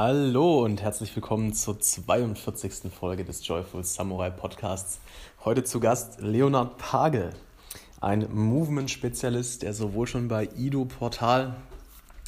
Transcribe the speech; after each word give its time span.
Hallo 0.00 0.64
und 0.64 0.80
herzlich 0.80 1.16
willkommen 1.16 1.52
zur 1.54 1.80
42. 1.80 2.92
Folge 2.92 3.24
des 3.24 3.44
Joyful 3.44 3.82
Samurai 3.82 4.30
Podcasts. 4.30 5.00
Heute 5.44 5.64
zu 5.64 5.80
Gast 5.80 6.20
Leonard 6.20 6.78
Pagel, 6.78 7.30
ein 8.00 8.28
Movement-Spezialist, 8.32 9.62
der 9.62 9.74
sowohl 9.74 10.06
schon 10.06 10.28
bei 10.28 10.48
Ido 10.56 10.84
Portal 10.84 11.56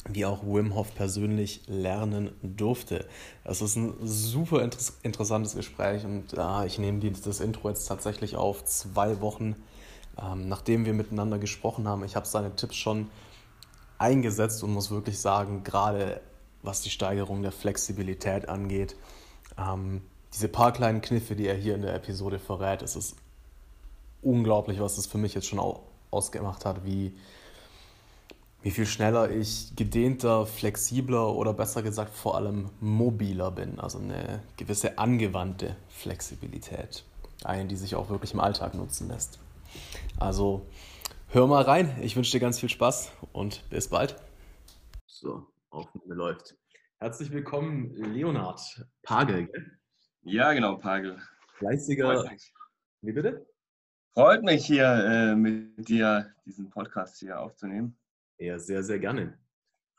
wie 0.09 0.25
auch 0.25 0.43
Wim 0.43 0.75
Hof 0.75 0.93
persönlich 0.95 1.61
lernen 1.67 2.31
durfte. 2.41 3.05
Es 3.45 3.61
ist 3.61 3.77
ein 3.77 3.93
super 4.01 4.63
inter 4.63 4.79
interessantes 5.03 5.55
Gespräch 5.55 6.03
und 6.03 6.33
äh, 6.37 6.65
ich 6.65 6.77
nehme 6.77 6.99
das 6.99 7.39
Intro 7.39 7.69
jetzt 7.69 7.85
tatsächlich 7.85 8.35
auf 8.35 8.65
zwei 8.65 9.21
Wochen, 9.21 9.55
ähm, 10.21 10.49
nachdem 10.49 10.83
wir 10.83 10.93
miteinander 10.93 11.39
gesprochen 11.39 11.87
haben. 11.87 12.03
Ich 12.03 12.17
habe 12.17 12.27
seine 12.27 12.53
Tipps 12.53 12.75
schon 12.75 13.07
eingesetzt 13.97 14.61
und 14.61 14.73
muss 14.73 14.91
wirklich 14.91 15.19
sagen, 15.19 15.63
gerade 15.63 16.19
was 16.63 16.81
die 16.81 16.89
Steigerung 16.89 17.41
der 17.41 17.51
Flexibilität 17.51 18.49
angeht. 18.49 18.95
Ähm, 19.57 20.01
diese 20.33 20.47
paar 20.47 20.71
kleinen 20.71 21.01
Kniffe, 21.01 21.35
die 21.35 21.47
er 21.47 21.55
hier 21.55 21.75
in 21.75 21.81
der 21.81 21.95
Episode 21.95 22.39
verrät, 22.39 22.81
es 22.81 22.95
ist 22.95 23.15
unglaublich, 24.21 24.79
was 24.79 24.95
das 24.95 25.07
für 25.07 25.17
mich 25.17 25.33
jetzt 25.33 25.47
schon 25.47 25.61
ausgemacht 26.11 26.65
hat, 26.65 26.85
wie, 26.85 27.13
wie 28.61 28.71
viel 28.71 28.85
schneller 28.85 29.29
ich 29.29 29.75
gedehnter, 29.75 30.45
flexibler 30.45 31.33
oder 31.33 31.53
besser 31.53 31.81
gesagt 31.81 32.13
vor 32.13 32.35
allem 32.35 32.69
mobiler 32.79 33.51
bin. 33.51 33.79
Also 33.79 33.97
eine 33.97 34.41
gewisse 34.57 34.97
angewandte 34.97 35.75
Flexibilität. 35.89 37.03
Eine, 37.43 37.65
die 37.65 37.75
sich 37.75 37.95
auch 37.95 38.09
wirklich 38.09 38.33
im 38.33 38.39
Alltag 38.39 38.75
nutzen 38.75 39.07
lässt. 39.07 39.39
Also 40.19 40.61
hör 41.29 41.47
mal 41.47 41.63
rein. 41.63 41.97
Ich 42.01 42.15
wünsche 42.15 42.31
dir 42.31 42.39
ganz 42.39 42.59
viel 42.59 42.69
Spaß 42.69 43.11
und 43.33 43.67
bis 43.69 43.87
bald. 43.87 44.15
So. 45.07 45.47
Aufnahme 45.71 46.13
läuft. 46.15 46.57
Herzlich 46.99 47.31
willkommen, 47.31 47.95
Leonard 47.95 48.59
Pagel. 49.03 49.47
Gell? 49.47 49.79
Ja, 50.23 50.51
genau, 50.51 50.77
Pagel. 50.77 51.17
Fleißiger. 51.53 52.29
Wie 53.01 53.13
bitte? 53.13 53.47
Freut 54.13 54.43
mich 54.43 54.65
hier 54.65 54.85
äh, 54.85 55.35
mit 55.35 55.87
dir 55.87 56.35
diesen 56.45 56.69
Podcast 56.69 57.19
hier 57.19 57.39
aufzunehmen. 57.39 57.97
Ja, 58.37 58.59
sehr, 58.59 58.83
sehr 58.83 58.99
gerne. 58.99 59.39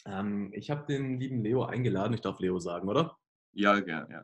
Ähm, 0.05 0.53
ich 0.53 0.71
habe 0.71 0.85
den 0.85 1.19
lieben 1.19 1.43
Leo 1.43 1.65
eingeladen. 1.65 2.13
Ich 2.13 2.21
darf 2.21 2.39
Leo 2.39 2.59
sagen, 2.59 2.89
oder? 2.89 3.17
Ja, 3.53 3.79
ja, 3.79 4.07
ja. 4.11 4.23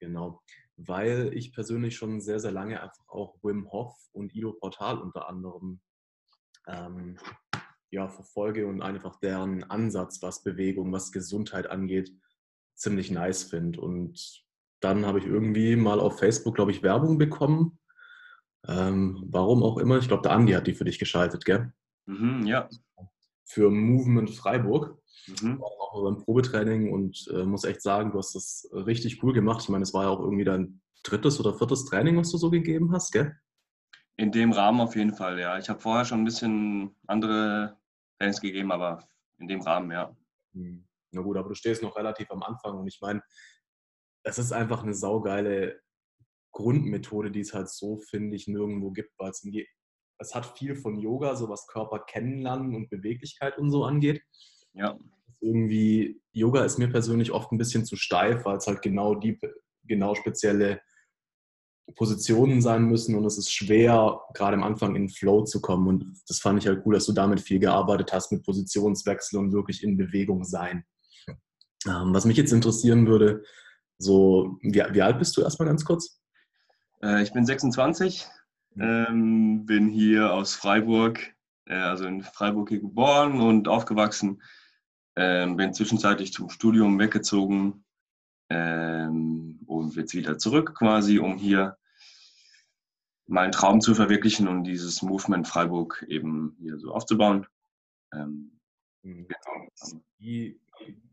Genau. 0.00 0.42
Weil 0.76 1.32
ich 1.32 1.54
persönlich 1.54 1.96
schon 1.96 2.20
sehr, 2.20 2.40
sehr 2.40 2.52
lange 2.52 2.82
einfach 2.82 3.08
auch 3.08 3.36
Wim 3.42 3.72
Hof 3.72 3.96
und 4.12 4.34
Ido 4.34 4.52
Portal 4.52 4.98
unter 4.98 5.28
anderem 5.28 5.80
ähm, 6.66 7.18
ja, 7.90 8.08
verfolge 8.08 8.66
und 8.66 8.82
einfach 8.82 9.16
deren 9.16 9.64
Ansatz, 9.64 10.22
was 10.22 10.42
Bewegung, 10.42 10.92
was 10.92 11.12
Gesundheit 11.12 11.68
angeht, 11.68 12.12
ziemlich 12.74 13.10
nice 13.10 13.44
finde. 13.44 13.80
Und 13.80 14.44
dann 14.80 15.06
habe 15.06 15.18
ich 15.18 15.26
irgendwie 15.26 15.76
mal 15.76 16.00
auf 16.00 16.18
Facebook, 16.18 16.54
glaube 16.54 16.70
ich, 16.70 16.82
Werbung 16.82 17.18
bekommen. 17.18 17.78
Ähm, 18.66 19.24
warum 19.28 19.62
auch 19.62 19.78
immer. 19.78 19.98
Ich 19.98 20.08
glaube, 20.08 20.22
der 20.22 20.32
Andi 20.32 20.52
hat 20.52 20.66
die 20.66 20.74
für 20.74 20.84
dich 20.84 20.98
geschaltet, 20.98 21.44
gell? 21.44 21.72
Mhm, 22.06 22.46
ja. 22.46 22.68
Für 23.44 23.70
Movement 23.70 24.30
Freiburg. 24.30 24.98
Mhm. 25.42 25.62
Auch 25.62 26.02
beim 26.04 26.18
Probetraining 26.18 26.92
und 26.92 27.28
äh, 27.32 27.44
muss 27.44 27.64
echt 27.64 27.82
sagen, 27.82 28.12
du 28.12 28.18
hast 28.18 28.34
das 28.34 28.68
richtig 28.72 29.22
cool 29.22 29.32
gemacht. 29.32 29.62
Ich 29.62 29.68
meine, 29.68 29.82
es 29.82 29.92
war 29.92 30.04
ja 30.04 30.08
auch 30.10 30.20
irgendwie 30.20 30.44
dein 30.44 30.80
drittes 31.02 31.40
oder 31.40 31.54
viertes 31.54 31.84
Training, 31.86 32.16
was 32.16 32.30
du 32.30 32.38
so 32.38 32.50
gegeben 32.50 32.92
hast, 32.92 33.12
gell? 33.12 33.34
In 34.16 34.32
dem 34.32 34.52
Rahmen 34.52 34.80
auf 34.80 34.96
jeden 34.96 35.14
Fall, 35.14 35.38
ja. 35.38 35.58
Ich 35.58 35.68
habe 35.68 35.80
vorher 35.80 36.04
schon 36.04 36.20
ein 36.20 36.24
bisschen 36.24 36.94
andere 37.06 37.79
Trainings 38.20 38.40
gegeben, 38.40 38.70
aber 38.70 39.08
in 39.38 39.48
dem 39.48 39.62
Rahmen, 39.62 39.90
ja. 39.90 40.14
Hm. 40.52 40.86
Na 41.12 41.22
gut, 41.22 41.36
aber 41.36 41.48
du 41.48 41.54
stehst 41.54 41.82
noch 41.82 41.96
relativ 41.96 42.30
am 42.30 42.42
Anfang 42.42 42.78
und 42.78 42.86
ich 42.86 43.00
meine, 43.00 43.22
es 44.22 44.38
ist 44.38 44.52
einfach 44.52 44.82
eine 44.82 44.94
saugeile 44.94 45.80
Grundmethode, 46.52 47.30
die 47.30 47.40
es 47.40 47.54
halt 47.54 47.70
so, 47.70 47.96
finde 47.96 48.36
ich, 48.36 48.46
nirgendwo 48.46 48.90
gibt, 48.90 49.12
weil 49.18 49.30
es, 49.30 49.46
es 50.18 50.34
hat 50.34 50.58
viel 50.58 50.76
von 50.76 50.98
Yoga, 50.98 51.34
so 51.34 51.48
was 51.48 51.66
Körper 51.66 52.00
kennenlernen 52.00 52.74
und 52.74 52.90
Beweglichkeit 52.90 53.56
und 53.58 53.70
so 53.70 53.84
angeht. 53.84 54.22
Ja. 54.74 54.98
Irgendwie, 55.40 56.22
Yoga 56.32 56.64
ist 56.64 56.78
mir 56.78 56.88
persönlich 56.88 57.32
oft 57.32 57.50
ein 57.50 57.58
bisschen 57.58 57.86
zu 57.86 57.96
steif, 57.96 58.44
weil 58.44 58.58
es 58.58 58.66
halt 58.66 58.82
genau 58.82 59.14
die 59.14 59.38
genau 59.84 60.14
spezielle 60.14 60.82
Positionen 61.96 62.62
sein 62.62 62.84
müssen 62.84 63.14
und 63.14 63.24
es 63.24 63.38
ist 63.38 63.52
schwer, 63.52 64.20
gerade 64.34 64.56
am 64.56 64.62
Anfang 64.62 64.94
in 64.94 65.02
den 65.02 65.08
Flow 65.08 65.44
zu 65.44 65.60
kommen. 65.60 65.88
Und 65.88 66.06
das 66.28 66.38
fand 66.38 66.62
ich 66.62 66.68
halt 66.68 66.82
cool, 66.84 66.94
dass 66.94 67.06
du 67.06 67.12
damit 67.12 67.40
viel 67.40 67.58
gearbeitet 67.58 68.12
hast, 68.12 68.32
mit 68.32 68.44
Positionswechsel 68.44 69.38
und 69.38 69.52
wirklich 69.52 69.82
in 69.82 69.96
Bewegung 69.96 70.44
sein. 70.44 70.84
Ähm, 71.86 72.12
was 72.12 72.26
mich 72.26 72.36
jetzt 72.36 72.52
interessieren 72.52 73.06
würde, 73.06 73.42
so, 73.98 74.58
wie, 74.62 74.82
wie 74.92 75.02
alt 75.02 75.18
bist 75.18 75.36
du 75.36 75.42
erstmal 75.42 75.68
ganz 75.68 75.84
kurz? 75.84 76.20
Äh, 77.02 77.22
ich 77.22 77.32
bin 77.32 77.44
26, 77.44 78.26
mhm. 78.74 78.82
ähm, 78.82 79.66
bin 79.66 79.88
hier 79.88 80.32
aus 80.32 80.54
Freiburg, 80.54 81.34
äh, 81.66 81.74
also 81.74 82.04
in 82.04 82.22
Freiburg 82.22 82.68
hier 82.68 82.80
geboren 82.80 83.40
und 83.40 83.68
aufgewachsen. 83.68 84.42
Ähm, 85.16 85.56
bin 85.56 85.74
zwischenzeitlich 85.74 86.32
zum 86.32 86.50
Studium 86.50 86.98
weggezogen 86.98 87.84
ähm, 88.50 89.60
und 89.66 89.94
jetzt 89.94 90.14
wieder 90.14 90.36
zurück 90.38 90.74
quasi, 90.76 91.18
um 91.18 91.38
hier 91.38 91.76
meinen 93.26 93.52
Traum 93.52 93.80
zu 93.80 93.94
verwirklichen 93.94 94.48
und 94.48 94.64
dieses 94.64 95.02
Movement 95.02 95.46
Freiburg 95.46 96.04
eben 96.08 96.56
hier 96.60 96.76
so 96.78 96.92
aufzubauen. 96.92 97.46
Ähm, 98.12 98.58
mhm. 99.02 99.28
genau. 99.28 100.02
Wie, 100.18 100.60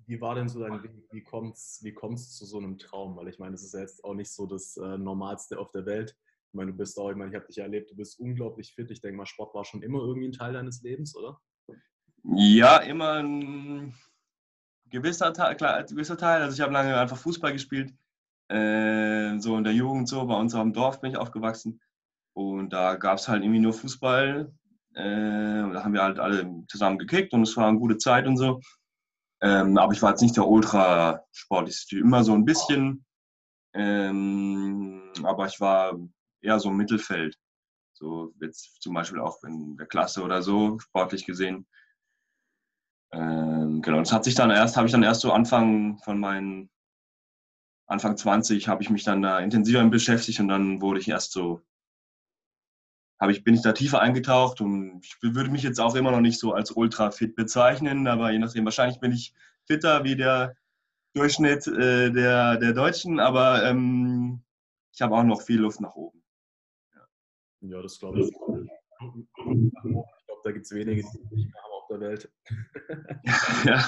wie 0.07 0.19
war 0.19 0.33
denn 0.33 0.49
so 0.49 0.59
dein 0.59 0.81
Weg? 0.81 0.91
Wie 1.11 1.21
kommt 1.21 1.55
es 1.55 1.79
wie 1.83 1.93
kommt's 1.93 2.35
zu 2.35 2.45
so 2.45 2.57
einem 2.57 2.79
Traum? 2.79 3.15
Weil 3.15 3.27
ich 3.27 3.37
meine, 3.37 3.51
das 3.51 3.63
ist 3.63 3.75
ja 3.75 3.81
jetzt 3.81 4.03
auch 4.03 4.15
nicht 4.15 4.31
so 4.31 4.47
das 4.47 4.75
äh, 4.77 4.97
Normalste 4.97 5.59
auf 5.59 5.69
der 5.71 5.85
Welt. 5.85 6.17
Ich 6.47 6.53
meine, 6.53 6.71
du 6.71 6.77
bist 6.77 6.97
auch, 6.97 7.11
ich 7.11 7.15
meine, 7.15 7.29
ich 7.29 7.35
habe 7.35 7.45
dich 7.45 7.57
ja 7.57 7.65
erlebt, 7.65 7.91
du 7.91 7.95
bist 7.95 8.19
unglaublich 8.19 8.73
fit. 8.73 8.89
Ich 8.89 9.01
denke 9.01 9.17
mal, 9.17 9.25
Sport 9.27 9.53
war 9.53 9.63
schon 9.63 9.83
immer 9.83 9.99
irgendwie 9.99 10.29
ein 10.29 10.33
Teil 10.33 10.53
deines 10.53 10.81
Lebens, 10.81 11.15
oder? 11.15 11.39
Ja, 12.23 12.77
immer 12.77 13.13
ein 13.13 13.93
gewisser 14.89 15.33
Teil, 15.33 15.55
klar, 15.55 15.83
gewisser 15.83 16.17
Teil. 16.17 16.41
Also 16.41 16.55
ich 16.55 16.61
habe 16.61 16.73
lange 16.73 16.97
einfach 16.97 17.17
Fußball 17.17 17.53
gespielt. 17.53 17.93
Äh, 18.49 19.39
so 19.39 19.57
in 19.57 19.63
der 19.63 19.73
Jugend 19.73 20.07
so, 20.07 20.25
bei 20.25 20.35
uns 20.35 20.55
am 20.55 20.73
Dorf 20.73 21.01
bin 21.01 21.11
ich 21.11 21.17
aufgewachsen. 21.17 21.81
Und 22.33 22.71
da 22.71 22.95
gab 22.95 23.17
es 23.17 23.27
halt 23.27 23.43
irgendwie 23.43 23.59
nur 23.59 23.73
Fußball. 23.73 24.53
Äh, 24.93 25.03
da 25.03 25.83
haben 25.83 25.93
wir 25.93 26.03
halt 26.03 26.19
alle 26.19 26.63
zusammen 26.67 26.97
gekickt 26.97 27.33
und 27.33 27.43
es 27.43 27.55
war 27.57 27.67
eine 27.67 27.79
gute 27.79 27.97
Zeit 27.97 28.25
und 28.27 28.37
so. 28.37 28.61
Ähm, 29.41 29.77
aber 29.77 29.93
ich 29.93 30.01
war 30.01 30.11
jetzt 30.11 30.21
nicht 30.21 30.37
der 30.37 30.47
ultrasportlichste, 30.47 31.99
immer 31.99 32.23
so 32.23 32.33
ein 32.33 32.45
bisschen. 32.45 33.05
Ähm, 33.73 35.11
aber 35.23 35.45
ich 35.45 35.59
war 35.59 35.97
eher 36.41 36.59
so 36.59 36.69
im 36.69 36.77
Mittelfeld. 36.77 37.37
So 37.93 38.33
jetzt 38.41 38.81
zum 38.81 38.93
Beispiel 38.93 39.19
auch 39.19 39.43
in 39.43 39.75
der 39.77 39.87
Klasse 39.87 40.23
oder 40.23 40.41
so, 40.41 40.79
sportlich 40.79 41.25
gesehen. 41.25 41.67
Ähm, 43.12 43.81
genau, 43.81 44.00
das 44.00 44.12
hat 44.12 44.23
sich 44.23 44.35
dann 44.35 44.51
erst, 44.51 44.78
habe 44.78 44.88
ich 44.88 44.91
dann 44.91 45.03
erst 45.03 45.22
so 45.22 45.31
Anfang 45.31 45.97
von 46.00 46.19
meinen 46.19 46.69
Anfang 47.88 48.18
20 48.18 48.68
habe 48.68 48.84
ich 48.84 48.90
mich 48.90 49.06
dann 49.06 49.22
da 49.22 49.40
intensiver 49.40 49.84
beschäftigt 49.85 50.41
und 50.41 50.50
dann 50.50 50.81
wurde 50.81 51.00
ich 51.00 51.07
erst 51.07 51.31
so 51.31 51.62
habe 53.19 53.31
ich, 53.31 53.44
bin 53.44 53.56
ich 53.56 53.62
da 53.62 53.73
tiefer 53.73 54.00
eingetaucht 54.00 54.62
und 54.62 55.01
ich 55.03 55.18
würde 55.22 55.50
mich 55.50 55.63
jetzt 55.63 55.79
auch 55.79 55.95
immer 55.95 56.12
noch 56.12 56.22
nicht 56.22 56.40
so 56.40 56.53
als 56.53 56.72
ultra 56.72 57.12
fit 57.12 57.35
bezeichnen, 57.35 58.07
aber 58.07 58.31
je 58.31 58.40
nachdem, 58.40 58.66
wahrscheinlich 58.66 59.00
bin 59.00 59.12
ich 59.12 59.34
fitter 59.66 60.03
wie 60.03 60.16
der 60.16 60.56
Durchschnitt 61.16 61.66
äh, 61.68 62.12
der, 62.12 62.57
der 62.57 62.74
Deutschen, 62.74 63.19
aber 63.19 63.63
ähm, 63.63 64.44
ich 64.94 65.01
habe 65.01 65.16
auch 65.16 65.24
noch 65.24 65.41
viel 65.41 65.59
Luft 65.59 65.81
nach 65.81 65.95
oben. 65.95 66.24
Ja, 66.94 67.07
ja 67.62 67.81
das 67.81 67.97
glaube 67.97 68.19
ich. 68.19 68.28
Ich 68.28 68.35
glaube, 69.81 70.41
da 70.44 70.51
gibt 70.51 70.66
es 70.66 70.72
wenige, 70.72 71.01
die 71.01 71.35
nicht 71.35 71.51
mehr 71.51 71.63
haben 71.63 71.66
auf 71.89 71.99
der 71.99 71.99
Welt. 71.99 72.31
ja. 73.65 73.87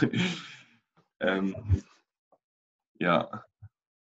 Ähm, 1.19 1.83
ja. 2.99 3.43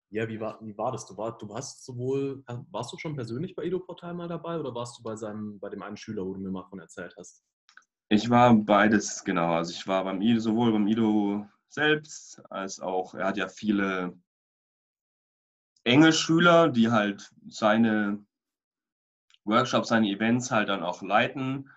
Ja, 0.09 0.27
wie 0.27 0.39
war, 0.39 0.59
wie 0.61 0.77
war 0.77 0.91
das? 0.91 1.07
Du, 1.07 1.17
war, 1.17 1.37
du 1.37 1.49
warst 1.49 1.85
sowohl, 1.85 2.43
warst 2.71 2.93
du 2.93 2.97
schon 2.97 3.15
persönlich 3.15 3.55
bei 3.55 3.63
Ido 3.63 3.79
Portal 3.79 4.13
mal 4.13 4.27
dabei 4.27 4.59
oder 4.59 4.73
warst 4.75 4.99
du 4.99 5.03
bei 5.03 5.15
seinem, 5.15 5.59
bei 5.59 5.69
dem 5.69 5.81
einen 5.81 5.97
Schüler, 5.97 6.23
wo 6.25 6.33
du 6.33 6.39
mir 6.39 6.51
mal 6.51 6.65
von 6.65 6.79
erzählt 6.79 7.15
hast? 7.17 7.43
Ich 8.09 8.29
war 8.29 8.53
beides, 8.53 9.23
genau. 9.23 9.53
Also 9.53 9.71
ich 9.71 9.87
war 9.87 10.03
beim 10.03 10.21
Ido, 10.21 10.39
sowohl 10.39 10.71
beim 10.71 10.87
Ido 10.87 11.47
selbst, 11.69 12.43
als 12.51 12.79
auch, 12.79 13.15
er 13.15 13.25
hat 13.25 13.37
ja 13.37 13.47
viele 13.47 14.15
enge 15.83 16.13
Schüler, 16.13 16.69
die 16.69 16.91
halt 16.91 17.33
seine 17.47 18.23
Workshops, 19.45 19.89
seine 19.89 20.09
Events 20.09 20.51
halt 20.51 20.69
dann 20.69 20.83
auch 20.83 21.01
leiten. 21.01 21.69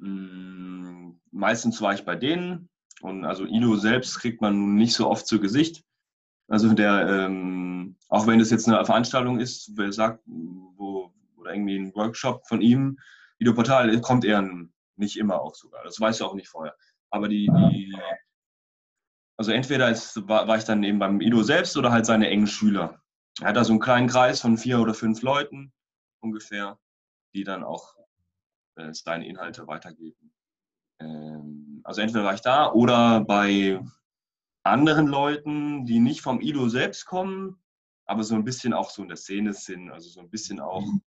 Hm, 0.00 1.20
meistens 1.30 1.80
war 1.80 1.94
ich 1.94 2.04
bei 2.04 2.16
denen 2.16 2.68
und 3.00 3.24
also 3.24 3.44
Ido 3.44 3.76
selbst 3.76 4.18
kriegt 4.18 4.40
man 4.40 4.74
nicht 4.74 4.94
so 4.94 5.08
oft 5.08 5.26
zu 5.26 5.40
Gesicht. 5.40 5.84
Also 6.48 6.72
der, 6.72 7.06
ähm, 7.08 7.96
auch 8.08 8.26
wenn 8.26 8.38
das 8.38 8.50
jetzt 8.50 8.68
eine 8.68 8.84
Veranstaltung 8.84 9.38
ist, 9.38 9.72
wer 9.76 9.92
sagt, 9.92 10.22
wo, 10.26 11.12
oder 11.36 11.52
irgendwie 11.52 11.76
ein 11.76 11.94
Workshop 11.94 12.46
von 12.46 12.62
ihm, 12.62 12.98
Videoportal 13.38 14.00
kommt 14.00 14.24
er 14.24 14.48
nicht 14.96 15.16
immer 15.16 15.40
auch 15.40 15.54
sogar. 15.54 15.84
Das 15.84 16.00
weiß 16.00 16.18
du 16.18 16.24
auch 16.24 16.34
nicht 16.34 16.48
vorher. 16.48 16.74
Aber 17.10 17.28
die, 17.28 17.50
die 17.70 17.94
also 19.36 19.52
entweder 19.52 19.88
ist, 19.88 20.28
war, 20.28 20.48
war, 20.48 20.58
ich 20.58 20.64
dann 20.64 20.82
eben 20.82 20.98
beim 20.98 21.20
Ido 21.20 21.42
selbst 21.42 21.76
oder 21.76 21.92
halt 21.92 22.06
seine 22.06 22.28
engen 22.28 22.48
Schüler. 22.48 23.00
Er 23.40 23.48
hat 23.48 23.56
da 23.56 23.64
so 23.64 23.72
einen 23.72 23.80
kleinen 23.80 24.08
Kreis 24.08 24.40
von 24.40 24.58
vier 24.58 24.80
oder 24.80 24.94
fünf 24.94 25.22
Leuten 25.22 25.72
ungefähr, 26.20 26.78
die 27.34 27.44
dann 27.44 27.62
auch 27.62 27.94
äh, 28.78 28.94
seine 28.94 29.26
Inhalte 29.26 29.66
weitergeben. 29.66 30.32
Ähm, 31.00 31.80
also 31.84 32.00
entweder 32.00 32.24
war 32.24 32.34
ich 32.34 32.40
da 32.40 32.72
oder 32.72 33.20
bei 33.20 33.80
anderen 34.62 35.06
Leuten, 35.06 35.86
die 35.86 36.00
nicht 36.00 36.20
vom 36.20 36.40
Ido 36.40 36.68
selbst 36.68 37.06
kommen, 37.06 37.60
aber 38.04 38.24
so 38.24 38.34
ein 38.34 38.44
bisschen 38.44 38.72
auch 38.72 38.90
so 38.90 39.02
in 39.02 39.08
der 39.08 39.16
Szene 39.16 39.52
sind, 39.52 39.90
also 39.90 40.08
so 40.08 40.20
ein 40.20 40.30
bisschen 40.30 40.60
auch 40.60 40.84
mhm. 40.84 41.02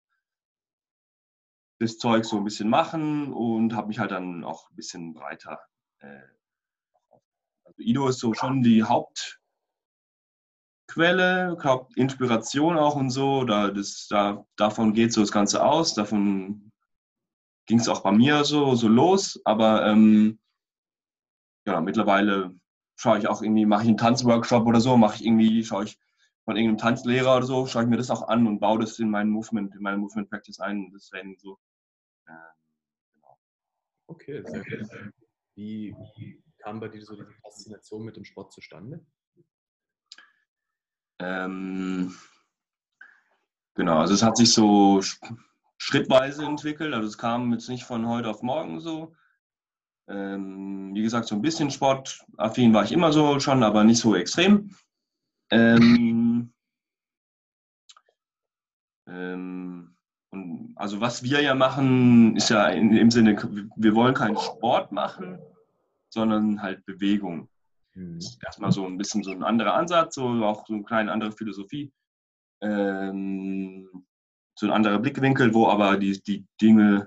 das 1.78 1.98
Zeug 1.98 2.24
so 2.24 2.36
ein 2.36 2.44
bisschen 2.44 2.68
machen 2.68 3.32
und 3.32 3.74
habe 3.74 3.88
mich 3.88 3.98
halt 3.98 4.10
dann 4.10 4.44
auch 4.44 4.70
ein 4.70 4.76
bisschen 4.76 5.14
breiter. 5.14 5.58
Äh, 5.98 6.20
also 7.64 7.78
Ido 7.78 8.08
ist 8.08 8.18
so 8.18 8.34
schon 8.34 8.62
die 8.62 8.82
Hauptquelle, 8.82 9.38
Hauptinspiration 11.62 12.76
auch 12.76 12.96
und 12.96 13.10
so. 13.10 13.44
Da, 13.44 13.70
das, 13.70 14.08
da, 14.08 14.44
davon 14.56 14.92
geht 14.94 15.12
so 15.12 15.20
das 15.20 15.32
Ganze 15.32 15.64
aus, 15.64 15.94
davon 15.94 16.70
ging 17.66 17.78
es 17.78 17.88
auch 17.88 18.02
bei 18.02 18.12
mir 18.12 18.44
so, 18.44 18.74
so 18.74 18.88
los, 18.88 19.40
aber 19.44 19.86
ähm, 19.86 20.38
ja, 21.66 21.80
mittlerweile 21.80 22.54
schaue 22.96 23.18
ich 23.18 23.28
auch 23.28 23.42
irgendwie, 23.42 23.66
mache 23.66 23.82
ich 23.82 23.88
einen 23.88 23.96
Tanzworkshop 23.96 24.66
oder 24.66 24.80
so, 24.80 24.96
mache 24.96 25.16
ich 25.16 25.24
irgendwie, 25.24 25.64
schaue 25.64 25.84
ich 25.84 25.98
von 26.44 26.56
irgendeinem 26.56 26.78
Tanzlehrer 26.78 27.36
oder 27.36 27.46
so, 27.46 27.66
schaue 27.66 27.84
ich 27.84 27.88
mir 27.88 27.96
das 27.96 28.10
auch 28.10 28.28
an 28.28 28.46
und 28.46 28.60
baue 28.60 28.80
das 28.80 28.98
in 28.98 29.10
meinen 29.10 29.30
Movement, 29.30 29.74
in 29.74 29.82
meine 29.82 29.98
Movement 29.98 30.28
Practice 30.28 30.60
ein, 30.60 30.90
das 30.92 31.08
Training 31.08 31.38
so. 31.38 31.58
Äh, 32.26 32.32
genau. 33.14 33.38
Okay, 34.06 34.42
sehr 34.44 34.64
gut. 34.64 34.90
Wie, 35.54 35.94
wie 36.16 36.42
kam 36.58 36.80
bei 36.80 36.88
dir 36.88 37.04
so 37.04 37.14
diese 37.14 37.30
Faszination 37.42 38.04
mit 38.04 38.16
dem 38.16 38.24
Sport 38.24 38.52
zustande? 38.52 39.04
Ähm, 41.18 42.14
genau, 43.74 43.98
also 43.98 44.14
es 44.14 44.22
hat 44.22 44.36
sich 44.36 44.52
so 44.52 45.00
schrittweise 45.80 46.44
entwickelt, 46.44 46.92
also 46.92 47.08
es 47.08 47.16
kam 47.16 47.52
jetzt 47.52 47.68
nicht 47.68 47.84
von 47.84 48.06
heute 48.06 48.28
auf 48.28 48.42
morgen 48.42 48.80
so. 48.80 49.14
Ähm, 50.08 50.94
wie 50.94 51.02
gesagt, 51.02 51.26
so 51.26 51.34
ein 51.34 51.42
bisschen 51.42 51.70
sportaffin 51.70 52.74
war 52.74 52.84
ich 52.84 52.92
immer 52.92 53.12
so 53.12 53.40
schon, 53.40 53.62
aber 53.62 53.82
nicht 53.82 53.98
so 53.98 54.14
extrem. 54.14 54.76
Ähm, 55.50 56.52
ähm, 59.08 59.96
und 60.30 60.74
also 60.76 61.00
was 61.00 61.22
wir 61.22 61.40
ja 61.40 61.54
machen, 61.54 62.36
ist 62.36 62.50
ja 62.50 62.68
in 62.68 62.90
dem 62.90 63.10
Sinne, 63.10 63.36
wir 63.76 63.94
wollen 63.94 64.14
keinen 64.14 64.36
Sport 64.36 64.92
machen, 64.92 65.38
sondern 66.10 66.60
halt 66.60 66.84
Bewegung. 66.84 67.48
Mhm. 67.94 68.20
erstmal 68.44 68.70
so 68.70 68.86
ein 68.86 68.98
bisschen 68.98 69.24
so 69.24 69.32
ein 69.32 69.42
anderer 69.42 69.74
Ansatz, 69.74 70.14
so 70.14 70.28
auch 70.44 70.66
so 70.66 70.74
eine 70.74 70.84
kleine 70.84 71.10
andere 71.10 71.32
Philosophie. 71.32 71.90
Ähm, 72.60 73.88
so 74.54 74.66
ein 74.66 74.72
anderer 74.72 74.98
Blickwinkel, 74.98 75.54
wo 75.54 75.68
aber 75.68 75.96
die, 75.96 76.22
die 76.22 76.46
Dinge 76.60 77.06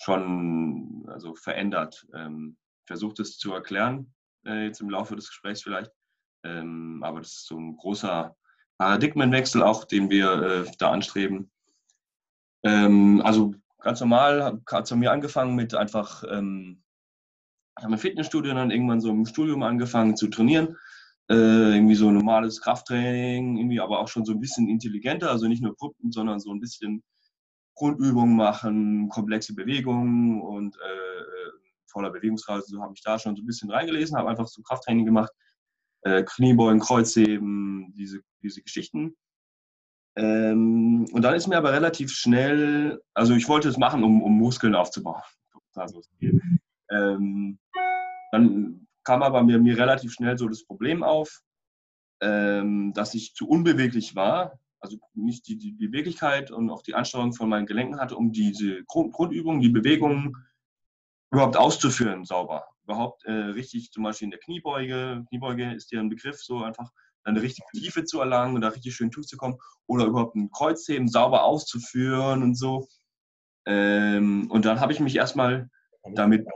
schon 0.00 1.04
also 1.08 1.34
verändert. 1.34 2.06
Ähm, 2.14 2.56
versucht 2.86 3.20
es 3.20 3.38
zu 3.38 3.52
erklären, 3.52 4.12
äh, 4.46 4.66
jetzt 4.66 4.80
im 4.80 4.90
Laufe 4.90 5.16
des 5.16 5.28
Gesprächs 5.28 5.62
vielleicht. 5.62 5.92
Ähm, 6.44 7.02
aber 7.02 7.20
das 7.20 7.32
ist 7.32 7.46
so 7.46 7.58
ein 7.58 7.76
großer 7.76 8.36
Paradigmenwechsel 8.78 9.62
auch, 9.62 9.84
den 9.84 10.08
wir 10.08 10.42
äh, 10.42 10.72
da 10.78 10.92
anstreben. 10.92 11.50
Ähm, 12.64 13.20
also 13.24 13.54
ganz 13.78 14.00
normal 14.00 14.60
hat 14.66 14.84
es 14.84 14.90
bei 14.90 14.96
mir 14.96 15.12
angefangen 15.12 15.54
mit 15.54 15.74
einfach, 15.74 16.24
ähm, 16.28 16.82
ich 17.76 17.84
habe 17.84 17.94
ein 17.94 17.98
Fitnessstudio 17.98 18.54
dann 18.54 18.70
irgendwann 18.70 19.00
so 19.00 19.10
im 19.10 19.26
Studium 19.26 19.62
angefangen 19.62 20.16
zu 20.16 20.28
trainieren. 20.28 20.76
Äh, 21.30 21.74
irgendwie 21.74 21.94
so 21.94 22.10
normales 22.10 22.60
Krafttraining, 22.60 23.58
irgendwie 23.58 23.80
aber 23.80 24.00
auch 24.00 24.08
schon 24.08 24.24
so 24.24 24.32
ein 24.32 24.40
bisschen 24.40 24.68
intelligenter, 24.68 25.30
also 25.30 25.46
nicht 25.46 25.62
nur 25.62 25.76
Puppen, 25.76 26.10
sondern 26.10 26.40
so 26.40 26.50
ein 26.50 26.60
bisschen 26.60 27.02
Grundübungen 27.74 28.34
machen, 28.34 29.08
komplexe 29.10 29.54
Bewegungen 29.54 30.40
und 30.40 30.76
äh, 30.76 31.18
äh 31.18 31.52
voller 31.90 32.10
Bewegungsrate. 32.10 32.64
So 32.66 32.82
habe 32.82 32.92
ich 32.94 33.02
da 33.02 33.18
schon 33.18 33.36
so 33.36 33.42
ein 33.42 33.46
bisschen 33.46 33.70
reingelesen, 33.70 34.16
habe 34.16 34.28
einfach 34.28 34.46
so 34.46 34.62
Krafttraining 34.62 35.06
gemacht, 35.06 35.32
äh, 36.02 36.22
Kniebeugen, 36.22 36.80
Kreuzheben, 36.80 37.92
diese, 37.96 38.20
diese 38.42 38.62
Geschichten. 38.62 39.16
Ähm, 40.16 41.06
und 41.12 41.22
dann 41.22 41.34
ist 41.34 41.46
mir 41.46 41.56
aber 41.56 41.72
relativ 41.72 42.10
schnell, 42.10 43.00
also 43.14 43.34
ich 43.34 43.48
wollte 43.48 43.68
es 43.68 43.78
machen, 43.78 44.02
um, 44.02 44.22
um 44.22 44.36
Muskeln 44.36 44.74
aufzubauen. 44.74 45.22
Ähm, 46.90 47.58
dann 48.32 48.87
kam 49.08 49.22
aber 49.22 49.42
mir, 49.42 49.58
mir 49.58 49.78
relativ 49.78 50.12
schnell 50.12 50.36
so 50.36 50.48
das 50.48 50.64
Problem 50.64 51.02
auf, 51.02 51.40
ähm, 52.20 52.92
dass 52.94 53.14
ich 53.14 53.34
zu 53.34 53.48
unbeweglich 53.48 54.14
war 54.14 54.58
also 54.80 54.96
nicht 55.14 55.46
die, 55.48 55.56
die 55.56 55.72
Beweglichkeit 55.72 56.50
und 56.50 56.70
auch 56.70 56.82
die 56.82 56.94
Ansteuerung 56.94 57.32
von 57.32 57.48
meinen 57.48 57.66
Gelenken 57.66 58.00
hatte, 58.00 58.16
um 58.16 58.32
diese 58.32 58.84
Grundübungen, 58.84 59.60
die 59.60 59.70
Bewegungen 59.70 60.36
überhaupt 61.32 61.56
auszuführen, 61.56 62.24
sauber. 62.24 62.64
Überhaupt 62.84 63.24
äh, 63.24 63.32
richtig, 63.32 63.90
zum 63.90 64.04
Beispiel 64.04 64.26
in 64.26 64.30
der 64.30 64.40
Kniebeuge, 64.40 65.24
Kniebeuge 65.28 65.72
ist 65.74 65.92
ja 65.92 66.00
ein 66.00 66.08
Begriff, 66.08 66.42
so 66.42 66.62
einfach 66.62 66.90
eine 67.24 67.42
richtige 67.42 67.66
Tiefe 67.72 68.04
zu 68.04 68.20
erlangen 68.20 68.54
und 68.54 68.62
da 68.62 68.68
richtig 68.68 68.94
schön 68.94 69.12
zuzukommen 69.12 69.58
oder 69.86 70.06
überhaupt 70.06 70.36
ein 70.36 70.50
Kreuzheben 70.50 71.08
sauber 71.08 71.44
auszuführen 71.44 72.42
und 72.42 72.54
so. 72.54 72.88
Ähm, 73.66 74.50
und 74.50 74.64
dann 74.64 74.80
habe 74.80 74.92
ich 74.92 75.00
mich 75.00 75.16
erstmal 75.16 75.68
damit 76.14 76.46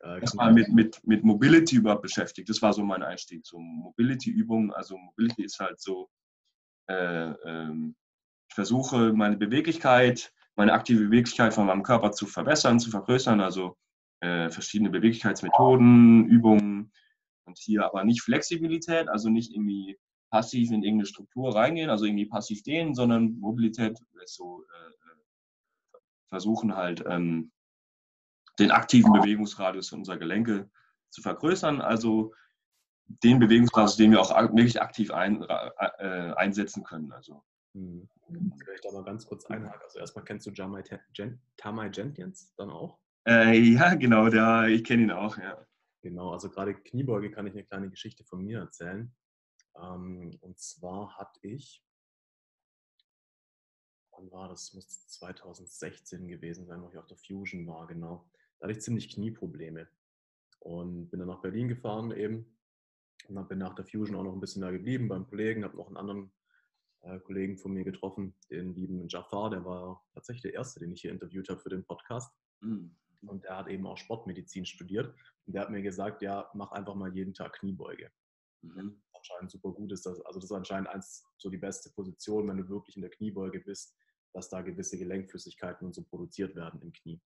äh, 0.00 0.20
erstmal 0.20 0.52
mit, 0.52 0.68
mit, 0.68 1.00
mit 1.06 1.24
Mobility 1.24 1.76
überhaupt 1.76 2.02
beschäftigt. 2.02 2.48
Das 2.48 2.62
war 2.62 2.72
so 2.72 2.82
mein 2.82 3.02
Einstieg. 3.02 3.46
So 3.46 3.58
Mobility-Übungen, 3.58 4.72
also 4.72 4.96
Mobility 4.96 5.44
ist 5.44 5.60
halt 5.60 5.80
so 5.80 6.08
äh, 6.88 7.30
ähm, 7.44 7.94
ich 8.48 8.54
versuche 8.54 9.12
meine 9.12 9.36
Beweglichkeit, 9.36 10.32
meine 10.56 10.72
aktive 10.72 11.04
Beweglichkeit 11.04 11.54
von 11.54 11.66
meinem 11.66 11.84
Körper 11.84 12.10
zu 12.10 12.26
verbessern, 12.26 12.80
zu 12.80 12.90
vergrößern, 12.90 13.40
also 13.40 13.76
äh, 14.20 14.50
verschiedene 14.50 14.90
Beweglichkeitsmethoden, 14.90 16.26
Übungen 16.26 16.92
und 17.44 17.58
hier 17.58 17.84
aber 17.84 18.04
nicht 18.04 18.22
Flexibilität, 18.22 19.08
also 19.08 19.30
nicht 19.30 19.52
irgendwie 19.52 19.98
passiv 20.30 20.70
in 20.70 20.82
irgendeine 20.82 21.06
Struktur 21.06 21.54
reingehen, 21.54 21.90
also 21.90 22.04
irgendwie 22.04 22.26
passiv 22.26 22.62
dehnen, 22.64 22.94
sondern 22.94 23.38
Mobilität 23.38 23.98
so 24.26 24.64
äh, 24.64 25.98
versuchen 26.28 26.74
halt 26.74 27.04
ähm, 27.08 27.52
den 28.60 28.70
aktiven 28.70 29.12
Bewegungsradius 29.12 29.92
unserer 29.92 30.18
Gelenke 30.18 30.70
zu 31.10 31.22
vergrößern, 31.22 31.80
also 31.80 32.34
den 33.06 33.38
Bewegungsradius, 33.38 33.96
den 33.96 34.12
wir 34.12 34.20
auch 34.20 34.30
wirklich 34.30 34.80
aktiv 34.80 35.10
ein, 35.10 35.42
äh, 35.42 36.32
einsetzen 36.36 36.84
können. 36.84 37.10
Also. 37.12 37.42
Hm. 37.74 38.08
Vielleicht 38.58 38.84
da 38.84 38.92
mal 38.92 39.04
ganz 39.04 39.26
kurz 39.26 39.46
einhaken. 39.46 39.80
Also 39.82 39.98
erstmal 39.98 40.24
kennst 40.24 40.46
du 40.46 40.50
Jamai 40.50 40.84
Gen 41.14 41.40
Tamai 41.56 41.88
Gentians 41.88 42.54
dann 42.56 42.70
auch? 42.70 43.00
Äh, 43.26 43.58
ja, 43.58 43.94
genau, 43.94 44.28
der, 44.28 44.68
ich 44.68 44.84
kenne 44.84 45.02
ihn 45.02 45.10
auch, 45.10 45.36
ja. 45.36 45.66
Genau, 46.02 46.30
also 46.30 46.48
gerade 46.48 46.74
Kniebeuge 46.74 47.30
kann 47.30 47.46
ich 47.46 47.52
eine 47.52 47.64
kleine 47.64 47.90
Geschichte 47.90 48.24
von 48.24 48.42
mir 48.42 48.60
erzählen. 48.60 49.14
Ähm, 49.76 50.38
und 50.40 50.58
zwar 50.58 51.16
hatte 51.16 51.40
ich, 51.42 51.84
wann 54.12 54.30
war 54.30 54.48
das? 54.48 54.72
Muss 54.72 55.08
2016 55.08 56.26
gewesen 56.28 56.66
sein, 56.66 56.82
wo 56.82 56.88
ich 56.88 56.96
auf 56.96 57.06
der 57.06 57.18
Fusion 57.18 57.66
war, 57.66 57.86
genau. 57.86 58.30
Da 58.60 58.68
hatte 58.68 58.78
ich 58.78 58.84
ziemlich 58.84 59.12
Knieprobleme 59.12 59.88
und 60.60 61.08
bin 61.10 61.18
dann 61.18 61.28
nach 61.28 61.40
Berlin 61.40 61.68
gefahren 61.68 62.12
eben 62.12 62.58
und 63.28 63.48
bin 63.48 63.58
nach 63.58 63.74
der 63.74 63.86
Fusion 63.86 64.16
auch 64.16 64.22
noch 64.22 64.34
ein 64.34 64.40
bisschen 64.40 64.62
da 64.62 64.70
geblieben 64.70 65.08
beim 65.08 65.26
Kollegen, 65.26 65.64
habe 65.64 65.76
noch 65.76 65.88
einen 65.88 65.96
anderen 65.96 66.32
äh, 67.02 67.18
Kollegen 67.20 67.56
von 67.56 67.72
mir 67.72 67.84
getroffen, 67.84 68.34
den 68.50 68.74
lieben 68.74 69.08
Jafar, 69.08 69.50
der 69.50 69.64
war 69.64 70.04
tatsächlich 70.12 70.42
der 70.42 70.54
erste, 70.54 70.80
den 70.80 70.92
ich 70.92 71.00
hier 71.00 71.10
interviewt 71.10 71.48
habe 71.48 71.60
für 71.60 71.70
den 71.70 71.84
Podcast. 71.84 72.32
Mhm. 72.60 72.94
Und 73.22 73.44
der 73.44 73.56
hat 73.56 73.68
eben 73.68 73.86
auch 73.86 73.96
Sportmedizin 73.96 74.64
studiert. 74.64 75.14
Und 75.46 75.54
der 75.54 75.62
hat 75.62 75.70
mir 75.70 75.82
gesagt, 75.82 76.22
ja, 76.22 76.50
mach 76.54 76.72
einfach 76.72 76.94
mal 76.94 77.14
jeden 77.14 77.34
Tag 77.34 77.54
Kniebeuge. 77.54 78.10
Mhm. 78.62 79.02
Anscheinend 79.12 79.50
super 79.50 79.72
gut 79.72 79.92
ist 79.92 80.06
das. 80.06 80.20
Also 80.22 80.40
das 80.40 80.50
ist 80.50 80.56
anscheinend 80.56 80.88
eins 80.88 81.26
so 81.38 81.50
die 81.50 81.58
beste 81.58 81.90
Position, 81.90 82.48
wenn 82.48 82.58
du 82.58 82.68
wirklich 82.68 82.96
in 82.96 83.02
der 83.02 83.10
Kniebeuge 83.10 83.60
bist, 83.60 83.94
dass 84.32 84.48
da 84.48 84.62
gewisse 84.62 84.98
Gelenkflüssigkeiten 84.98 85.86
und 85.86 85.94
so 85.94 86.02
produziert 86.02 86.54
werden 86.54 86.80
im 86.82 86.92
Knie. 86.92 87.20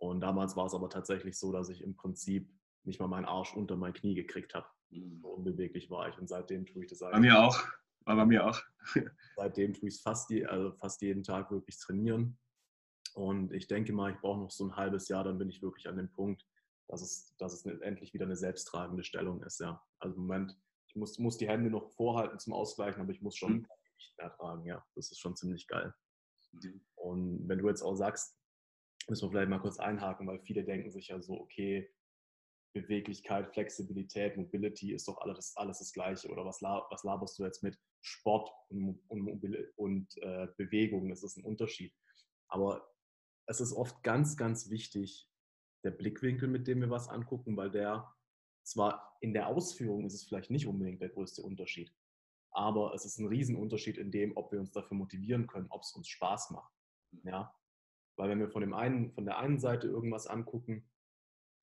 Und 0.00 0.20
damals 0.20 0.56
war 0.56 0.66
es 0.66 0.74
aber 0.74 0.88
tatsächlich 0.88 1.38
so, 1.38 1.52
dass 1.52 1.68
ich 1.68 1.82
im 1.82 1.94
Prinzip 1.94 2.50
nicht 2.84 2.98
mal 3.00 3.06
meinen 3.06 3.26
Arsch 3.26 3.54
unter 3.54 3.76
mein 3.76 3.92
Knie 3.92 4.14
gekriegt 4.14 4.54
habe. 4.54 4.66
Mhm. 4.88 5.20
So 5.20 5.28
unbeweglich 5.28 5.90
war 5.90 6.08
ich 6.08 6.18
und 6.18 6.26
seitdem 6.26 6.64
tue 6.64 6.84
ich 6.84 6.90
das 6.90 7.02
eigentlich. 7.02 7.12
Bei 7.12 7.20
mir 7.20 7.38
auch. 7.38 7.62
War 8.06 8.16
bei 8.16 8.24
mir 8.24 8.46
auch. 8.46 8.60
seitdem 9.36 9.74
tue 9.74 9.88
ich 9.88 9.96
es 9.96 10.00
fast, 10.00 10.32
also 10.48 10.72
fast 10.72 11.02
jeden 11.02 11.22
Tag 11.22 11.50
wirklich 11.50 11.78
trainieren. 11.78 12.38
Und 13.14 13.52
ich 13.52 13.66
denke 13.66 13.92
mal, 13.92 14.12
ich 14.12 14.18
brauche 14.20 14.40
noch 14.40 14.50
so 14.50 14.64
ein 14.64 14.76
halbes 14.76 15.08
Jahr, 15.08 15.22
dann 15.22 15.36
bin 15.36 15.50
ich 15.50 15.60
wirklich 15.60 15.86
an 15.86 15.98
dem 15.98 16.10
Punkt, 16.10 16.46
dass 16.88 17.02
es, 17.02 17.36
dass 17.36 17.52
es 17.52 17.66
endlich 17.66 18.14
wieder 18.14 18.24
eine 18.24 18.36
selbsttragende 18.36 19.04
Stellung 19.04 19.42
ist. 19.42 19.60
Ja. 19.60 19.82
Also 19.98 20.16
im 20.16 20.22
Moment, 20.22 20.58
ich 20.88 20.96
muss, 20.96 21.18
muss 21.18 21.36
die 21.36 21.48
Hände 21.48 21.68
noch 21.68 21.90
vorhalten 21.90 22.38
zum 22.38 22.54
Ausgleichen, 22.54 23.02
aber 23.02 23.12
ich 23.12 23.20
muss 23.20 23.36
schon 23.36 23.52
mhm. 23.52 23.66
nicht 23.96 24.16
mehr 24.16 24.32
tragen. 24.32 24.64
Ja, 24.64 24.82
das 24.94 25.10
ist 25.10 25.20
schon 25.20 25.36
ziemlich 25.36 25.66
geil. 25.66 25.92
Mhm. 26.52 26.80
Und 26.94 27.48
wenn 27.48 27.58
du 27.58 27.68
jetzt 27.68 27.82
auch 27.82 27.96
sagst, 27.96 28.39
müssen 29.08 29.26
wir 29.26 29.30
vielleicht 29.30 29.50
mal 29.50 29.60
kurz 29.60 29.78
einhaken, 29.78 30.26
weil 30.26 30.40
viele 30.40 30.64
denken 30.64 30.90
sich 30.90 31.08
ja 31.08 31.20
so, 31.20 31.40
okay, 31.40 31.90
Beweglichkeit, 32.72 33.52
Flexibilität, 33.52 34.36
Mobility 34.36 34.92
ist 34.92 35.08
doch 35.08 35.18
alles, 35.18 35.56
alles 35.56 35.80
das 35.80 35.92
Gleiche. 35.92 36.28
Oder 36.28 36.44
was, 36.44 36.62
was 36.62 37.02
laberst 37.02 37.38
du 37.38 37.44
jetzt 37.44 37.62
mit 37.62 37.78
Sport 38.00 38.50
und, 38.68 39.00
und, 39.08 39.28
und 39.76 40.16
äh, 40.22 40.46
Bewegung? 40.56 41.08
Das 41.08 41.24
ist 41.24 41.36
ein 41.36 41.44
Unterschied. 41.44 41.92
Aber 42.48 42.88
es 43.46 43.60
ist 43.60 43.72
oft 43.72 44.02
ganz, 44.02 44.36
ganz 44.36 44.70
wichtig, 44.70 45.28
der 45.82 45.90
Blickwinkel, 45.90 46.48
mit 46.48 46.68
dem 46.68 46.80
wir 46.80 46.90
was 46.90 47.08
angucken, 47.08 47.56
weil 47.56 47.70
der 47.70 48.14
zwar 48.62 49.16
in 49.20 49.32
der 49.32 49.48
Ausführung 49.48 50.04
ist 50.06 50.14
es 50.14 50.24
vielleicht 50.24 50.50
nicht 50.50 50.66
unbedingt 50.66 51.00
der 51.00 51.08
größte 51.08 51.42
Unterschied, 51.42 51.92
aber 52.52 52.94
es 52.94 53.04
ist 53.04 53.18
ein 53.18 53.26
Riesenunterschied 53.26 53.96
in 53.96 54.10
dem, 54.10 54.36
ob 54.36 54.52
wir 54.52 54.60
uns 54.60 54.70
dafür 54.72 54.96
motivieren 54.96 55.46
können, 55.46 55.68
ob 55.70 55.82
es 55.82 55.92
uns 55.92 56.08
Spaß 56.08 56.50
macht. 56.50 56.72
Ja? 57.24 57.54
Weil 58.20 58.28
wenn 58.28 58.40
wir 58.40 58.50
von, 58.50 58.60
dem 58.60 58.74
einen, 58.74 59.10
von 59.12 59.24
der 59.24 59.38
einen 59.38 59.58
Seite 59.58 59.86
irgendwas 59.86 60.26
angucken, 60.26 60.86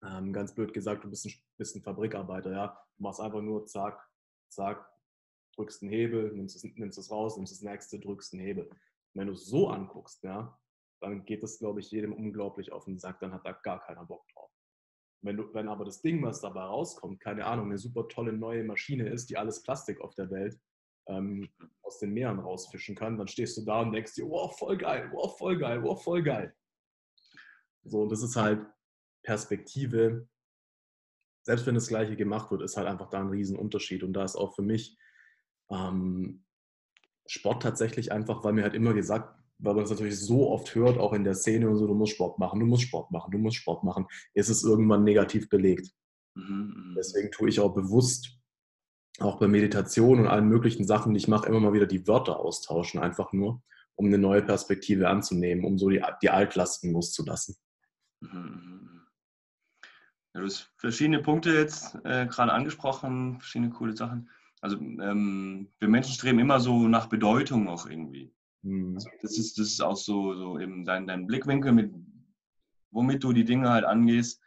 ähm, 0.04 0.34
ganz 0.34 0.56
blöd 0.56 0.74
gesagt, 0.74 1.04
du 1.04 1.10
bist 1.10 1.28
ein, 1.28 1.34
bist 1.56 1.76
ein 1.76 1.84
Fabrikarbeiter, 1.84 2.52
ja, 2.52 2.84
du 2.98 3.04
machst 3.04 3.22
einfach 3.22 3.44
nur 3.44 3.68
zack, 3.68 4.04
zack, 4.50 4.92
drückst 5.56 5.84
einen 5.84 5.92
Hebel, 5.92 6.34
nimmst 6.34 6.56
es, 6.56 6.64
nimmst 6.64 6.98
es 6.98 7.12
raus, 7.12 7.38
nimmst 7.38 7.54
das 7.54 7.62
nächste, 7.62 8.00
drückst 8.00 8.34
einen 8.34 8.42
Hebel. 8.42 8.72
wenn 9.14 9.28
du 9.28 9.34
es 9.34 9.46
so 9.46 9.68
anguckst, 9.70 10.24
ja, 10.24 10.60
dann 11.00 11.26
geht 11.26 11.44
das, 11.44 11.60
glaube 11.60 11.80
ich, 11.80 11.92
jedem 11.92 12.12
unglaublich 12.12 12.72
auf 12.72 12.86
den 12.86 12.98
Sack, 12.98 13.20
dann 13.20 13.34
hat 13.34 13.46
da 13.46 13.52
gar 13.52 13.80
keiner 13.86 14.06
Bock 14.06 14.28
drauf. 14.30 14.50
Wenn, 15.22 15.38
du, 15.38 15.54
wenn 15.54 15.68
aber 15.68 15.86
das 15.86 16.02
Ding, 16.02 16.24
was 16.24 16.42
dabei 16.42 16.64
rauskommt, 16.64 17.20
keine 17.20 17.46
Ahnung, 17.46 17.68
eine 17.68 17.78
super 17.78 18.08
tolle 18.08 18.34
neue 18.34 18.64
Maschine 18.64 19.10
ist, 19.10 19.30
die 19.30 19.38
alles 19.38 19.62
Plastik 19.62 20.02
auf 20.02 20.16
der 20.16 20.32
Welt 20.32 20.60
ähm, 21.08 21.50
aus 21.82 22.00
den 22.00 22.14
Meeren 22.14 22.40
rausfischen 22.40 22.96
kann, 22.96 23.18
dann 23.18 23.28
stehst 23.28 23.58
du 23.58 23.64
da 23.64 23.82
und 23.82 23.92
denkst 23.92 24.14
dir, 24.16 24.28
wow, 24.28 24.56
voll 24.58 24.78
geil, 24.78 25.10
wow, 25.14 25.38
voll 25.38 25.58
geil, 25.58 25.82
wow, 25.84 26.02
voll 26.02 26.24
geil. 26.24 26.54
So, 27.84 28.02
und 28.02 28.12
das 28.12 28.22
ist 28.22 28.36
halt 28.36 28.66
Perspektive. 29.24 30.28
Selbst 31.44 31.66
wenn 31.66 31.76
das 31.76 31.88
Gleiche 31.88 32.16
gemacht 32.16 32.52
wird, 32.52 32.62
ist 32.62 32.76
halt 32.76 32.88
einfach 32.88 33.10
da 33.10 33.22
ein 33.22 33.30
Riesenunterschied. 33.30 34.04
Und 34.04 34.14
da 34.14 34.24
ist 34.26 34.36
auch 34.36 34.54
für 34.54 34.62
mich 34.62 34.98
ähm, 35.70 36.44
Sport 37.26 37.64
tatsächlich 37.64 38.12
einfach, 38.12 38.44
weil 38.44 38.54
mir 38.54 38.64
halt 38.64 38.74
immer 38.74 38.94
gesagt 38.94 39.38
weil 39.60 39.74
man 39.74 39.84
das 39.84 39.92
natürlich 39.92 40.20
so 40.20 40.50
oft 40.50 40.74
hört, 40.76 40.98
auch 40.98 41.14
in 41.14 41.24
der 41.24 41.34
Szene 41.34 41.70
und 41.70 41.78
so, 41.78 41.88
du 41.88 41.94
musst 41.94 42.14
Sport 42.14 42.38
machen, 42.40 42.60
du 42.60 42.66
musst 42.66 42.84
Sport 42.84 43.12
machen, 43.12 43.32
du 43.32 43.38
musst 43.38 43.58
Sport 43.58 43.84
machen, 43.84 44.06
ist 44.34 44.50
es 44.50 44.64
irgendwann 44.64 45.04
negativ 45.04 45.50
belegt. 45.50 45.92
Mhm, 46.36 46.74
mhm. 46.76 46.96
Deswegen 46.96 47.32
tue 47.32 47.50
ich 47.50 47.60
auch 47.60 47.74
bewusst, 47.74 48.37
auch 49.20 49.40
bei 49.40 49.48
Meditation 49.48 50.20
und 50.20 50.28
allen 50.28 50.48
möglichen 50.48 50.86
Sachen, 50.86 51.14
die 51.14 51.18
ich 51.18 51.28
mache, 51.28 51.48
immer 51.48 51.60
mal 51.60 51.74
wieder 51.74 51.88
die 51.88 52.08
Wörter 52.08 52.40
austauschen, 52.40 53.00
einfach 53.00 53.34
nur, 53.34 53.62
um 53.96 54.08
eine 54.08 54.18
neue 54.18 54.44
Perspektive 54.44 55.10
anzunehmen, 55.10 55.66
um 55.66 55.78
so 55.78 55.90
die, 55.90 56.04
die 56.22 56.30
Altlasten 56.30 56.92
loszulassen. 56.92 57.56
Mhm, 58.22 58.30
mhm. 58.32 59.02
Ja, 60.34 60.42
du 60.42 60.46
hast 60.46 60.72
verschiedene 60.78 61.22
Punkte 61.22 61.52
jetzt 61.52 61.96
äh, 62.04 62.28
gerade 62.28 62.54
angesprochen, 62.54 63.40
verschiedene 63.40 63.72
coole 63.72 63.96
Sachen. 63.96 64.30
Also 64.62 64.78
ähm, 64.78 65.72
wir 65.80 65.88
Menschen 65.88 66.14
streben 66.14 66.40
immer 66.40 66.60
so 66.60 66.88
nach 66.88 67.08
Bedeutung 67.08 67.68
auch 67.68 67.88
irgendwie. 67.88 68.34
Mhm. 68.62 68.96
Also 68.96 69.10
das, 69.22 69.38
ist, 69.38 69.58
das 69.58 69.68
ist 69.68 69.82
auch 69.82 69.98
so, 69.98 70.36
so 70.36 70.60
eben 70.60 70.86
dein, 70.86 71.08
dein 71.08 71.26
Blickwinkel, 71.26 71.72
mit, 71.72 71.94
womit 72.92 73.24
du 73.24 73.34
die 73.34 73.46
Dinge 73.46 73.70
halt 73.70 73.86
angehst, 73.86 74.42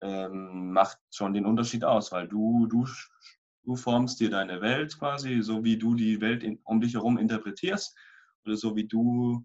ähm, 0.00 0.72
macht 0.72 0.98
schon 1.10 1.34
den 1.34 1.44
Unterschied 1.46 1.84
aus, 1.84 2.12
weil 2.12 2.28
du, 2.28 2.66
du, 2.66 2.86
du 3.68 3.76
formst 3.76 4.18
dir 4.18 4.30
deine 4.30 4.62
Welt 4.62 4.98
quasi, 4.98 5.42
so 5.42 5.62
wie 5.62 5.76
du 5.76 5.94
die 5.94 6.22
Welt 6.22 6.42
in, 6.42 6.58
um 6.64 6.80
dich 6.80 6.94
herum 6.94 7.18
interpretierst 7.18 7.94
oder 8.46 8.56
so 8.56 8.74
wie 8.74 8.88
du 8.88 9.44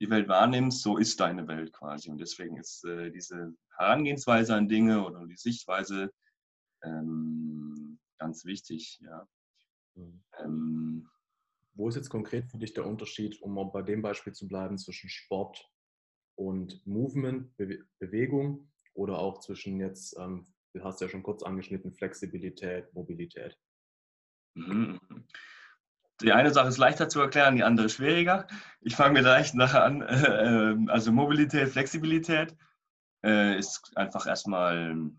die 0.00 0.10
Welt 0.10 0.28
wahrnimmst, 0.28 0.82
so 0.82 0.98
ist 0.98 1.18
deine 1.18 1.48
Welt 1.48 1.72
quasi. 1.72 2.10
Und 2.10 2.18
deswegen 2.18 2.58
ist 2.58 2.84
äh, 2.84 3.10
diese 3.10 3.54
Herangehensweise 3.78 4.54
an 4.54 4.68
Dinge 4.68 5.02
oder 5.02 5.26
die 5.26 5.36
Sichtweise 5.36 6.12
ähm, 6.82 7.98
ganz 8.18 8.44
wichtig. 8.44 9.00
Ja. 9.02 9.26
Mhm. 9.94 10.22
Ähm, 10.40 11.08
wo 11.72 11.88
ist 11.88 11.94
jetzt 11.94 12.10
konkret 12.10 12.50
für 12.50 12.58
dich 12.58 12.74
der 12.74 12.86
Unterschied, 12.86 13.40
um 13.40 13.56
auch 13.56 13.72
bei 13.72 13.80
dem 13.80 14.02
Beispiel 14.02 14.34
zu 14.34 14.46
bleiben, 14.46 14.76
zwischen 14.76 15.08
Sport 15.08 15.70
und 16.34 16.86
Movement, 16.86 17.56
Be 17.56 17.78
Bewegung 17.98 18.70
oder 18.92 19.18
auch 19.18 19.38
zwischen 19.38 19.80
jetzt, 19.80 20.18
ähm, 20.18 20.53
du 20.74 20.84
hast 20.84 21.00
ja 21.00 21.08
schon 21.08 21.22
kurz 21.22 21.42
angeschnitten, 21.42 21.92
Flexibilität, 21.92 22.92
Mobilität? 22.94 23.56
Mhm. 24.54 25.00
Die 26.20 26.32
eine 26.32 26.52
Sache 26.52 26.68
ist 26.68 26.78
leichter 26.78 27.08
zu 27.08 27.20
erklären, 27.20 27.56
die 27.56 27.64
andere 27.64 27.88
schwieriger. 27.88 28.46
Ich 28.80 28.94
fange 28.94 29.20
gleich 29.20 29.54
nachher 29.54 29.84
an. 29.84 30.02
Ähm, 30.44 30.88
also 30.88 31.12
Mobilität, 31.12 31.68
Flexibilität 31.68 32.56
äh, 33.24 33.58
ist 33.58 33.96
einfach 33.96 34.26
erstmal, 34.26 35.10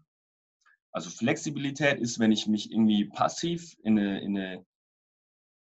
also 0.92 1.10
Flexibilität 1.10 2.00
ist, 2.00 2.20
wenn 2.20 2.32
ich 2.32 2.48
mich 2.48 2.72
irgendwie 2.72 3.06
passiv 3.06 3.76
in 3.84 3.98
eine, 3.98 4.22
in 4.22 4.38
eine 4.38 4.66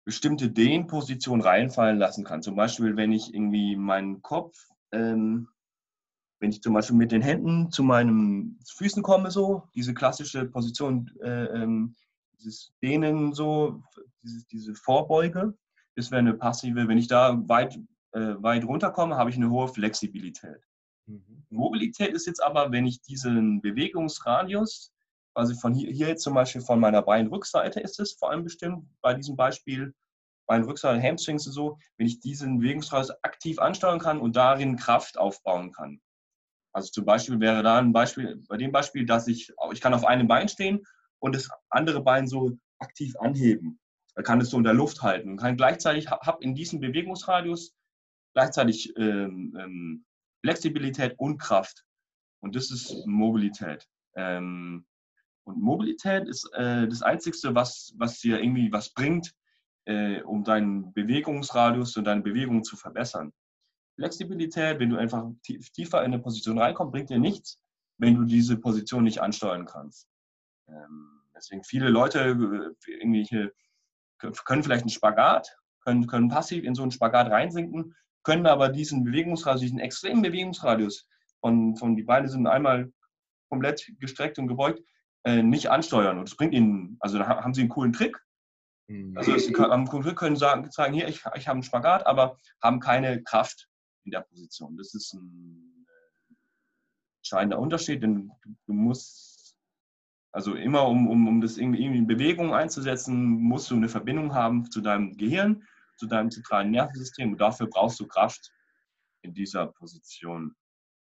bestimmte 0.06 0.50
Dehnposition 0.50 1.42
reinfallen 1.42 1.98
lassen 1.98 2.24
kann. 2.24 2.42
Zum 2.42 2.56
Beispiel, 2.56 2.96
wenn 2.96 3.12
ich 3.12 3.34
irgendwie 3.34 3.76
meinen 3.76 4.22
Kopf, 4.22 4.58
ähm, 4.92 5.50
wenn 6.40 6.52
ich 6.52 6.62
zum 6.62 6.74
Beispiel 6.74 6.96
mit 6.96 7.12
den 7.12 7.22
Händen 7.22 7.72
zu 7.72 7.84
meinen 7.84 8.60
Füßen 8.76 9.04
komme, 9.04 9.32
so, 9.32 9.64
diese 9.76 9.94
klassische 9.94 10.46
Position, 10.46 11.12
äh, 11.22 11.46
ähm, 11.46 11.96
dieses 12.40 12.74
Dehnen, 12.82 13.34
so, 13.34 13.84
dieses, 14.24 14.48
diese 14.48 14.74
Vorbeuge, 14.74 15.54
das 15.96 16.12
wäre 16.12 16.20
eine 16.20 16.34
passive, 16.34 16.88
wenn 16.88 16.98
ich 16.98 17.08
da 17.08 17.42
weit, 17.48 17.78
äh, 18.14 18.36
weit 18.38 18.64
runterkomme, 18.64 19.18
habe 19.18 19.30
ich 19.30 19.36
eine 19.36 19.50
hohe 19.50 19.68
Flexibilität. 19.68 20.62
Mhm. 21.08 21.44
Mobilität 21.50 22.14
ist 22.14 22.28
jetzt 22.28 22.42
aber, 22.42 22.72
wenn 22.72 22.86
ich 22.86 23.02
diesen 23.02 23.62
Bewegungsradius 23.62 24.94
also 25.34 25.56
von 25.56 25.74
hier, 25.74 25.92
hier 25.92 26.08
jetzt 26.08 26.24
zum 26.24 26.34
Beispiel 26.34 26.62
von 26.62 26.80
meiner 26.80 27.02
Beinrückseite 27.02 27.80
ist 27.80 28.00
es 28.00 28.14
vor 28.14 28.32
allem 28.32 28.44
bestimmt 28.44 28.86
bei 29.02 29.14
diesem 29.14 29.36
Beispiel 29.36 29.94
Beinrückseite, 30.48 31.02
Hamstrings 31.02 31.46
und 31.48 31.54
so, 31.54 31.78
wenn 31.98 32.08
ich 32.08 32.20
diesen 32.20 32.60
Bewegungsradius 32.60 33.12
aktiv 33.24 33.60
ansteuern 33.60 34.00
kann 34.00 34.20
und 34.20 34.36
darin 34.36 34.78
Kraft 34.78 35.18
aufbauen 35.18 35.72
kann. 35.72 36.02
Also 36.72 36.92
zum 36.92 37.06
Beispiel 37.06 37.40
wäre 37.40 37.64
da 37.64 37.80
ein 37.80 37.94
Beispiel, 37.94 38.44
bei 38.48 38.58
dem 38.58 38.72
Beispiel, 38.72 39.06
dass 39.06 39.28
ich, 39.28 39.52
ich 39.72 39.82
kann 39.82 39.94
auf 39.94 40.06
einem 40.06 40.28
Bein 40.28 40.50
stehen 40.50 40.86
und 41.20 41.36
das 41.36 41.50
andere 41.70 42.02
Bein 42.02 42.28
so 42.28 42.58
aktiv 42.80 43.16
anheben. 43.20 43.80
Da 44.16 44.22
kann 44.22 44.42
es 44.42 44.50
so 44.50 44.58
in 44.58 44.64
der 44.64 44.74
Luft 44.74 45.02
halten 45.02 45.32
und 45.32 45.38
kann 45.38 45.58
gleichzeitig, 45.58 46.10
habe 46.10 46.44
in 46.44 46.56
diesem 46.56 46.80
Bewegungsradius 46.80 47.74
gleichzeitig 48.34 48.94
ähm, 48.98 49.56
ähm, 49.60 50.06
Flexibilität 50.42 51.16
und 51.18 51.38
Kraft. 51.38 51.86
Und 52.42 52.56
das 52.56 52.72
ist 52.72 53.06
Mobilität. 53.06 53.88
Ähm, 54.16 54.86
und 55.44 55.62
Mobilität 55.62 56.28
ist 56.28 56.50
äh, 56.54 56.88
das 56.88 57.02
Einzige, 57.02 57.56
was, 57.56 57.94
was 57.98 58.20
dir 58.20 58.40
irgendwie 58.40 58.72
was 58.72 58.94
bringt, 58.94 59.34
äh, 59.86 60.22
um 60.22 60.44
deinen 60.44 60.94
Bewegungsradius 60.94 61.98
und 61.98 62.06
deine 62.06 62.22
Bewegung 62.22 62.64
zu 62.64 62.78
verbessern. 62.78 63.34
Flexibilität, 64.00 64.80
wenn 64.80 64.90
du 64.90 64.98
einfach 64.98 65.26
tiefer 65.44 66.00
in 66.00 66.14
eine 66.14 66.20
Position 66.20 66.58
reinkommst, 66.58 66.94
bringt 66.94 67.10
dir 67.10 67.20
nichts, 67.20 67.60
wenn 67.98 68.16
du 68.16 68.24
diese 68.24 68.58
Position 68.58 69.04
nicht 69.04 69.22
ansteuern 69.22 69.66
kannst. 69.66 70.08
Ähm, 70.70 71.22
deswegen 71.36 71.64
viele 71.64 71.90
Leute 71.90 72.20
äh, 72.20 72.92
irgendwelche, 72.92 73.52
können 74.18 74.64
vielleicht 74.64 74.84
einen 74.84 74.90
Spagat, 74.90 75.58
können, 75.84 76.08
können 76.08 76.30
passiv 76.30 76.64
in 76.64 76.76
so 76.76 76.82
einen 76.82 76.92
Spagat 76.92 77.30
reinsinken, 77.30 77.94
können 78.24 78.48
aber 78.48 78.70
diesen 78.70 79.04
Bewegungsradius, 79.04 79.62
diesen 79.62 79.80
extremen 79.80 80.22
Bewegungsradius 80.22 81.06
von, 81.42 81.76
von 81.76 81.96
die 81.96 82.04
Beine 82.04 82.30
sind 82.30 82.48
einmal 82.48 82.92
komplett 83.50 83.92
gestreckt 84.00 84.40
und 84.40 84.48
gebeugt, 84.48 84.82
äh, 85.26 85.44
nicht 85.44 85.70
ansteuern. 85.70 86.20
Und 86.20 86.30
das 86.30 86.38
bringt 86.38 86.54
ihnen, 86.54 86.98
also 87.02 87.18
da 87.18 87.28
haben 87.28 87.54
sie 87.54 87.62
einen 87.62 87.70
coolen 87.70 87.92
Trick. 87.92 88.18
Mhm. 88.88 89.18
Also 89.18 89.38
sie 89.38 89.52
können, 89.52 89.72
am 89.72 90.16
können 90.16 90.38
sagen, 90.38 90.72
sagen 90.72 90.94
hier, 90.94 91.08
ich, 91.10 91.24
ich 91.36 91.48
habe 91.48 91.56
einen 91.56 91.64
Spagat, 91.64 92.06
aber 92.06 92.38
haben 92.62 92.80
keine 92.80 93.24
Kraft 93.24 93.68
in 94.06 94.12
der 94.12 94.22
Position. 94.22 94.78
Das 94.78 94.94
ist 94.94 95.14
ein 95.14 95.86
äh, 95.88 96.34
entscheidender 97.20 97.60
Unterschied, 97.60 98.04
denn 98.04 98.32
du 98.66 98.74
musst, 98.74 99.58
also 100.32 100.56
immer 100.56 100.88
um, 100.88 101.08
um, 101.08 101.28
um 101.28 101.42
das 101.42 101.58
irgendwie 101.58 101.86
in 101.86 102.08
Bewegung 102.08 102.54
einzusetzen, 102.54 103.26
musst 103.26 103.70
du 103.72 103.76
eine 103.76 103.90
Verbindung 103.90 104.34
haben 104.34 104.70
zu 104.70 104.82
deinem 104.82 105.18
Gehirn, 105.18 105.68
zu 105.98 106.08
deinem 106.08 106.32
zentralen 106.32 106.72
Nervensystem 106.72 107.34
und 107.34 107.42
dafür 107.42 107.68
brauchst 107.68 108.00
du 108.00 108.08
Kraft 108.08 108.52
in 109.22 109.34
dieser 109.34 109.68
Position. 109.68 110.56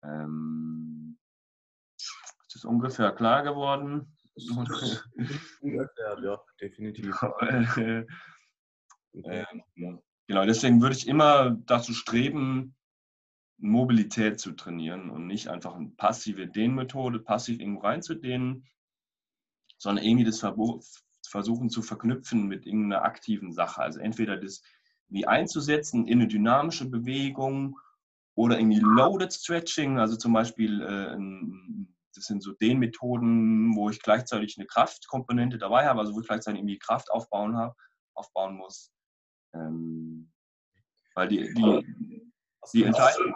Ähm, 0.03 1.19
ist 1.97 2.55
das 2.55 2.65
ungefähr 2.65 3.13
klar 3.13 3.43
geworden? 3.43 4.17
ja, 6.23 6.41
definitiv. 6.61 7.23
ähm, 9.25 9.63
genau, 10.27 10.45
deswegen 10.45 10.81
würde 10.81 10.97
ich 10.97 11.07
immer 11.07 11.51
dazu 11.67 11.93
streben, 11.93 12.75
Mobilität 13.61 14.41
zu 14.41 14.53
trainieren 14.53 15.11
und 15.11 15.27
nicht 15.27 15.49
einfach 15.49 15.75
eine 15.75 15.89
passive 15.91 16.47
Dehnmethode, 16.47 17.19
passiv 17.19 17.61
irgendwo 17.61 17.83
reinzudehnen, 17.83 18.67
sondern 19.79 20.05
irgendwie 20.05 20.25
das 20.25 20.45
versuchen 21.29 21.71
zu 21.71 21.83
verknüpfen 21.83 22.47
mit 22.47 22.67
irgendeiner 22.67 23.03
aktiven 23.03 23.53
Sache. 23.53 23.83
Also 23.83 24.01
entweder 24.01 24.37
das 24.37 24.63
wie 25.09 25.27
einzusetzen 25.27 26.07
in 26.07 26.21
eine 26.21 26.29
dynamische 26.29 26.89
Bewegung 26.89 27.79
oder 28.35 28.59
irgendwie 28.59 28.81
Loaded 28.81 29.33
Stretching, 29.33 29.99
also 29.99 30.17
zum 30.17 30.33
Beispiel 30.33 30.81
äh, 30.83 31.17
das 32.15 32.25
sind 32.25 32.43
so 32.43 32.53
den 32.53 32.79
Methoden, 32.79 33.75
wo 33.77 33.91
ich 33.91 34.01
gleichzeitig 34.01 34.57
eine 34.59 34.67
Kraftkomponente 34.67 35.59
dabei 35.59 35.87
habe, 35.87 36.01
also 36.01 36.15
wo 36.15 36.21
ich 36.21 36.27
gleichzeitig 36.27 36.61
irgendwie 36.61 36.79
Kraft 36.79 37.11
aufbauen, 37.11 37.57
habe, 37.57 37.75
aufbauen 38.15 38.57
muss. 38.57 38.93
Ähm, 39.55 40.31
weil 41.15 41.29
die, 41.29 41.53
die, 41.55 42.33
die 42.73 42.85
Entscheidung. 42.85 43.35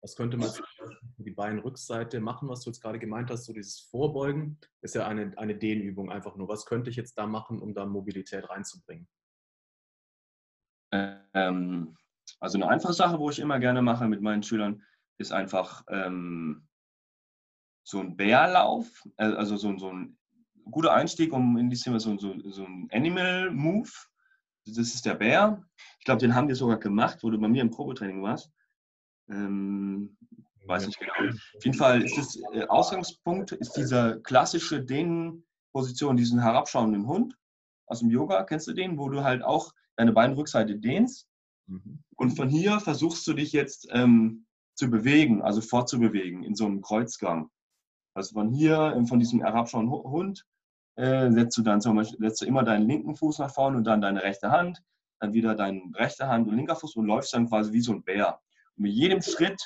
Was 0.00 0.14
könnte 0.14 0.36
man 0.36 0.48
für 0.48 0.64
die 1.16 1.32
Beinrückseite 1.32 2.20
machen, 2.20 2.48
was 2.48 2.60
du 2.60 2.70
jetzt 2.70 2.80
gerade 2.80 2.98
gemeint 2.98 3.30
hast? 3.30 3.44
So 3.44 3.52
dieses 3.52 3.80
Vorbeugen 3.80 4.58
ist 4.80 4.94
ja 4.94 5.06
eine, 5.08 5.36
eine 5.36 5.56
Dehnübung 5.56 6.10
einfach 6.10 6.36
nur. 6.36 6.48
Was 6.48 6.66
könnte 6.66 6.90
ich 6.90 6.96
jetzt 6.96 7.18
da 7.18 7.26
machen, 7.26 7.60
um 7.60 7.74
da 7.74 7.84
Mobilität 7.84 8.48
reinzubringen? 8.48 9.08
Ähm, 10.92 11.96
also 12.40 12.58
eine 12.58 12.68
einfache 12.68 12.92
Sache, 12.92 13.18
wo 13.18 13.30
ich 13.30 13.40
immer 13.40 13.58
gerne 13.58 13.82
mache 13.82 14.06
mit 14.08 14.22
meinen 14.22 14.42
Schülern, 14.42 14.82
ist 15.18 15.32
einfach 15.32 15.84
ähm, 15.88 16.68
so 17.82 18.00
ein 18.00 18.16
Bärlauf, 18.16 18.86
äh, 19.16 19.24
also 19.24 19.56
so, 19.56 19.76
so 19.78 19.92
ein 19.92 20.16
guter 20.70 20.92
Einstieg, 20.92 21.32
um 21.32 21.56
in 21.56 21.70
die 21.70 21.76
Thema 21.76 21.98
so, 21.98 22.16
so, 22.18 22.38
so 22.50 22.64
ein 22.64 22.88
Animal 22.92 23.50
Move. 23.50 23.90
Das 24.64 24.78
ist 24.78 25.06
der 25.06 25.14
Bär. 25.14 25.64
Ich 25.98 26.04
glaube, 26.04 26.20
den 26.20 26.34
haben 26.34 26.48
wir 26.48 26.54
sogar 26.54 26.78
gemacht, 26.78 27.18
wo 27.22 27.30
du 27.30 27.38
bei 27.38 27.48
mir 27.48 27.62
im 27.62 27.70
Probetraining 27.70 28.22
warst. 28.22 28.52
Ähm, 29.30 30.16
weiß 30.66 30.86
nicht 30.86 30.98
genau. 30.98 31.12
Auf 31.56 31.64
jeden 31.64 31.76
Fall 31.76 32.02
ist 32.02 32.16
das 32.16 32.38
äh, 32.52 32.66
Ausgangspunkt, 32.66 33.52
ist 33.52 33.72
diese 33.72 34.20
klassische 34.22 34.82
Dehnposition, 34.82 36.16
diesen 36.16 36.40
herabschauenden 36.40 37.06
Hund 37.06 37.36
aus 37.86 38.00
dem 38.00 38.10
Yoga, 38.10 38.42
kennst 38.44 38.68
du 38.68 38.72
den, 38.72 38.98
wo 38.98 39.08
du 39.08 39.24
halt 39.24 39.42
auch 39.42 39.72
deine 39.96 40.12
Beinrückseite 40.12 40.76
dehnst 40.76 41.26
mhm. 41.66 42.02
und 42.16 42.36
von 42.36 42.48
hier 42.48 42.80
versuchst 42.80 43.26
du 43.26 43.32
dich 43.32 43.52
jetzt 43.52 43.88
ähm, 43.90 44.46
zu 44.74 44.90
bewegen, 44.90 45.42
also 45.42 45.60
fortzubewegen 45.60 46.44
in 46.44 46.54
so 46.54 46.66
einem 46.66 46.82
Kreuzgang. 46.82 47.50
Also 48.14 48.34
von 48.34 48.50
hier, 48.50 48.94
ähm, 48.96 49.06
von 49.06 49.18
diesem 49.18 49.40
herabschauenden 49.40 49.92
Hund, 49.92 50.44
äh, 50.96 51.30
setzt 51.30 51.56
du 51.56 51.62
dann 51.62 51.80
zum 51.80 51.96
Beispiel 51.96 52.18
setzt 52.18 52.42
du 52.42 52.46
immer 52.46 52.62
deinen 52.62 52.88
linken 52.88 53.16
Fuß 53.16 53.38
nach 53.38 53.52
vorne 53.52 53.78
und 53.78 53.84
dann 53.84 54.00
deine 54.00 54.22
rechte 54.22 54.50
Hand, 54.50 54.82
dann 55.20 55.32
wieder 55.32 55.54
deine 55.54 55.80
rechte 55.94 56.26
Hand 56.28 56.48
und 56.48 56.56
linker 56.56 56.76
Fuß 56.76 56.96
und 56.96 57.06
läufst 57.06 57.32
dann 57.34 57.48
quasi 57.48 57.72
wie 57.72 57.80
so 57.80 57.92
ein 57.92 58.02
Bär. 58.02 58.40
Mit 58.78 58.92
jedem 58.92 59.22
Schritt 59.22 59.60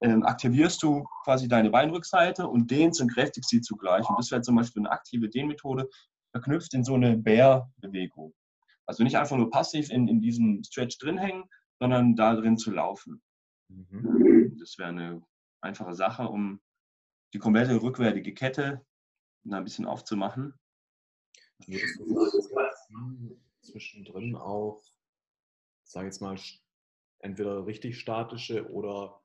ähm, 0.00 0.24
aktivierst 0.24 0.82
du 0.82 1.04
quasi 1.24 1.48
deine 1.48 1.70
Beinrückseite 1.70 2.46
und 2.48 2.70
dehnst 2.70 3.00
und 3.00 3.12
kräftigst 3.12 3.50
sie 3.50 3.60
zugleich. 3.60 4.08
Und 4.08 4.18
das 4.18 4.30
wäre 4.30 4.42
zum 4.42 4.56
Beispiel 4.56 4.82
eine 4.82 4.90
aktive 4.90 5.28
Dehnmethode, 5.28 5.88
verknüpft 6.32 6.74
in 6.74 6.84
so 6.84 6.94
eine 6.94 7.16
Bärbewegung. 7.16 8.34
Also 8.86 9.04
nicht 9.04 9.16
einfach 9.16 9.36
nur 9.36 9.50
passiv 9.50 9.90
in, 9.90 10.08
in 10.08 10.20
diesem 10.20 10.62
Stretch 10.64 10.98
drin 10.98 11.18
hängen, 11.18 11.44
sondern 11.78 12.16
da 12.16 12.34
drin 12.34 12.56
zu 12.56 12.70
laufen. 12.70 13.22
Mhm. 13.68 14.56
Das 14.58 14.76
wäre 14.78 14.88
eine 14.88 15.22
einfache 15.60 15.94
Sache, 15.94 16.28
um 16.28 16.60
die 17.32 17.38
komplette 17.38 17.80
rückwärtige 17.80 18.34
Kette 18.34 18.84
ein 19.50 19.64
bisschen 19.64 19.86
aufzumachen. 19.86 20.54
Würdest 21.66 22.00
du 22.00 22.40
sagen, 22.40 23.40
zwischendrin 23.60 24.36
auch, 24.36 24.82
sage 25.84 26.08
ich 26.08 26.14
jetzt 26.14 26.20
mal, 26.20 26.36
entweder 27.22 27.66
richtig 27.66 27.98
statische 27.98 28.70
oder 28.70 29.20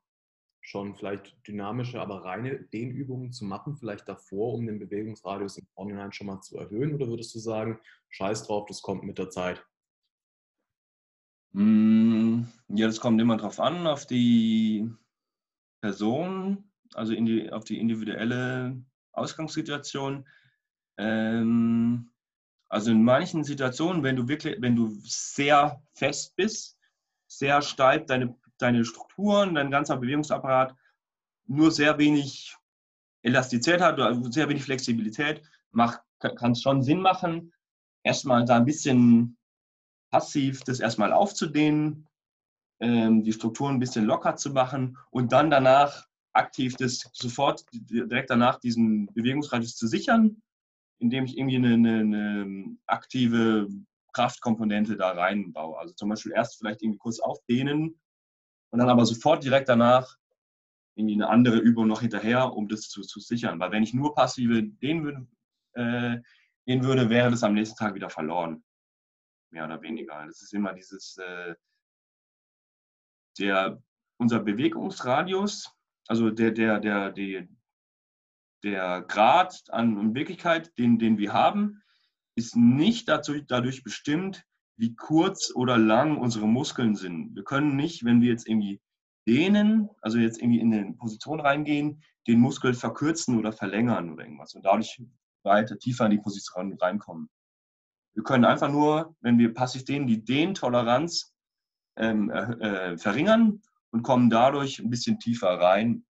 schon 0.61 0.95
vielleicht 0.95 1.35
dynamische, 1.47 2.01
aber 2.01 2.25
reine 2.25 2.59
Dehnübungen 2.59 3.31
zu 3.31 3.45
machen, 3.45 3.77
vielleicht 3.77 4.07
davor, 4.07 4.53
um 4.53 4.65
den 4.65 4.79
Bewegungsradius 4.79 5.57
im 5.57 5.67
Vorhinein 5.67 6.11
schon 6.11 6.27
mal 6.27 6.41
zu 6.41 6.57
erhöhen? 6.57 6.93
Oder 6.93 7.07
würdest 7.07 7.33
du 7.35 7.39
sagen, 7.39 7.79
scheiß 8.09 8.47
drauf, 8.47 8.65
das 8.67 8.81
kommt 8.81 9.03
mit 9.03 9.17
der 9.17 9.29
Zeit? 9.29 9.65
Hm, 11.53 12.47
ja, 12.67 12.87
das 12.87 12.99
kommt 12.99 13.21
immer 13.21 13.37
drauf 13.37 13.59
an, 13.59 13.87
auf 13.87 14.05
die 14.05 14.89
Person, 15.81 16.69
also 16.93 17.13
die, 17.13 17.51
auf 17.51 17.63
die 17.63 17.79
individuelle 17.79 18.81
Ausgangssituation. 19.13 20.27
Ähm, 20.97 22.09
also 22.69 22.91
in 22.91 23.03
manchen 23.03 23.43
Situationen, 23.43 24.03
wenn 24.03 24.17
du 24.17 24.27
wirklich, 24.27 24.61
wenn 24.61 24.75
du 24.75 24.89
sehr 25.03 25.81
fest 25.93 26.35
bist, 26.35 26.76
sehr 27.27 27.61
steif 27.61 28.05
deine, 28.05 28.35
deine 28.57 28.85
Strukturen, 28.85 29.55
dein 29.55 29.71
ganzer 29.71 29.97
Bewegungsapparat 29.97 30.75
nur 31.45 31.71
sehr 31.71 31.97
wenig 31.97 32.55
Elastizität 33.21 33.81
hat 33.81 33.95
oder 33.95 34.15
sehr 34.31 34.49
wenig 34.49 34.63
Flexibilität, 34.63 35.41
kann 36.19 36.51
es 36.53 36.61
schon 36.61 36.81
Sinn 36.81 37.01
machen, 37.01 37.53
erstmal 38.03 38.45
da 38.45 38.57
ein 38.57 38.65
bisschen 38.65 39.37
passiv 40.09 40.61
das 40.61 40.79
erstmal 40.79 41.11
aufzudehnen, 41.11 42.07
ähm, 42.79 43.23
die 43.23 43.33
Strukturen 43.33 43.75
ein 43.75 43.79
bisschen 43.79 44.05
locker 44.05 44.35
zu 44.35 44.51
machen 44.51 44.97
und 45.11 45.31
dann 45.31 45.49
danach 45.49 46.07
aktiv 46.33 46.75
das 46.77 47.09
sofort 47.13 47.65
direkt 47.71 48.29
danach 48.29 48.59
diesen 48.59 49.07
Bewegungsradius 49.13 49.75
zu 49.75 49.87
sichern, 49.87 50.41
indem 50.99 51.25
ich 51.25 51.37
irgendwie 51.37 51.57
eine, 51.57 51.73
eine, 51.73 51.99
eine 51.99 52.77
aktive 52.85 53.67
Kraftkomponente 54.17 54.97
da 54.97 55.11
reinbaue. 55.11 55.77
Also 55.77 55.93
zum 55.93 56.09
Beispiel 56.09 56.31
erst 56.31 56.57
vielleicht 56.57 56.81
irgendwie 56.81 56.97
kurz 56.97 57.19
aufdehnen 57.19 57.99
und 58.71 58.79
dann 58.79 58.89
aber 58.89 59.05
sofort 59.05 59.43
direkt 59.43 59.69
danach 59.69 60.17
irgendwie 60.95 61.13
eine 61.13 61.29
andere 61.29 61.57
Übung 61.57 61.87
noch 61.87 62.01
hinterher, 62.01 62.53
um 62.53 62.67
das 62.67 62.89
zu, 62.89 63.01
zu 63.01 63.19
sichern. 63.19 63.59
Weil 63.59 63.71
wenn 63.71 63.83
ich 63.83 63.93
nur 63.93 64.15
passive 64.15 64.63
dehnen 64.63 65.03
würde, 65.03 65.27
äh, 65.73 66.21
dehnen 66.67 66.83
würde, 66.83 67.09
wäre 67.09 67.29
das 67.29 67.43
am 67.43 67.53
nächsten 67.53 67.77
Tag 67.77 67.93
wieder 67.93 68.09
verloren. 68.09 68.63
Mehr 69.51 69.65
oder 69.65 69.81
weniger. 69.83 70.25
Das 70.25 70.41
ist 70.41 70.53
immer 70.53 70.73
dieses, 70.73 71.17
äh, 71.17 71.53
der, 73.37 73.79
unser 74.17 74.39
Bewegungsradius 74.39 75.77
also 76.07 76.29
der, 76.29 76.51
der, 76.51 76.79
der, 76.79 77.11
der, 77.11 77.47
der 78.63 79.01
Grad 79.01 79.61
an 79.69 80.15
Wirklichkeit, 80.15 80.77
den, 80.77 80.97
den 80.97 81.17
wir 81.17 81.33
haben, 81.33 81.83
ist 82.37 82.55
nicht 82.55 83.09
dazu, 83.09 83.33
dadurch 83.41 83.83
bestimmt, 83.83 84.45
wie 84.77 84.95
kurz 84.95 85.51
oder 85.55 85.77
lang 85.77 86.17
unsere 86.17 86.47
Muskeln 86.47 86.95
sind. 86.95 87.35
Wir 87.35 87.43
können 87.43 87.75
nicht, 87.75 88.05
wenn 88.05 88.21
wir 88.21 88.29
jetzt 88.29 88.47
irgendwie 88.47 88.79
dehnen, 89.27 89.89
also 90.01 90.19
jetzt 90.19 90.39
irgendwie 90.39 90.59
in 90.59 90.73
eine 90.73 90.93
Position 90.93 91.39
reingehen, 91.39 92.03
den 92.27 92.39
Muskel 92.39 92.73
verkürzen 92.73 93.39
oder 93.39 93.51
verlängern 93.51 94.11
oder 94.11 94.23
irgendwas 94.23 94.53
und 94.53 94.63
dadurch 94.63 95.01
weiter 95.43 95.79
tiefer 95.79 96.05
in 96.05 96.11
die 96.11 96.19
Position 96.19 96.77
reinkommen. 96.79 97.29
Wir 98.13 98.23
können 98.23 98.45
einfach 98.45 98.71
nur, 98.71 99.15
wenn 99.21 99.39
wir 99.39 99.53
passiv 99.53 99.85
dehnen, 99.85 100.07
die 100.07 100.23
Dehntoleranz 100.23 101.33
ähm, 101.97 102.29
äh, 102.29 102.97
verringern 102.97 103.61
und 103.91 104.03
kommen 104.03 104.29
dadurch 104.29 104.79
ein 104.79 104.89
bisschen 104.89 105.19
tiefer 105.19 105.59
rein. 105.59 106.05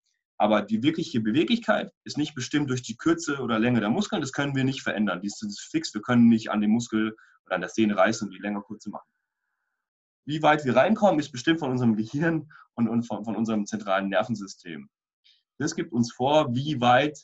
Aber 0.44 0.62
die 0.62 0.84
wirkliche 0.84 1.22
Beweglichkeit 1.22 1.94
ist 2.04 2.18
nicht 2.18 2.36
bestimmt 2.36 2.70
durch 2.70 2.82
die 2.82 2.98
Kürze 2.98 3.40
oder 3.40 3.60
Länge 3.60 3.80
der 3.80 3.90
Muskeln. 3.90 4.20
Das 4.20 4.34
können 4.34 4.58
wir 4.58 4.66
nicht 4.66 4.82
verändern. 4.82 5.22
Die 5.22 5.28
ist 5.28 5.70
fix. 5.72 5.94
Wir 5.94 6.02
können 6.02 6.28
nicht 6.28 6.52
an 6.52 6.60
den 6.60 6.70
Muskel 6.70 7.16
oder 7.46 7.56
an 7.56 7.62
der 7.62 7.70
Sehne 7.70 7.96
reißen 7.96 8.28
und 8.28 8.34
die 8.34 8.42
länger 8.42 8.62
kurz 8.62 8.86
machen. 8.88 9.08
Wie 10.26 10.44
weit 10.44 10.66
wir 10.66 10.76
reinkommen, 10.76 11.18
ist 11.22 11.32
bestimmt 11.32 11.62
von 11.62 11.72
unserem 11.72 11.96
Gehirn 11.96 12.52
und, 12.74 12.90
und 12.90 13.04
von, 13.04 13.24
von, 13.24 13.38
unserem 13.38 13.66
zentralen 13.66 14.10
Nervensystem. 14.10 14.90
Das 15.60 15.76
gibt 15.76 15.94
uns 15.94 16.12
vor, 16.12 16.54
wie 16.54 16.82
weit 16.82 17.18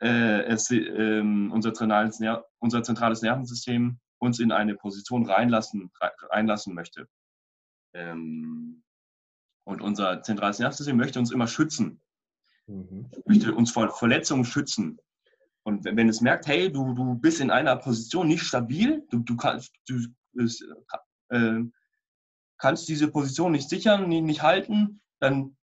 äh, 0.00 0.44
es, 0.44 0.70
äh, 0.70 1.20
unser, 1.20 1.74
zentrales, 1.74 2.18
unser 2.60 2.82
zentrales 2.82 3.20
Nervensystem 3.20 4.00
uns 4.20 4.38
in 4.38 4.52
eine 4.52 4.74
Position 4.74 5.26
reinlassen, 5.26 5.92
reinlassen 6.30 6.74
möchte. 6.74 7.06
Ähm, 7.94 8.82
und 9.64 9.82
unser 9.82 10.22
zentrales 10.22 10.60
Nervensystem 10.60 10.96
möchte 10.96 11.18
uns 11.18 11.30
immer 11.30 11.46
schützen, 11.46 12.01
mhm. 12.72 13.10
möchte 13.26 13.54
uns 13.54 13.70
vor 13.70 13.90
Verletzungen 13.90 14.44
schützen. 14.44 14.98
Und 15.64 15.84
wenn, 15.84 15.96
wenn 15.96 16.08
es 16.08 16.20
merkt, 16.20 16.46
hey, 16.46 16.70
du, 16.70 16.94
du 16.94 17.14
bist 17.14 17.40
in 17.40 17.50
einer 17.50 17.76
Position 17.76 18.28
nicht 18.28 18.42
stabil, 18.42 19.06
du, 19.10 19.20
du, 19.20 19.36
kannst, 19.36 19.72
du 19.86 19.98
äh, 21.30 21.60
kannst 22.58 22.88
diese 22.88 23.08
Position 23.08 23.52
nicht 23.52 23.68
sichern, 23.68 24.08
nicht, 24.08 24.24
nicht 24.24 24.42
halten, 24.42 25.00
dann 25.20 25.56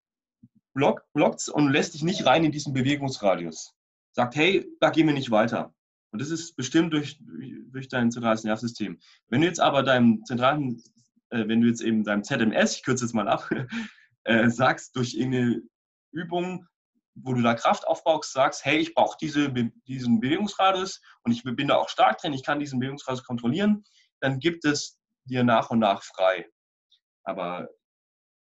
blockt 0.74 1.40
es 1.40 1.50
und 1.50 1.72
lässt 1.72 1.94
dich 1.94 2.04
nicht 2.04 2.26
rein 2.26 2.46
in 2.46 2.52
diesen 2.52 2.74
Bewegungsradius. 2.74 3.74
Sagt, 4.14 4.36
hey, 4.36 4.66
da 4.80 4.90
gehen 4.90 5.08
wir 5.08 5.14
nicht 5.14 5.32
weiter. 5.32 5.74
Und 6.12 6.22
das 6.22 6.30
ist 6.30 6.56
bestimmt 6.56 6.94
durch, 6.94 7.20
durch 7.72 7.90
dein 7.90 8.12
zentrales 8.12 8.44
Nervensystem. 8.44 9.00
Wenn 9.28 9.42
du 9.42 9.48
jetzt 9.48 9.60
aber 9.60 9.84
deinem 9.84 10.24
zentralen 10.26 10.82
äh, 11.30 11.48
wenn 11.48 11.62
du 11.62 11.68
jetzt 11.68 11.82
eben 11.82 12.04
deinem 12.04 12.24
ZMS, 12.24 12.78
ich 12.78 12.84
kürze 12.84 13.06
jetzt 13.06 13.14
mal 13.14 13.28
ab, 13.28 13.50
äh, 14.24 14.50
sagst, 14.50 14.96
durch 14.96 15.16
irgendeine 15.16 15.62
Übung, 16.12 16.66
wo 17.24 17.34
du 17.34 17.42
da 17.42 17.54
Kraft 17.54 17.88
aufbaust, 17.88 18.34
sagst, 18.34 18.66
hey, 18.66 18.78
ich 18.78 18.94
brauche 18.94 19.18
diese, 19.20 19.52
diesen 19.88 20.20
Bewegungsradius 20.20 21.02
und 21.24 21.32
ich 21.32 21.44
bin 21.44 21.68
da 21.68 21.76
auch 21.76 21.90
stark 21.90 22.20
drin, 22.20 22.34
ich 22.34 22.44
kann 22.44 22.60
diesen 22.60 22.80
Bewegungsradius 22.80 23.24
kontrollieren, 23.24 23.84
dann 24.20 24.40
gibt 24.40 24.66
es 24.66 24.98
dir 25.26 25.44
nach 25.44 25.70
und 25.70 25.80
nach 25.80 26.04
frei. 26.04 26.48
Aber 27.24 27.70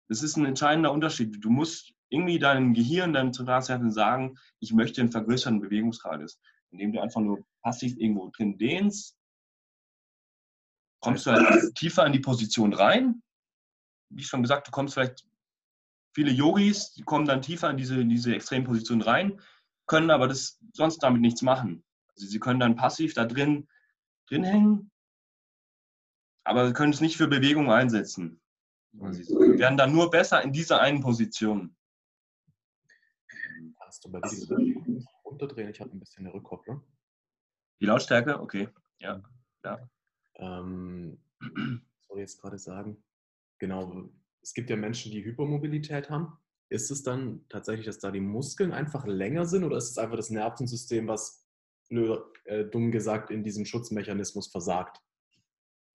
das 0.09 0.23
ist 0.23 0.37
ein 0.37 0.45
entscheidender 0.45 0.91
Unterschied. 0.91 1.43
Du 1.43 1.49
musst 1.49 1.93
irgendwie 2.09 2.39
deinem 2.39 2.73
Gehirn, 2.73 3.13
deinem 3.13 3.33
Zentralzentrum 3.33 3.91
sagen, 3.91 4.37
ich 4.59 4.73
möchte 4.73 5.01
einen 5.01 5.11
vergrößerten 5.11 5.59
Bewegungsradius, 5.59 6.39
indem 6.71 6.93
du 6.93 7.01
einfach 7.01 7.21
nur 7.21 7.45
passiv 7.61 7.97
irgendwo 7.97 8.29
drin 8.29 8.57
dehnst, 8.57 9.17
kommst 11.01 11.25
du 11.25 11.31
halt 11.31 11.75
tiefer 11.75 12.05
in 12.05 12.13
die 12.13 12.19
Position 12.19 12.73
rein. 12.73 13.21
Wie 14.09 14.23
schon 14.23 14.41
gesagt, 14.41 14.67
du 14.67 14.71
kommst 14.71 14.93
vielleicht, 14.93 15.25
viele 16.17 16.31
Yogis, 16.31 16.93
die 16.93 17.03
kommen 17.03 17.27
dann 17.27 17.43
tiefer 17.43 17.69
in 17.69 17.77
diese, 17.77 18.01
in 18.01 18.09
diese 18.09 18.33
extremen 18.33 18.65
Position 18.65 19.03
rein. 19.03 19.39
können 19.85 20.09
aber 20.09 20.27
das 20.27 20.59
sonst 20.73 20.97
damit 21.03 21.21
nichts 21.21 21.43
machen. 21.43 21.83
Also 22.15 22.25
sie 22.25 22.39
können 22.39 22.59
dann 22.59 22.75
passiv 22.75 23.13
da 23.13 23.23
drin, 23.23 23.67
drin 24.27 24.43
hängen, 24.43 24.91
aber 26.43 26.67
sie 26.67 26.73
können 26.73 26.91
es 26.91 27.01
nicht 27.01 27.17
für 27.17 27.27
Bewegung 27.27 27.71
einsetzen. 27.71 28.41
Also 28.99 29.21
sie 29.21 29.59
werden 29.59 29.77
dann 29.77 29.91
nur 29.91 30.09
besser 30.09 30.41
in 30.41 30.51
dieser 30.51 30.81
einen 30.81 31.01
Position. 31.01 31.75
Kannst 33.79 34.03
du 34.03 34.11
bei 34.11 34.19
dir 34.21 35.05
runterdrehen? 35.23 35.69
Ich 35.69 35.79
habe 35.79 35.91
ein 35.91 35.99
bisschen 35.99 36.25
eine 36.25 36.33
Rückkopplung. 36.33 36.81
Die 37.79 37.85
Lautstärke? 37.85 38.41
Okay, 38.41 38.69
ja. 38.97 39.21
ja. 39.63 39.87
Ähm, 40.37 41.19
soll 42.07 42.17
ich 42.17 42.21
jetzt 42.21 42.41
gerade 42.41 42.57
sagen? 42.57 43.03
Genau, 43.59 44.09
es 44.41 44.53
gibt 44.53 44.69
ja 44.69 44.75
Menschen, 44.75 45.11
die 45.11 45.23
Hypermobilität 45.23 46.09
haben. 46.09 46.37
Ist 46.69 46.91
es 46.91 47.03
dann 47.03 47.45
tatsächlich, 47.49 47.85
dass 47.85 47.99
da 47.99 48.11
die 48.11 48.19
Muskeln 48.19 48.73
einfach 48.73 49.05
länger 49.05 49.45
sind 49.45 49.63
oder 49.63 49.77
ist 49.77 49.89
es 49.89 49.97
einfach 49.97 50.17
das 50.17 50.29
Nervensystem, 50.29 51.07
was 51.07 51.45
äh, 51.89 52.65
dumm 52.65 52.91
gesagt 52.91 53.31
in 53.31 53.43
diesem 53.43 53.65
Schutzmechanismus 53.65 54.47
versagt? 54.47 55.01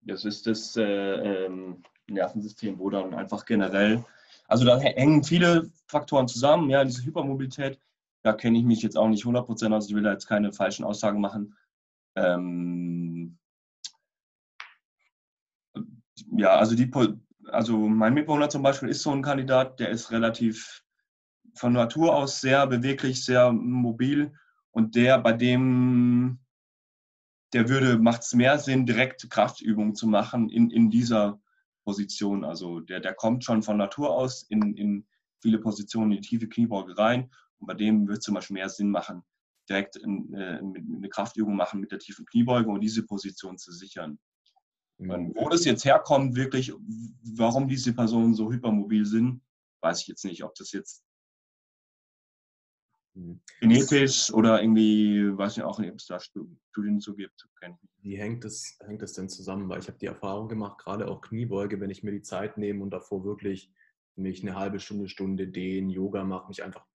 Das 0.01 0.25
ist 0.25 0.47
das 0.47 0.75
äh, 0.75 0.83
ähm, 0.83 1.83
Nervensystem, 2.07 2.79
wo 2.79 2.89
dann 2.89 3.13
einfach 3.13 3.45
generell, 3.45 4.03
also 4.47 4.65
da 4.65 4.79
hängen 4.79 5.23
viele 5.23 5.71
Faktoren 5.87 6.27
zusammen, 6.27 6.69
ja, 6.69 6.83
diese 6.83 7.05
Hypermobilität, 7.05 7.79
da 8.23 8.33
kenne 8.33 8.57
ich 8.57 8.63
mich 8.63 8.81
jetzt 8.81 8.97
auch 8.97 9.07
nicht 9.07 9.25
100% 9.25 9.73
aus, 9.75 9.87
ich 9.87 9.95
will 9.95 10.03
da 10.03 10.11
jetzt 10.11 10.27
keine 10.27 10.53
falschen 10.53 10.85
Aussagen 10.85 11.21
machen. 11.21 11.55
Ähm, 12.15 13.37
ja, 16.37 16.55
also 16.55 16.75
die, 16.75 16.89
also 17.49 17.77
mein 17.77 18.13
Mitbewohner 18.13 18.49
zum 18.49 18.63
Beispiel 18.63 18.89
ist 18.89 19.03
so 19.03 19.11
ein 19.11 19.21
Kandidat, 19.21 19.79
der 19.79 19.89
ist 19.89 20.11
relativ 20.11 20.83
von 21.55 21.73
Natur 21.73 22.15
aus 22.15 22.41
sehr 22.41 22.65
beweglich, 22.67 23.23
sehr 23.23 23.51
mobil 23.51 24.33
und 24.71 24.95
der, 24.95 25.19
bei 25.19 25.33
dem, 25.33 26.39
der 27.53 27.69
würde, 27.69 27.99
macht 27.99 28.23
es 28.23 28.33
mehr 28.33 28.57
Sinn, 28.57 28.85
direkt 28.85 29.29
Kraftübungen 29.29 29.95
zu 29.95 30.07
machen 30.07 30.49
in, 30.49 30.71
in 30.71 30.89
dieser 30.89 31.39
Position. 31.83 32.43
Also 32.43 32.79
der, 32.79 32.99
der 32.99 33.13
kommt 33.13 33.43
schon 33.43 33.61
von 33.61 33.77
Natur 33.77 34.09
aus 34.09 34.43
in, 34.49 34.75
in 34.75 35.05
viele 35.41 35.59
Positionen, 35.59 36.11
in 36.11 36.21
die 36.21 36.27
tiefe 36.27 36.47
Kniebeuge 36.47 36.97
rein 36.97 37.29
und 37.59 37.67
bei 37.67 37.75
dem 37.75 38.07
würde 38.07 38.19
es 38.19 38.25
zum 38.25 38.35
Beispiel 38.35 38.55
mehr 38.55 38.69
Sinn 38.69 38.89
machen, 38.89 39.23
direkt 39.69 39.95
in, 39.97 40.33
äh, 40.33 40.59
eine 40.59 41.09
Kraftübung 41.09 41.55
machen 41.55 41.79
mit 41.79 41.91
der 41.91 41.99
tiefen 41.99 42.25
Kniebeuge 42.25 42.69
und 42.69 42.81
diese 42.81 43.05
Position 43.05 43.57
zu 43.57 43.71
sichern. 43.71 44.17
Und 45.09 45.35
wo 45.35 45.49
das 45.49 45.65
jetzt 45.65 45.85
herkommt, 45.85 46.35
wirklich, 46.35 46.73
warum 47.35 47.67
diese 47.67 47.93
Personen 47.93 48.33
so 48.33 48.51
hypermobil 48.51 49.05
sind, 49.05 49.41
weiß 49.81 50.01
ich 50.01 50.07
jetzt 50.07 50.25
nicht. 50.25 50.43
Ob 50.43 50.55
das 50.55 50.71
jetzt 50.71 51.03
mhm. 53.13 53.41
genetisch 53.59 54.31
oder 54.33 54.61
irgendwie, 54.61 55.37
weiß 55.37 55.57
ich 55.57 55.63
auch 55.63 55.79
nicht, 55.79 55.91
ob 55.91 55.97
es 55.97 56.07
da 56.07 56.19
Studien 56.19 56.99
zu 56.99 57.15
gibt. 57.15 57.47
Wie 57.99 58.17
hängt 58.17 58.43
es, 58.45 58.77
hängt 58.85 59.01
es 59.01 59.13
denn 59.13 59.29
zusammen? 59.29 59.69
Weil 59.69 59.79
ich 59.79 59.87
habe 59.87 59.97
die 59.97 60.07
Erfahrung 60.07 60.47
gemacht, 60.47 60.77
gerade 60.79 61.07
auch 61.07 61.21
Kniebeuge, 61.21 61.79
wenn 61.79 61.89
ich 61.89 62.03
mir 62.03 62.11
die 62.11 62.21
Zeit 62.21 62.57
nehme 62.57 62.83
und 62.83 62.91
davor 62.91 63.23
wirklich 63.23 63.71
mich 64.15 64.41
eine 64.43 64.55
halbe 64.55 64.79
Stunde, 64.79 65.09
Stunde 65.09 65.47
dehnen, 65.47 65.89
Yoga 65.89 66.23
mache, 66.23 66.47
mich 66.47 66.63
einfach, 66.63 66.85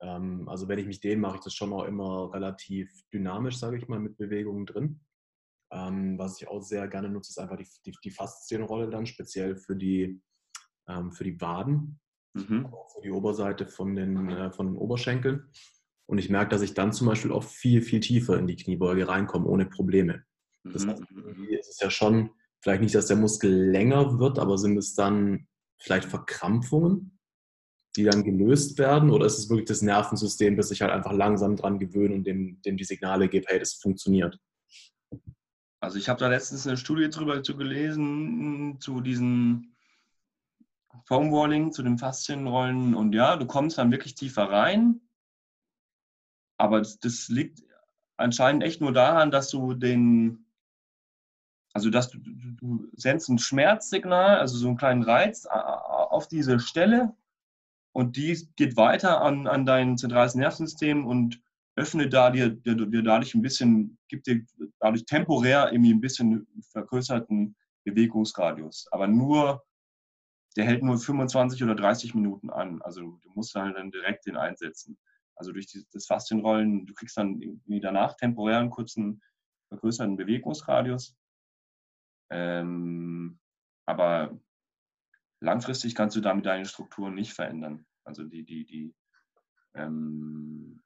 ähm, 0.00 0.48
also 0.48 0.68
wenn 0.68 0.78
ich 0.78 0.86
mich 0.86 1.00
dehne, 1.00 1.20
mache 1.20 1.36
ich 1.36 1.42
das 1.42 1.54
schon 1.54 1.72
auch 1.72 1.84
immer 1.84 2.32
relativ 2.32 2.90
dynamisch, 3.12 3.58
sage 3.58 3.76
ich 3.76 3.88
mal, 3.88 4.00
mit 4.00 4.16
Bewegungen 4.16 4.66
drin. 4.66 5.00
Ähm, 5.76 6.18
was 6.18 6.40
ich 6.40 6.48
auch 6.48 6.62
sehr 6.62 6.88
gerne 6.88 7.10
nutze, 7.10 7.30
ist 7.30 7.38
einfach 7.38 7.56
die, 7.56 7.68
die, 7.84 7.92
die 8.02 8.10
Faszienrolle 8.10 8.88
dann, 8.88 9.04
speziell 9.04 9.56
für 9.56 9.76
die, 9.76 10.22
ähm, 10.88 11.12
für 11.12 11.24
die 11.24 11.38
Waden, 11.40 12.00
mhm. 12.32 12.68
für 12.94 13.02
die 13.02 13.10
Oberseite 13.10 13.66
von 13.66 13.94
den, 13.94 14.30
äh, 14.30 14.50
von 14.50 14.68
den 14.68 14.76
Oberschenkeln. 14.76 15.50
Und 16.06 16.18
ich 16.18 16.30
merke, 16.30 16.50
dass 16.50 16.62
ich 16.62 16.72
dann 16.72 16.92
zum 16.92 17.08
Beispiel 17.08 17.32
auch 17.32 17.44
viel, 17.44 17.82
viel 17.82 18.00
tiefer 18.00 18.38
in 18.38 18.46
die 18.46 18.56
Kniebeuge 18.56 19.06
reinkomme, 19.06 19.46
ohne 19.46 19.66
Probleme. 19.66 20.24
Das 20.64 20.86
mhm. 20.86 20.90
heißt, 20.90 21.02
ist 21.50 21.70
es 21.70 21.80
ja 21.80 21.90
schon, 21.90 22.30
vielleicht 22.60 22.82
nicht, 22.82 22.94
dass 22.94 23.06
der 23.06 23.16
Muskel 23.16 23.70
länger 23.70 24.18
wird, 24.18 24.38
aber 24.38 24.56
sind 24.56 24.78
es 24.78 24.94
dann 24.94 25.46
vielleicht 25.78 26.08
Verkrampfungen, 26.08 27.18
die 27.96 28.04
dann 28.04 28.24
gelöst 28.24 28.78
werden? 28.78 29.10
Oder 29.10 29.26
ist 29.26 29.38
es 29.38 29.50
wirklich 29.50 29.66
das 29.66 29.82
Nervensystem, 29.82 30.56
das 30.56 30.70
sich 30.70 30.80
halt 30.80 30.92
einfach 30.92 31.12
langsam 31.12 31.56
dran 31.56 31.78
gewöhnt 31.78 32.14
und 32.14 32.24
dem, 32.24 32.62
dem 32.62 32.78
die 32.78 32.84
Signale 32.84 33.28
gibt, 33.28 33.48
hey, 33.48 33.58
das 33.58 33.74
funktioniert? 33.74 34.38
Also 35.86 35.98
ich 35.98 36.08
habe 36.08 36.18
da 36.18 36.26
letztens 36.26 36.66
eine 36.66 36.76
Studie 36.76 37.08
drüber 37.08 37.44
zu 37.44 37.56
gelesen, 37.56 38.80
zu 38.80 39.00
diesen 39.00 39.76
Foamwalling, 41.04 41.70
zu 41.70 41.84
den 41.84 41.96
Faszienrollen. 41.96 42.96
Und 42.96 43.14
ja, 43.14 43.36
du 43.36 43.46
kommst 43.46 43.78
dann 43.78 43.92
wirklich 43.92 44.16
tiefer 44.16 44.50
rein. 44.50 45.00
Aber 46.58 46.80
das, 46.80 46.98
das 46.98 47.28
liegt 47.28 47.62
anscheinend 48.16 48.64
echt 48.64 48.80
nur 48.80 48.92
daran, 48.92 49.30
dass 49.30 49.48
du 49.48 49.74
den, 49.74 50.46
also 51.72 51.88
dass 51.88 52.10
du, 52.10 52.18
du, 52.18 52.32
du 52.56 52.90
sendest 52.96 53.28
ein 53.28 53.38
Schmerzsignal, 53.38 54.40
also 54.40 54.56
so 54.56 54.66
einen 54.66 54.78
kleinen 54.78 55.04
Reiz 55.04 55.46
auf 55.46 56.26
diese 56.26 56.58
Stelle 56.58 57.14
und 57.92 58.16
die 58.16 58.48
geht 58.56 58.76
weiter 58.76 59.20
an, 59.20 59.46
an 59.46 59.64
dein 59.64 59.96
zentrales 59.96 60.34
Nervensystem 60.34 61.06
und 61.06 61.40
öffnet 61.76 62.12
da 62.12 62.30
dir, 62.30 62.50
dir, 62.50 62.74
dir 62.74 63.02
dadurch 63.02 63.34
ein 63.34 63.42
bisschen, 63.42 63.98
gibt 64.08 64.26
dir 64.26 64.44
dadurch 64.80 65.04
temporär 65.04 65.70
irgendwie 65.72 65.92
ein 65.92 66.00
bisschen 66.00 66.46
vergrößerten 66.72 67.54
Bewegungsradius. 67.84 68.88
Aber 68.90 69.06
nur, 69.06 69.62
der 70.56 70.64
hält 70.64 70.82
nur 70.82 70.98
25 70.98 71.62
oder 71.62 71.74
30 71.74 72.14
Minuten 72.14 72.50
an. 72.50 72.80
Also 72.82 73.18
du 73.22 73.30
musst 73.34 73.54
halt 73.54 73.76
dann 73.76 73.90
direkt 73.90 74.26
den 74.26 74.36
einsetzen. 74.36 74.98
Also 75.36 75.52
durch 75.52 75.66
die, 75.66 75.86
das 75.92 76.06
Faszienrollen, 76.06 76.86
du 76.86 76.94
kriegst 76.94 77.16
dann 77.18 77.40
irgendwie 77.40 77.80
danach 77.80 78.16
temporär 78.16 78.58
einen 78.58 78.70
kurzen 78.70 79.22
vergrößerten 79.68 80.16
Bewegungsradius. 80.16 81.14
Ähm, 82.30 83.38
aber 83.84 84.38
langfristig 85.40 85.94
kannst 85.94 86.16
du 86.16 86.20
damit 86.22 86.46
deine 86.46 86.64
Strukturen 86.64 87.14
nicht 87.14 87.34
verändern. 87.34 87.84
Also 88.04 88.24
die, 88.24 88.44
die, 88.44 88.64
die, 88.64 88.94
ähm, 89.74 90.82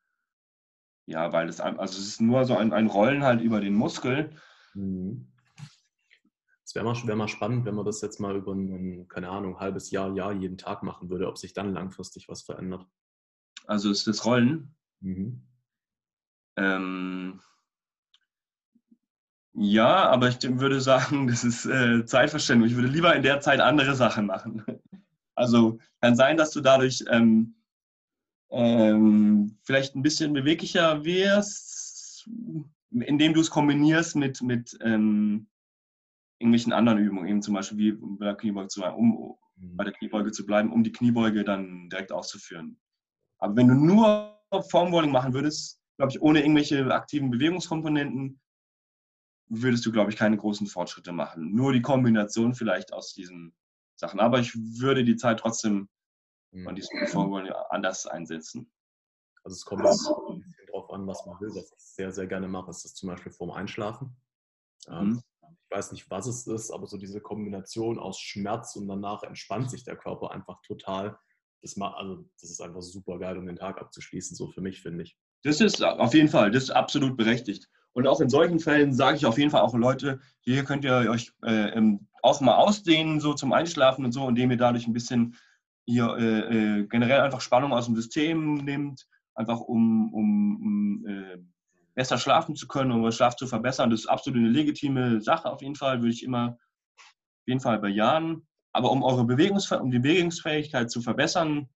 ja, 1.11 1.33
weil 1.33 1.49
es, 1.49 1.61
also 1.61 1.99
es 1.99 2.07
ist 2.07 2.21
nur 2.21 2.45
so 2.45 2.57
ein, 2.57 2.73
ein 2.73 2.87
Rollen 2.87 3.25
halt 3.25 3.41
über 3.41 3.61
den 3.61 3.75
Muskel. 3.75 4.31
Mhm. 4.75 5.27
Es 6.65 6.75
wäre 6.77 6.85
mal, 6.85 6.95
wär 7.05 7.17
mal 7.17 7.27
spannend, 7.27 7.65
wenn 7.65 7.75
man 7.75 7.85
das 7.85 8.01
jetzt 8.01 8.21
mal 8.21 8.37
über 8.37 8.53
ein, 8.55 9.09
keine 9.09 9.29
Ahnung, 9.29 9.59
halbes 9.59 9.91
Jahr, 9.91 10.15
Jahr 10.15 10.33
jeden 10.33 10.57
Tag 10.57 10.85
machen 10.85 11.11
würde, 11.11 11.27
ob 11.27 11.37
sich 11.37 11.53
dann 11.53 11.75
langfristig 11.75 12.29
was 12.29 12.43
verändert. 12.43 12.87
Also 13.67 13.91
ist 13.91 14.07
das 14.07 14.25
Rollen? 14.25 14.77
Mhm. 15.01 15.43
Ähm, 16.57 17.41
ja, 19.55 20.09
aber 20.11 20.29
ich 20.29 20.41
würde 20.43 20.81
sagen, 20.81 21.27
das 21.27 21.43
ist 21.43 21.67
äh, 21.67 22.05
Zeitverschwendung. 22.07 22.69
Ich 22.69 22.77
würde 22.77 22.89
lieber 22.89 23.17
in 23.17 23.25
der 23.25 23.41
Zeit 23.41 23.61
andere 23.61 23.97
Sachen 23.97 24.27
machen. 24.27 24.65
Also 25.37 25.79
kann 26.03 26.17
sein, 26.17 26.37
dass 26.37 26.51
du 26.51 26.61
dadurch 26.61 27.03
ähm, 27.09 27.55
ähm, 28.51 29.59
vielleicht 29.63 29.95
ein 29.95 30.03
bisschen 30.03 30.33
beweglicher 30.33 31.05
wirst, 31.05 32.29
indem 32.91 33.35
du 33.35 33.41
es 33.41 33.51
kombinierst 33.51 34.17
mit, 34.17 34.43
mit 34.43 34.77
ähm, 34.83 35.49
irgendwelchen 36.39 36.73
anderen 36.73 36.99
Übungen, 36.99 37.29
eben 37.29 37.43
zum 37.43 37.55
Beispiel 37.55 37.79
wie 37.79 37.93
bei 38.19 38.27
der 38.27 38.35
Kniebeuge 38.35 38.69
zu, 38.69 38.85
um 38.85 39.37
mhm. 39.57 39.77
bei 39.77 39.85
der 39.85 39.93
Kniebeuge 39.93 40.33
zu 40.33 40.45
bleiben, 40.45 40.73
um 40.73 40.83
die 40.83 40.93
Kniebeuge 40.93 41.45
dann 41.45 41.89
direkt 41.91 42.13
auszuführen. 42.13 42.79
Aber 43.39 43.57
wenn 43.57 43.69
du 43.69 43.75
nur 43.75 44.39
Formwalling 44.71 45.13
machen 45.13 45.33
würdest, 45.33 45.81
glaube 45.97 46.13
ich, 46.13 46.21
ohne 46.21 46.41
irgendwelche 46.41 46.93
aktiven 46.93 47.31
Bewegungskomponenten, 47.31 48.41
würdest 49.49 49.85
du, 49.85 49.93
glaube 49.93 50.11
ich, 50.11 50.17
keine 50.17 50.37
großen 50.37 50.67
Fortschritte 50.67 51.13
machen. 51.13 51.55
Nur 51.55 51.73
die 51.73 51.83
Kombination 51.83 52.55
vielleicht 52.55 52.93
aus 52.93 53.15
diesen 53.15 53.55
Sachen. 53.97 54.21
Aber 54.21 54.39
ich 54.39 54.55
würde 54.55 55.05
die 55.05 55.17
Zeit 55.17 55.41
trotzdem 55.41 55.89
und 56.53 56.65
mhm. 56.65 56.75
diesem 56.75 57.07
Vorwollen 57.07 57.53
anders 57.71 58.07
einsetzen. 58.07 58.71
Also 59.45 59.55
es 59.55 59.65
kommt 59.65 59.83
ein 59.83 59.91
bisschen 59.91 60.45
drauf 60.71 60.91
an, 60.91 61.07
was 61.07 61.25
man 61.27 61.41
will. 61.41 61.51
Was 61.51 61.73
ich 61.73 61.79
sehr, 61.79 62.13
sehr 62.13 62.27
gerne 62.27 62.49
mache, 62.49 62.71
ist 62.71 62.85
das 62.85 62.95
zum 62.95 63.09
Beispiel 63.09 63.33
vorm 63.33 63.51
Einschlafen. 63.51 64.17
Ähm, 64.89 65.09
mhm. 65.09 65.23
Ich 65.43 65.77
weiß 65.77 65.93
nicht, 65.93 66.11
was 66.11 66.27
es 66.27 66.47
ist, 66.47 66.71
aber 66.71 66.87
so 66.87 66.97
diese 66.97 67.21
Kombination 67.21 67.99
aus 67.99 68.19
Schmerz 68.19 68.77
und 68.77 68.89
danach 68.89 69.23
entspannt 69.23 69.71
sich 69.71 69.85
der 69.85 69.97
Körper 69.97 70.31
einfach 70.33 70.61
total. 70.63 71.19
Das, 71.63 71.77
macht, 71.77 71.97
also, 71.97 72.25
das 72.41 72.51
ist 72.51 72.61
einfach 72.61 72.83
super 72.83 73.19
geil, 73.19 73.39
um 73.39 73.47
den 73.47 73.57
Tag 73.57 73.81
abzuschließen, 73.81 74.37
so 74.37 74.49
für 74.49 74.61
mich, 74.61 74.83
finde 74.83 75.05
ich. 75.05 75.17
Das 75.43 75.61
ist 75.61 75.83
auf 75.83 76.15
jeden 76.15 76.29
Fall, 76.29 76.51
das 76.51 76.65
ist 76.65 76.71
absolut 76.71 77.17
berechtigt. 77.17 77.69
Und 77.93 78.07
auch 78.07 78.21
in 78.21 78.29
solchen 78.29 78.61
Fällen 78.61 78.93
sage 78.93 79.17
ich 79.17 79.27
auf 79.27 79.39
jeden 79.39 79.51
Fall 79.51 79.63
auch 79.63 79.75
Leute, 79.75 80.21
hier 80.41 80.65
könnt 80.65 80.85
ihr 80.85 81.11
euch 81.11 81.33
äh, 81.43 81.81
auch 82.23 82.41
mal 82.41 82.57
ausdehnen, 82.57 83.21
so 83.21 83.35
zum 83.35 83.53
Einschlafen 83.53 84.05
und 84.05 84.13
so, 84.13 84.29
indem 84.29 84.51
ihr 84.51 84.57
dadurch 84.57 84.87
ein 84.87 84.93
bisschen 84.93 85.37
ihr 85.91 86.17
äh, 86.17 86.81
äh, 86.81 86.87
generell 86.87 87.21
einfach 87.21 87.41
Spannung 87.41 87.73
aus 87.73 87.87
dem 87.87 87.97
System 87.97 88.55
nimmt, 88.55 89.07
einfach 89.35 89.61
um, 89.61 90.13
um, 90.13 90.57
um 90.63 91.07
äh, 91.07 91.39
besser 91.95 92.19
schlafen 92.19 92.57
zu 92.57 92.67
können, 92.69 92.93
um 92.93 93.03
den 93.03 93.13
Schlaf 93.13 93.37
zu 93.37 93.47
verbessern. 93.47 93.91
Das 93.91 94.01
ist 94.01 94.07
absolut 94.07 94.39
eine 94.39 94.49
legitime 94.49 95.21
Sache 95.21 95.51
auf 95.51 95.63
jeden 95.63 95.77
Fall, 95.77 96.01
würde 96.01 96.13
ich 96.13 96.23
immer 96.23 96.59
auf 96.97 97.47
jeden 97.47 97.61
Fall 97.61 97.79
bejahen. 97.79 98.47
Aber 98.73 98.91
um 98.93 99.03
eure 99.03 99.25
Bewegungsfäh 99.25 99.77
um 99.77 99.91
die 99.91 99.99
Bewegungsfähigkeit 99.99 100.91
zu 100.91 101.03
verbessern, 101.03 101.69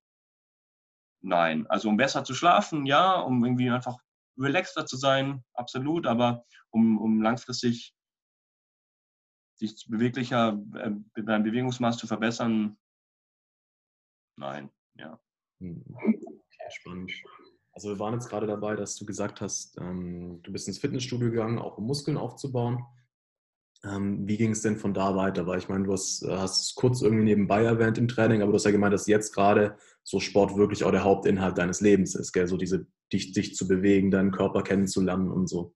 Nein. 1.24 1.66
Also 1.68 1.88
um 1.88 1.96
besser 1.96 2.22
zu 2.22 2.34
schlafen, 2.34 2.84
ja, 2.84 3.18
um 3.18 3.42
irgendwie 3.44 3.70
einfach 3.70 3.96
relaxter 4.38 4.84
zu 4.84 4.98
sein, 4.98 5.42
absolut, 5.54 6.06
aber 6.06 6.44
um, 6.70 6.98
um 6.98 7.22
langfristig 7.22 7.94
sich 9.54 9.86
beweglicher, 9.88 10.60
äh, 10.74 10.90
beim 11.22 11.42
Bewegungsmaß 11.42 11.96
zu 11.96 12.06
verbessern, 12.06 12.76
nein, 14.36 14.70
ja. 14.96 15.20
Hm. 15.60 15.84
Spannend. 16.70 17.12
Also 17.72 17.88
wir 17.88 17.98
waren 17.98 18.14
jetzt 18.14 18.28
gerade 18.28 18.46
dabei, 18.46 18.76
dass 18.76 18.96
du 18.96 19.04
gesagt 19.04 19.40
hast, 19.40 19.76
ähm, 19.80 20.40
du 20.42 20.52
bist 20.52 20.68
ins 20.68 20.78
Fitnessstudio 20.78 21.30
gegangen, 21.30 21.58
auch 21.58 21.78
um 21.78 21.86
Muskeln 21.86 22.16
aufzubauen. 22.16 22.84
Ähm, 23.84 24.26
wie 24.26 24.36
ging 24.36 24.52
es 24.52 24.62
denn 24.62 24.76
von 24.76 24.94
da 24.94 25.16
weiter? 25.16 25.46
Weil 25.46 25.58
ich 25.58 25.68
meine, 25.68 25.84
du 25.84 25.92
hast, 25.92 26.22
äh, 26.22 26.36
hast 26.36 26.62
es 26.62 26.74
kurz 26.74 27.02
irgendwie 27.02 27.24
nebenbei 27.24 27.64
erwähnt 27.64 27.98
im 27.98 28.08
Training, 28.08 28.42
aber 28.42 28.52
du 28.52 28.56
hast 28.56 28.64
ja 28.64 28.70
gemeint, 28.70 28.94
dass 28.94 29.06
jetzt 29.06 29.34
gerade 29.34 29.76
so 30.04 30.20
Sport 30.20 30.56
wirklich 30.56 30.84
auch 30.84 30.90
der 30.90 31.04
Hauptinhalt 31.04 31.58
deines 31.58 31.80
Lebens 31.80 32.14
ist, 32.14 32.32
gell? 32.32 32.46
So 32.46 32.56
diese, 32.56 32.86
dich, 33.12 33.32
dich 33.32 33.54
zu 33.54 33.66
bewegen, 33.68 34.10
deinen 34.10 34.30
Körper 34.30 34.62
kennenzulernen 34.62 35.30
und 35.30 35.48
so. 35.48 35.74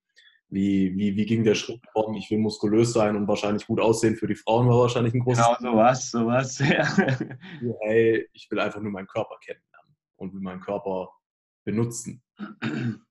Wie, 0.51 0.97
wie, 0.97 1.15
wie 1.15 1.27
ging 1.27 1.45
der 1.45 1.55
Schritt 1.55 1.81
von, 1.93 2.15
ich 2.15 2.31
will 2.31 2.39
muskulös 2.39 2.95
sein 2.95 3.17
und 3.17 3.29
wahrscheinlich 3.29 3.67
gut 3.67 3.81
aussehen 3.81 4.17
für 4.17 4.27
die 4.27 4.35
Frauen, 4.35 4.67
war 4.69 4.79
wahrscheinlich 4.79 5.13
ein 5.13 5.21
großes. 5.21 5.45
Genau, 5.59 5.73
sowas, 5.73 6.11
sowas, 6.11 6.59
ja. 6.61 6.87
Hey, 7.83 8.27
ich 8.33 8.51
will 8.51 8.59
einfach 8.59 8.81
nur 8.81 8.91
meinen 8.91 9.09
Körper 9.09 9.37
kennenlernen 9.45 9.97
und 10.17 10.33
will 10.33 10.41
meinen 10.41 10.61
Körper 10.61 11.11
benutzen. 11.65 12.23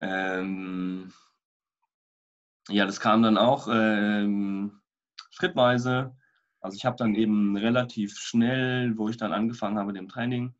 Ähm, 0.00 1.12
ja, 2.68 2.86
das 2.86 3.00
kam 3.00 3.20
dann 3.24 3.36
auch 3.36 3.66
ähm, 3.68 4.80
schrittweise. 5.30 6.16
Also 6.60 6.76
ich 6.76 6.84
habe 6.84 6.94
dann 6.94 7.16
eben 7.16 7.56
relativ 7.56 8.16
schnell, 8.16 8.96
wo 8.96 9.08
ich 9.08 9.16
dann 9.16 9.32
angefangen 9.32 9.76
habe 9.76 9.88
mit 9.88 9.96
dem 9.96 10.08
Training, 10.08 10.54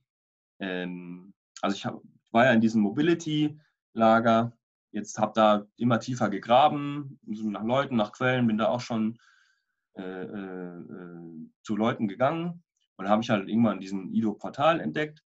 ähm, 0.60 1.34
also 1.60 1.76
ich 1.76 1.84
hab, 1.86 2.00
war 2.30 2.44
ja 2.44 2.52
in 2.52 2.60
diesem 2.60 2.82
Mobility-Lager, 2.82 4.52
jetzt 4.92 5.18
habe 5.18 5.32
da 5.34 5.66
immer 5.76 6.00
tiefer 6.00 6.28
gegraben, 6.30 7.18
nach 7.24 7.64
Leuten, 7.64 7.96
nach 7.96 8.12
Quellen, 8.12 8.46
bin 8.46 8.58
da 8.58 8.68
auch 8.68 8.80
schon 8.80 9.18
äh, 9.94 10.02
äh, 10.02 10.78
äh 10.78 11.50
zu 11.62 11.76
Leuten 11.76 12.08
gegangen 12.08 12.62
und 12.96 13.08
habe 13.08 13.22
ich 13.22 13.30
halt 13.30 13.48
irgendwann 13.48 13.80
diesen 13.80 14.12
IDO-Portal 14.12 14.80
entdeckt. 14.80 15.22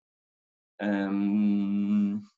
Ähm, 0.79 2.29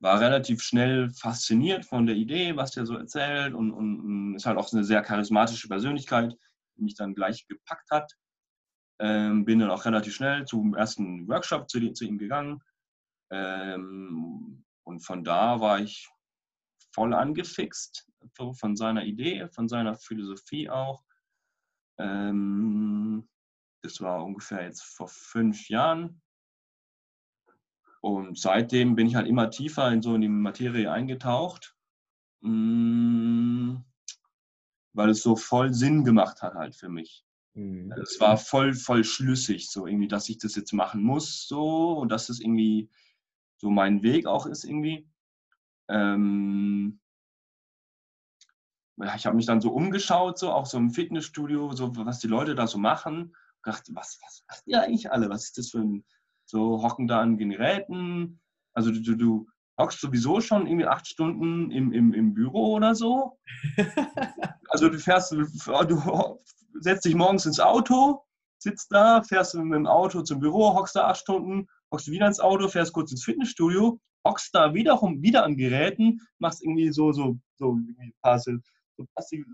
war 0.00 0.20
relativ 0.20 0.62
schnell 0.62 1.10
fasziniert 1.10 1.84
von 1.84 2.06
der 2.06 2.16
Idee, 2.16 2.56
was 2.56 2.72
der 2.72 2.86
so 2.86 2.96
erzählt 2.96 3.54
und, 3.54 3.72
und, 3.72 4.34
ist 4.34 4.46
halt 4.46 4.58
auch 4.58 4.72
eine 4.72 4.84
sehr 4.84 5.02
charismatische 5.02 5.68
Persönlichkeit, 5.68 6.36
die 6.76 6.82
mich 6.82 6.94
dann 6.94 7.14
gleich 7.14 7.46
gepackt 7.46 7.90
hat. 7.90 8.12
Ähm, 8.98 9.44
bin 9.44 9.58
dann 9.58 9.70
auch 9.70 9.84
relativ 9.84 10.14
schnell 10.14 10.44
zum 10.46 10.74
ersten 10.74 11.28
Workshop 11.28 11.68
zu, 11.68 11.92
zu 11.92 12.04
ihm 12.04 12.18
gegangen. 12.18 12.62
Ähm, 13.30 14.64
und 14.84 15.00
von 15.00 15.24
da 15.24 15.60
war 15.60 15.80
ich 15.80 16.08
voll 16.96 17.12
angefixt 17.12 18.08
von 18.54 18.74
seiner 18.74 19.04
Idee, 19.04 19.48
von 19.48 19.68
seiner 19.68 19.96
Philosophie 19.96 20.70
auch. 20.70 21.04
Ähm, 21.98 23.28
das 23.82 24.00
war 24.00 24.24
ungefähr 24.24 24.64
jetzt 24.64 24.82
vor 24.82 25.06
fünf 25.08 25.68
Jahren. 25.68 26.22
Und 28.00 28.38
seitdem 28.38 28.96
bin 28.96 29.08
ich 29.08 29.14
halt 29.14 29.26
immer 29.26 29.50
tiefer 29.50 29.92
in 29.92 30.00
so 30.00 30.14
in 30.14 30.22
die 30.22 30.28
Materie 30.28 30.90
eingetaucht, 30.90 31.76
mm, 32.40 33.76
weil 34.94 35.10
es 35.10 35.22
so 35.22 35.36
voll 35.36 35.74
Sinn 35.74 36.02
gemacht 36.02 36.40
hat 36.40 36.54
halt 36.54 36.76
für 36.76 36.88
mich. 36.88 37.26
Mhm. 37.52 37.92
Es 38.00 38.18
war 38.20 38.38
voll, 38.38 38.72
voll 38.72 39.04
schlüssig, 39.04 39.70
so 39.70 39.86
irgendwie, 39.86 40.08
dass 40.08 40.30
ich 40.30 40.38
das 40.38 40.56
jetzt 40.56 40.72
machen 40.72 41.02
muss, 41.02 41.46
so 41.46 41.98
und 41.98 42.10
dass 42.10 42.30
es 42.30 42.40
irgendwie 42.40 42.88
so 43.58 43.68
mein 43.68 44.02
Weg 44.02 44.26
auch 44.26 44.46
ist 44.46 44.64
irgendwie. 44.64 45.06
Ähm, 45.88 47.00
ich 49.14 49.26
habe 49.26 49.36
mich 49.36 49.46
dann 49.46 49.60
so 49.60 49.70
umgeschaut, 49.72 50.38
so 50.38 50.52
auch 50.52 50.66
so 50.66 50.78
im 50.78 50.90
Fitnessstudio, 50.90 51.72
so 51.72 51.94
was 51.96 52.18
die 52.18 52.28
Leute 52.28 52.54
da 52.54 52.66
so 52.66 52.78
machen. 52.78 53.34
Ich 53.56 53.72
dachte, 53.72 53.94
was, 53.94 54.18
was 54.22 54.44
machen 54.48 54.62
die 54.66 54.76
eigentlich 54.76 55.10
alle? 55.10 55.28
Was 55.28 55.44
ist 55.44 55.58
das 55.58 55.70
für 55.70 55.80
ein 55.80 56.04
so 56.46 56.82
hocken 56.82 57.06
da 57.06 57.20
an 57.20 57.36
Geräten. 57.36 58.40
Also 58.72 58.90
du, 58.90 59.02
du, 59.02 59.16
du 59.16 59.46
hockst 59.78 60.00
sowieso 60.00 60.40
schon 60.40 60.66
irgendwie 60.66 60.86
acht 60.86 61.06
Stunden 61.06 61.70
im, 61.70 61.92
im, 61.92 62.14
im 62.14 62.34
Büro 62.34 62.74
oder 62.74 62.94
so. 62.94 63.38
also 64.68 64.88
du 64.88 64.98
fährst, 64.98 65.32
du 65.32 65.44
setzt 66.80 67.04
dich 67.04 67.14
morgens 67.14 67.46
ins 67.46 67.60
Auto, 67.60 68.24
sitzt 68.58 68.92
da, 68.92 69.22
fährst 69.22 69.54
mit 69.54 69.74
dem 69.74 69.86
Auto 69.86 70.22
zum 70.22 70.40
Büro, 70.40 70.74
hockst 70.74 70.96
da 70.96 71.08
acht 71.08 71.18
Stunden, 71.18 71.66
hockst 71.92 72.10
wieder 72.10 72.26
ins 72.26 72.40
Auto, 72.40 72.68
fährst 72.68 72.92
kurz 72.92 73.10
ins 73.10 73.24
Fitnessstudio, 73.24 74.00
hockst 74.26 74.54
da 74.54 74.74
wiederum 74.74 75.22
wieder 75.22 75.44
an 75.44 75.56
Geräten, 75.56 76.20
machst 76.38 76.62
irgendwie 76.62 76.90
so, 76.90 77.12
so, 77.12 77.38
so, 77.56 77.74
ein 77.74 78.12
paar, 78.22 78.38
so, 78.38 78.52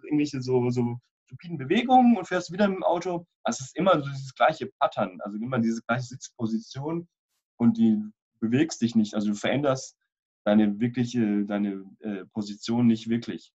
irgendwelche 0.04 0.40
so, 0.40 0.70
so 0.70 0.98
stupiden 1.26 1.58
Bewegungen 1.58 2.16
und 2.16 2.26
fährst 2.26 2.52
wieder 2.52 2.68
mit 2.68 2.78
dem 2.78 2.84
Auto. 2.84 3.26
Also 3.42 3.62
es 3.62 3.68
ist 3.68 3.76
immer 3.76 4.02
so 4.02 4.08
dieses 4.08 4.34
gleiche 4.34 4.66
Pattern, 4.78 5.18
also 5.20 5.38
immer 5.38 5.58
diese 5.58 5.82
gleiche 5.82 6.04
Sitzposition 6.04 7.08
und 7.56 7.76
die 7.76 7.98
bewegst 8.40 8.82
dich 8.82 8.94
nicht. 8.94 9.14
Also 9.14 9.28
du 9.28 9.34
veränderst 9.34 9.96
deine 10.44 10.78
wirkliche, 10.80 11.44
deine 11.44 11.84
äh, 12.00 12.24
Position 12.32 12.86
nicht 12.86 13.08
wirklich. 13.08 13.52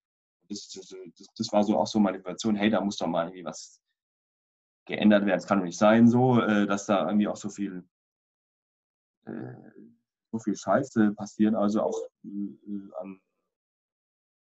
Das, 0.50 0.70
das, 0.70 0.94
das, 1.38 1.52
war 1.52 1.64
so 1.64 1.78
auch 1.78 1.88
so 1.88 2.00
meine 2.00 2.18
Motivation, 2.18 2.56
hey, 2.56 2.70
da 2.70 2.82
muss 2.82 2.98
doch 2.98 3.08
mal 3.08 3.28
irgendwie 3.28 3.46
was 3.46 3.80
geändert 4.86 5.26
werden. 5.26 5.38
Es 5.38 5.48
kann 5.48 5.60
doch 5.60 5.66
nicht 5.66 5.78
sein, 5.78 6.08
so, 6.08 6.42
äh, 6.42 6.68
dass 6.68 6.86
da 6.86 7.08
irgendwie 7.08 7.28
auch 7.28 7.38
so 7.38 7.50
viel, 7.50 7.88
äh, 9.26 9.54
so 10.34 10.40
viel 10.40 10.56
Scheiße 10.56 11.12
passiert, 11.12 11.54
also 11.54 11.84
auch 11.84 11.98
äh, 12.26 12.92
an 13.00 13.22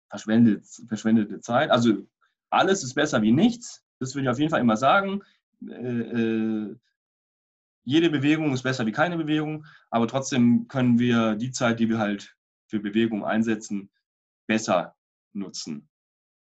verschwendete, 0.09 0.63
verschwendete 0.87 1.41
Zeit. 1.41 1.69
Also 1.69 2.07
alles 2.49 2.81
ist 2.83 2.93
besser 2.93 3.21
wie 3.21 3.33
nichts. 3.33 3.83
Das 3.99 4.15
würde 4.15 4.23
ich 4.23 4.29
auf 4.29 4.39
jeden 4.39 4.51
Fall 4.51 4.61
immer 4.61 4.77
sagen. 4.77 5.21
Äh, 5.67 5.73
äh, 5.73 6.75
jede 7.83 8.09
Bewegung 8.09 8.53
ist 8.53 8.63
besser 8.63 8.85
wie 8.85 8.93
keine 8.93 9.17
Bewegung, 9.17 9.65
aber 9.89 10.07
trotzdem 10.07 10.67
können 10.69 10.97
wir 10.97 11.35
die 11.35 11.51
Zeit, 11.51 11.79
die 11.79 11.89
wir 11.89 11.99
halt 11.99 12.35
für 12.67 12.79
Bewegung 12.79 13.25
einsetzen, 13.25 13.91
besser 14.47 14.95
nutzen. 15.33 15.89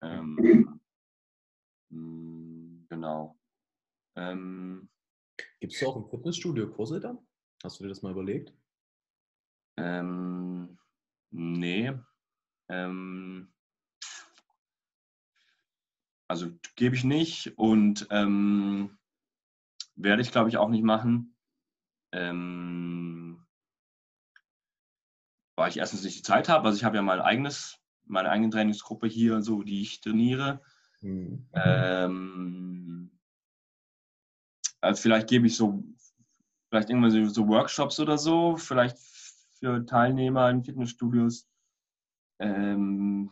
Ähm, 0.02 0.82
mm, 1.90 2.88
genau. 2.90 3.40
Ähm, 4.16 4.90
Gibt 5.60 5.74
es 5.74 5.84
auch 5.84 5.96
im 5.98 6.10
Fitnessstudio 6.10 6.70
Kurse 6.72 7.00
dann? 7.00 7.20
Hast 7.64 7.80
du 7.80 7.84
dir 7.84 7.90
das 7.90 8.02
mal 8.02 8.12
überlegt? 8.12 8.54
Ähm, 9.80 10.78
nee. 11.32 11.94
Ähm, 12.70 13.52
also 16.28 16.52
gebe 16.76 16.96
ich 16.96 17.04
nicht 17.04 17.58
und 17.58 18.08
ähm, 18.12 18.98
werde 19.96 20.22
ich, 20.22 20.32
glaube 20.32 20.50
ich, 20.50 20.58
auch 20.58 20.70
nicht 20.70 20.84
machen. 20.84 21.36
Ähm, 22.12 23.46
weil 25.56 25.70
ich 25.70 25.78
erstens 25.78 26.04
nicht 26.04 26.18
die 26.18 26.24
Zeit 26.24 26.50
habe. 26.50 26.68
Also 26.68 26.78
ich 26.78 26.84
habe 26.84 26.96
ja 26.96 27.02
mein 27.02 27.20
eigenes, 27.20 27.80
meine 28.06 28.30
eigene 28.30 28.50
Trainingsgruppe 28.50 29.08
hier, 29.08 29.42
so 29.42 29.64
die 29.64 29.82
ich 29.82 30.02
trainiere. 30.02 30.62
Mhm. 31.02 31.48
Ähm, 31.54 33.20
also 34.82 35.02
vielleicht 35.02 35.28
gebe 35.28 35.48
ich 35.48 35.56
so, 35.56 35.84
vielleicht 36.70 36.90
irgendwann 36.90 37.12
so, 37.12 37.26
so, 37.26 37.48
Workshops 37.48 38.00
oder 38.00 38.18
so, 38.18 38.56
vielleicht 38.56 38.98
für 39.60 39.86
Teilnehmer 39.86 40.50
in 40.50 40.64
Fitnessstudios. 40.64 41.48
Ähm, 42.40 43.32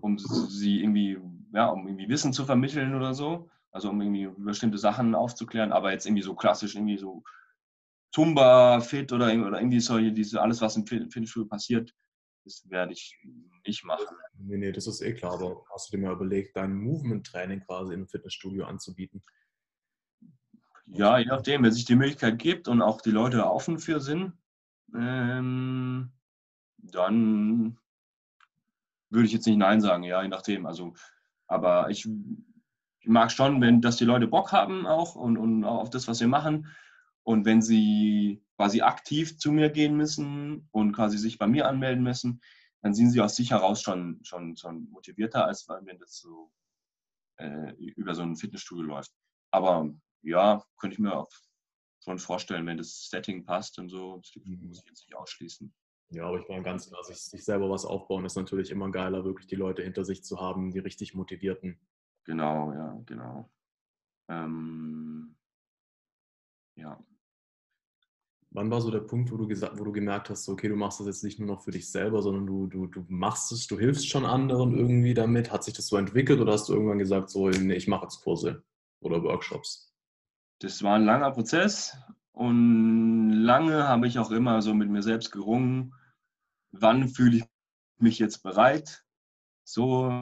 um 0.00 0.18
sie 0.18 0.80
irgendwie, 0.80 1.18
ja, 1.52 1.68
um 1.68 1.86
irgendwie 1.86 2.08
Wissen 2.08 2.32
zu 2.32 2.44
vermitteln 2.44 2.94
oder 2.94 3.14
so. 3.14 3.50
Also 3.72 3.90
um 3.90 4.00
irgendwie 4.00 4.28
bestimmte 4.42 4.78
Sachen 4.78 5.14
aufzuklären, 5.14 5.72
aber 5.72 5.92
jetzt 5.92 6.06
irgendwie 6.06 6.22
so 6.22 6.34
klassisch 6.34 6.74
irgendwie 6.74 6.98
so 6.98 7.22
Tumba, 8.12 8.80
Fit 8.80 9.12
oder, 9.12 9.26
oder 9.26 9.60
irgendwie 9.60 9.80
solche, 9.80 10.12
diese, 10.12 10.40
alles, 10.42 10.60
was 10.60 10.76
im 10.76 10.86
Fitnessstudio 10.86 11.48
passiert, 11.48 11.94
das 12.44 12.68
werde 12.68 12.92
ich 12.92 13.16
nicht 13.64 13.84
machen. 13.84 14.16
Nee, 14.34 14.56
nee, 14.56 14.72
das 14.72 14.88
ist 14.88 15.00
eh 15.02 15.14
klar, 15.14 15.34
aber 15.34 15.64
hast 15.72 15.92
du 15.92 15.96
dir 15.96 16.02
mal 16.02 16.14
überlegt, 16.14 16.56
dein 16.56 16.74
Movement-Training 16.74 17.60
quasi 17.60 17.94
im 17.94 18.08
Fitnessstudio 18.08 18.64
anzubieten? 18.64 19.22
Ja, 20.86 21.18
je 21.18 21.26
nachdem, 21.26 21.62
wenn 21.62 21.70
sich 21.70 21.84
die 21.84 21.94
Möglichkeit 21.94 22.40
gibt 22.40 22.66
und 22.66 22.82
auch 22.82 23.00
die 23.00 23.12
Leute 23.12 23.46
offen 23.46 23.78
für 23.78 24.00
sind, 24.00 24.32
ähm, 24.94 26.10
dann 26.78 27.78
würde 29.10 29.26
ich 29.26 29.32
jetzt 29.32 29.46
nicht 29.46 29.58
Nein 29.58 29.80
sagen, 29.80 30.04
ja, 30.04 30.22
je 30.22 30.28
nachdem. 30.28 30.66
Also, 30.66 30.94
aber 31.46 31.90
ich, 31.90 32.08
ich 33.00 33.08
mag 33.08 33.32
schon, 33.32 33.60
wenn, 33.60 33.80
dass 33.80 33.96
die 33.96 34.04
Leute 34.04 34.28
Bock 34.28 34.52
haben 34.52 34.86
auch 34.86 35.14
und, 35.14 35.36
und 35.36 35.64
auch 35.64 35.80
auf 35.80 35.90
das, 35.90 36.08
was 36.08 36.20
wir 36.20 36.28
machen. 36.28 36.68
Und 37.22 37.44
wenn 37.44 37.60
sie 37.60 38.42
quasi 38.56 38.80
aktiv 38.80 39.38
zu 39.38 39.52
mir 39.52 39.70
gehen 39.70 39.96
müssen 39.96 40.68
und 40.70 40.92
quasi 40.92 41.18
sich 41.18 41.38
bei 41.38 41.46
mir 41.46 41.68
anmelden 41.68 42.02
müssen, 42.02 42.40
dann 42.82 42.94
sind 42.94 43.10
sie 43.10 43.20
aus 43.20 43.36
sich 43.36 43.50
heraus 43.50 43.82
schon, 43.82 44.20
schon, 44.22 44.56
schon 44.56 44.88
motivierter, 44.90 45.44
als 45.44 45.68
wenn 45.68 45.98
das 45.98 46.18
so 46.18 46.50
äh, 47.36 47.72
über 47.74 48.14
so 48.14 48.22
ein 48.22 48.36
Fitnessstudio 48.36 48.84
läuft. 48.84 49.12
Aber 49.50 49.90
ja, 50.22 50.64
könnte 50.78 50.94
ich 50.94 51.00
mir 51.00 51.14
auch 51.14 51.30
schon 52.00 52.18
vorstellen, 52.18 52.66
wenn 52.66 52.78
das 52.78 53.08
Setting 53.08 53.44
passt 53.44 53.78
und 53.78 53.88
so, 53.88 54.18
das 54.18 54.32
muss 54.44 54.78
ich 54.78 54.88
jetzt 54.88 55.06
nicht 55.06 55.14
ausschließen. 55.14 55.72
Ja, 56.12 56.26
aber 56.26 56.40
ich 56.40 56.48
meine 56.48 56.62
ganz 56.62 56.88
klar, 56.88 57.04
sich, 57.04 57.18
sich 57.18 57.44
selber 57.44 57.70
was 57.70 57.84
aufbauen 57.84 58.24
ist 58.24 58.36
natürlich 58.36 58.70
immer 58.70 58.90
geiler, 58.90 59.24
wirklich 59.24 59.46
die 59.46 59.56
Leute 59.56 59.82
hinter 59.82 60.04
sich 60.04 60.24
zu 60.24 60.40
haben, 60.40 60.72
die 60.72 60.80
richtig 60.80 61.14
motivierten. 61.14 61.78
Genau, 62.24 62.72
ja, 62.72 63.00
genau. 63.06 63.50
Ähm, 64.28 65.36
ja. 66.74 66.98
Wann 68.52 68.70
war 68.70 68.80
so 68.80 68.90
der 68.90 69.00
Punkt, 69.00 69.30
wo 69.30 69.36
du, 69.36 69.46
gesagt, 69.46 69.78
wo 69.78 69.84
du 69.84 69.92
gemerkt 69.92 70.28
hast, 70.30 70.48
okay, 70.48 70.68
du 70.68 70.74
machst 70.74 70.98
das 70.98 71.06
jetzt 71.06 71.22
nicht 71.22 71.38
nur 71.38 71.46
noch 71.46 71.62
für 71.62 71.70
dich 71.70 71.88
selber, 71.88 72.20
sondern 72.20 72.46
du, 72.46 72.66
du, 72.66 72.86
du 72.86 73.04
machst 73.08 73.52
es, 73.52 73.68
du 73.68 73.78
hilfst 73.78 74.08
schon 74.08 74.26
anderen 74.26 74.76
irgendwie 74.76 75.14
damit? 75.14 75.52
Hat 75.52 75.62
sich 75.62 75.74
das 75.74 75.86
so 75.86 75.96
entwickelt 75.96 76.40
oder 76.40 76.52
hast 76.52 76.68
du 76.68 76.72
irgendwann 76.72 76.98
gesagt, 76.98 77.30
so, 77.30 77.48
nee, 77.48 77.74
ich 77.74 77.86
mache 77.86 78.06
jetzt 78.06 78.22
Kurse 78.22 78.64
oder 79.00 79.22
Workshops? 79.22 79.89
Das 80.60 80.82
war 80.82 80.96
ein 80.96 81.06
langer 81.06 81.30
Prozess 81.30 81.96
und 82.32 83.32
lange 83.32 83.88
habe 83.88 84.06
ich 84.06 84.18
auch 84.18 84.30
immer 84.30 84.60
so 84.60 84.74
mit 84.74 84.90
mir 84.90 85.02
selbst 85.02 85.32
gerungen, 85.32 85.94
wann 86.70 87.08
fühle 87.08 87.38
ich 87.38 87.44
mich 87.98 88.18
jetzt 88.18 88.42
bereit, 88.42 89.02
so 89.64 90.12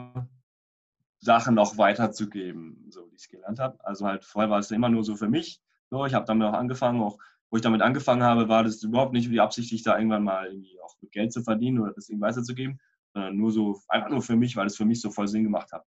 Sachen 1.19 1.55
noch 1.55 1.77
weiterzugeben, 1.77 2.85
so 2.89 3.05
die 3.07 3.15
ich 3.17 3.27
gelernt 3.27 3.59
habe. 3.59 3.85
Also 3.85 4.05
halt 4.05 4.23
vorher 4.23 4.49
war 4.49 4.59
es 4.59 4.71
immer 4.71 4.87
nur 4.87 5.03
so 5.03 5.17
für 5.17 5.27
mich. 5.27 5.61
So, 5.89 6.05
ich 6.05 6.13
habe 6.13 6.25
damit 6.25 6.47
auch 6.47 6.53
angefangen, 6.53 7.01
auch 7.01 7.19
wo 7.49 7.57
ich 7.57 7.63
damit 7.63 7.81
angefangen 7.81 8.23
habe, 8.23 8.47
war 8.47 8.63
das 8.63 8.81
überhaupt 8.81 9.11
nicht 9.11 9.29
die 9.29 9.41
Absicht, 9.41 9.85
da 9.85 9.97
irgendwann 9.97 10.23
mal 10.23 10.47
irgendwie 10.47 10.79
auch 10.81 10.95
Geld 11.11 11.33
zu 11.33 11.43
verdienen 11.43 11.79
oder 11.79 11.91
das 11.91 12.07
irgendwie 12.07 12.27
weiterzugeben, 12.27 12.79
sondern 13.13 13.35
nur 13.35 13.51
so, 13.51 13.81
einfach 13.89 14.09
nur 14.09 14.21
für 14.21 14.37
mich, 14.37 14.55
weil 14.55 14.67
es 14.67 14.77
für 14.77 14.85
mich 14.85 15.01
so 15.01 15.09
voll 15.09 15.27
Sinn 15.27 15.43
gemacht 15.43 15.73
hat. 15.73 15.85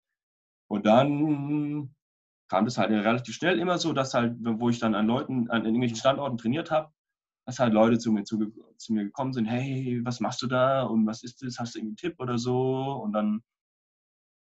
Und 0.68 0.84
dann 0.84 1.94
kam 2.52 2.66
das 2.66 2.76
halt 2.76 2.90
relativ 2.90 3.34
schnell 3.34 3.58
immer 3.58 3.78
so, 3.78 3.94
dass 3.94 4.12
halt, 4.12 4.36
wo 4.38 4.68
ich 4.68 4.78
dann 4.78 4.94
an 4.94 5.06
Leuten, 5.06 5.48
an 5.48 5.64
irgendwelchen 5.64 5.96
Standorten 5.96 6.36
trainiert 6.36 6.70
habe, 6.70 6.92
dass 7.46 7.58
halt 7.58 7.72
Leute 7.72 7.98
zu 7.98 8.12
mir, 8.12 8.24
zu, 8.24 8.38
zu, 8.76 8.92
mir 8.92 9.04
gekommen 9.04 9.32
sind, 9.32 9.46
hey, 9.46 10.02
was 10.04 10.20
machst 10.20 10.42
du 10.42 10.46
da 10.48 10.82
und 10.82 11.06
was 11.06 11.22
ist 11.22 11.42
das, 11.42 11.58
hast 11.58 11.74
du 11.74 11.78
irgendwie 11.78 11.92
einen 11.92 12.12
Tipp 12.12 12.20
oder 12.20 12.36
so? 12.36 12.92
Und 13.02 13.14
dann 13.14 13.42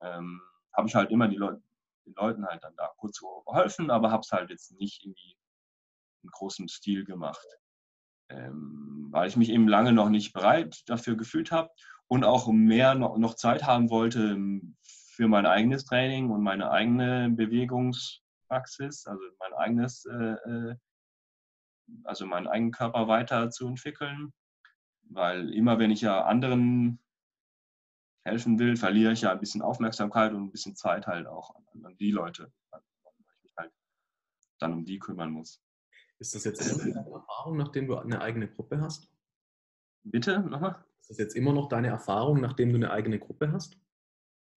ähm, 0.02 0.42
habe 0.72 0.88
ich 0.88 0.96
halt 0.96 1.12
immer 1.12 1.28
die 1.28 1.36
Leute, 1.36 1.62
den 2.06 2.14
Leuten 2.14 2.46
halt 2.46 2.64
dann 2.64 2.78
da 2.78 2.90
kurz 2.96 3.20
geholfen, 3.20 3.92
aber 3.92 4.10
habe 4.10 4.22
es 4.22 4.32
halt 4.32 4.52
jetzt 4.52 4.72
nicht 4.80 5.04
irgendwie 5.04 5.36
in 6.24 6.30
großem 6.30 6.70
Stil 6.70 7.04
gemacht, 7.04 7.46
ähm, 8.30 9.10
weil 9.12 9.28
ich 9.28 9.36
mich 9.36 9.50
eben 9.50 9.68
lange 9.68 9.92
noch 9.92 10.08
nicht 10.08 10.32
bereit 10.32 10.82
dafür 10.86 11.18
gefühlt 11.18 11.52
habe 11.52 11.72
und 12.08 12.24
auch 12.24 12.48
mehr 12.54 12.96
noch, 12.96 13.18
noch 13.18 13.34
Zeit 13.34 13.66
haben 13.66 13.90
wollte 13.90 14.38
für 15.18 15.28
mein 15.28 15.48
eigenes 15.48 15.84
Training 15.84 16.30
und 16.30 16.44
meine 16.44 16.70
eigene 16.70 17.32
Bewegungspraxis, 17.32 19.08
also 19.08 19.24
mein 19.40 19.54
eigenes 19.54 20.06
äh, 20.06 20.14
äh 20.14 20.76
also 22.04 22.28
meinen 22.28 22.48
eigenen 22.48 22.72
Körper 22.72 23.08
weiterzuentwickeln. 23.08 24.32
Weil 25.10 25.52
immer 25.54 25.80
wenn 25.80 25.90
ich 25.90 26.02
ja 26.02 26.24
anderen 26.26 27.00
helfen 28.26 28.60
will, 28.60 28.76
verliere 28.76 29.14
ich 29.14 29.22
ja 29.22 29.32
ein 29.32 29.40
bisschen 29.40 29.64
Aufmerksamkeit 29.64 30.34
und 30.34 30.44
ein 30.44 30.52
bisschen 30.52 30.76
Zeit 30.76 31.08
halt 31.08 31.26
auch 31.26 31.56
an, 31.56 31.86
an 31.86 31.98
die 31.98 32.12
Leute, 32.12 32.52
weil 32.70 32.82
ich 33.18 33.44
mich 33.44 33.54
halt 33.58 33.72
dann 34.60 34.74
um 34.74 34.86
die 34.86 35.00
kümmern 35.00 35.32
muss. 35.32 35.64
Ist 36.20 36.36
das 36.36 36.44
jetzt 36.44 36.62
immer 36.62 36.90
deine 36.90 37.10
Erfahrung, 37.10 37.58
nachdem 37.58 37.88
du 37.88 37.98
eine 37.98 38.22
eigene 38.22 38.48
Gruppe 38.50 38.82
hast? 38.82 39.10
Bitte, 40.04 40.42
nochmal? 40.42 40.84
Ist 41.00 41.10
das 41.10 41.18
jetzt 41.18 41.36
immer 41.36 41.54
noch 41.54 41.70
deine 41.70 41.88
Erfahrung, 41.88 42.40
nachdem 42.40 42.70
du 42.70 42.76
eine 42.76 42.92
eigene 42.92 43.18
Gruppe 43.18 43.52
hast? 43.52 43.80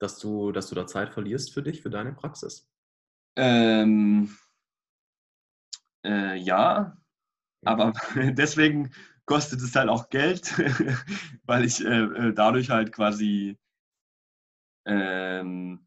Dass 0.01 0.19
du, 0.19 0.51
dass 0.51 0.69
du 0.69 0.75
da 0.75 0.87
Zeit 0.87 1.11
verlierst 1.11 1.53
für 1.53 1.63
dich, 1.63 1.83
für 1.83 1.91
deine 1.91 2.13
Praxis? 2.13 2.69
Ähm, 3.37 4.37
äh, 6.05 6.37
ja, 6.37 6.97
aber 7.65 7.93
deswegen 8.33 8.91
kostet 9.27 9.61
es 9.61 9.77
halt 9.77 9.89
auch 9.89 10.09
Geld, 10.09 10.59
weil 11.45 11.65
ich 11.65 11.85
äh, 11.85 12.03
äh, 12.03 12.33
dadurch 12.33 12.71
halt 12.71 12.93
quasi, 12.93 13.59
ähm, 14.87 15.87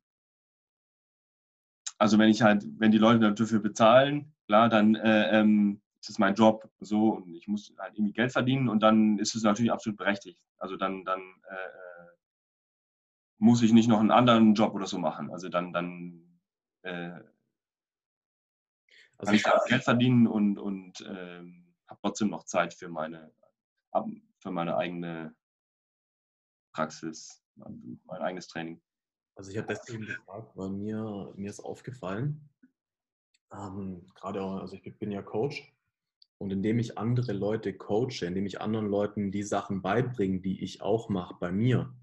also 1.98 2.20
wenn 2.20 2.30
ich 2.30 2.42
halt, 2.42 2.66
wenn 2.78 2.92
die 2.92 3.00
Leute 3.00 3.34
dafür 3.34 3.60
bezahlen, 3.60 4.34
klar, 4.46 4.70
dann 4.70 4.96
äh, 4.96 5.40
ähm, 5.40 5.82
ist 6.00 6.12
es 6.12 6.20
mein 6.20 6.36
Job 6.36 6.70
so 6.80 7.10
und 7.16 7.34
ich 7.34 7.48
muss 7.48 7.74
halt 7.80 7.96
irgendwie 7.96 8.14
Geld 8.14 8.32
verdienen 8.32 8.70
und 8.70 8.84
dann 8.84 9.18
ist 9.18 9.36
es 9.36 9.44
natürlich 9.44 9.72
absolut 9.72 9.98
berechtigt. 9.98 10.40
Also 10.58 10.78
dann, 10.78 11.04
dann 11.04 11.22
äh, 11.50 11.56
äh 11.56 11.93
muss 13.44 13.62
ich 13.62 13.74
nicht 13.74 13.90
noch 13.90 14.00
einen 14.00 14.10
anderen 14.10 14.54
Job 14.54 14.74
oder 14.74 14.88
so 14.88 14.98
machen. 14.98 15.30
Also 15.30 15.50
dann, 15.50 15.74
dann 15.74 16.40
äh, 16.84 17.20
also 19.18 19.34
ich 19.34 19.44
kann 19.44 19.60
Geld 19.68 19.84
verdienen 19.84 20.28
und, 20.28 20.58
und 20.58 21.02
ähm, 21.06 21.76
habe 21.88 22.00
trotzdem 22.02 22.30
noch 22.30 22.46
Zeit 22.46 22.74
für 22.74 22.88
meine, 22.88 23.34
für 24.40 24.50
meine 24.50 24.78
eigene 24.78 25.36
Praxis, 26.72 27.44
mein, 27.56 28.00
eigenes 28.08 28.48
Training. 28.48 28.82
Also 29.36 29.52
ich 29.52 29.58
habe 29.58 29.68
deswegen 29.68 30.06
gefragt, 30.06 30.56
weil 30.56 30.70
mir, 30.70 31.34
mir 31.36 31.50
ist 31.50 31.60
aufgefallen, 31.60 32.50
ähm, 33.52 34.08
gerade 34.16 34.42
also 34.42 34.78
ich 34.82 34.98
bin 35.00 35.12
ja 35.12 35.22
Coach 35.22 35.70
und 36.38 36.52
indem 36.52 36.80
ich 36.80 36.98
andere 36.98 37.34
Leute 37.34 37.74
coache, 37.74 38.26
indem 38.26 38.46
ich 38.46 38.62
anderen 38.62 38.88
Leuten 38.88 39.32
die 39.32 39.44
Sachen 39.44 39.82
beibringe, 39.82 40.40
die 40.40 40.64
ich 40.64 40.82
auch 40.82 41.10
mache 41.10 41.36
bei 41.42 41.52
mir, 41.52 41.94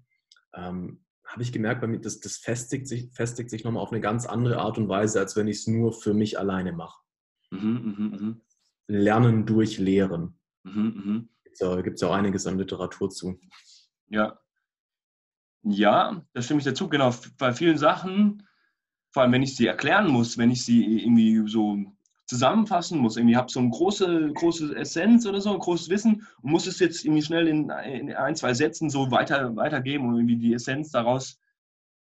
ähm, 0.53 1.03
habe 1.31 1.43
ich 1.43 1.51
gemerkt, 1.51 1.81
bei 1.81 1.87
mir, 1.87 1.99
das, 1.99 2.19
das 2.19 2.37
festigt 2.37 2.87
sich, 2.87 3.09
festigt 3.13 3.49
sich 3.49 3.63
nochmal 3.63 3.81
auf 3.81 3.91
eine 3.91 4.01
ganz 4.01 4.25
andere 4.25 4.57
Art 4.57 4.77
und 4.77 4.89
Weise, 4.89 5.19
als 5.19 5.35
wenn 5.35 5.47
ich 5.47 5.59
es 5.59 5.67
nur 5.67 5.93
für 5.93 6.13
mich 6.13 6.37
alleine 6.37 6.73
mache. 6.73 7.01
Mhm, 7.51 7.95
mh, 7.97 8.17
mh. 8.17 8.35
Lernen 8.87 9.45
durch 9.45 9.77
Lehren. 9.77 10.39
Mhm, 10.63 11.27
mh. 11.63 11.81
Gibt 11.83 11.95
es 11.95 12.01
ja 12.01 12.07
auch 12.07 12.13
einiges 12.13 12.47
an 12.47 12.57
Literatur 12.57 13.09
zu. 13.09 13.39
Ja. 14.09 14.39
Ja, 15.63 16.25
da 16.33 16.41
stimme 16.41 16.59
ich 16.59 16.65
dazu. 16.65 16.89
Genau, 16.89 17.13
bei 17.37 17.53
vielen 17.53 17.77
Sachen, 17.77 18.47
vor 19.11 19.23
allem 19.23 19.31
wenn 19.31 19.43
ich 19.43 19.55
sie 19.55 19.67
erklären 19.67 20.07
muss, 20.07 20.37
wenn 20.37 20.49
ich 20.49 20.65
sie 20.65 21.03
irgendwie 21.03 21.47
so 21.47 21.77
zusammenfassen 22.31 22.97
muss. 22.97 23.17
Irgendwie 23.17 23.35
habe 23.35 23.51
so 23.51 23.59
eine 23.59 23.69
große, 23.69 24.31
große 24.31 24.73
Essenz 24.77 25.25
oder 25.25 25.41
so, 25.41 25.51
ein 25.51 25.59
großes 25.59 25.89
Wissen 25.89 26.25
und 26.41 26.51
muss 26.51 26.65
es 26.65 26.79
jetzt 26.79 27.03
irgendwie 27.03 27.23
schnell 27.23 27.45
in, 27.49 27.69
in 27.69 28.13
ein, 28.13 28.37
zwei 28.37 28.53
Sätzen 28.53 28.89
so 28.89 29.11
weiter, 29.11 29.53
weitergeben 29.57 30.07
und 30.07 30.15
irgendwie 30.15 30.37
die 30.37 30.53
Essenz 30.53 30.91
daraus 30.91 31.37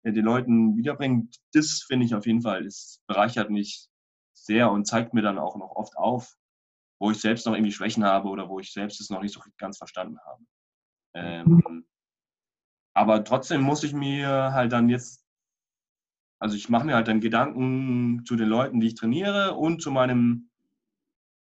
äh, 0.04 0.12
den 0.12 0.26
Leuten 0.26 0.76
wiederbringen. 0.76 1.32
Das 1.54 1.86
finde 1.88 2.06
ich 2.06 2.14
auf 2.16 2.26
jeden 2.26 2.42
Fall, 2.42 2.66
das 2.66 3.02
bereichert 3.08 3.50
mich 3.50 3.88
sehr 4.34 4.70
und 4.70 4.88
zeigt 4.88 5.14
mir 5.14 5.22
dann 5.22 5.40
auch 5.40 5.56
noch 5.56 5.72
oft 5.72 5.96
auf, 5.96 6.36
wo 7.00 7.12
ich 7.12 7.22
selbst 7.22 7.46
noch 7.46 7.54
irgendwie 7.54 7.72
Schwächen 7.72 8.04
habe 8.04 8.28
oder 8.28 8.50
wo 8.50 8.60
ich 8.60 8.74
selbst 8.74 9.00
es 9.00 9.10
noch 9.10 9.22
nicht 9.22 9.34
so 9.34 9.40
ganz 9.58 9.78
verstanden 9.78 10.18
habe. 10.26 10.44
Ähm, 11.14 11.86
aber 12.94 13.24
trotzdem 13.24 13.62
muss 13.62 13.86
ich 13.86 13.94
mir 13.94 14.52
halt 14.52 14.74
dann 14.74 14.90
jetzt, 14.90 15.19
also 16.40 16.56
ich 16.56 16.70
mache 16.70 16.86
mir 16.86 16.96
halt 16.96 17.08
dann 17.08 17.22
Gedanken 17.22 18.24
zu 18.26 18.36
den 18.36 18.50
Leuten, 18.50 18.80
die 18.80 18.88
ich 18.88 18.96
trainiere 18.96 19.56
und 19.56 19.82
zu 19.82 19.92
meinem 19.92 20.50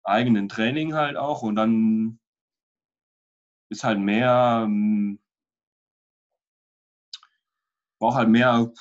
eigenen 0.04 0.50
Training 0.50 0.94
halt 0.94 1.16
auch 1.18 1.42
und 1.44 1.56
dann 1.56 2.20
ist 3.70 3.84
halt 3.84 4.00
mehr, 4.00 4.64
ähm, 4.66 5.20
brauche 8.00 8.16
halt 8.18 8.30
mehr 8.30 8.72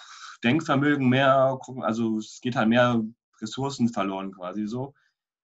Denkvermögen, 0.44 1.08
mehr, 1.08 1.58
also 1.82 2.18
es 2.18 2.40
geht 2.40 2.56
halt 2.56 2.68
mehr 2.68 3.02
Ressourcen 3.40 3.88
verloren 3.88 4.32
quasi 4.32 4.66
so. 4.66 4.94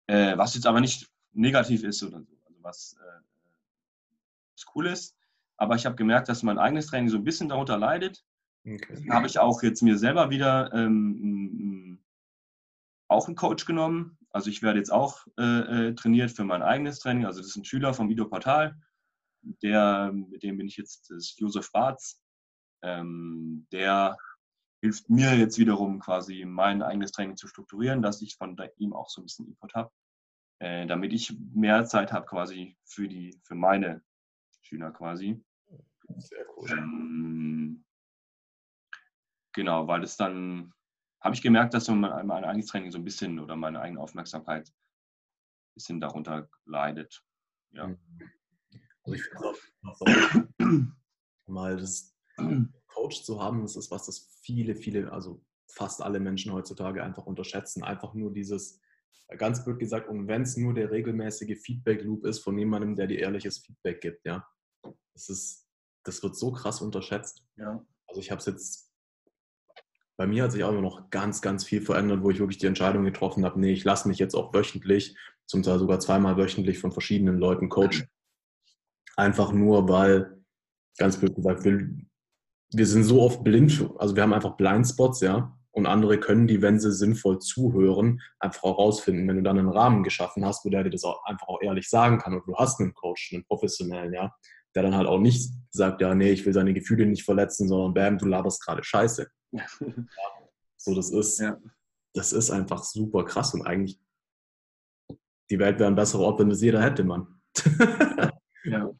Äh, 0.07 0.37
was 0.37 0.55
jetzt 0.55 0.67
aber 0.67 0.81
nicht 0.81 1.11
negativ 1.33 1.83
ist 1.85 2.03
oder 2.03 2.21
so. 2.23 2.33
Also 2.47 2.63
was, 2.63 2.97
äh, 3.01 3.21
was 4.55 4.67
cool 4.75 4.87
ist. 4.87 5.17
Aber 5.57 5.77
ich 5.77 5.87
habe 5.87 5.97
gemerkt, 5.97 6.29
dass 6.29 6.43
mein 6.43 6.59
eigenes 6.59 6.87
Training 6.87 7.09
so 7.09 7.17
ein 7.17 7.25
bisschen 7.25 7.49
darunter 7.49 7.79
leidet. 7.79 8.25
Okay. 8.67 9.11
Habe 9.11 9.27
ich 9.27 9.39
auch 9.39 9.63
jetzt 9.63 9.83
mir 9.83 9.99
selber 9.99 10.31
wieder 10.31 10.73
ähm, 10.73 12.03
auch 13.09 13.27
einen 13.27 13.37
Coach 13.37 13.67
genommen. 13.67 14.19
Also 14.31 14.51
ich 14.51 14.63
werde 14.63 14.79
jetzt 14.79 14.93
auch 14.93 15.27
äh, 15.39 15.89
äh, 15.89 15.95
trainiert 15.95 16.31
für 16.31 16.45
mein 16.45 16.63
eigenes 16.63 16.99
Training. 16.99 17.27
Also 17.27 17.41
das 17.41 17.49
ist 17.49 17.57
ein 17.57 17.65
Schüler 17.65 17.95
vom 17.95 18.09
Videoportal. 18.09 18.77
Der, 19.63 20.11
mit 20.13 20.43
dem 20.43 20.57
bin 20.57 20.67
ich 20.67 20.77
jetzt, 20.77 21.11
das 21.11 21.19
ist 21.19 21.41
Josef 21.41 21.71
Barz. 21.73 22.21
Ähm, 22.83 23.67
der 23.71 24.17
hilft 24.81 25.11
mir 25.11 25.37
jetzt 25.37 25.59
wiederum 25.59 26.01
quasi 26.01 26.45
mein 26.47 26.83
eigenes 26.83 27.13
Training 27.13 27.37
zu 27.37 27.47
strukturieren, 27.47 28.03
dass 28.03 28.23
ich 28.23 28.37
von 28.37 28.57
ihm 28.79 28.93
auch 28.93 29.09
so 29.09 29.21
ein 29.21 29.25
bisschen 29.25 29.47
Input 29.47 29.75
habe 29.75 29.91
äh, 30.65 30.87
damit 30.87 31.13
ich 31.13 31.37
mehr 31.53 31.85
Zeit 31.85 32.13
habe 32.13 32.27
quasi 32.27 32.77
für 32.85 33.09
die, 33.09 33.39
für 33.45 33.55
meine 33.55 34.03
Schüler 34.63 34.91
quasi. 34.93 35.43
Sehr 36.17 36.47
cool. 36.57 36.71
Ähm, 36.71 37.85
genau, 39.55 39.87
weil 39.89 40.03
es 40.03 40.17
dann 40.17 40.73
habe 41.21 41.35
ich 41.35 41.43
gemerkt, 41.43 41.75
dass 41.75 41.89
mein, 41.89 42.27
mein 42.27 42.45
eigenes 42.45 42.67
Training 42.67 42.91
so 42.91 42.99
ein 42.99 43.05
bisschen 43.05 43.39
oder 43.39 43.57
meine 43.57 43.81
eigene 43.81 44.01
Aufmerksamkeit 44.01 44.69
ein 44.69 45.75
bisschen 45.75 46.01
darunter 46.01 46.49
leidet. 46.67 47.25
Ja. 47.73 47.89
Mhm. 47.89 47.99
Also 49.05 49.15
ich 49.15 49.23
finde 49.23 50.93
mal 51.47 51.77
das 51.77 52.15
Coach 52.89 53.23
zu 53.23 53.43
haben, 53.43 53.63
das 53.63 53.77
ist 53.77 53.91
was, 53.91 54.07
das 54.07 54.39
viele, 54.43 54.75
viele, 54.75 55.13
also 55.13 55.43
fast 55.67 56.03
alle 56.03 56.21
Menschen 56.21 56.53
heutzutage 56.53 57.03
einfach 57.03 57.27
unterschätzen. 57.27 57.83
Einfach 57.83 58.15
nur 58.15 58.33
dieses, 58.33 58.81
Ganz 59.39 59.65
blöd 59.65 59.79
gesagt, 59.79 60.09
und 60.09 60.29
wenn 60.29 60.43
es 60.43 60.57
nur 60.57 60.75
der 60.75 60.91
regelmäßige 60.91 61.59
Feedback-Loop 61.59 62.25
ist 62.25 62.41
von 62.41 62.59
jemandem, 62.59 62.95
der 62.95 63.07
dir 63.07 63.21
ehrliches 63.21 63.59
Feedback 63.59 64.01
gibt, 64.01 64.27
ja. 64.27 64.47
Das 65.15 65.29
ist, 65.29 65.67
das 66.05 66.23
wird 66.23 66.37
so 66.37 66.53
krass 66.53 66.81
unterschätzt. 66.83 67.45
Ja. 67.57 67.85
Also 68.07 68.21
ich 68.21 68.31
habe 68.31 68.41
es 68.41 68.47
jetzt, 68.47 68.94
bei 70.17 70.27
mir 70.27 70.45
hat 70.45 70.53
sich 70.53 70.63
auch 70.65 70.71
immer 70.71 70.81
noch 70.81 71.11
ganz, 71.11 71.43
ganz 71.43 71.65
viel 71.65 71.81
verändert, 71.81 72.23
wo 72.23 72.31
ich 72.31 72.39
wirklich 72.39 72.59
die 72.59 72.67
Entscheidung 72.67 73.05
getroffen 73.05 73.45
habe, 73.45 73.59
nee, 73.61 73.73
ich 73.73 73.85
lasse 73.85 74.09
mich 74.09 74.19
jetzt 74.19 74.35
auch 74.35 74.55
wöchentlich, 74.55 75.17
zum 75.47 75.63
Teil 75.63 75.79
sogar 75.79 76.01
zweimal 76.01 76.37
wöchentlich 76.37 76.79
von 76.79 76.93
verschiedenen 76.93 77.39
Leuten 77.39 77.69
coachen. 77.69 78.09
Einfach 79.17 79.53
nur, 79.53 79.89
weil, 79.89 80.43
ganz 80.99 81.19
blöd 81.19 81.35
gesagt, 81.35 81.65
wir, 81.65 81.89
wir 82.73 82.87
sind 82.87 83.05
so 83.05 83.23
oft 83.23 83.45
blind, 83.45 83.89
also 83.99 84.17
wir 84.17 84.23
haben 84.23 84.33
einfach 84.33 84.57
Blindspots, 84.57 85.21
ja, 85.21 85.57
und 85.75 85.87
andere 85.87 86.21
können 86.21 86.47
die, 86.47 86.63
wenn 86.63 86.79
sie 86.79 86.93
sinnvoll 86.93 87.41
zuhören, 87.41 88.21
einfach 88.39 88.63
auch 88.63 88.79
rausfinden. 88.79 89.27
Wenn 89.27 89.39
du 89.39 89.43
dann 89.43 89.59
einen 89.59 89.69
Rahmen 89.69 90.05
geschaffen 90.05 90.45
hast, 90.45 90.65
wo 90.65 90.71
der 90.71 90.85
dir 90.85 90.91
das 90.91 91.03
auch 91.03 91.25
einfach 91.25 91.49
auch 91.49 91.61
ehrlich 91.61 91.91
sagen 91.91 92.19
kann 92.19 92.33
und 92.33 92.47
du 92.47 92.55
hast 92.55 92.81
einen 92.81 92.95
Coach, 92.95 93.33
einen 93.33 93.45
professionellen, 93.45 94.15
ja, 94.15 94.33
der 94.75 94.83
dann 94.83 94.97
halt 94.97 95.07
auch 95.07 95.19
nicht 95.19 95.51
sagt, 95.71 96.01
ja, 96.01 96.15
nee, 96.15 96.31
ich 96.31 96.45
will 96.45 96.53
seine 96.53 96.75
Gefühle 96.75 97.07
nicht 97.07 97.25
verletzen, 97.25 97.69
sondern 97.69 97.95
bam, 97.95 98.19
du 98.19 98.27
laberst 98.27 98.63
gerade 98.65 98.83
Scheiße. 98.83 99.29
Ja. 99.53 99.65
So, 100.77 100.95
das 100.95 101.11
ist, 101.13 101.41
ja. 101.41 101.59
das 102.13 102.35
ist 102.35 102.51
einfach 102.51 102.85
super 102.85 103.25
krass 103.25 103.55
und 103.55 103.67
eigentlich 103.67 103.99
die 105.49 105.59
Welt 105.59 105.79
wäre 105.79 105.89
ein 105.89 105.95
besserer 105.95 106.25
Ort, 106.25 106.41
wenn 106.41 106.51
das 106.51 106.61
jeder 106.61 106.83
hätte, 106.83 107.05
Mann. 107.05 107.41
ja. 108.65 108.91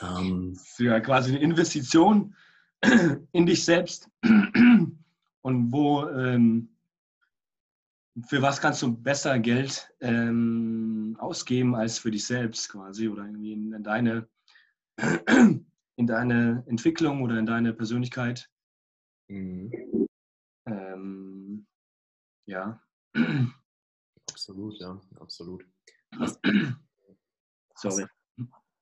Ähm, 0.00 0.58
ja, 0.78 1.00
quasi 1.00 1.32
eine 1.32 1.40
Investition 1.40 2.34
in 3.32 3.44
dich 3.44 3.64
selbst 3.66 4.08
und 4.22 5.72
wo, 5.72 6.08
ähm, 6.08 6.69
für 8.26 8.42
was 8.42 8.60
kannst 8.60 8.82
du 8.82 8.96
besser 8.96 9.38
Geld 9.38 9.92
ähm, 10.00 11.16
ausgeben 11.18 11.74
als 11.74 11.98
für 11.98 12.10
dich 12.10 12.26
selbst 12.26 12.70
quasi 12.70 13.08
oder 13.08 13.24
irgendwie 13.24 13.52
in, 13.52 13.72
in, 13.72 13.82
deine, 13.82 14.28
in 14.98 16.06
deine 16.06 16.64
Entwicklung 16.66 17.22
oder 17.22 17.38
in 17.38 17.46
deine 17.46 17.72
Persönlichkeit. 17.72 18.50
Mhm. 19.28 19.70
Ähm, 20.66 21.66
ja. 22.46 22.82
Absolut, 24.30 24.78
ja, 24.80 25.00
absolut. 25.18 25.64
Hast, 26.18 26.40
Sorry. 27.76 28.06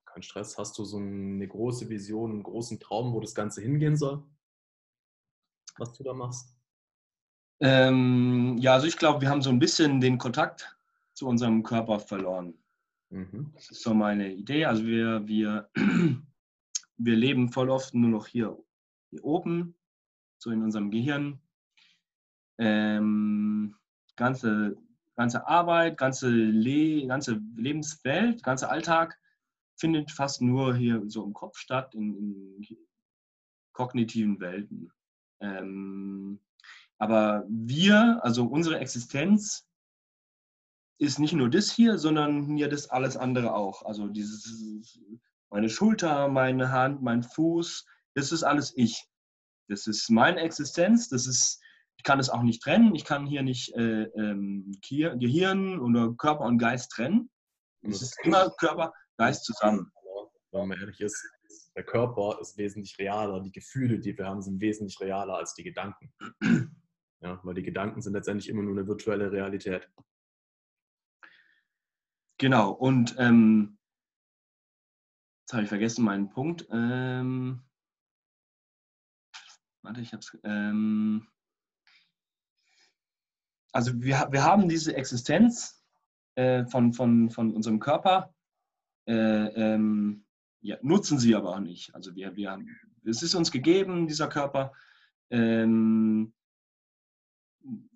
kein 0.05 0.23
Stress. 0.23 0.57
Hast 0.57 0.77
du 0.77 0.83
so 0.83 0.97
eine 0.97 1.47
große 1.47 1.89
Vision, 1.89 2.31
einen 2.31 2.43
großen 2.43 2.79
Traum, 2.79 3.13
wo 3.13 3.19
das 3.19 3.35
Ganze 3.35 3.61
hingehen 3.61 3.95
soll? 3.95 4.23
was 5.79 5.93
du 5.93 6.03
da 6.03 6.13
machst? 6.13 6.58
Ähm, 7.61 8.57
ja, 8.57 8.73
also 8.73 8.87
ich 8.87 8.97
glaube, 8.97 9.21
wir 9.21 9.29
haben 9.29 9.41
so 9.41 9.49
ein 9.49 9.59
bisschen 9.59 9.99
den 9.99 10.17
Kontakt 10.17 10.77
zu 11.13 11.27
unserem 11.27 11.63
Körper 11.63 11.99
verloren. 11.99 12.53
Mhm. 13.09 13.51
Das 13.53 13.69
ist 13.69 13.83
so 13.83 13.93
meine 13.93 14.31
Idee. 14.31 14.65
Also 14.65 14.85
wir, 14.85 15.27
wir, 15.27 15.69
wir 16.97 17.15
leben 17.15 17.51
voll 17.51 17.69
oft 17.69 17.93
nur 17.93 18.09
noch 18.09 18.27
hier, 18.27 18.57
hier 19.09 19.23
oben, 19.23 19.75
so 20.37 20.51
in 20.51 20.63
unserem 20.63 20.91
Gehirn. 20.91 21.41
Ähm, 22.57 23.75
ganze, 24.15 24.77
ganze 25.15 25.47
Arbeit, 25.47 25.97
ganze, 25.97 26.29
Le 26.29 27.07
ganze 27.07 27.41
Lebenswelt, 27.55 28.43
ganze 28.43 28.69
Alltag 28.69 29.17
findet 29.77 30.11
fast 30.11 30.41
nur 30.41 30.75
hier 30.75 31.01
so 31.07 31.23
im 31.23 31.33
Kopf 31.33 31.57
statt, 31.57 31.95
in, 31.95 32.15
in 32.15 32.77
kognitiven 33.71 34.39
Welten. 34.39 34.91
Ähm, 35.39 36.39
aber 36.99 37.45
wir, 37.49 38.19
also 38.21 38.45
unsere 38.45 38.79
Existenz, 38.79 39.65
ist 40.99 41.17
nicht 41.17 41.33
nur 41.33 41.49
das 41.49 41.71
hier, 41.71 41.97
sondern 41.97 42.57
hier 42.57 42.67
das 42.67 42.89
alles 42.89 43.15
andere 43.15 43.55
auch. 43.55 43.83
Also 43.85 44.07
dieses, 44.07 44.99
meine 45.49 45.69
Schulter, 45.69 46.27
meine 46.27 46.71
Hand, 46.71 47.01
mein 47.01 47.23
Fuß, 47.23 47.85
das 48.15 48.33
ist 48.33 48.43
alles 48.43 48.73
ich. 48.75 49.07
Das 49.69 49.87
ist 49.87 50.09
meine 50.09 50.41
Existenz, 50.41 51.07
das 51.07 51.25
ist, 51.25 51.61
ich 51.95 52.03
kann 52.03 52.19
es 52.19 52.29
auch 52.29 52.43
nicht 52.43 52.61
trennen, 52.61 52.93
ich 52.95 53.05
kann 53.05 53.25
hier 53.25 53.43
nicht 53.43 53.73
äh, 53.75 54.03
ähm, 54.03 54.71
Gehirn 54.81 55.79
oder 55.79 56.13
Körper 56.17 56.43
und 56.45 56.57
Geist 56.57 56.91
trennen. 56.91 57.29
Es 57.81 58.01
ist 58.01 58.17
immer 58.23 58.49
Körper, 58.59 58.91
Geist 59.17 59.45
zusammen. 59.45 59.89
Wenn 60.51 60.67
man 60.67 60.79
ehrlich 60.79 60.99
ist, 60.99 61.23
der 61.75 61.85
Körper 61.85 62.39
ist 62.41 62.57
wesentlich 62.57 62.97
realer, 62.99 63.39
die 63.41 63.51
Gefühle, 63.51 63.99
die 63.99 64.17
wir 64.17 64.25
haben, 64.25 64.41
sind 64.41 64.59
wesentlich 64.59 64.99
realer 64.99 65.35
als 65.35 65.53
die 65.53 65.63
Gedanken. 65.63 66.11
Ja, 67.21 67.39
weil 67.43 67.53
die 67.53 67.63
Gedanken 67.63 68.01
sind 68.01 68.13
letztendlich 68.13 68.49
immer 68.49 68.63
nur 68.63 68.77
eine 68.77 68.87
virtuelle 68.87 69.31
Realität. 69.31 69.89
Genau, 72.37 72.71
und 72.71 73.15
ähm, 73.17 73.77
jetzt 75.41 75.53
habe 75.53 75.63
ich 75.63 75.69
vergessen 75.69 76.05
meinen 76.05 76.29
Punkt. 76.29 76.65
Ähm, 76.71 77.61
warte, 79.81 79.99
ich 79.99 80.13
habe 80.13 80.21
es. 80.21 80.37
Ähm, 80.43 81.27
also 83.73 84.01
wir, 84.01 84.29
wir 84.31 84.43
haben 84.43 84.69
diese 84.69 84.95
Existenz 84.95 85.85
äh, 86.35 86.65
von, 86.65 86.93
von, 86.93 87.29
von 87.29 87.53
unserem 87.53 87.79
Körper. 87.79 88.33
Äh, 89.05 89.13
ähm, 89.13 90.25
ja, 90.61 90.77
nutzen 90.81 91.19
sie 91.19 91.35
aber 91.35 91.55
auch 91.55 91.59
nicht. 91.59 91.93
Also 91.93 92.15
wir, 92.15 92.35
wir 92.37 92.57
es 93.05 93.21
ist 93.21 93.35
uns 93.35 93.51
gegeben, 93.51 94.07
dieser 94.07 94.27
Körper, 94.27 94.73
ähm, 95.29 96.33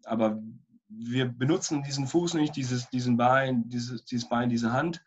aber 0.03 0.41
wir 0.87 1.25
benutzen 1.25 1.83
diesen 1.83 2.07
Fuß 2.07 2.35
nicht, 2.35 2.55
dieses, 2.55 2.89
diesen 2.89 3.17
Bein, 3.17 3.67
dieses, 3.69 4.05
dieses 4.05 4.29
Bein, 4.29 4.49
diese 4.49 4.71
Hand. 4.71 5.03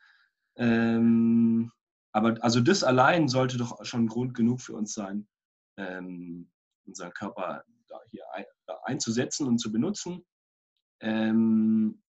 Ähm, 0.56 1.70
aber 2.12 2.42
also 2.42 2.60
das 2.60 2.82
allein 2.82 3.28
sollte 3.28 3.58
doch 3.58 3.84
schon 3.84 4.06
Grund 4.06 4.34
genug 4.34 4.60
für 4.60 4.74
uns 4.74 4.94
sein, 4.94 5.28
ähm, 5.76 6.50
unseren 6.86 7.12
Körper 7.12 7.64
da 7.88 8.00
hier 8.10 8.24
ein, 8.32 8.44
da 8.66 8.78
einzusetzen 8.84 9.46
und 9.46 9.58
zu 9.58 9.70
benutzen. 9.70 10.24
Ähm, 11.00 12.02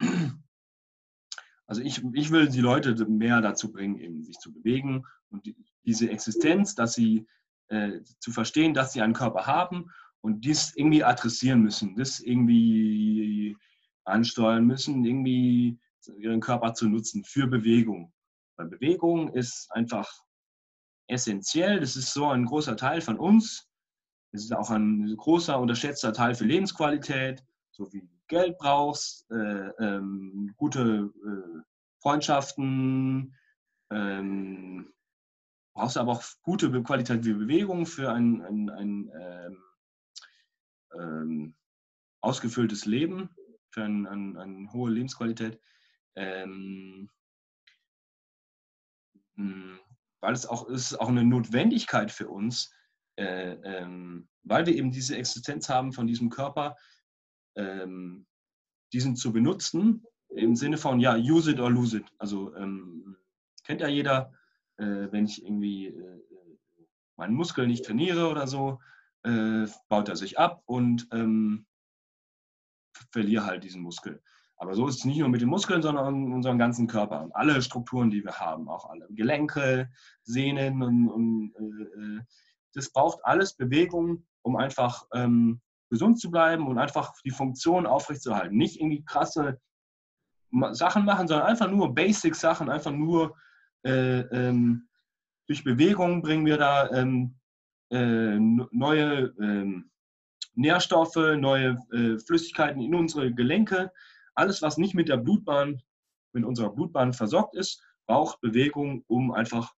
also 1.67 1.81
ich, 1.81 2.03
ich 2.13 2.31
will 2.31 2.47
die 2.47 2.61
Leute 2.61 3.05
mehr 3.05 3.41
dazu 3.41 3.71
bringen, 3.71 3.99
eben 3.99 4.23
sich 4.23 4.39
zu 4.39 4.53
bewegen 4.53 5.05
und 5.29 5.45
die, 5.45 5.55
diese 5.85 6.09
Existenz, 6.09 6.73
dass 6.73 6.93
sie 6.93 7.27
äh, 7.67 7.99
zu 8.19 8.31
verstehen, 8.31 8.73
dass 8.73 8.93
sie 8.93 9.01
einen 9.01 9.13
Körper 9.13 9.45
haben 9.45 9.91
und 10.21 10.43
dies 10.45 10.73
irgendwie 10.75 11.03
adressieren 11.03 11.61
müssen, 11.61 11.95
das 11.95 12.19
irgendwie 12.19 13.55
ansteuern 14.05 14.65
müssen, 14.65 15.05
irgendwie 15.05 15.79
ihren 16.19 16.39
Körper 16.39 16.73
zu 16.73 16.87
nutzen 16.87 17.23
für 17.23 17.47
Bewegung. 17.47 18.13
Weil 18.55 18.67
Bewegung 18.67 19.33
ist 19.33 19.69
einfach 19.71 20.09
essentiell, 21.07 21.79
das 21.79 21.95
ist 21.95 22.13
so 22.13 22.27
ein 22.27 22.45
großer 22.45 22.75
Teil 22.75 23.01
von 23.01 23.17
uns. 23.17 23.67
Es 24.31 24.43
ist 24.43 24.53
auch 24.53 24.69
ein 24.69 25.15
großer, 25.15 25.59
unterschätzter 25.59 26.13
Teil 26.13 26.35
für 26.35 26.45
Lebensqualität, 26.45 27.43
so 27.71 27.91
wie 27.93 28.07
Geld 28.27 28.57
brauchst, 28.57 29.29
äh, 29.31 29.69
ähm, 29.79 30.53
gute 30.57 31.11
äh, 31.25 31.61
Freundschaften, 32.01 33.33
ähm, 33.89 34.93
brauchst 35.73 35.97
aber 35.97 36.13
auch 36.13 36.23
gute 36.41 36.71
qualitative 36.83 37.35
Bewegung 37.35 37.85
für 37.85 38.11
ein, 38.11 38.41
ein, 38.41 38.69
ein 38.69 39.11
ähm, 39.19 39.63
ähm, 40.93 41.55
ausgefülltes 42.21 42.85
Leben, 42.85 43.29
für 43.69 43.83
eine 43.83 44.09
ein, 44.09 44.37
ein 44.37 44.73
hohe 44.73 44.91
Lebensqualität. 44.91 45.59
Ähm, 46.15 47.09
hm, 49.35 49.79
weil 50.21 50.33
es 50.33 50.45
auch 50.45 50.67
ist 50.67 50.95
auch 50.99 51.09
eine 51.09 51.23
Notwendigkeit 51.23 52.11
für 52.11 52.29
uns, 52.29 52.73
äh, 53.17 53.53
ähm, 53.63 54.27
weil 54.43 54.65
wir 54.65 54.75
eben 54.75 54.91
diese 54.91 55.15
Existenz 55.15 55.69
haben 55.69 55.93
von 55.93 56.07
diesem 56.07 56.29
Körper, 56.29 56.75
ähm, 57.55 58.25
diesen 58.93 59.15
zu 59.15 59.31
benutzen, 59.31 60.03
im 60.29 60.55
Sinne 60.55 60.77
von, 60.77 60.99
ja, 60.99 61.15
use 61.15 61.51
it 61.51 61.59
or 61.59 61.71
lose 61.71 61.97
it. 61.97 62.11
Also 62.17 62.55
ähm, 62.55 63.17
kennt 63.63 63.81
ja 63.81 63.87
jeder, 63.87 64.33
äh, 64.77 65.11
wenn 65.11 65.25
ich 65.25 65.43
irgendwie 65.43 65.87
äh, 65.87 66.21
meinen 67.17 67.35
Muskel 67.35 67.67
nicht 67.67 67.85
trainiere 67.85 68.29
oder 68.29 68.47
so, 68.47 68.79
äh, 69.23 69.67
baut 69.89 70.09
er 70.09 70.15
sich 70.15 70.39
ab 70.39 70.61
und 70.65 71.07
ähm, 71.11 71.65
verliere 73.11 73.45
halt 73.45 73.63
diesen 73.63 73.81
Muskel. 73.81 74.21
Aber 74.57 74.73
so 74.73 74.87
ist 74.87 74.99
es 74.99 75.05
nicht 75.05 75.19
nur 75.19 75.29
mit 75.29 75.41
den 75.41 75.49
Muskeln, 75.49 75.81
sondern 75.81 76.33
unserem 76.33 76.57
ganzen 76.57 76.87
Körper 76.87 77.21
und 77.21 77.35
alle 77.35 77.61
Strukturen, 77.61 78.09
die 78.09 78.23
wir 78.23 78.39
haben, 78.39 78.67
auch 78.69 78.89
alle 78.89 79.07
Gelenke, 79.11 79.89
Sehnen 80.23 80.81
und, 80.81 81.09
und 81.09 81.53
äh, 81.55 82.23
das 82.73 82.91
braucht 82.91 83.19
alles 83.23 83.55
Bewegung, 83.55 84.25
um 84.41 84.55
einfach 84.55 85.05
ähm, 85.13 85.61
gesund 85.89 86.19
zu 86.19 86.31
bleiben 86.31 86.67
und 86.67 86.79
einfach 86.79 87.13
die 87.23 87.31
Funktion 87.31 87.85
aufrechtzuerhalten. 87.85 88.57
Nicht 88.57 88.79
irgendwie 88.79 89.05
krasse 89.05 89.59
Sachen 90.71 91.05
machen, 91.05 91.27
sondern 91.27 91.47
einfach 91.47 91.69
nur 91.69 91.93
Basic-Sachen, 91.93 92.69
einfach 92.69 92.91
nur 92.91 93.35
äh, 93.85 94.21
ähm, 94.21 94.89
durch 95.47 95.63
Bewegung 95.63 96.21
bringen 96.21 96.45
wir 96.45 96.57
da 96.57 96.89
ähm, 96.91 97.36
äh, 97.89 98.37
neue 98.39 99.33
ähm, 99.39 99.91
Nährstoffe, 100.55 101.15
neue 101.15 101.77
äh, 101.91 102.17
Flüssigkeiten 102.19 102.81
in 102.81 102.95
unsere 102.95 103.33
Gelenke. 103.33 103.91
alles, 104.33 104.61
was 104.61 104.77
nicht 104.77 104.93
mit 104.93 105.09
der 105.09 105.17
Blutbahn, 105.17 105.81
mit 106.33 106.43
unserer 106.43 106.71
Blutbahn 106.71 107.13
versorgt 107.13 107.55
ist, 107.55 107.81
braucht 108.07 108.41
Bewegung, 108.41 109.03
um 109.07 109.31
einfach 109.31 109.73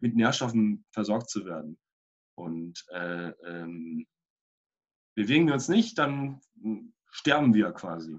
mit 0.00 0.16
Nährstoffen 0.16 0.84
versorgt 0.90 1.30
zu 1.30 1.44
werden. 1.44 1.78
Und 2.36 2.84
äh, 2.90 3.30
ähm, 3.46 4.06
bewegen 5.14 5.46
wir 5.46 5.54
uns 5.54 5.68
nicht, 5.68 5.98
dann 5.98 6.40
hm, 6.62 6.92
sterben 7.10 7.54
wir 7.54 7.72
quasi. 7.72 8.18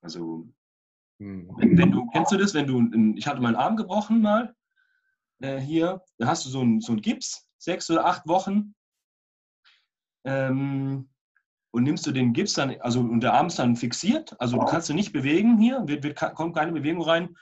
Also, 0.00 0.48
hm. 1.18 1.50
wenn, 1.56 1.78
wenn, 1.78 1.92
du, 1.92 2.06
kennst 2.12 2.32
du 2.32 2.36
das, 2.36 2.54
wenn 2.54 2.66
du, 2.66 3.14
ich 3.16 3.26
hatte 3.26 3.40
meinen 3.40 3.56
Arm 3.56 3.76
gebrochen 3.76 4.22
mal 4.22 4.54
äh, 5.40 5.58
hier, 5.58 6.02
da 6.18 6.28
hast 6.28 6.46
du 6.46 6.50
so 6.50 6.60
einen 6.60 6.80
so 6.80 6.94
Gips, 6.96 7.48
sechs 7.62 7.90
oder 7.90 8.06
acht 8.06 8.26
Wochen. 8.26 8.74
Ähm, 10.24 11.08
und 11.70 11.84
nimmst 11.84 12.06
du 12.06 12.12
den 12.12 12.32
Gips 12.32 12.54
dann, 12.54 12.80
also 12.80 13.00
und 13.00 13.20
der 13.20 13.32
Arm 13.32 13.46
ist 13.46 13.58
dann 13.58 13.76
fixiert, 13.76 14.38
also 14.40 14.58
du 14.58 14.66
kannst 14.66 14.88
du 14.90 14.94
nicht 14.94 15.12
bewegen 15.12 15.58
hier, 15.58 15.82
wird, 15.86 16.04
wird, 16.04 16.18
kommt 16.34 16.54
keine 16.54 16.72
Bewegung 16.72 17.02
rein, 17.02 17.36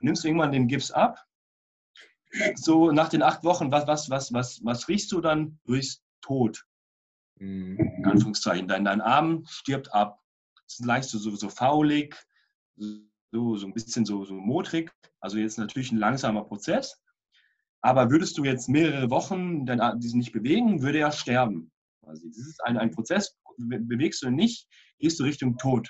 nimmst 0.00 0.24
du 0.24 0.28
irgendwann 0.28 0.52
den 0.52 0.66
Gips 0.66 0.90
ab. 0.90 1.24
So 2.56 2.90
nach 2.90 3.08
den 3.08 3.22
acht 3.22 3.44
Wochen, 3.44 3.70
was, 3.70 3.86
was, 3.86 4.10
was, 4.10 4.32
was, 4.32 4.64
was 4.64 4.88
riechst 4.88 5.12
du 5.12 5.20
dann? 5.20 5.58
Du 5.64 5.74
riechst 5.74 6.02
tot. 6.20 6.66
Mhm. 7.38 7.78
In 7.78 8.04
Anführungszeichen. 8.04 8.68
Dein, 8.68 8.84
dein 8.84 9.00
Arm 9.00 9.44
stirbt 9.46 9.92
ab. 9.94 10.20
Es 10.66 10.80
ist 10.80 10.84
leicht 10.84 11.08
so, 11.08 11.18
so, 11.18 11.34
so 11.36 11.48
faulig, 11.48 12.16
so, 12.76 13.56
so 13.56 13.66
ein 13.66 13.72
bisschen 13.72 14.04
so, 14.04 14.24
so 14.24 14.34
modrig. 14.34 14.92
Also 15.20 15.38
jetzt 15.38 15.58
natürlich 15.58 15.92
ein 15.92 15.98
langsamer 15.98 16.44
Prozess. 16.44 17.00
Aber 17.86 18.10
würdest 18.10 18.36
du 18.36 18.42
jetzt 18.42 18.68
mehrere 18.68 19.10
Wochen 19.10 19.64
diesen 20.00 20.18
nicht 20.18 20.32
bewegen, 20.32 20.82
würde 20.82 20.98
er 20.98 21.12
sterben. 21.12 21.70
Also 22.02 22.26
das 22.26 22.38
ist 22.38 22.60
ein, 22.64 22.76
ein 22.78 22.90
Prozess, 22.90 23.38
bewegst 23.58 24.24
du 24.24 24.26
ihn 24.26 24.34
nicht, 24.34 24.66
gehst 24.98 25.20
du 25.20 25.22
Richtung 25.22 25.56
Tod. 25.56 25.88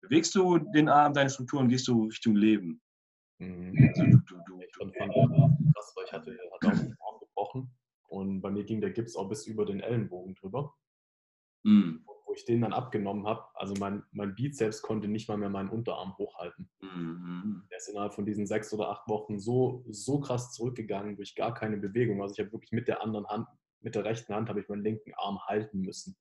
Bewegst 0.00 0.34
du 0.34 0.56
den 0.56 0.88
Arm, 0.88 1.12
deine 1.12 1.28
Strukturen, 1.28 1.68
gehst 1.68 1.86
du 1.88 2.04
Richtung 2.04 2.36
Leben. 2.36 2.80
Mhm. 3.38 3.74
Also, 3.88 4.02
du, 4.02 4.16
du, 4.16 4.36
du, 4.46 4.60
ich 4.62 4.74
fand 4.74 4.94
das, 4.96 5.92
weil 5.94 6.04
ich 6.06 6.12
hatte, 6.12 6.38
hatte 6.54 6.68
auch 6.68 6.80
den 6.80 6.96
Arm 6.98 7.20
gebrochen 7.20 7.70
und 8.08 8.40
bei 8.40 8.50
mir 8.50 8.64
ging 8.64 8.80
der 8.80 8.92
Gips 8.92 9.14
auch 9.14 9.28
bis 9.28 9.46
über 9.46 9.66
den 9.66 9.80
Ellenbogen 9.80 10.34
drüber. 10.36 10.74
Mhm. 11.64 12.02
Wo 12.30 12.34
ich 12.34 12.44
den 12.44 12.60
dann 12.60 12.72
abgenommen 12.72 13.26
habe, 13.26 13.44
also 13.54 13.74
mein, 13.80 14.04
mein 14.12 14.36
Bizeps 14.36 14.82
konnte 14.82 15.08
nicht 15.08 15.28
mal 15.28 15.36
mehr 15.36 15.50
meinen 15.50 15.68
Unterarm 15.68 16.16
hochhalten. 16.16 16.70
Mhm. 16.80 17.66
Der 17.68 17.78
ist 17.78 17.88
innerhalb 17.88 18.14
von 18.14 18.24
diesen 18.24 18.46
sechs 18.46 18.72
oder 18.72 18.88
acht 18.88 19.08
Wochen 19.08 19.40
so, 19.40 19.84
so 19.88 20.20
krass 20.20 20.52
zurückgegangen 20.52 21.16
durch 21.16 21.34
gar 21.34 21.52
keine 21.54 21.76
Bewegung. 21.76 22.22
Also 22.22 22.34
ich 22.34 22.38
habe 22.38 22.52
wirklich 22.52 22.70
mit 22.70 22.86
der 22.86 23.02
anderen 23.02 23.26
Hand, 23.26 23.48
mit 23.80 23.96
der 23.96 24.04
rechten 24.04 24.32
Hand 24.32 24.48
habe 24.48 24.60
ich 24.60 24.68
meinen 24.68 24.84
linken 24.84 25.12
Arm 25.16 25.40
halten 25.44 25.80
müssen. 25.80 26.16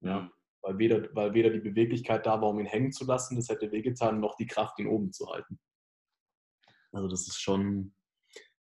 Ja, 0.00 0.30
weil, 0.62 0.78
weder, 0.78 1.14
weil 1.14 1.34
weder 1.34 1.50
die 1.50 1.60
Beweglichkeit 1.60 2.24
da 2.24 2.40
war, 2.40 2.48
um 2.48 2.58
ihn 2.58 2.64
hängen 2.64 2.92
zu 2.92 3.04
lassen, 3.04 3.36
das 3.36 3.50
hätte 3.50 3.70
wehgetan, 3.72 4.20
noch 4.20 4.36
die 4.36 4.46
Kraft, 4.46 4.78
ihn 4.78 4.86
oben 4.86 5.12
zu 5.12 5.30
halten. 5.30 5.60
Also 6.92 7.08
das 7.08 7.28
ist 7.28 7.42
schon 7.42 7.94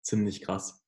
ziemlich 0.01 0.41
krass. 0.41 0.88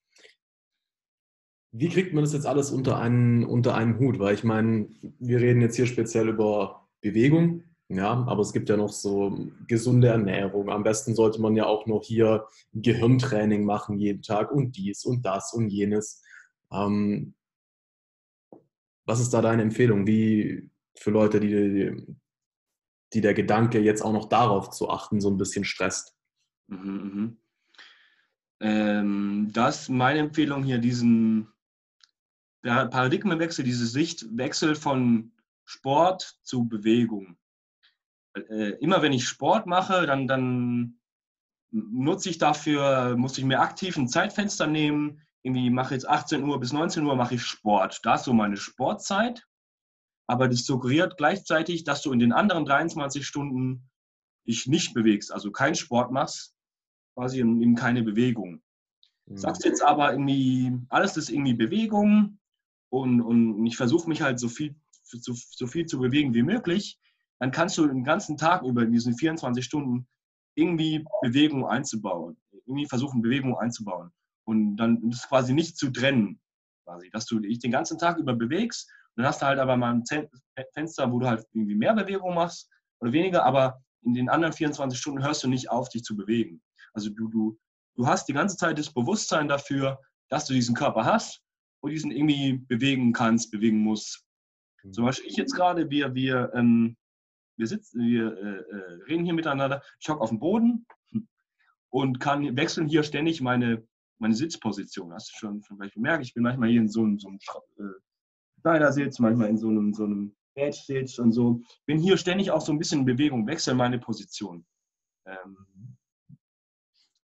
Wie 1.73 1.89
kriegt 1.89 2.13
man 2.13 2.25
das 2.25 2.33
jetzt 2.33 2.47
alles 2.47 2.71
unter 2.71 2.99
einen, 2.99 3.45
unter 3.45 3.75
einen 3.75 3.99
Hut? 3.99 4.19
Weil 4.19 4.35
ich 4.35 4.45
meine, 4.45 4.89
wir 5.19 5.41
reden 5.41 5.61
jetzt 5.61 5.77
hier 5.77 5.87
speziell 5.87 6.29
über 6.29 6.89
Bewegung, 7.01 7.63
ja, 7.89 8.25
aber 8.27 8.43
es 8.43 8.53
gibt 8.53 8.69
ja 8.69 8.77
noch 8.77 8.93
so 8.93 9.49
gesunde 9.67 10.09
Ernährung. 10.09 10.69
Am 10.71 10.83
besten 10.83 11.15
sollte 11.15 11.41
man 11.41 11.57
ja 11.57 11.67
auch 11.67 11.87
noch 11.87 12.05
hier 12.05 12.47
Gehirntraining 12.73 13.65
machen 13.65 13.99
jeden 13.99 14.23
Tag 14.23 14.53
und 14.53 14.77
dies 14.77 15.05
und 15.05 15.23
das 15.25 15.53
und 15.53 15.69
jenes. 15.71 16.23
Ähm, 16.73 17.35
was 19.07 19.21
ist 19.21 19.31
da 19.31 19.43
deine 19.43 19.63
Empfehlung? 19.63 20.07
Wie 20.07 20.71
für 20.97 21.11
Leute, 21.11 21.41
die, 21.41 22.17
die 23.13 23.21
der 23.21 23.35
Gedanke 23.35 23.81
jetzt 23.81 24.03
auch 24.03 24.13
noch 24.13 24.29
darauf 24.29 24.71
zu 24.71 24.89
achten, 24.89 25.21
so 25.21 25.29
ein 25.29 25.39
bisschen 25.39 25.65
stresst? 25.65 26.17
Mhm, 26.69 27.13
mhm. 27.15 27.37
Ähm, 28.61 29.51
das 29.53 29.83
ist 29.83 29.89
meine 29.89 30.21
Empfehlung 30.21 30.63
hier, 30.63 30.79
diesen 30.79 31.49
Paradigmenwechsel, 32.63 33.65
diese 33.65 33.87
Sichtwechsel 33.87 34.75
von 34.75 35.33
Sport 35.65 36.39
zu 36.43 36.69
Bewegung. 36.69 37.37
Äh, 38.35 38.73
immer 38.81 39.03
wenn 39.03 39.13
ich 39.13 39.27
Sport 39.27 39.67
mache, 39.67 40.07
dann, 40.07 40.27
dann 40.27 41.01
nutze 41.71 42.29
ich 42.29 42.39
dafür, 42.39 43.17
muss 43.17 43.39
ich 43.39 43.45
mir 43.45 43.61
aktiv 43.61 43.97
ein 43.97 44.09
Zeitfenster 44.09 44.67
nehmen, 44.67 45.23
irgendwie 45.43 45.71
mache 45.71 45.95
jetzt 45.95 46.09
18 46.09 46.45
Uhr 46.45 46.61
bis 46.61 46.73
19 46.73 47.05
Uhr 47.05 47.17
mache 47.17 47.37
ich 47.37 47.43
Sport. 47.43 48.01
Da 48.03 48.17
ist 48.17 48.25
so 48.25 48.33
meine 48.33 48.57
Sportzeit. 48.57 49.47
Aber 50.27 50.49
das 50.49 50.65
suggeriert 50.65 51.17
gleichzeitig, 51.17 51.85
dass 51.85 52.03
du 52.03 52.13
in 52.13 52.19
den 52.19 52.33
anderen 52.33 52.65
23 52.65 53.27
Stunden 53.27 53.91
dich 54.47 54.67
nicht 54.67 54.95
bewegst, 54.95 55.33
also 55.33 55.51
keinen 55.51 55.75
Sport 55.75 56.13
machst, 56.13 56.55
quasi 57.15 57.39
eben 57.39 57.75
keine 57.75 58.03
Bewegung. 58.03 58.63
Mhm. 59.27 59.37
Sagst 59.37 59.65
jetzt 59.65 59.83
aber 59.83 60.13
irgendwie, 60.13 60.73
alles 60.89 61.17
ist 61.17 61.31
irgendwie 61.31 61.55
Bewegung 61.55 62.40
und, 62.91 63.21
und 63.21 63.65
ich 63.67 63.77
versuche 63.77 64.09
mich 64.09 64.23
halt 64.23 64.39
so 64.39 64.49
viel, 64.49 64.75
so, 65.03 65.33
so 65.35 65.67
viel 65.67 65.87
zu 65.87 65.99
bewegen 65.99 66.35
wie 66.35 66.43
möglich, 66.43 66.99
dann 67.39 67.51
kannst 67.51 67.79
du 67.79 67.87
den 67.87 68.05
ganzen 68.05 68.37
Tag 68.37 68.63
über 68.63 68.85
diesen 68.85 69.17
24 69.17 69.65
Stunden 69.65 70.07
irgendwie 70.55 71.05
Bewegung 71.23 71.67
einzubauen, 71.67 72.37
irgendwie 72.67 72.87
versuchen, 72.87 73.23
Bewegung 73.23 73.57
einzubauen 73.57 74.11
und 74.45 74.77
dann 74.77 75.11
ist 75.11 75.29
quasi 75.29 75.55
nicht 75.55 75.77
zu 75.77 75.91
trennen, 75.91 76.41
quasi, 76.85 77.09
dass 77.11 77.27
du 77.27 77.39
dich 77.39 77.61
den 77.61 77.71
ganzen 77.71 77.99
Tag 77.99 78.19
über 78.19 78.35
bewegst. 78.35 78.91
Dann 79.17 79.27
hast 79.27 79.43
du 79.43 79.47
halt 79.47 79.59
aber 79.59 79.77
mal 79.77 79.95
ein 79.95 80.05
Fenster, 80.75 81.11
wo 81.13 81.21
du 81.21 81.27
halt 81.27 81.45
irgendwie 81.53 81.77
mehr 81.77 81.95
Bewegung 81.95 82.35
machst 82.35 82.69
oder 83.01 83.13
weniger, 83.13 83.45
aber 83.45 83.81
in 84.03 84.15
den 84.15 84.29
anderen 84.29 84.53
24 84.53 84.99
Stunden 84.99 85.23
hörst 85.23 85.45
du 85.45 85.49
nicht 85.49 85.71
auf, 85.71 85.89
dich 85.89 86.03
zu 86.03 86.17
bewegen. 86.17 86.63
Also 86.93 87.11
du, 87.11 87.29
du, 87.29 87.59
du 87.97 88.07
hast 88.07 88.29
die 88.29 88.33
ganze 88.33 88.57
Zeit 88.57 88.79
das 88.79 88.93
Bewusstsein 88.93 89.47
dafür, 89.47 90.01
dass 90.29 90.47
du 90.47 90.55
diesen 90.55 90.75
Körper 90.75 91.05
hast 91.05 91.43
und 91.81 91.91
diesen 91.91 92.11
irgendwie 92.11 92.59
bewegen 92.59 93.13
kannst, 93.13 93.51
bewegen 93.51 93.79
musst. 93.79 94.27
Mhm. 94.83 94.93
Zum 94.93 95.05
Beispiel 95.05 95.31
ich 95.31 95.37
jetzt 95.37 95.55
gerade, 95.55 95.91
wir, 95.91 96.15
wir, 96.15 96.53
ähm, 96.55 96.97
wir 97.57 97.67
sitzen, 97.67 98.03
wir 98.07 98.37
äh, 98.37 98.77
äh 98.77 99.03
reden 99.09 99.25
hier 99.25 99.35
miteinander, 99.35 99.83
ich 100.01 100.09
hocke 100.09 100.21
auf 100.21 100.31
dem 100.31 100.39
Boden 100.39 100.87
und 101.91 102.21
kann 102.21 102.57
wechseln 102.57 102.89
hier 102.89 103.03
ständig 103.03 103.41
meine 103.41 103.87
meine 104.21 104.35
Sitzposition. 104.35 105.13
Hast 105.13 105.33
du 105.33 105.39
schon 105.39 105.63
vielleicht 105.63 105.95
bemerkt? 105.95 106.25
Ich 106.25 106.35
bin 106.35 106.43
manchmal 106.43 106.69
hier 106.69 106.81
in 106.81 106.89
so 106.89 107.03
einem, 107.03 107.19
so 107.19 107.29
einem 107.29 107.39
äh, 107.79 108.61
Schneidersitz, 108.61 109.19
manchmal 109.19 109.49
in 109.49 109.57
so 109.57 109.69
einem, 109.69 109.93
so 109.95 110.05
einem 110.05 110.37
Bedsitz 110.55 111.19
und 111.19 111.33
so. 111.33 111.63
Bin 111.87 111.99
hier 111.99 112.17
ständig 112.17 112.51
auch 112.51 112.61
so 112.61 112.73
ein 112.73 112.79
bisschen 112.79 113.01
in 113.01 113.07
Bewegung, 113.07 113.47
wechsle 113.47 113.75
meine 113.75 113.99
Position. 113.99 114.65
Ähm, 115.27 115.97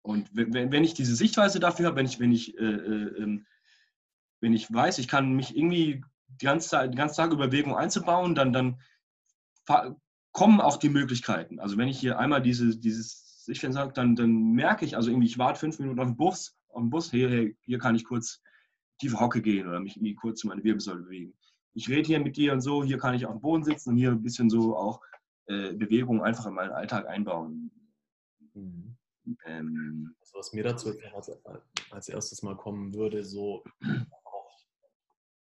und 0.04 0.30
wenn, 0.34 0.72
wenn 0.72 0.84
ich 0.84 0.94
diese 0.94 1.16
Sichtweise 1.16 1.60
dafür 1.60 1.88
habe, 1.88 1.96
wenn 1.98 2.06
ich, 2.06 2.20
wenn 2.20 2.32
ich, 2.32 2.58
äh, 2.58 2.64
äh, 2.64 3.24
ähm, 3.24 3.46
wenn 4.44 4.54
ich 4.54 4.72
weiß, 4.72 5.00
ich 5.00 5.08
kann 5.08 5.34
mich 5.34 5.56
irgendwie 5.56 6.04
die 6.28 6.46
ganze, 6.46 6.70
Zeit, 6.70 6.94
die 6.94 6.98
ganze 6.98 7.16
Tag 7.16 7.32
über 7.32 7.48
Bewegung 7.48 7.76
einzubauen, 7.76 8.36
dann, 8.36 8.52
dann 8.52 8.78
kommen 10.34 10.60
auch 10.60 10.78
die 10.78 10.90
Möglichkeiten. 10.90 11.60
Also 11.60 11.78
wenn 11.78 11.88
ich 11.88 11.98
hier 11.98 12.20
einmal 12.20 12.42
diese, 12.42 12.78
dieses 12.78 13.46
Sichtfeld 13.46 13.74
sage, 13.74 13.94
dann, 13.94 14.16
dann 14.16 14.52
merke 14.52 14.84
ich, 14.84 14.98
also 14.98 15.10
irgendwie, 15.10 15.28
ich 15.28 15.38
warte 15.38 15.60
fünf 15.60 15.80
Minuten 15.80 16.00
auf 16.00 16.08
den 16.08 16.18
Bus 16.18 16.58
auf 16.74 16.82
dem 16.82 16.90
Bus, 16.90 17.12
hier, 17.12 17.54
hier 17.62 17.80
kann 17.80 17.96
ich 17.96 18.04
kurz 18.04 18.42
tiefe 19.00 19.20
Hocke 19.20 19.42
gehen 19.42 19.68
oder 19.68 19.80
mich 19.80 19.96
irgendwie 19.96 20.16
kurz 20.16 20.44
meine 20.44 20.64
Wirbelsäule 20.64 21.04
bewegen. 21.04 21.34
Ich 21.74 21.88
rede 21.90 22.06
hier 22.06 22.20
mit 22.20 22.36
dir 22.36 22.54
und 22.54 22.62
so, 22.62 22.84
hier 22.84 22.98
kann 22.98 23.16
ich 23.16 23.26
auf 23.26 23.32
dem 23.32 23.42
Boden 23.42 23.64
sitzen 23.64 23.92
und 23.92 23.98
hier 23.98 24.12
ein 24.12 24.22
bisschen 24.22 24.50
so 24.50 24.76
auch 24.76 25.02
äh, 25.46 25.74
Bewegung 25.74 26.22
einfach 26.22 26.46
in 26.48 26.54
meinen 26.54 26.72
Alltag 26.72 27.08
einbauen. 27.08 27.72
Mhm. 28.54 28.98
Ähm, 29.46 30.16
also 30.20 30.38
was 30.38 30.54
mir 30.54 30.64
dazu 30.64 30.92
als, 31.16 31.32
als 31.92 32.10
erstes 32.10 32.44
mal 32.44 32.58
kommen 32.58 32.94
würde, 32.94 33.24
so 33.24 33.64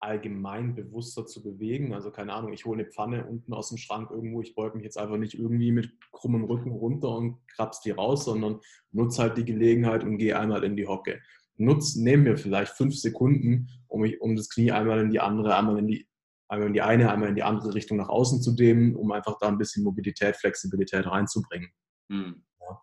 allgemein 0.00 0.74
bewusster 0.74 1.26
zu 1.26 1.42
bewegen. 1.42 1.92
Also 1.92 2.10
keine 2.10 2.32
Ahnung, 2.32 2.52
ich 2.52 2.64
hole 2.64 2.82
eine 2.82 2.90
Pfanne 2.90 3.26
unten 3.26 3.52
aus 3.52 3.68
dem 3.68 3.78
Schrank 3.78 4.10
irgendwo, 4.10 4.40
ich 4.40 4.54
beug 4.54 4.74
mich 4.74 4.84
jetzt 4.84 4.98
einfach 4.98 5.18
nicht 5.18 5.34
irgendwie 5.34 5.72
mit 5.72 5.92
krummem 6.12 6.44
Rücken 6.44 6.72
runter 6.72 7.10
und 7.10 7.36
krabs 7.48 7.80
die 7.82 7.90
raus, 7.90 8.24
sondern 8.24 8.60
nutze 8.92 9.22
halt 9.22 9.36
die 9.36 9.44
Gelegenheit 9.44 10.02
und 10.02 10.18
gehe 10.18 10.38
einmal 10.38 10.64
in 10.64 10.76
die 10.76 10.86
Hocke. 10.86 11.20
Nutz, 11.56 11.94
nehme 11.96 12.30
mir 12.30 12.36
vielleicht 12.38 12.72
fünf 12.72 12.96
Sekunden, 12.96 13.68
um, 13.88 14.00
mich, 14.00 14.20
um 14.22 14.34
das 14.34 14.48
Knie 14.48 14.72
einmal 14.72 15.00
in 15.00 15.10
die 15.10 15.20
andere, 15.20 15.54
einmal 15.54 15.78
in 15.78 15.86
die, 15.86 16.08
einmal 16.48 16.68
in 16.68 16.72
die 16.72 16.82
eine, 16.82 17.10
einmal 17.10 17.28
in 17.28 17.34
die 17.34 17.42
andere 17.42 17.74
Richtung 17.74 17.98
nach 17.98 18.08
außen 18.08 18.40
zu 18.40 18.52
dehnen, 18.52 18.96
um 18.96 19.12
einfach 19.12 19.36
da 19.38 19.48
ein 19.48 19.58
bisschen 19.58 19.84
Mobilität, 19.84 20.36
Flexibilität 20.36 21.06
reinzubringen. 21.06 21.70
Mhm. 22.08 22.42
Ja. 22.60 22.80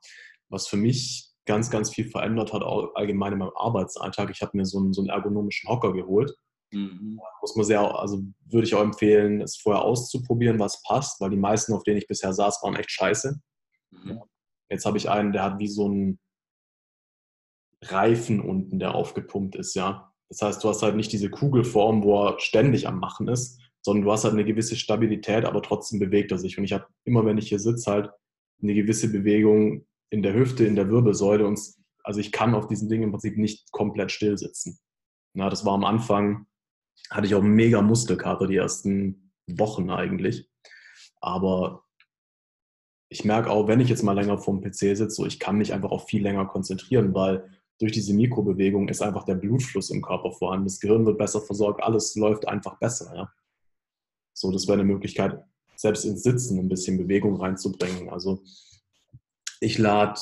Was 0.49 0.67
für 0.67 0.77
mich 0.77 1.33
ganz, 1.45 1.71
ganz 1.71 1.89
viel 1.89 2.05
verändert 2.05 2.53
hat, 2.53 2.61
allgemein 2.61 3.33
in 3.33 3.39
meinem 3.39 3.53
Arbeitsalltag. 3.55 4.29
Ich 4.29 4.41
habe 4.41 4.55
mir 4.55 4.65
so 4.65 4.77
einen, 4.77 4.93
so 4.93 5.01
einen 5.01 5.09
ergonomischen 5.09 5.67
Hocker 5.69 5.93
geholt 5.93 6.37
Mhm. 6.71 7.19
Muss 7.41 7.55
man 7.55 7.65
sehr, 7.65 7.81
also 7.81 8.23
würde 8.45 8.67
ich 8.67 8.75
auch 8.75 8.81
empfehlen, 8.81 9.41
es 9.41 9.57
vorher 9.57 9.83
auszuprobieren, 9.83 10.59
was 10.59 10.81
passt, 10.83 11.21
weil 11.21 11.29
die 11.29 11.37
meisten, 11.37 11.73
auf 11.73 11.83
denen 11.83 11.97
ich 11.97 12.07
bisher 12.07 12.33
saß, 12.33 12.61
waren 12.63 12.75
echt 12.75 12.91
scheiße. 12.91 13.39
Mhm. 13.91 14.21
Jetzt 14.69 14.85
habe 14.85 14.97
ich 14.97 15.09
einen, 15.09 15.31
der 15.31 15.43
hat 15.43 15.59
wie 15.59 15.67
so 15.67 15.85
einen 15.85 16.19
Reifen 17.83 18.41
unten, 18.41 18.79
der 18.79 18.95
aufgepumpt 18.95 19.55
ist, 19.55 19.75
ja. 19.75 20.11
Das 20.29 20.41
heißt, 20.41 20.63
du 20.63 20.69
hast 20.69 20.83
halt 20.83 20.95
nicht 20.95 21.11
diese 21.11 21.29
Kugelform, 21.29 22.03
wo 22.03 22.25
er 22.25 22.39
ständig 22.39 22.87
am 22.87 22.99
Machen 22.99 23.29
ist, 23.29 23.61
sondern 23.81 24.03
du 24.03 24.11
hast 24.11 24.25
halt 24.25 24.33
eine 24.33 24.43
gewisse 24.43 24.75
Stabilität, 24.75 25.45
aber 25.45 25.61
trotzdem 25.61 25.99
bewegt 25.99 26.31
er 26.31 26.37
sich. 26.37 26.57
Und 26.57 26.65
ich 26.65 26.73
habe 26.73 26.87
immer, 27.05 27.25
wenn 27.25 27.37
ich 27.37 27.47
hier 27.47 27.59
sitze, 27.59 27.89
halt 27.89 28.09
eine 28.61 28.73
gewisse 28.73 29.09
Bewegung 29.09 29.85
in 30.09 30.23
der 30.23 30.33
Hüfte, 30.33 30.65
in 30.65 30.75
der 30.75 30.89
Wirbelsäule. 30.89 31.47
Und 31.47 31.59
also 32.03 32.19
ich 32.19 32.33
kann 32.33 32.55
auf 32.55 32.67
diesen 32.67 32.89
Dingen 32.89 33.03
im 33.03 33.11
Prinzip 33.11 33.37
nicht 33.37 33.71
komplett 33.71 34.11
still 34.11 34.37
sitzen. 34.37 34.79
Na, 35.33 35.49
das 35.49 35.63
war 35.63 35.73
am 35.73 35.85
Anfang, 35.85 36.47
hatte 37.09 37.27
ich 37.27 37.35
auch 37.35 37.41
mega 37.41 37.81
Muskelkater 37.81 38.47
die 38.47 38.57
ersten 38.57 39.31
Wochen 39.47 39.89
eigentlich. 39.89 40.49
Aber 41.21 41.85
ich 43.09 43.23
merke 43.23 43.49
auch, 43.49 43.67
wenn 43.67 43.79
ich 43.79 43.89
jetzt 43.89 44.03
mal 44.03 44.13
länger 44.13 44.37
vorm 44.37 44.61
PC 44.61 44.73
sitze, 44.73 45.09
so 45.09 45.25
ich 45.25 45.39
kann 45.39 45.57
mich 45.57 45.73
einfach 45.73 45.91
auch 45.91 46.07
viel 46.07 46.21
länger 46.21 46.45
konzentrieren, 46.45 47.13
weil 47.13 47.49
durch 47.79 47.91
diese 47.91 48.13
Mikrobewegung 48.13 48.89
ist 48.89 49.01
einfach 49.01 49.23
der 49.23 49.35
Blutfluss 49.35 49.89
im 49.89 50.01
Körper 50.01 50.31
vorhanden. 50.31 50.65
Das 50.65 50.79
Gehirn 50.79 51.05
wird 51.05 51.17
besser 51.17 51.41
versorgt, 51.41 51.83
alles 51.83 52.15
läuft 52.15 52.47
einfach 52.47 52.79
besser. 52.79 53.15
Ja? 53.15 53.31
So, 54.33 54.51
das 54.51 54.67
wäre 54.67 54.79
eine 54.79 54.83
Möglichkeit, 54.83 55.43
selbst 55.75 56.05
ins 56.05 56.23
Sitzen 56.23 56.59
ein 56.59 56.69
bisschen 56.69 56.97
Bewegung 56.97 57.39
reinzubringen. 57.39 58.09
Also 58.09 58.43
ich 59.59 59.77
lade 59.77 60.19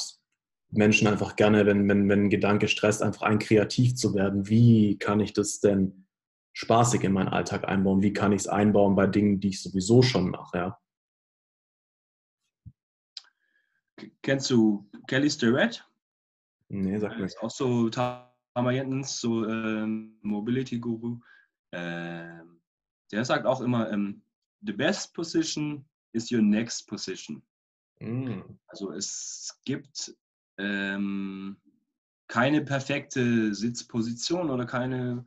Menschen 0.71 1.07
einfach 1.07 1.35
gerne, 1.35 1.65
wenn, 1.65 1.87
wenn, 1.87 2.09
wenn 2.09 2.25
ein 2.25 2.29
Gedanke 2.29 2.67
stresst, 2.67 3.01
einfach 3.01 3.23
ein, 3.23 3.39
kreativ 3.39 3.95
zu 3.95 4.13
werden. 4.13 4.47
Wie 4.49 4.97
kann 4.97 5.19
ich 5.19 5.33
das 5.33 5.59
denn 5.59 6.04
spaßig 6.55 7.03
in 7.03 7.11
meinen 7.11 7.29
Alltag 7.29 7.67
einbauen? 7.67 8.01
Wie 8.01 8.13
kann 8.13 8.31
ich 8.31 8.41
es 8.41 8.47
einbauen 8.47 8.95
bei 8.95 9.05
Dingen, 9.05 9.39
die 9.39 9.49
ich 9.49 9.61
sowieso 9.61 10.01
schon 10.01 10.29
mache? 10.29 10.57
Ja? 10.57 10.79
Kennst 14.21 14.49
du 14.49 14.89
Kelly 15.07 15.29
Starrett? 15.29 15.87
Nee, 16.69 16.97
sag 16.97 17.17
mir. 17.17 17.25
Ist 17.25 17.39
auch 17.41 17.51
so 17.51 17.89
Tama 17.89 18.71
Jentens, 18.71 19.19
so 19.19 19.47
ähm, 19.47 20.17
Mobility 20.21 20.79
Guru. 20.79 21.19
Ähm, 21.71 22.61
der 23.11 23.25
sagt 23.25 23.45
auch 23.45 23.61
immer, 23.61 23.91
ähm, 23.91 24.23
the 24.61 24.73
best 24.73 25.13
position 25.13 25.85
is 26.13 26.31
your 26.31 26.41
next 26.41 26.87
position. 26.87 27.43
Mm. 27.99 28.41
Also 28.67 28.91
es 28.91 29.59
gibt 29.65 30.15
ähm, 30.57 31.57
keine 32.27 32.61
perfekte 32.61 33.53
Sitzposition 33.53 34.49
oder 34.49 34.65
keine 34.65 35.25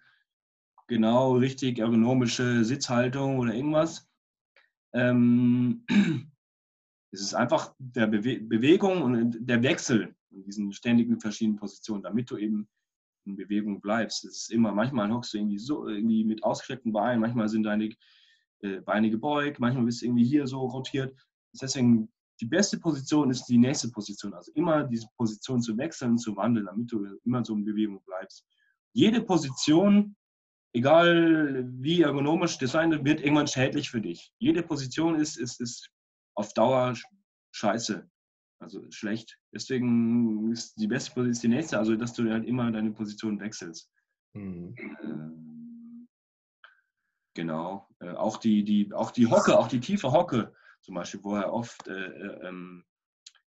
genau 0.89 1.37
richtig 1.37 1.79
ergonomische 1.79 2.65
Sitzhaltung 2.65 3.39
oder 3.39 3.55
irgendwas. 3.55 4.09
Ähm, 4.95 5.85
es 7.13 7.21
ist 7.21 7.35
einfach 7.35 7.75
der 7.79 8.07
Bewe 8.09 8.41
Bewegung 8.41 9.03
und 9.03 9.37
der 9.41 9.63
Wechsel 9.63 10.15
in 10.31 10.45
diesen 10.45 10.73
ständigen 10.73 11.21
verschiedenen 11.21 11.59
Positionen, 11.59 12.03
damit 12.03 12.31
du 12.31 12.37
eben 12.37 12.69
in 13.27 13.37
Bewegung 13.37 13.81
bleibst. 13.81 14.25
Es 14.25 14.43
ist 14.43 14.51
immer, 14.51 14.73
manchmal 14.73 15.13
hockst 15.13 15.35
du 15.35 15.39
irgendwie 15.39 15.59
so 15.59 15.87
irgendwie 15.87 16.25
mit 16.25 16.43
ausgestreckten 16.43 16.93
Beinen, 16.93 17.21
manchmal 17.21 17.49
sind 17.49 17.63
deine 17.63 17.91
äh, 18.61 18.81
Beine 18.81 19.11
gebeugt, 19.11 19.61
manchmal 19.61 19.85
bist 19.85 20.03
du 20.03 20.07
irgendwie 20.07 20.25
hier 20.25 20.47
so 20.47 20.61
rotiert. 20.61 21.15
Deswegen 21.61 22.11
die 22.41 22.47
beste 22.47 22.79
Position 22.79 23.31
ist 23.31 23.47
die 23.47 23.59
nächste 23.59 23.91
Position. 23.91 24.33
Also 24.35 24.53
immer 24.55 24.85
diese 24.85 25.09
Position 25.17 25.61
zu 25.61 25.77
wechseln, 25.77 26.19
zu 26.19 26.37
wandeln, 26.37 26.67
damit 26.67 26.91
du 26.93 27.05
immer 27.25 27.45
so 27.45 27.55
in 27.55 27.65
Bewegung 27.65 28.01
bleibst. 28.07 28.45
Jede 28.93 29.21
Position, 29.21 30.17
egal 30.73 31.65
wie 31.79 32.03
ergonomisch 32.03 32.59
designt 32.59 33.05
wird, 33.05 33.21
irgendwann 33.21 33.47
schädlich 33.47 33.91
für 33.91 34.01
dich. 34.01 34.33
Jede 34.39 34.63
Position 34.63 35.15
ist, 35.15 35.37
ist, 35.37 35.61
ist 35.61 35.91
auf 36.35 36.53
Dauer 36.55 36.95
scheiße. 37.53 38.09
Also 38.61 38.91
schlecht. 38.91 39.39
Deswegen 39.53 40.51
ist 40.51 40.75
die 40.81 40.89
beste 40.89 41.13
Position 41.13 41.51
die 41.51 41.57
nächste, 41.57 41.79
also 41.79 41.95
dass 41.95 42.13
du 42.13 42.29
halt 42.31 42.45
immer 42.45 42.71
deine 42.73 42.91
Position 42.91 43.39
wechselst. 43.41 43.91
Mhm. 44.35 44.75
Ähm, 45.03 46.09
genau. 47.35 47.89
Äh, 48.01 48.11
auch, 48.11 48.39
die, 48.39 48.65
die, 48.65 48.93
auch 48.93 49.13
die 49.13 49.27
Hocke, 49.27 49.59
auch 49.59 49.69
die 49.69 49.81
tiefe 49.81 50.11
Hocke, 50.11 50.53
zum 50.83 50.95
Beispiel, 50.95 51.23
wo 51.23 51.37
er 51.37 51.53
oft 51.53 51.87
äh, 51.87 52.07
äh, 52.07 52.49
ähm, 52.49 52.85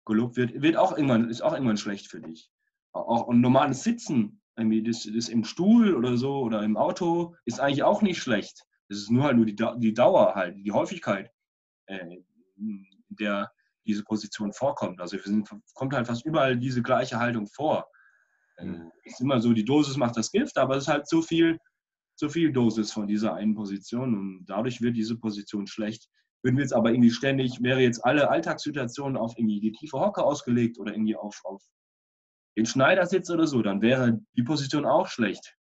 gelobt 0.06 0.38
wird, 0.38 0.62
wird 0.62 0.76
auch 0.76 0.92
irgendwann, 0.92 1.30
ist 1.30 1.42
auch 1.42 1.54
irgendwann 1.54 1.78
schlecht 1.78 2.08
für 2.08 2.22
dich. 2.22 2.52
Auch 2.94 3.30
ein 3.30 3.42
normales 3.42 3.84
Sitzen, 3.84 4.42
irgendwie 4.58 4.84
das, 4.84 5.08
das 5.14 5.30
im 5.30 5.44
Stuhl 5.44 5.96
oder 5.96 6.18
so 6.18 6.40
oder 6.40 6.64
im 6.64 6.78
Auto, 6.78 7.36
ist 7.46 7.60
eigentlich 7.60 7.84
auch 7.84 8.02
nicht 8.02 8.22
schlecht. 8.22 8.64
Das 8.90 8.98
ist 8.98 9.12
nur 9.12 9.24
halt 9.24 9.38
nur 9.38 9.46
die, 9.46 9.56
die 9.78 9.94
Dauer 9.94 10.34
halt, 10.36 10.56
die 10.58 10.72
Häufigkeit, 10.72 11.30
äh, 11.88 12.18
der 13.10 13.52
diese 13.86 14.04
Position 14.04 14.52
vorkommt. 14.52 15.00
Also 15.00 15.18
es 15.18 15.74
kommt 15.74 15.94
halt 15.94 16.08
fast 16.08 16.26
überall 16.26 16.58
diese 16.58 16.82
gleiche 16.82 17.20
Haltung 17.20 17.48
vor. 17.48 17.88
Äh, 18.58 18.74
ist 19.04 19.22
immer 19.22 19.40
so, 19.40 19.54
die 19.54 19.66
Dosis 19.66 19.98
macht 19.98 20.18
das 20.18 20.32
Gift, 20.32 20.58
aber 20.58 20.76
es 20.76 20.84
ist 20.84 20.90
halt 20.90 21.08
so 21.08 21.22
viel, 21.22 21.58
so 22.16 22.28
viel 22.28 22.52
Dosis 22.52 22.92
von 22.92 23.08
dieser 23.08 23.36
einen 23.36 23.56
Position 23.56 24.18
und 24.18 24.46
dadurch 24.48 24.82
wird 24.82 24.98
diese 24.98 25.18
Position 25.18 25.68
schlecht. 25.68 26.08
Würden 26.44 26.58
wir 26.58 26.64
jetzt 26.64 26.74
aber 26.74 26.92
irgendwie 26.92 27.12
ständig, 27.12 27.62
wäre 27.62 27.82
jetzt 27.82 28.04
alle 28.04 28.30
Alltagssituationen 28.30 29.18
auf 29.18 29.34
irgendwie 29.38 29.60
die 29.60 29.72
tiefe 29.72 30.00
Hocke 30.00 30.24
ausgelegt 30.24 30.80
oder 30.80 30.94
irgendwie 30.94 31.16
auf, 31.16 31.40
auf 31.44 31.64
den 32.58 32.66
Schneidersitz 32.66 33.30
oder 33.30 33.48
so, 33.48 33.62
dann 33.62 33.82
wäre 33.82 34.20
die 34.36 34.44
Position 34.44 34.86
auch 34.86 35.08
schlecht 35.08 35.56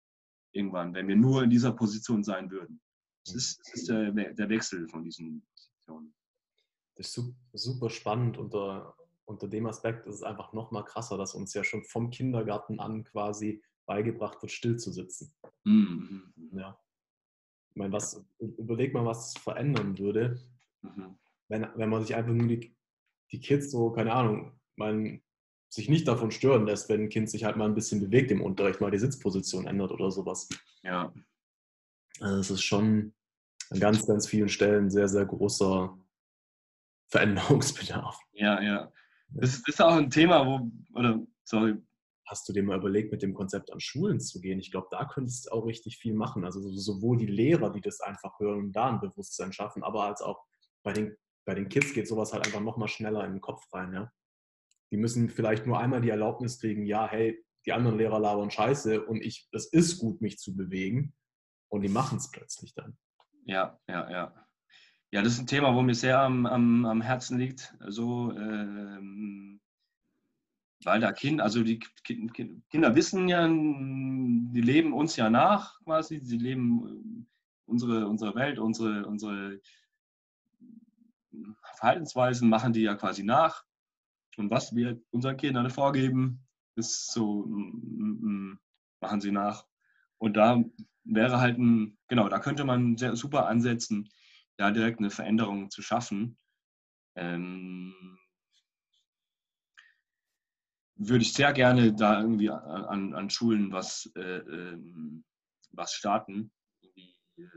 irgendwann, 0.53 0.95
wenn 0.95 1.09
wir 1.09 1.17
nur 1.17 1.43
in 1.43 1.51
dieser 1.51 1.73
Position 1.73 2.23
sein 2.23 2.51
würden. 2.51 2.81
Das 3.25 3.35
ist, 3.35 3.61
das 3.61 3.75
ist 3.75 3.89
der, 3.89 4.13
der 4.13 4.49
Wechsel 4.49 4.87
von 4.89 5.03
diesen 5.03 5.43
Positionen. 5.43 6.15
Das 6.97 7.17
ist 7.17 7.35
super 7.53 7.89
spannend. 7.89 8.37
Unter, 8.37 8.95
unter 9.25 9.49
dem 9.49 9.67
Aspekt 9.67 10.07
ist 10.07 10.17
es 10.17 10.23
einfach 10.23 10.53
noch 10.53 10.71
mal 10.71 10.83
krasser, 10.83 11.17
dass 11.17 11.35
uns 11.35 11.55
ja 11.55 11.65
schon 11.65 11.85
vom 11.85 12.11
Kindergarten 12.11 12.81
an 12.81 13.05
quasi 13.05 13.63
beigebracht 13.87 14.43
wird, 14.43 14.53
still 14.53 14.77
zu 14.77 14.93
sitzen. 14.93 15.35
Mhm. 15.65 16.35
Ja. 16.53 16.79
Ich 17.71 17.77
meine, 17.77 17.93
was, 17.93 18.23
überleg 18.39 18.93
mal, 18.93 19.07
was 19.07 19.29
es 19.29 19.43
verändern 19.43 19.99
würde, 19.99 20.39
Mhm. 20.83 21.19
Wenn, 21.49 21.67
wenn 21.77 21.89
man 21.89 22.03
sich 22.03 22.15
einfach 22.15 22.33
nur 22.33 22.49
die, 22.49 22.75
die 23.31 23.41
Kids 23.41 23.71
so, 23.71 23.91
keine 23.93 24.13
Ahnung, 24.13 24.53
man 24.77 25.23
sich 25.73 25.89
nicht 25.89 26.07
davon 26.07 26.31
stören 26.31 26.67
lässt, 26.67 26.91
wenn 26.91 27.05
ein 27.05 27.09
Kind 27.09 27.31
sich 27.31 27.45
halt 27.45 27.57
mal 27.57 27.65
ein 27.65 27.75
bisschen 27.75 27.99
bewegt 27.99 28.31
im 28.31 28.43
Unterricht, 28.43 28.83
mal 28.83 28.91
die 28.91 28.99
Sitzposition 28.99 29.67
ändert 29.67 29.91
oder 29.91 30.11
sowas. 30.11 30.47
Ja. 30.83 31.13
Also 32.21 32.41
es 32.41 32.51
ist 32.51 32.63
schon 32.63 33.15
an 33.71 33.81
ganz, 33.81 34.07
ganz 34.07 34.27
vielen 34.27 34.51
Stellen 34.51 34.91
sehr, 34.91 35.09
sehr 35.09 35.25
großer 35.25 35.99
Veränderungsbedarf. 37.09 38.21
Ja, 38.33 38.61
ja. 38.61 38.93
Das 39.31 39.63
ist 39.67 39.81
auch 39.81 39.95
ein 39.95 40.11
Thema, 40.11 40.47
wo, 40.47 40.71
oder, 40.95 41.21
sorry. 41.45 41.77
Hast 42.27 42.49
du 42.49 42.53
dir 42.53 42.63
mal 42.63 42.79
überlegt, 42.79 43.11
mit 43.11 43.23
dem 43.23 43.35
Konzept 43.35 43.73
an 43.73 43.81
Schulen 43.81 44.21
zu 44.21 44.41
gehen? 44.41 44.59
Ich 44.59 44.71
glaube, 44.71 44.89
da 44.91 45.05
könntest 45.07 45.47
du 45.47 45.51
auch 45.53 45.67
richtig 45.67 45.99
viel 45.99 46.15
machen. 46.15 46.45
Also 46.45 46.61
sowohl 46.71 47.19
die 47.19 47.27
Lehrer, 47.27 47.71
die 47.71 47.81
das 47.81 48.01
einfach 48.01 48.39
hören 48.39 48.59
und 48.61 48.73
da 48.73 48.89
ein 48.91 49.01
Bewusstsein 49.01 49.53
schaffen, 49.53 49.83
aber 49.83 50.05
als 50.05 50.23
auch 50.23 50.43
bei 50.83 50.93
den, 50.93 51.17
bei 51.45 51.55
den 51.55 51.69
Kids 51.69 51.93
geht 51.93 52.09
sowas 52.09 52.33
halt 52.33 52.47
einfach 52.47 52.61
nochmal 52.61 52.89
schneller 52.89 53.25
in 53.25 53.33
den 53.33 53.41
Kopf 53.41 53.65
rein. 53.73 53.93
Ja? 53.93 54.13
Die 54.93 54.99
müssen 54.99 55.31
vielleicht 55.31 55.67
nur 55.67 55.81
einmal 55.81 56.03
die 56.03 56.11
Erlaubnis 56.11 56.61
kriegen, 56.61 56.85
ja, 56.85 57.09
hey, 57.09 57.43
die 57.65 57.73
anderen 57.73 57.99
Lehrer 57.99 58.21
labern 58.21 58.51
scheiße 58.51 59.05
und 59.05 59.23
ich, 59.23 59.49
es 59.53 59.67
ist 59.67 59.99
gut, 59.99 60.21
mich 60.21 60.39
zu 60.39 60.55
bewegen. 60.55 61.15
Und 61.69 61.83
die 61.83 61.89
machen 61.89 62.19
es 62.19 62.31
plötzlich 62.31 62.75
dann. 62.75 62.97
Ja, 63.47 63.79
ja, 63.89 64.11
ja. 64.11 64.47
Ja, 65.11 65.23
das 65.23 65.35
ist 65.35 65.41
ein 65.41 65.47
Thema, 65.47 65.75
wo 65.75 65.83
mir 65.83 65.95
sehr 65.95 66.21
am, 66.21 66.47
am, 66.47 66.85
am 66.85 67.01
Herzen 67.03 67.39
liegt. 67.39 67.75
So, 67.89 68.33
ähm, 68.33 69.61
weil 70.85 71.01
da 71.01 71.13
Kinder, 71.13 71.45
also 71.45 71.63
die 71.63 71.79
Kinder 72.71 72.95
wissen 72.95 73.29
ja, 73.29 73.47
die 73.47 74.61
leben 74.61 74.93
uns 74.93 75.17
ja 75.17 75.31
nach 75.31 75.81
quasi, 75.85 76.19
sie 76.21 76.39
leben 76.39 77.27
unsere, 77.67 78.09
unsere 78.09 78.35
Welt, 78.35 78.59
unsere, 78.59 79.07
unsere 79.07 79.61
Verhaltensweisen 81.77 82.49
machen 82.49 82.73
die 82.73 82.83
ja 82.83 82.95
quasi 82.95 83.23
nach. 83.23 83.65
Und 84.37 84.51
was 84.51 84.75
wir 84.75 85.01
unseren 85.11 85.37
Kindern 85.37 85.71
vorgeben, 85.71 86.47
ist 86.77 87.13
so, 87.13 87.45
machen 89.01 89.21
sie 89.21 89.33
nach. 89.33 89.67
Und 90.19 90.37
da 90.37 90.63
wäre 91.05 91.41
halt 91.41 91.59
ein, 91.59 91.99
genau, 92.09 92.29
da 92.29 92.39
könnte 92.39 92.65
man 92.65 92.97
sehr 92.97 93.17
super 93.17 93.47
ansetzen, 93.47 94.09
da 94.57 94.71
direkt 94.71 95.01
eine 95.01 95.11
Veränderung 95.11 95.71
zu 95.71 95.83
schaffen. 95.83 96.39
Ähm, 97.15 98.19
würde 100.95 101.23
ich 101.23 101.33
sehr 101.33 101.53
gerne 101.53 101.93
da 101.93 102.21
irgendwie 102.21 102.51
an, 102.51 103.15
an 103.15 103.31
Schulen 103.31 103.73
was, 103.73 104.11
äh, 104.15 104.39
ähm, 104.39 105.25
was 105.73 105.95
starten, 105.95 106.53
irgendwie 106.81 107.17
äh, 107.39 107.49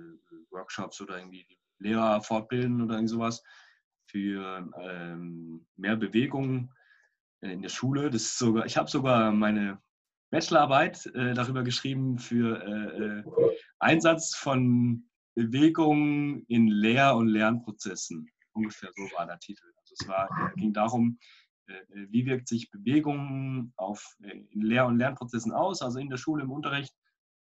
Workshops 0.49 0.99
oder 1.01 1.17
irgendwie 1.19 1.45
Lehrer 1.79 2.21
fortbilden 2.21 2.81
oder 2.81 2.95
irgend 2.95 3.09
sowas, 3.09 3.43
für 4.07 4.69
ähm, 4.79 5.65
mehr 5.75 5.95
Bewegung 5.95 6.71
in 7.41 7.61
der 7.61 7.69
Schule. 7.69 8.09
Das 8.09 8.23
ist 8.23 8.37
sogar, 8.37 8.65
ich 8.65 8.77
habe 8.77 8.89
sogar 8.89 9.31
meine 9.31 9.79
Bachelorarbeit 10.31 11.05
äh, 11.07 11.33
darüber 11.33 11.63
geschrieben 11.63 12.17
für 12.17 12.61
äh, 12.63 13.19
äh 13.19 13.23
Einsatz 13.79 14.35
von 14.35 15.07
Bewegung 15.35 16.43
in 16.47 16.67
Lehr- 16.67 17.15
und 17.15 17.27
Lernprozessen. 17.27 18.29
Ungefähr 18.53 18.89
so 18.95 19.03
war 19.17 19.25
der 19.25 19.37
Titel. 19.39 19.65
Also 19.77 19.95
es 19.99 20.07
war, 20.07 20.53
ging 20.55 20.73
darum, 20.73 21.19
äh, 21.67 21.73
äh, 21.73 22.07
wie 22.09 22.25
wirkt 22.25 22.47
sich 22.47 22.69
Bewegung 22.71 23.73
auf 23.75 24.15
äh, 24.21 24.45
in 24.51 24.61
Lehr- 24.61 24.85
und 24.85 24.97
Lernprozessen 24.97 25.51
aus, 25.51 25.81
also 25.81 25.99
in 25.99 26.09
der 26.09 26.17
Schule, 26.17 26.43
im 26.43 26.51
Unterricht, 26.51 26.93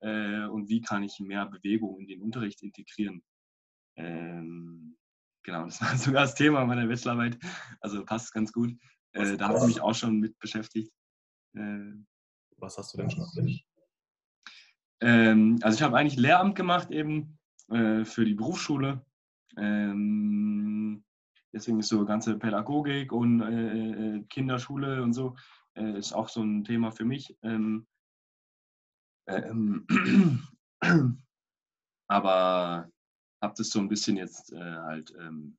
und 0.00 0.68
wie 0.68 0.80
kann 0.80 1.02
ich 1.02 1.18
mehr 1.18 1.44
Bewegung 1.46 1.98
in 1.98 2.06
den 2.06 2.22
Unterricht 2.22 2.62
integrieren. 2.62 3.20
Genau, 5.48 5.64
das 5.64 5.80
war 5.80 5.88
sogar 5.96 6.22
das 6.24 6.34
Thema 6.34 6.66
meiner 6.66 6.86
Bachelorarbeit. 6.86 7.38
Also 7.80 8.04
passt 8.04 8.34
ganz 8.34 8.52
gut. 8.52 8.76
Äh, 9.12 9.38
da 9.38 9.48
habe 9.48 9.58
ich 9.60 9.64
mich 9.64 9.80
auch 9.80 9.94
schon 9.94 10.20
mit 10.20 10.38
beschäftigt. 10.38 10.92
Äh, 11.54 11.94
Was 12.58 12.76
hast 12.76 12.92
du 12.92 12.98
denn 12.98 13.10
schon 13.10 13.26
studiert? 13.26 13.62
Ähm, 15.00 15.58
also 15.62 15.76
ich 15.76 15.82
habe 15.82 15.96
eigentlich 15.96 16.18
Lehramt 16.18 16.54
gemacht 16.54 16.90
eben 16.90 17.38
äh, 17.70 18.04
für 18.04 18.26
die 18.26 18.34
Berufsschule. 18.34 19.06
Ähm, 19.56 21.02
deswegen 21.54 21.78
ist 21.80 21.88
so 21.88 22.04
ganze 22.04 22.38
Pädagogik 22.38 23.10
und 23.10 23.40
äh, 23.40 24.16
äh 24.16 24.24
Kinderschule 24.24 25.02
und 25.02 25.14
so 25.14 25.34
äh, 25.76 25.98
ist 25.98 26.12
auch 26.12 26.28
so 26.28 26.42
ein 26.42 26.62
Thema 26.64 26.90
für 26.90 27.06
mich. 27.06 27.38
Ähm, 27.42 27.86
ähm 29.26 29.86
aber 32.06 32.90
habe 33.40 33.54
das 33.56 33.70
so 33.70 33.78
ein 33.78 33.88
bisschen 33.88 34.16
jetzt 34.16 34.52
äh, 34.52 34.58
halt 34.58 35.14
ähm, 35.18 35.56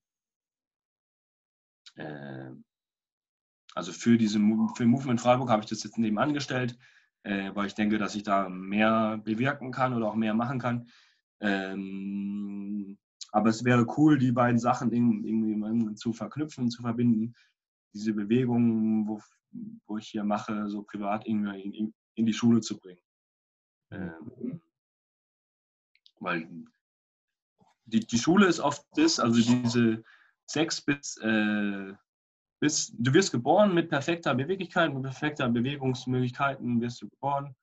äh, 1.96 2.52
also 3.76 3.92
für 3.92 4.18
diese 4.18 4.40
für 4.76 4.86
Movement 4.86 5.22
Freiburg 5.22 5.50
habe 5.50 5.64
ich 5.64 5.70
das 5.70 5.84
jetzt 5.84 5.98
nebenan 5.98 6.34
gestellt, 6.34 6.78
äh, 7.24 7.52
weil 7.54 7.68
ich 7.68 7.76
denke, 7.76 7.98
dass 7.98 8.16
ich 8.16 8.24
da 8.24 8.50
mehr 8.50 9.20
bewirken 9.24 9.72
kann 9.72 9.94
oder 9.94 10.08
auch 10.08 10.16
mehr 10.16 10.34
machen 10.34 10.60
kann. 10.60 10.90
Ähm, 11.40 12.98
aber 13.32 13.50
es 13.50 13.64
wäre 13.64 13.86
cool, 13.98 14.18
die 14.18 14.32
beiden 14.32 14.60
Sachen 14.60 14.92
irgendwie 14.92 15.96
zu 15.96 16.14
verknüpfen, 16.14 16.72
zu 16.72 16.82
verbinden. 16.82 17.36
Diese 17.94 18.14
Bewegungen, 18.14 19.08
wo, 19.08 19.22
wo 19.86 19.98
ich 19.98 20.10
hier 20.10 20.24
mache, 20.24 20.68
so 20.70 20.84
privat 20.84 21.28
irgendwie 21.28 21.62
in, 21.62 21.94
in 22.16 22.26
die 22.26 22.34
Schule 22.34 22.62
zu 22.62 22.80
bringen. 22.80 23.02
Ähm, 23.92 24.62
weil 26.20 26.50
die, 27.90 28.02
die 28.02 28.18
Schule 28.18 28.48
ist 28.48 28.60
oft 28.60 28.86
das, 28.96 29.20
also 29.20 29.36
diese 29.42 30.04
sechs 30.46 30.82
bis, 30.82 31.18
äh, 31.18 31.94
bis, 32.60 32.94
du 32.98 33.14
wirst 33.14 33.32
geboren 33.32 33.74
mit 33.74 33.90
perfekter 33.90 34.36
Beweglichkeit, 34.36 34.94
mit 34.94 35.04
perfekter 35.04 35.50
Bewegungsmöglichkeiten 35.50 36.82
wirst 36.82 37.02
du 37.02 37.10
geboren. 37.10 37.56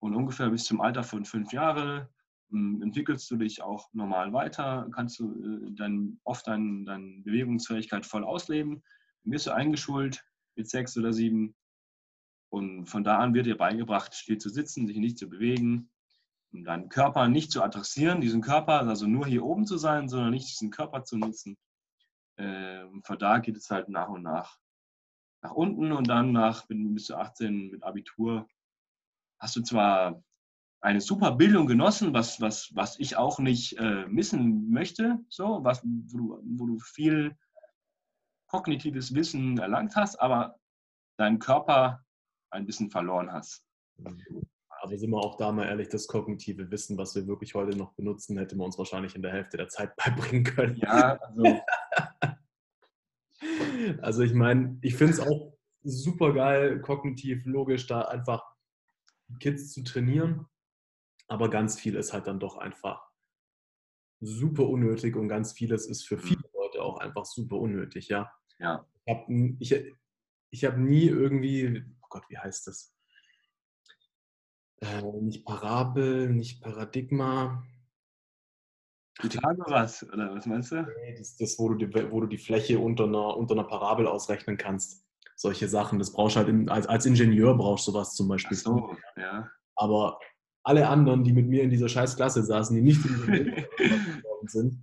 Und 0.00 0.16
ungefähr 0.16 0.50
bis 0.50 0.64
zum 0.64 0.80
Alter 0.80 1.04
von 1.04 1.24
fünf 1.24 1.52
Jahren 1.52 2.08
hm, 2.50 2.82
entwickelst 2.82 3.30
du 3.30 3.36
dich 3.36 3.62
auch 3.62 3.88
normal 3.92 4.32
weiter, 4.32 4.88
kannst 4.92 5.20
du 5.20 5.32
äh, 5.32 5.72
dann 5.74 6.18
oft 6.24 6.46
deine 6.46 6.84
dein 6.84 7.22
Bewegungsfähigkeit 7.22 8.04
voll 8.04 8.24
ausleben, 8.24 8.82
dann 9.22 9.32
wirst 9.32 9.46
du 9.46 9.52
eingeschult 9.52 10.24
mit 10.56 10.68
sechs 10.68 10.96
oder 10.96 11.12
sieben. 11.12 11.54
Und 12.50 12.86
von 12.86 13.04
da 13.04 13.18
an 13.18 13.32
wird 13.32 13.46
dir 13.46 13.56
beigebracht, 13.56 14.14
still 14.14 14.38
zu 14.38 14.50
sitzen, 14.50 14.86
sich 14.86 14.98
nicht 14.98 15.18
zu 15.18 15.28
bewegen, 15.28 15.90
deinen 16.52 16.88
Körper 16.88 17.28
nicht 17.28 17.50
zu 17.50 17.62
adressieren, 17.62 18.20
diesen 18.20 18.42
Körper, 18.42 18.80
also 18.80 19.06
nur 19.06 19.26
hier 19.26 19.44
oben 19.44 19.66
zu 19.66 19.78
sein, 19.78 20.08
sondern 20.08 20.30
nicht 20.30 20.48
diesen 20.48 20.70
Körper 20.70 21.04
zu 21.04 21.16
nutzen. 21.16 21.56
Ähm, 22.38 23.02
von 23.04 23.18
da 23.18 23.38
geht 23.38 23.56
es 23.56 23.70
halt 23.70 23.88
nach 23.88 24.08
und 24.08 24.22
nach 24.22 24.58
nach 25.42 25.52
unten 25.52 25.92
und 25.92 26.08
dann 26.08 26.32
nach, 26.32 26.64
bis 26.68 27.06
zu 27.06 27.16
18 27.16 27.70
mit 27.72 27.82
Abitur, 27.82 28.46
hast 29.38 29.56
du 29.56 29.62
zwar 29.62 30.22
eine 30.80 31.00
super 31.00 31.32
Bildung 31.32 31.66
genossen, 31.66 32.14
was, 32.14 32.40
was, 32.40 32.74
was 32.74 32.98
ich 32.98 33.16
auch 33.16 33.38
nicht 33.38 33.78
äh, 33.78 34.06
missen 34.06 34.70
möchte, 34.70 35.18
so, 35.28 35.62
was, 35.62 35.82
wo, 35.84 36.16
du, 36.16 36.42
wo 36.58 36.66
du 36.66 36.78
viel 36.78 37.36
kognitives 38.46 39.14
Wissen 39.14 39.58
erlangt 39.58 39.96
hast, 39.96 40.16
aber 40.16 40.58
deinen 41.18 41.38
Körper 41.38 42.04
ein 42.50 42.66
bisschen 42.66 42.90
verloren 42.90 43.32
hast. 43.32 43.64
Aber 44.82 44.98
sind 44.98 45.10
wir 45.10 45.18
auch 45.18 45.36
da 45.36 45.52
mal 45.52 45.68
ehrlich, 45.68 45.90
das 45.90 46.08
kognitive 46.08 46.72
Wissen, 46.72 46.98
was 46.98 47.14
wir 47.14 47.28
wirklich 47.28 47.54
heute 47.54 47.78
noch 47.78 47.92
benutzen, 47.92 48.36
hätte 48.36 48.56
man 48.56 48.66
uns 48.66 48.78
wahrscheinlich 48.78 49.14
in 49.14 49.22
der 49.22 49.30
Hälfte 49.30 49.56
der 49.56 49.68
Zeit 49.68 49.94
beibringen 49.96 50.42
können. 50.42 50.76
Ja, 50.76 51.20
also. 51.20 51.60
also 54.02 54.22
ich 54.22 54.34
meine, 54.34 54.76
ich 54.82 54.96
finde 54.96 55.12
es 55.12 55.20
auch 55.20 55.56
super 55.84 56.34
geil, 56.34 56.80
kognitiv, 56.80 57.46
logisch, 57.46 57.86
da 57.86 58.00
einfach 58.02 58.42
Kids 59.38 59.72
zu 59.72 59.84
trainieren. 59.84 60.46
Aber 61.28 61.48
ganz 61.48 61.78
viel 61.78 61.94
ist 61.94 62.12
halt 62.12 62.26
dann 62.26 62.40
doch 62.40 62.56
einfach 62.56 63.08
super 64.18 64.68
unnötig 64.68 65.14
und 65.14 65.28
ganz 65.28 65.52
vieles 65.52 65.86
ist 65.86 66.02
für 66.08 66.18
viele 66.18 66.38
mhm. 66.38 66.54
Leute 66.54 66.82
auch 66.82 66.98
einfach 66.98 67.24
super 67.24 67.56
unnötig, 67.56 68.08
ja. 68.08 68.32
Ja. 68.58 68.84
Ich 69.04 69.14
habe 69.14 69.32
ich, 69.60 69.94
ich 70.50 70.64
hab 70.64 70.76
nie 70.76 71.06
irgendwie, 71.06 71.84
oh 72.02 72.06
Gott, 72.08 72.24
wie 72.28 72.38
heißt 72.38 72.66
das? 72.66 72.91
Äh, 74.82 75.02
nicht 75.20 75.44
Parabel, 75.44 76.30
nicht 76.30 76.60
Paradigma. 76.60 77.64
Pythagoras, 79.20 80.04
oder 80.12 80.34
was 80.34 80.46
meinst 80.46 80.72
du? 80.72 80.82
Nee, 80.82 81.14
das, 81.16 81.36
das 81.36 81.58
wo, 81.58 81.68
du 81.68 81.86
die, 81.86 82.10
wo 82.10 82.20
du 82.20 82.26
die 82.26 82.38
Fläche 82.38 82.78
unter 82.78 83.04
einer, 83.04 83.36
unter 83.36 83.54
einer 83.54 83.64
Parabel 83.64 84.08
ausrechnen 84.08 84.56
kannst. 84.56 85.06
Solche 85.36 85.68
Sachen. 85.68 85.98
Das 85.98 86.12
brauchst 86.12 86.36
halt 86.36 86.48
in, 86.48 86.68
als, 86.68 86.86
als 86.86 87.06
Ingenieur 87.06 87.56
brauchst 87.56 87.86
du 87.86 87.92
sowas 87.92 88.14
zum 88.14 88.26
Beispiel. 88.26 88.56
Ach 88.58 88.62
so, 88.62 88.96
ja. 89.16 89.48
Aber 89.76 90.18
alle 90.64 90.88
anderen, 90.88 91.22
die 91.22 91.32
mit 91.32 91.46
mir 91.46 91.62
in 91.62 91.70
dieser 91.70 91.88
scheiß 91.88 92.16
Klasse 92.16 92.42
saßen, 92.42 92.74
die 92.74 92.82
nicht 92.82 93.02
geworden 93.04 94.48
sind, 94.48 94.78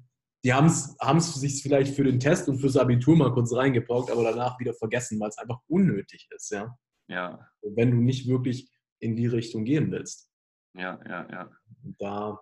die 0.45 0.53
haben 0.53 0.67
es 0.67 1.33
sich 1.33 1.61
vielleicht 1.61 1.93
für 1.93 2.05
den 2.05 2.21
Test 2.21 2.47
und 2.47 2.59
fürs 2.59 2.77
Abitur 2.77 3.17
mal 3.17 3.33
kurz 3.33 3.53
reingebraucht, 3.53 4.09
aber 4.09 4.23
danach 4.23 4.57
wieder 4.59 4.73
vergessen, 4.73 5.19
weil 5.19 5.29
es 5.29 5.37
einfach 5.37 5.59
unnötig 5.67 6.29
ist, 6.33 6.51
ja. 6.51 6.73
Ja. 7.09 7.45
Wenn 7.61 7.91
du 7.91 7.97
nicht 7.97 8.27
wirklich 8.27 8.69
in 8.99 9.15
die 9.15 9.27
Richtung 9.27 9.65
gehen 9.65 9.91
willst. 9.91 10.29
Ja, 10.75 10.99
ja, 11.07 11.27
ja. 11.31 11.51
Da, 11.97 12.39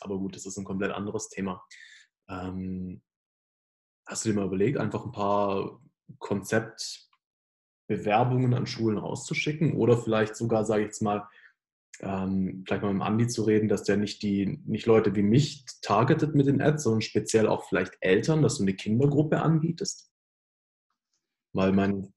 aber 0.00 0.18
gut, 0.18 0.34
das 0.34 0.46
ist 0.46 0.56
ein 0.56 0.64
komplett 0.64 0.92
anderes 0.92 1.28
Thema. 1.28 1.62
Ähm, 2.28 3.02
hast 4.06 4.24
du 4.24 4.30
dir 4.30 4.36
mal 4.36 4.46
überlegt, 4.46 4.78
einfach 4.78 5.04
ein 5.04 5.12
paar 5.12 5.78
Konzeptbewerbungen 6.18 8.54
an 8.54 8.66
Schulen 8.66 8.98
rauszuschicken 8.98 9.74
oder 9.74 9.98
vielleicht 9.98 10.36
sogar, 10.36 10.64
sage 10.64 10.82
ich 10.82 10.88
jetzt 10.88 11.02
mal, 11.02 11.28
ähm, 12.00 12.64
vielleicht 12.66 12.82
mal 12.82 12.92
mit 12.92 13.00
dem 13.00 13.06
Andi 13.06 13.26
zu 13.26 13.44
reden, 13.44 13.68
dass 13.68 13.84
der 13.84 13.96
nicht 13.96 14.22
die, 14.22 14.60
nicht 14.66 14.86
Leute 14.86 15.14
wie 15.14 15.22
mich 15.22 15.64
targetet 15.82 16.34
mit 16.34 16.46
den 16.46 16.60
Ads, 16.60 16.84
sondern 16.84 17.00
speziell 17.00 17.46
auch 17.46 17.66
vielleicht 17.68 17.96
Eltern, 18.00 18.42
dass 18.42 18.58
du 18.58 18.64
eine 18.64 18.74
Kindergruppe 18.74 19.40
anbietest. 19.40 20.12
Weil 21.54 21.72
man, 21.72 22.12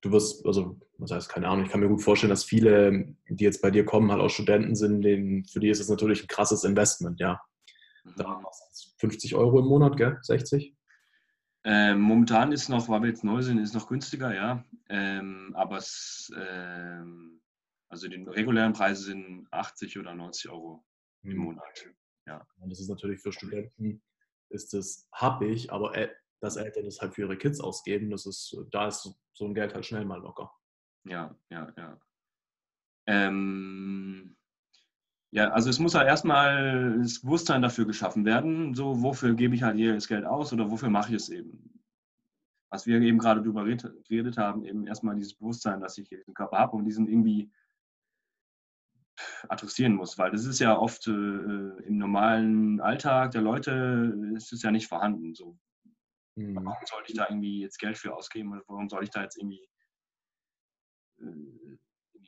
du 0.00 0.12
wirst, 0.12 0.46
also, 0.46 0.78
was 0.98 1.10
heißt, 1.10 1.28
keine 1.28 1.48
Ahnung, 1.48 1.64
ich 1.64 1.70
kann 1.70 1.80
mir 1.80 1.88
gut 1.88 2.02
vorstellen, 2.02 2.30
dass 2.30 2.44
viele, 2.44 3.14
die 3.28 3.44
jetzt 3.44 3.62
bei 3.62 3.70
dir 3.70 3.84
kommen, 3.84 4.10
halt 4.10 4.20
auch 4.20 4.30
Studenten 4.30 4.74
sind, 4.74 5.02
denen, 5.02 5.44
für 5.44 5.60
die 5.60 5.68
ist 5.68 5.80
es 5.80 5.88
natürlich 5.88 6.22
ein 6.22 6.28
krasses 6.28 6.64
Investment, 6.64 7.20
ja. 7.20 7.40
Mhm. 8.04 8.14
Da 8.16 8.42
50 8.98 9.34
Euro 9.34 9.60
im 9.60 9.66
Monat, 9.66 9.96
gell? 9.96 10.18
60? 10.22 10.74
Ähm, 11.64 12.00
momentan 12.00 12.52
ist 12.52 12.68
noch, 12.68 12.88
weil 12.88 13.02
wir 13.02 13.10
jetzt 13.10 13.24
neu 13.24 13.42
sind, 13.42 13.58
ist 13.58 13.74
noch 13.74 13.88
günstiger, 13.88 14.34
ja. 14.34 14.64
Ähm, 14.88 15.52
aber 15.54 15.76
es, 15.76 16.32
ähm, 16.36 17.40
also 17.88 18.08
die 18.08 18.22
regulären 18.22 18.72
Preise 18.72 19.04
sind 19.04 19.46
80 19.50 19.98
oder 19.98 20.14
90 20.14 20.50
Euro 20.50 20.84
im 21.22 21.32
mhm. 21.32 21.44
Monat. 21.44 21.86
Ja. 22.26 22.46
Und 22.58 22.70
das 22.70 22.80
ist 22.80 22.88
natürlich 22.88 23.20
für 23.20 23.32
Studenten, 23.32 24.02
ist 24.48 24.72
das 24.72 25.08
happig, 25.12 25.70
aber 25.72 25.94
dass 26.40 26.56
Eltern 26.56 26.84
das 26.84 27.00
halt 27.00 27.14
für 27.14 27.22
ihre 27.22 27.36
Kids 27.36 27.60
ausgeben, 27.60 28.10
das 28.10 28.26
ist, 28.26 28.56
da 28.70 28.88
ist 28.88 29.14
so 29.32 29.44
ein 29.44 29.54
Geld 29.54 29.74
halt 29.74 29.86
schnell 29.86 30.04
mal 30.04 30.20
locker. 30.20 30.50
Ja, 31.04 31.34
ja, 31.50 31.72
ja. 31.76 32.00
Ähm, 33.06 34.36
ja, 35.32 35.50
also 35.50 35.70
es 35.70 35.78
muss 35.78 35.94
halt 35.94 36.08
erstmal 36.08 36.98
das 36.98 37.20
Bewusstsein 37.22 37.62
dafür 37.62 37.86
geschaffen 37.86 38.24
werden, 38.24 38.74
so 38.74 39.02
wofür 39.02 39.34
gebe 39.34 39.54
ich 39.54 39.62
halt 39.62 39.76
hier 39.76 39.94
das 39.94 40.08
Geld 40.08 40.24
aus 40.24 40.52
oder 40.52 40.70
wofür 40.70 40.90
mache 40.90 41.10
ich 41.10 41.16
es 41.16 41.28
eben. 41.28 41.82
Was 42.70 42.86
wir 42.86 43.00
eben 43.00 43.18
gerade 43.18 43.40
darüber 43.40 43.64
geredet 43.64 44.38
haben, 44.38 44.64
eben 44.64 44.86
erstmal 44.86 45.16
dieses 45.16 45.34
Bewusstsein, 45.34 45.80
dass 45.80 45.98
ich 45.98 46.08
diesen 46.08 46.34
Körper 46.34 46.58
habe 46.58 46.76
und 46.76 46.84
diesen 46.84 47.08
irgendwie 47.08 47.50
adressieren 49.48 49.94
muss, 49.94 50.18
weil 50.18 50.30
das 50.30 50.44
ist 50.44 50.58
ja 50.60 50.76
oft 50.76 51.06
äh, 51.06 51.10
im 51.10 51.98
normalen 51.98 52.80
Alltag 52.80 53.32
der 53.32 53.42
Leute 53.42 54.16
ist 54.34 54.52
es 54.52 54.62
ja 54.62 54.70
nicht 54.70 54.88
vorhanden. 54.88 55.34
So, 55.34 55.58
mhm. 56.48 56.64
warum 56.64 56.86
sollte 56.86 57.10
ich 57.10 57.16
da 57.16 57.26
irgendwie 57.28 57.60
jetzt 57.60 57.78
Geld 57.78 57.98
für 57.98 58.14
ausgeben 58.14 58.52
oder 58.52 58.62
warum 58.66 58.88
soll 58.88 59.04
ich 59.04 59.10
da 59.10 59.22
jetzt 59.22 59.36
irgendwie 59.36 59.68
äh, 61.18 61.76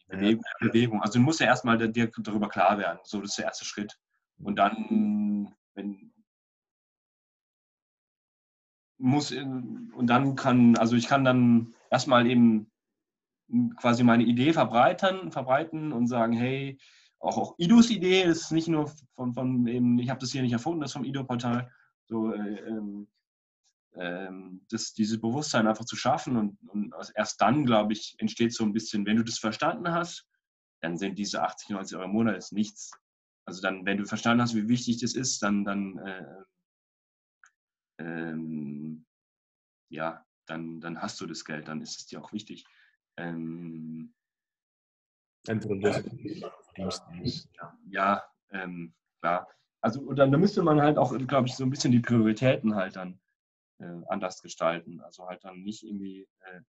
Bewegung, 0.09 0.45
ja. 0.45 0.69
Bewegung? 0.69 1.03
Also 1.03 1.19
du 1.19 1.25
musst 1.25 1.41
ja 1.41 1.47
erstmal 1.47 1.79
dir 1.91 2.11
darüber 2.19 2.49
klar 2.49 2.79
werden. 2.79 3.01
So, 3.05 3.21
das 3.21 3.31
ist 3.31 3.39
der 3.39 3.47
erste 3.47 3.65
Schritt. 3.65 3.99
Und 4.39 4.57
dann, 4.57 5.55
wenn 5.75 6.13
muss 8.99 9.33
und 9.33 10.07
dann 10.07 10.37
kann, 10.37 10.77
also 10.77 10.95
ich 10.95 11.09
kann 11.09 11.25
dann 11.25 11.75
erstmal 11.91 12.27
eben 12.27 12.71
quasi 13.77 14.05
meine 14.05 14.23
Idee 14.23 14.53
verbreiten, 14.53 15.33
verbreiten 15.33 15.93
und 15.93 16.07
sagen, 16.07 16.33
hey, 16.33 16.79
auch, 17.19 17.37
auch 17.37 17.55
Idos 17.59 17.91
Idee 17.91 18.23
ist 18.23 18.53
nicht 18.53 18.69
nur 18.69 18.93
von, 19.15 19.35
von 19.35 19.67
eben, 19.67 19.99
ich 19.99 20.09
habe 20.09 20.21
das 20.21 20.33
hier 20.33 20.43
nicht 20.43 20.53
erfunden, 20.53 20.81
das 20.81 20.93
vom 20.93 21.05
Ido-Portal, 21.05 21.71
so 22.07 22.33
äh, 22.33 22.61
ähm, 22.69 23.09
ähm, 23.95 24.65
das, 24.71 24.95
dieses 24.95 25.21
Bewusstsein 25.21 25.67
einfach 25.67 25.85
zu 25.85 25.97
schaffen 25.97 26.37
und, 26.37 26.59
und 26.69 26.95
erst 27.15 27.41
dann, 27.41 27.65
glaube 27.65 27.93
ich, 27.93 28.15
entsteht 28.19 28.55
so 28.55 28.65
ein 28.65 28.73
bisschen, 28.73 29.07
wenn 29.07 29.17
du 29.17 29.25
das 29.25 29.39
verstanden 29.39 29.93
hast, 29.93 30.27
dann 30.81 30.97
sind 30.97 31.19
diese 31.19 31.43
80, 31.43 31.71
90 31.71 31.97
Euro 31.97 32.07
im 32.07 32.13
Monat 32.13 32.37
ist 32.37 32.53
nichts. 32.53 32.91
Also 33.45 33.61
dann, 33.61 33.85
wenn 33.85 33.99
du 33.99 34.05
verstanden 34.05 34.43
hast, 34.43 34.55
wie 34.55 34.69
wichtig 34.69 35.01
das 35.01 35.15
ist, 35.15 35.43
dann, 35.43 35.65
dann 35.65 35.99
äh, 35.99 36.43
ähm, 37.99 39.05
ja, 39.91 40.25
dann, 40.47 40.81
dann 40.81 41.01
hast 41.01 41.21
du 41.21 41.27
das 41.27 41.45
Geld, 41.45 41.69
dann 41.69 41.81
ist 41.81 41.99
es 41.99 42.07
dir 42.07 42.23
auch 42.23 42.33
wichtig. 42.33 42.65
Ähm, 43.17 44.15
ja, 47.91 48.23
ähm, 48.51 48.95
klar. 49.21 49.49
Also 49.81 50.01
und 50.01 50.17
dann, 50.17 50.31
dann 50.31 50.41
müsste 50.41 50.63
man 50.63 50.81
halt 50.81 50.97
auch, 50.99 51.17
glaube 51.27 51.49
ich, 51.49 51.55
so 51.57 51.65
ein 51.65 51.71
bisschen 51.71 51.93
die 51.93 52.01
Prioritäten 52.01 52.77
halt 52.77 52.97
dann 52.97 53.21
anders 54.09 54.43
gestalten. 54.43 55.01
Also 55.01 55.27
halt 55.27 55.45
dann 55.45 55.63
nicht 55.63 55.83
irgendwie 55.83 56.29
äh, 56.41 56.61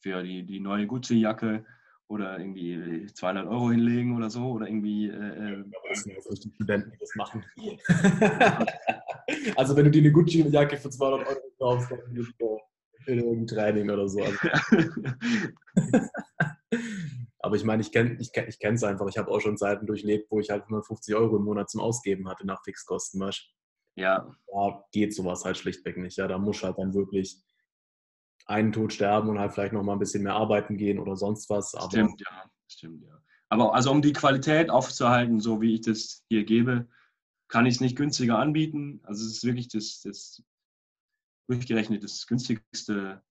für 0.00 0.22
die, 0.22 0.44
die 0.44 0.60
neue 0.60 0.86
Gucci-Jacke 0.86 1.64
oder 2.08 2.38
irgendwie 2.38 3.06
200 3.06 3.46
Euro 3.46 3.70
hinlegen 3.70 4.16
oder 4.16 4.28
so 4.28 4.52
oder 4.52 4.66
irgendwie. 4.66 5.08
Äh, 5.08 5.58
ja, 5.58 5.64
das 5.88 6.04
ja 6.04 6.14
die 6.14 6.54
Studenten, 6.54 6.90
die 6.90 6.98
das 6.98 7.14
machen. 7.14 7.44
also 9.56 9.76
wenn 9.76 9.84
du 9.84 9.90
dir 9.90 10.02
eine 10.02 10.12
Gucci-Jacke 10.12 10.76
für 10.76 10.90
200 10.90 11.26
Euro 11.26 11.40
kaufst, 11.58 11.90
dann 11.90 12.00
bist 12.12 12.34
du 12.38 12.58
in 13.06 13.18
irgendein 13.18 13.46
Training 13.46 13.90
oder 13.90 14.08
so. 14.08 14.22
Also. 14.22 14.38
Aber 17.40 17.56
ich 17.56 17.64
meine, 17.64 17.82
ich 17.82 17.90
kenne 17.90 18.16
ich 18.20 18.32
kenn, 18.32 18.48
ich 18.48 18.62
es 18.62 18.84
einfach. 18.84 19.08
Ich 19.08 19.18
habe 19.18 19.30
auch 19.30 19.40
schon 19.40 19.56
Zeiten 19.56 19.86
durchlebt, 19.86 20.30
wo 20.30 20.38
ich 20.38 20.50
halt 20.50 20.62
150 20.62 21.14
Euro 21.14 21.36
im 21.36 21.44
Monat 21.44 21.70
zum 21.70 21.80
Ausgeben 21.80 22.28
hatte 22.28 22.46
nach 22.46 22.62
Fixkosten. 22.62 23.20
Weißt? 23.20 23.48
Ja. 23.96 24.34
Da 24.46 24.84
geht 24.92 25.14
sowas 25.14 25.44
halt 25.44 25.58
schlichtweg 25.58 25.96
nicht. 25.98 26.16
Ja, 26.16 26.28
da 26.28 26.38
muss 26.38 26.62
halt 26.62 26.78
dann 26.78 26.94
wirklich 26.94 27.42
einen 28.46 28.72
Tod 28.72 28.92
sterben 28.92 29.28
und 29.28 29.38
halt 29.38 29.52
vielleicht 29.52 29.72
noch 29.72 29.82
mal 29.82 29.94
ein 29.94 29.98
bisschen 29.98 30.22
mehr 30.22 30.34
arbeiten 30.34 30.76
gehen 30.76 30.98
oder 30.98 31.16
sonst 31.16 31.48
was. 31.50 31.74
Aber 31.74 31.90
stimmt, 31.90 32.20
ja. 32.20 32.50
Stimmt, 32.68 33.04
ja. 33.04 33.22
Aber 33.48 33.74
also 33.74 33.90
um 33.90 34.00
die 34.00 34.14
Qualität 34.14 34.70
aufzuhalten, 34.70 35.40
so 35.40 35.60
wie 35.60 35.74
ich 35.74 35.82
das 35.82 36.24
hier 36.28 36.44
gebe, 36.44 36.88
kann 37.48 37.66
ich 37.66 37.74
es 37.74 37.80
nicht 37.80 37.96
günstiger 37.96 38.38
anbieten. 38.38 39.00
Also 39.02 39.26
es 39.26 39.32
ist 39.32 39.44
wirklich 39.44 39.68
das, 39.68 40.00
das 40.00 40.42
durchgerechnet 41.48 42.02
das 42.02 42.26
günstigste 42.26 43.22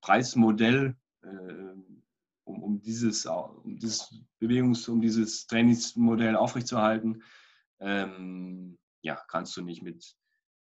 Preismodell, 0.00 0.96
äh, 1.22 1.28
um, 2.44 2.62
um, 2.62 2.80
dieses, 2.80 3.26
um 3.26 3.78
dieses 3.78 4.14
Bewegungs-, 4.40 4.88
um 4.88 5.02
dieses 5.02 5.46
Trainingsmodell 5.46 6.34
aufrechtzuerhalten. 6.34 7.22
Ähm, 7.80 8.78
ja, 9.02 9.16
kannst 9.28 9.56
du 9.56 9.62
nicht 9.62 9.82
mit 9.82 10.16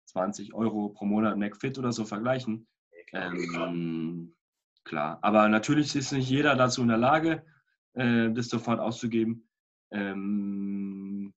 20 0.05 0.53
Euro 0.53 0.89
pro 0.89 1.05
Monat 1.05 1.37
McFit 1.37 1.77
oder 1.77 1.91
so 1.91 2.05
vergleichen. 2.05 2.67
Ähm, 3.11 4.35
klar, 4.83 5.19
aber 5.21 5.47
natürlich 5.49 5.95
ist 5.95 6.11
nicht 6.11 6.29
jeder 6.29 6.55
dazu 6.55 6.81
in 6.81 6.87
der 6.87 6.97
Lage, 6.97 7.45
äh, 7.93 8.31
das 8.31 8.49
sofort 8.49 8.79
auszugeben. 8.79 9.47
Ähm, 9.91 11.33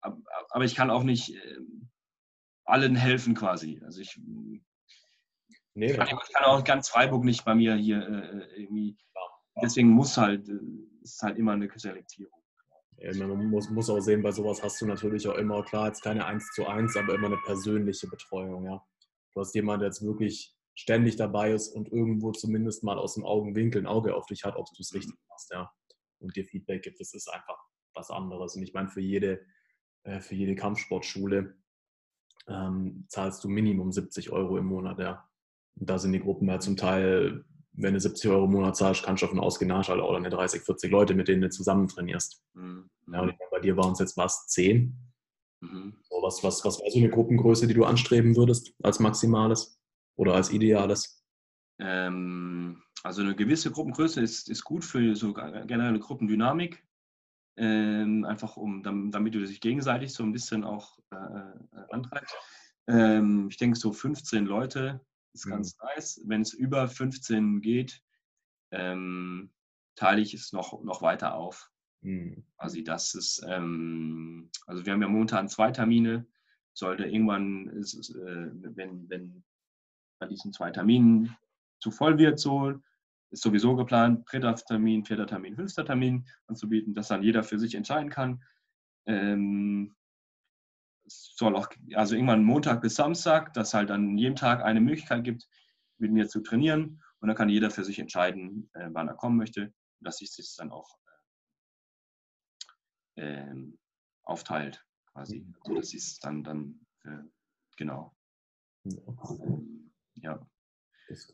aber 0.00 0.64
ich 0.64 0.74
kann 0.74 0.90
auch 0.90 1.02
nicht 1.04 1.34
äh, 1.34 1.58
allen 2.64 2.96
helfen 2.96 3.34
quasi. 3.34 3.80
Also 3.84 4.00
ich, 4.00 4.20
nee, 5.74 5.90
ich, 5.90 5.96
kann, 5.96 6.08
ich 6.08 6.32
kann 6.32 6.44
auch 6.44 6.64
ganz 6.64 6.88
Freiburg 6.88 7.24
nicht 7.24 7.44
bei 7.44 7.54
mir 7.54 7.74
hier 7.74 8.06
äh, 8.06 8.62
irgendwie. 8.62 8.96
Deswegen 9.62 9.88
muss 9.88 10.16
halt, 10.16 10.48
äh, 10.48 10.58
ist 11.02 11.22
halt 11.22 11.38
immer 11.38 11.52
eine 11.52 11.70
Selektierung. 11.76 12.35
Man 12.98 13.50
muss, 13.50 13.68
muss 13.70 13.90
auch 13.90 14.00
sehen, 14.00 14.22
bei 14.22 14.32
sowas 14.32 14.62
hast 14.62 14.80
du 14.80 14.86
natürlich 14.86 15.28
auch 15.28 15.36
immer, 15.36 15.62
klar, 15.62 15.88
jetzt 15.88 16.02
keine 16.02 16.24
1 16.24 16.52
zu 16.52 16.66
1, 16.66 16.96
aber 16.96 17.14
immer 17.14 17.26
eine 17.26 17.38
persönliche 17.44 18.08
Betreuung, 18.08 18.64
ja. 18.64 18.82
Du 19.34 19.40
hast 19.40 19.54
jemanden, 19.54 19.80
der 19.80 19.88
jetzt 19.88 20.02
wirklich 20.02 20.56
ständig 20.74 21.16
dabei 21.16 21.52
ist 21.52 21.68
und 21.68 21.92
irgendwo 21.92 22.32
zumindest 22.32 22.84
mal 22.84 22.98
aus 22.98 23.14
dem 23.14 23.24
Augenwinkel 23.24 23.82
ein 23.82 23.86
Auge 23.86 24.14
auf 24.14 24.26
dich 24.26 24.44
hat, 24.44 24.56
ob 24.56 24.66
du 24.66 24.80
es 24.80 24.94
richtig 24.94 25.18
machst, 25.28 25.50
ja. 25.52 25.70
Und 26.18 26.36
dir 26.36 26.44
Feedback 26.44 26.82
gibt, 26.82 26.98
das 27.00 27.12
ist 27.12 27.28
einfach 27.28 27.58
was 27.94 28.10
anderes. 28.10 28.56
Und 28.56 28.62
ich 28.62 28.72
meine, 28.72 28.88
für 28.88 29.02
jede, 29.02 29.44
äh, 30.04 30.20
für 30.20 30.34
jede 30.34 30.54
Kampfsportschule 30.54 31.54
ähm, 32.48 33.06
zahlst 33.08 33.44
du 33.44 33.48
Minimum 33.48 33.92
70 33.92 34.30
Euro 34.30 34.56
im 34.56 34.66
Monat, 34.66 34.98
ja. 34.98 35.28
Und 35.78 35.90
da 35.90 35.98
sind 35.98 36.12
die 36.12 36.20
Gruppen 36.20 36.48
ja 36.48 36.60
zum 36.60 36.76
Teil 36.76 37.44
wenn 37.76 37.94
du 37.94 38.00
70 38.00 38.30
Euro 38.30 38.44
im 38.46 38.52
Monat 38.52 38.76
zahlst, 38.76 39.02
kannst 39.02 39.22
du 39.22 39.26
davon 39.26 39.40
ausgehen, 39.40 39.72
hast 39.72 39.88
halt 39.88 40.00
auch 40.00 40.14
eine 40.14 40.30
30, 40.30 40.62
40 40.62 40.90
Leute, 40.90 41.14
mit 41.14 41.28
denen 41.28 41.42
du 41.42 41.50
zusammen 41.50 41.88
trainierst. 41.88 42.42
Mhm. 42.54 42.88
Ja, 43.12 43.20
und 43.20 43.34
bei 43.50 43.60
dir 43.60 43.76
waren 43.76 43.92
es 43.92 43.98
jetzt 43.98 44.16
was, 44.16 44.46
10? 44.48 44.96
Mhm. 45.60 45.94
So, 46.08 46.22
was, 46.22 46.42
was, 46.42 46.64
was 46.64 46.80
wäre 46.80 46.90
so 46.90 46.98
eine 46.98 47.10
Gruppengröße, 47.10 47.66
die 47.66 47.74
du 47.74 47.84
anstreben 47.84 48.36
würdest 48.36 48.74
als 48.82 48.98
maximales 48.98 49.78
oder 50.16 50.34
als 50.34 50.50
ideales? 50.50 51.22
Ähm, 51.78 52.82
also 53.02 53.22
eine 53.22 53.36
gewisse 53.36 53.70
Gruppengröße 53.70 54.20
ist, 54.20 54.48
ist 54.48 54.64
gut 54.64 54.84
für 54.84 55.14
so 55.14 55.34
generelle 55.34 56.00
Gruppendynamik. 56.00 56.82
Ähm, 57.58 58.24
einfach 58.24 58.56
um, 58.58 58.82
damit 58.82 59.34
du 59.34 59.40
dich 59.40 59.60
gegenseitig 59.60 60.12
so 60.12 60.22
ein 60.22 60.32
bisschen 60.32 60.62
auch 60.62 60.98
äh, 61.10 61.16
äh 61.16 61.84
antreibst. 61.90 62.34
Ähm, 62.86 63.48
ich 63.50 63.56
denke 63.56 63.78
so 63.78 63.92
15 63.92 64.44
Leute 64.44 65.00
ist 65.36 65.46
mhm. 65.46 65.50
ganz 65.50 65.78
nice. 65.78 66.20
Wenn 66.24 66.42
es 66.42 66.52
über 66.52 66.88
15 66.88 67.60
geht, 67.60 68.02
ähm, 68.72 69.50
teile 69.94 70.20
ich 70.20 70.34
es 70.34 70.52
noch, 70.52 70.82
noch 70.82 71.02
weiter 71.02 71.34
auf. 71.34 71.70
Mhm. 72.02 72.44
Also 72.56 72.80
das 72.82 73.14
ist, 73.14 73.44
ähm, 73.48 74.50
also 74.66 74.84
wir 74.84 74.92
haben 74.92 75.02
ja 75.02 75.08
momentan 75.08 75.48
zwei 75.48 75.70
Termine. 75.70 76.26
Sollte 76.74 77.04
irgendwann, 77.04 77.68
ist, 77.68 78.10
äh, 78.10 78.50
wenn, 78.76 79.08
wenn 79.08 79.44
bei 80.18 80.26
diesen 80.26 80.52
zwei 80.52 80.70
Terminen 80.70 81.34
zu 81.80 81.90
voll 81.90 82.18
wird, 82.18 82.38
so 82.38 82.74
ist 83.30 83.42
sowieso 83.42 83.74
geplant, 83.76 84.24
dritter 84.30 84.54
Termin, 84.54 85.04
vierter 85.04 85.26
Termin, 85.26 85.56
fünfter 85.56 85.84
Termin 85.84 86.26
anzubieten, 86.46 86.94
dass 86.94 87.08
dann 87.08 87.22
jeder 87.22 87.42
für 87.42 87.58
sich 87.58 87.74
entscheiden 87.74 88.10
kann. 88.10 88.42
Ähm, 89.06 89.95
soll 91.06 91.56
auch, 91.56 91.68
also 91.94 92.14
irgendwann 92.14 92.44
Montag 92.44 92.82
bis 92.82 92.94
Samstag, 92.96 93.52
dass 93.54 93.74
halt 93.74 93.90
an 93.90 94.16
jedem 94.18 94.36
Tag 94.36 94.62
eine 94.62 94.80
Möglichkeit 94.80 95.24
gibt, 95.24 95.48
mit 95.98 96.12
mir 96.12 96.28
zu 96.28 96.40
trainieren. 96.40 97.02
Und 97.20 97.28
dann 97.28 97.36
kann 97.36 97.48
jeder 97.48 97.70
für 97.70 97.84
sich 97.84 97.98
entscheiden, 97.98 98.70
äh, 98.74 98.88
wann 98.92 99.08
er 99.08 99.14
kommen 99.14 99.36
möchte. 99.36 99.64
Und 99.64 99.74
dass 100.00 100.18
sich 100.18 100.34
das 100.36 100.54
dann 100.54 100.70
auch 100.70 100.98
äh, 103.16 103.50
ähm, 103.50 103.78
aufteilt, 104.24 104.84
quasi. 105.12 105.46
So 105.64 105.74
dass 105.74 105.94
es 105.94 106.18
dann, 106.18 106.44
dann 106.44 106.86
äh, 107.04 107.22
genau. 107.76 108.14
ja. 110.14 110.46
Das, 111.08 111.32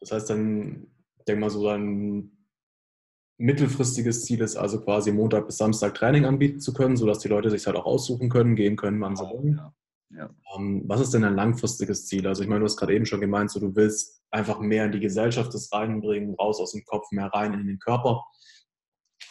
das 0.00 0.10
heißt 0.10 0.30
dann, 0.30 0.90
ich 1.18 1.24
denke 1.24 1.40
mal, 1.40 1.50
so 1.50 1.68
ein 1.68 2.35
mittelfristiges 3.38 4.24
Ziel 4.24 4.40
ist 4.40 4.56
also 4.56 4.80
quasi 4.80 5.12
Montag 5.12 5.46
bis 5.46 5.58
Samstag 5.58 5.94
Training 5.94 6.24
anbieten 6.24 6.60
zu 6.60 6.72
können, 6.72 6.96
sodass 6.96 7.18
die 7.18 7.28
Leute 7.28 7.50
sich 7.50 7.66
halt 7.66 7.76
auch 7.76 7.86
aussuchen 7.86 8.28
können, 8.28 8.56
gehen 8.56 8.76
können, 8.76 9.00
wann 9.00 9.16
sie 9.16 9.24
wollen. 9.24 9.56
Ja. 9.56 9.74
Ja. 10.10 10.30
Ähm, 10.56 10.84
was 10.86 11.00
ist 11.00 11.14
denn 11.14 11.24
ein 11.24 11.34
langfristiges 11.34 12.06
Ziel? 12.06 12.26
Also 12.26 12.42
ich 12.42 12.48
meine, 12.48 12.60
du 12.60 12.66
hast 12.66 12.76
gerade 12.76 12.94
eben 12.94 13.06
schon 13.06 13.20
gemeint, 13.20 13.50
so 13.50 13.60
du 13.60 13.74
willst 13.74 14.22
einfach 14.30 14.60
mehr 14.60 14.84
in 14.84 14.92
die 14.92 15.00
Gesellschaft 15.00 15.52
das 15.52 15.72
reinbringen, 15.72 16.34
raus 16.34 16.60
aus 16.60 16.72
dem 16.72 16.84
Kopf, 16.84 17.10
mehr 17.10 17.26
rein 17.26 17.54
in 17.54 17.66
den 17.66 17.78
Körper. 17.78 18.24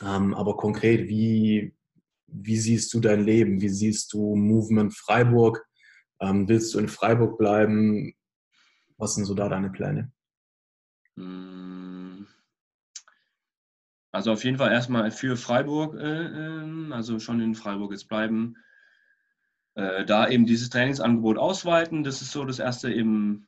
Ähm, 0.01 0.33
aber 0.33 0.57
konkret, 0.57 1.07
wie, 1.07 1.73
wie 2.27 2.57
siehst 2.57 2.93
du 2.93 2.99
dein 2.99 3.23
Leben? 3.23 3.61
Wie 3.61 3.69
siehst 3.69 4.11
du 4.13 4.35
Movement 4.35 4.93
Freiburg? 4.93 5.65
Ähm, 6.19 6.47
willst 6.47 6.73
du 6.73 6.79
in 6.79 6.89
Freiburg 6.89 7.37
bleiben? 7.37 8.13
Was 8.97 9.15
sind 9.15 9.25
so 9.25 9.33
da 9.33 9.49
deine 9.49 9.69
Pläne? 9.69 10.11
Hm. 11.15 11.84
Also 14.15 14.31
auf 14.31 14.45
jeden 14.45 14.57
Fall 14.57 14.71
erstmal 14.71 15.11
für 15.11 15.35
Freiburg, 15.35 15.95
äh, 15.95 16.25
ähm, 16.25 16.93
also 16.93 17.19
schon 17.19 17.41
in 17.41 17.53
Freiburg 17.53 17.91
jetzt 17.91 18.07
bleiben. 18.07 18.55
Äh, 19.73 20.05
da 20.05 20.29
eben 20.29 20.45
dieses 20.45 20.69
Trainingsangebot 20.69 21.37
ausweiten. 21.37 22.05
Das 22.05 22.21
ist 22.21 22.31
so 22.31 22.45
das 22.45 22.59
erste 22.59 22.93
eben 22.93 23.45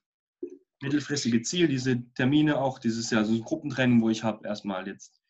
mittelfristige 0.81 1.41
Ziel, 1.41 1.69
diese 1.69 2.03
Termine 2.15 2.57
auch, 2.57 2.79
dieses 2.79 3.09
ja 3.11 3.23
so 3.23 3.33
ein 3.33 3.43
Gruppentraining, 3.43 4.01
wo 4.01 4.09
ich 4.09 4.25
habe, 4.25 4.45
erstmal 4.45 4.85
jetzt 4.89 5.21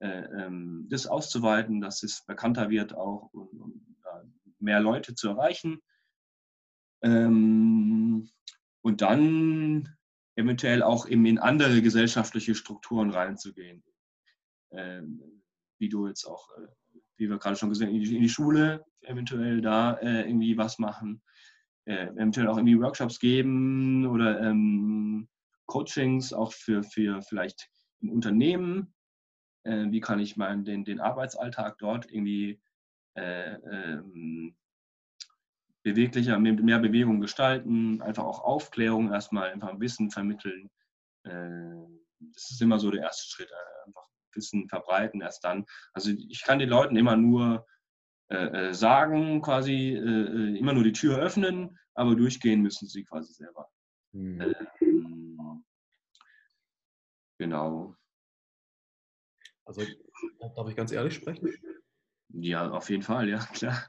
äh, 0.00 0.06
ähm, 0.06 0.86
das 0.90 1.06
auszuweiten, 1.06 1.80
dass 1.80 2.02
es 2.02 2.22
bekannter 2.26 2.68
wird 2.68 2.94
auch 2.94 3.32
und, 3.32 3.58
und 3.58 3.96
mehr 4.58 4.80
Leute 4.80 5.14
zu 5.14 5.30
erreichen. 5.30 5.80
Ähm, 7.02 8.28
und 8.82 9.00
dann 9.00 9.96
eventuell 10.36 10.82
auch 10.82 11.08
eben 11.08 11.24
in 11.24 11.38
andere 11.38 11.80
gesellschaftliche 11.80 12.54
Strukturen 12.54 13.08
reinzugehen 13.08 13.82
wie 15.78 15.88
du 15.88 16.06
jetzt 16.06 16.24
auch, 16.24 16.50
äh, 16.58 16.66
wie 17.16 17.28
wir 17.28 17.38
gerade 17.38 17.56
schon 17.56 17.68
gesehen 17.68 17.88
haben, 17.88 17.96
in 17.96 18.22
die 18.22 18.28
Schule 18.28 18.84
eventuell 19.02 19.60
da 19.60 19.94
äh, 19.94 20.22
irgendwie 20.22 20.56
was 20.56 20.78
machen, 20.78 21.22
äh, 21.86 22.06
eventuell 22.06 22.48
auch 22.48 22.56
irgendwie 22.56 22.80
Workshops 22.80 23.18
geben 23.18 24.06
oder 24.06 24.40
ähm, 24.40 25.28
Coachings 25.66 26.32
auch 26.32 26.52
für, 26.52 26.82
für 26.82 27.22
vielleicht 27.22 27.68
ein 28.02 28.10
Unternehmen. 28.10 28.94
Äh, 29.64 29.90
wie 29.90 30.00
kann 30.00 30.18
ich 30.18 30.36
meinen, 30.36 30.64
den, 30.64 30.84
den 30.84 31.00
Arbeitsalltag 31.00 31.78
dort 31.78 32.10
irgendwie 32.10 32.60
äh, 33.14 33.54
ähm, 33.54 34.56
beweglicher, 35.82 36.38
mit 36.38 36.62
mehr 36.62 36.78
Bewegung 36.78 37.20
gestalten, 37.20 38.00
einfach 38.00 38.24
auch 38.24 38.40
Aufklärung 38.40 39.12
erstmal, 39.12 39.50
einfach 39.50 39.78
Wissen 39.80 40.10
vermitteln. 40.10 40.70
Äh, 41.24 41.74
das 42.32 42.50
ist 42.50 42.62
immer 42.62 42.78
so 42.78 42.90
der 42.90 43.02
erste 43.02 43.28
Schritt, 43.28 43.50
einfach 43.86 44.08
Wissen 44.36 44.68
verbreiten 44.68 45.20
erst 45.20 45.44
dann. 45.44 45.64
Also 45.92 46.10
ich 46.10 46.42
kann 46.42 46.58
den 46.58 46.68
Leuten 46.68 46.96
immer 46.96 47.16
nur 47.16 47.66
äh, 48.28 48.68
äh 48.68 48.74
sagen, 48.74 49.42
quasi 49.42 49.94
äh, 49.94 50.58
immer 50.58 50.72
nur 50.72 50.84
die 50.84 50.92
Tür 50.92 51.18
öffnen, 51.18 51.78
aber 51.94 52.14
durchgehen 52.14 52.62
müssen 52.62 52.88
sie 52.88 53.04
quasi 53.04 53.32
selber. 53.32 53.68
Mhm. 54.12 54.54
Ähm, 54.80 55.64
genau. 57.38 57.96
Also, 59.66 59.82
darf 60.56 60.68
ich 60.68 60.76
ganz 60.76 60.92
ehrlich 60.92 61.14
sprechen? 61.14 61.48
Ja, 62.28 62.70
auf 62.70 62.90
jeden 62.90 63.02
Fall, 63.02 63.28
ja, 63.28 63.38
klar. 63.54 63.86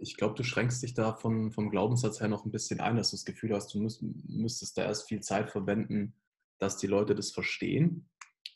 Ich 0.00 0.16
glaube, 0.16 0.34
glaub, 0.34 0.36
du 0.36 0.44
schränkst 0.44 0.82
dich 0.82 0.94
da 0.94 1.12
von, 1.12 1.50
vom 1.50 1.70
Glaubenssatz 1.70 2.20
her 2.20 2.28
noch 2.28 2.44
ein 2.44 2.52
bisschen 2.52 2.80
ein, 2.80 2.96
dass 2.96 3.10
du 3.10 3.16
das 3.16 3.24
Gefühl 3.24 3.54
hast, 3.54 3.74
du 3.74 3.80
müsst, 3.80 4.02
müsstest 4.02 4.78
da 4.78 4.84
erst 4.84 5.08
viel 5.08 5.20
Zeit 5.20 5.50
verwenden, 5.50 6.14
dass 6.58 6.76
die 6.76 6.86
Leute 6.86 7.14
das 7.14 7.32
verstehen. 7.32 8.08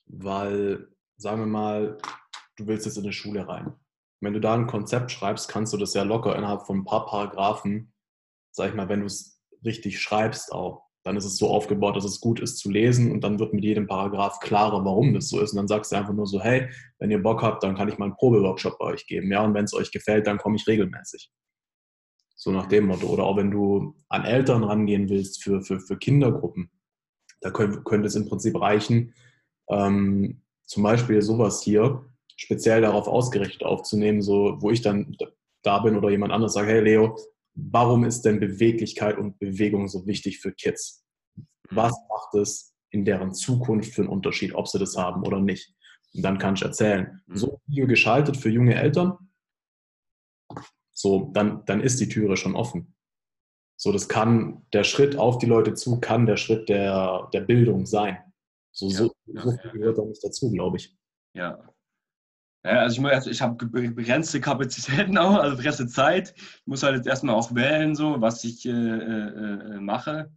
Weil, 0.06 0.88
sagen 1.16 1.40
wir 1.40 1.46
mal, 1.46 1.98
du 2.56 2.66
willst 2.66 2.86
jetzt 2.86 2.96
in 2.96 3.04
eine 3.04 3.12
Schule 3.12 3.48
rein. 3.48 3.74
Wenn 4.20 4.34
du 4.34 4.40
da 4.40 4.54
ein 4.54 4.66
Konzept 4.66 5.10
schreibst, 5.10 5.48
kannst 5.48 5.72
du 5.72 5.76
das 5.76 5.94
ja 5.94 6.02
locker 6.02 6.36
innerhalb 6.36 6.66
von 6.66 6.78
ein 6.78 6.84
paar 6.84 7.06
Paragraphen, 7.06 7.92
sag 8.52 8.68
ich 8.68 8.74
mal, 8.74 8.88
wenn 8.88 9.00
du 9.00 9.06
es 9.06 9.42
richtig 9.64 10.00
schreibst 10.00 10.52
auch, 10.52 10.84
dann 11.04 11.16
ist 11.16 11.24
es 11.24 11.36
so 11.36 11.48
aufgebaut, 11.48 11.96
dass 11.96 12.04
es 12.04 12.20
gut 12.20 12.38
ist 12.38 12.58
zu 12.58 12.70
lesen 12.70 13.10
und 13.10 13.24
dann 13.24 13.40
wird 13.40 13.52
mit 13.52 13.64
jedem 13.64 13.86
Paragraph 13.88 14.38
klarer, 14.38 14.84
warum 14.84 15.14
das 15.14 15.28
so 15.28 15.40
ist. 15.40 15.50
Und 15.52 15.56
dann 15.56 15.68
sagst 15.68 15.90
du 15.90 15.96
einfach 15.96 16.12
nur 16.12 16.26
so, 16.26 16.40
hey, 16.40 16.70
wenn 16.98 17.10
ihr 17.10 17.20
Bock 17.20 17.42
habt, 17.42 17.62
dann 17.64 17.74
kann 17.74 17.88
ich 17.88 17.98
mal 17.98 18.06
einen 18.06 18.14
Probeworkshop 18.14 18.78
bei 18.78 18.86
euch 18.86 19.06
geben. 19.06 19.30
Ja, 19.32 19.44
und 19.44 19.54
wenn 19.54 19.64
es 19.64 19.74
euch 19.74 19.90
gefällt, 19.90 20.26
dann 20.28 20.38
komme 20.38 20.56
ich 20.56 20.66
regelmäßig. 20.66 21.30
So 22.36 22.52
nach 22.52 22.66
dem 22.66 22.86
Motto. 22.86 23.08
Oder 23.08 23.24
auch 23.24 23.36
wenn 23.36 23.50
du 23.50 23.96
an 24.08 24.24
Eltern 24.24 24.62
rangehen 24.62 25.08
willst 25.08 25.42
für, 25.42 25.62
für, 25.62 25.80
für 25.80 25.98
Kindergruppen, 25.98 26.70
da 27.40 27.50
könnte, 27.50 27.82
könnte 27.82 28.06
es 28.06 28.14
im 28.14 28.28
Prinzip 28.28 28.60
reichen, 28.60 29.12
ähm, 29.68 30.42
zum 30.66 30.82
Beispiel 30.82 31.22
sowas 31.22 31.62
hier 31.62 32.04
speziell 32.36 32.80
darauf 32.80 33.06
ausgerichtet 33.06 33.62
aufzunehmen, 33.62 34.22
so 34.22 34.56
wo 34.60 34.70
ich 34.70 34.82
dann 34.82 35.16
da 35.62 35.78
bin 35.80 35.96
oder 35.96 36.10
jemand 36.10 36.32
anderes 36.32 36.54
sagt, 36.54 36.68
hey 36.68 36.80
Leo, 36.80 37.16
warum 37.54 38.04
ist 38.04 38.22
denn 38.22 38.40
Beweglichkeit 38.40 39.18
und 39.18 39.38
Bewegung 39.38 39.88
so 39.88 40.06
wichtig 40.06 40.40
für 40.40 40.52
Kids? 40.52 41.04
Was 41.70 41.94
macht 42.08 42.34
es 42.34 42.74
in 42.90 43.04
deren 43.04 43.32
Zukunft 43.32 43.94
für 43.94 44.02
einen 44.02 44.10
Unterschied, 44.10 44.54
ob 44.54 44.68
sie 44.68 44.78
das 44.78 44.96
haben 44.96 45.24
oder 45.26 45.40
nicht? 45.40 45.74
Und 46.14 46.22
dann 46.22 46.38
kann 46.38 46.54
ich 46.54 46.62
erzählen. 46.62 47.22
Mhm. 47.26 47.36
So 47.36 47.52
ein 47.52 47.60
Video 47.66 47.86
geschaltet 47.86 48.36
für 48.36 48.50
junge 48.50 48.74
Eltern, 48.74 49.16
so, 50.92 51.30
dann, 51.32 51.64
dann 51.64 51.80
ist 51.80 52.00
die 52.00 52.08
Türe 52.08 52.36
schon 52.36 52.54
offen. 52.54 52.94
So, 53.76 53.92
das 53.92 54.08
kann 54.08 54.64
der 54.72 54.84
Schritt 54.84 55.16
auf 55.16 55.38
die 55.38 55.46
Leute 55.46 55.74
zu, 55.74 55.98
kann 56.00 56.26
der 56.26 56.36
Schritt 56.36 56.68
der, 56.68 57.28
der 57.32 57.40
Bildung 57.40 57.86
sein. 57.86 58.18
So, 58.70 58.88
ja, 58.88 58.96
so, 58.96 59.11
ja, 59.26 59.42
so 59.42 59.50
viel 59.50 59.60
ja, 59.64 59.72
gehört 59.72 59.98
da 59.98 60.04
nicht 60.04 60.24
dazu, 60.24 60.50
glaube 60.50 60.76
ich. 60.76 60.96
Ja, 61.34 61.72
ja, 62.64 62.78
also 62.78 63.08
ich, 63.08 63.26
ich 63.26 63.42
habe 63.42 63.66
begrenzte 63.66 64.40
Kapazitäten 64.40 65.18
auch, 65.18 65.34
also 65.34 65.56
begrenzte 65.56 65.88
Zeit. 65.88 66.32
Ich 66.36 66.66
muss 66.66 66.82
halt 66.82 66.94
jetzt 66.94 67.08
erstmal 67.08 67.34
auch 67.34 67.54
wählen, 67.54 67.96
so, 67.96 68.20
was 68.20 68.44
ich 68.44 68.64
äh, 68.66 68.70
äh, 68.70 69.74
äh, 69.74 69.80
mache. 69.80 70.32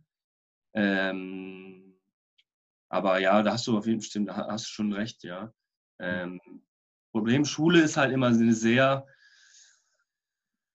Ähm, 0.73 1.99
aber 2.89 3.19
ja, 3.19 3.43
da 3.43 3.53
hast 3.53 3.67
du 3.67 3.77
auf 3.77 3.85
jeden 3.85 4.01
Fall, 4.01 4.35
hast 4.47 4.65
du 4.65 4.69
schon 4.69 4.93
recht, 4.93 5.23
ja. 5.23 5.53
Ähm, 5.99 6.41
Problem 7.11 7.45
Schule 7.45 7.81
ist 7.81 7.95
halt 7.95 8.11
immer 8.11 8.27
eine 8.27 8.53
sehr, 8.53 9.05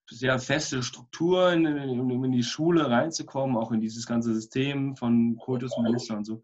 sehr 0.09 0.39
feste 0.39 0.83
Struktur, 0.83 1.53
um 1.53 2.25
in 2.25 2.33
die 2.33 2.43
Schule 2.43 2.89
reinzukommen, 2.89 3.57
auch 3.57 3.73
in 3.73 3.81
dieses 3.81 4.07
ganze 4.07 4.35
System 4.35 4.97
von 4.97 5.37
Kultusminister 5.37 6.17
und 6.17 6.25
so. 6.25 6.43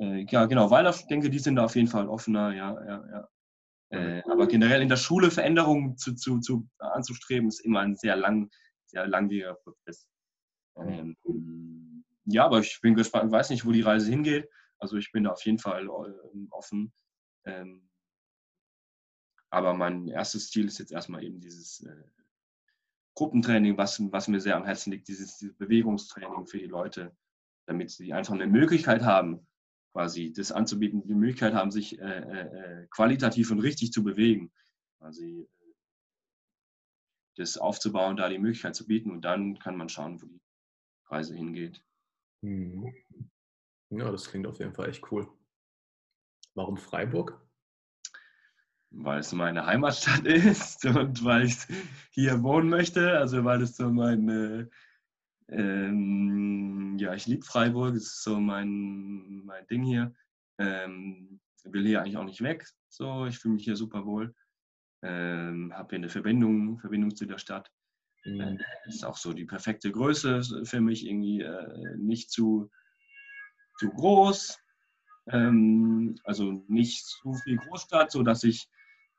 Äh, 0.00 0.24
ja, 0.30 0.46
genau, 0.46 0.70
weil 0.70 0.88
ich 0.88 1.06
denke, 1.06 1.28
die 1.28 1.38
sind 1.38 1.56
da 1.56 1.64
auf 1.64 1.76
jeden 1.76 1.88
Fall 1.88 2.08
offener, 2.08 2.54
ja, 2.54 2.72
ja, 2.86 3.04
ja. 3.10 3.28
Äh, 3.90 4.22
aber 4.30 4.46
generell 4.46 4.82
in 4.82 4.88
der 4.88 4.96
Schule 4.96 5.30
Veränderungen 5.30 5.96
zu, 5.98 6.14
zu, 6.14 6.40
zu, 6.40 6.68
anzustreben, 6.78 7.48
ist 7.48 7.60
immer 7.60 7.80
ein 7.80 7.96
sehr 7.96 8.16
lang, 8.16 8.48
sehr 8.86 9.06
langwieriger 9.06 9.54
Prozess. 9.54 10.08
Ähm, 10.76 11.16
ja, 12.24 12.46
aber 12.46 12.60
ich 12.60 12.80
bin 12.80 12.94
gespannt, 12.94 13.26
ich 13.26 13.32
weiß 13.32 13.50
nicht, 13.50 13.66
wo 13.66 13.72
die 13.72 13.82
Reise 13.82 14.08
hingeht. 14.08 14.48
Also 14.78 14.96
ich 14.96 15.12
bin 15.12 15.24
da 15.24 15.30
auf 15.30 15.44
jeden 15.44 15.58
Fall 15.58 15.86
äh, 15.86 16.46
offen. 16.50 16.92
Ähm, 17.44 17.90
aber 19.50 19.74
mein 19.74 20.06
erstes 20.06 20.50
Ziel 20.50 20.66
ist 20.66 20.78
jetzt 20.78 20.92
erstmal 20.92 21.24
eben 21.24 21.40
dieses 21.40 21.80
äh, 21.80 22.04
Gruppentraining, 23.16 23.76
was, 23.76 24.00
was 24.12 24.28
mir 24.28 24.40
sehr 24.40 24.56
am 24.56 24.64
Herzen 24.64 24.92
liegt, 24.92 25.08
dieses, 25.08 25.36
dieses 25.36 25.56
Bewegungstraining 25.56 26.46
für 26.46 26.58
die 26.58 26.66
Leute, 26.66 27.14
damit 27.66 27.90
sie 27.90 28.12
einfach 28.12 28.34
eine 28.34 28.46
Möglichkeit 28.46 29.02
haben, 29.02 29.46
quasi 29.92 30.32
das 30.32 30.52
anzubieten, 30.52 31.06
die 31.06 31.14
Möglichkeit 31.14 31.54
haben, 31.54 31.70
sich 31.70 31.98
äh, 31.98 32.04
äh, 32.04 32.82
äh, 32.82 32.86
qualitativ 32.90 33.50
und 33.50 33.60
richtig 33.60 33.92
zu 33.92 34.02
bewegen. 34.04 34.52
Quasi 34.98 35.40
äh, 35.40 35.74
das 37.36 37.56
aufzubauen, 37.56 38.16
da 38.16 38.28
die 38.28 38.38
Möglichkeit 38.38 38.76
zu 38.76 38.86
bieten 38.86 39.10
und 39.10 39.22
dann 39.22 39.58
kann 39.58 39.76
man 39.76 39.88
schauen, 39.88 40.20
wo 40.22 40.26
die 40.26 40.40
Reise 41.06 41.34
hingeht. 41.34 41.82
Mhm. 42.42 42.94
Ja, 43.90 44.10
das 44.10 44.28
klingt 44.28 44.46
auf 44.46 44.58
jeden 44.58 44.74
Fall 44.74 44.88
echt 44.88 45.10
cool. 45.10 45.28
Warum 46.54 46.76
Freiburg? 46.76 47.40
Weil 48.90 49.20
es 49.20 49.32
meine 49.32 49.66
Heimatstadt 49.66 50.24
ist 50.24 50.84
und 50.84 51.24
weil 51.24 51.46
ich 51.46 51.56
hier 52.10 52.42
wohnen 52.42 52.68
möchte, 52.68 53.18
also 53.18 53.44
weil 53.44 53.62
es 53.62 53.76
so 53.76 53.90
meine 53.90 54.70
ähm, 55.50 56.96
ja, 56.98 57.14
ich 57.14 57.26
liebe 57.26 57.44
Freiburg, 57.44 57.94
das 57.94 58.04
ist 58.04 58.22
so 58.22 58.38
mein, 58.38 59.44
mein 59.44 59.66
Ding 59.66 59.82
hier. 59.82 60.14
Ähm, 60.58 61.40
will 61.64 61.86
hier 61.86 62.00
eigentlich 62.00 62.16
auch 62.16 62.24
nicht 62.24 62.42
weg. 62.42 62.66
So, 62.88 63.26
ich 63.26 63.38
fühle 63.38 63.54
mich 63.54 63.64
hier 63.64 63.76
super 63.76 64.04
wohl. 64.06 64.34
Ähm, 65.02 65.72
habe 65.74 65.90
hier 65.90 65.98
eine 65.98 66.08
Verbindung, 66.08 66.78
Verbindung 66.78 67.14
zu 67.14 67.26
der 67.26 67.38
Stadt. 67.38 67.70
Mhm. 68.24 68.40
Äh, 68.40 68.58
ist 68.86 69.04
auch 69.04 69.16
so 69.16 69.32
die 69.32 69.46
perfekte 69.46 69.90
Größe 69.90 70.64
für 70.64 70.80
mich, 70.80 71.06
irgendwie 71.06 71.40
äh, 71.40 71.96
nicht 71.96 72.30
zu, 72.30 72.70
zu 73.78 73.90
groß, 73.90 74.58
ähm, 75.28 76.16
also 76.24 76.64
nicht 76.68 77.06
zu 77.06 77.34
viel 77.34 77.56
Großstadt, 77.56 78.10
so 78.10 78.22
dass 78.22 78.44
ich 78.44 78.68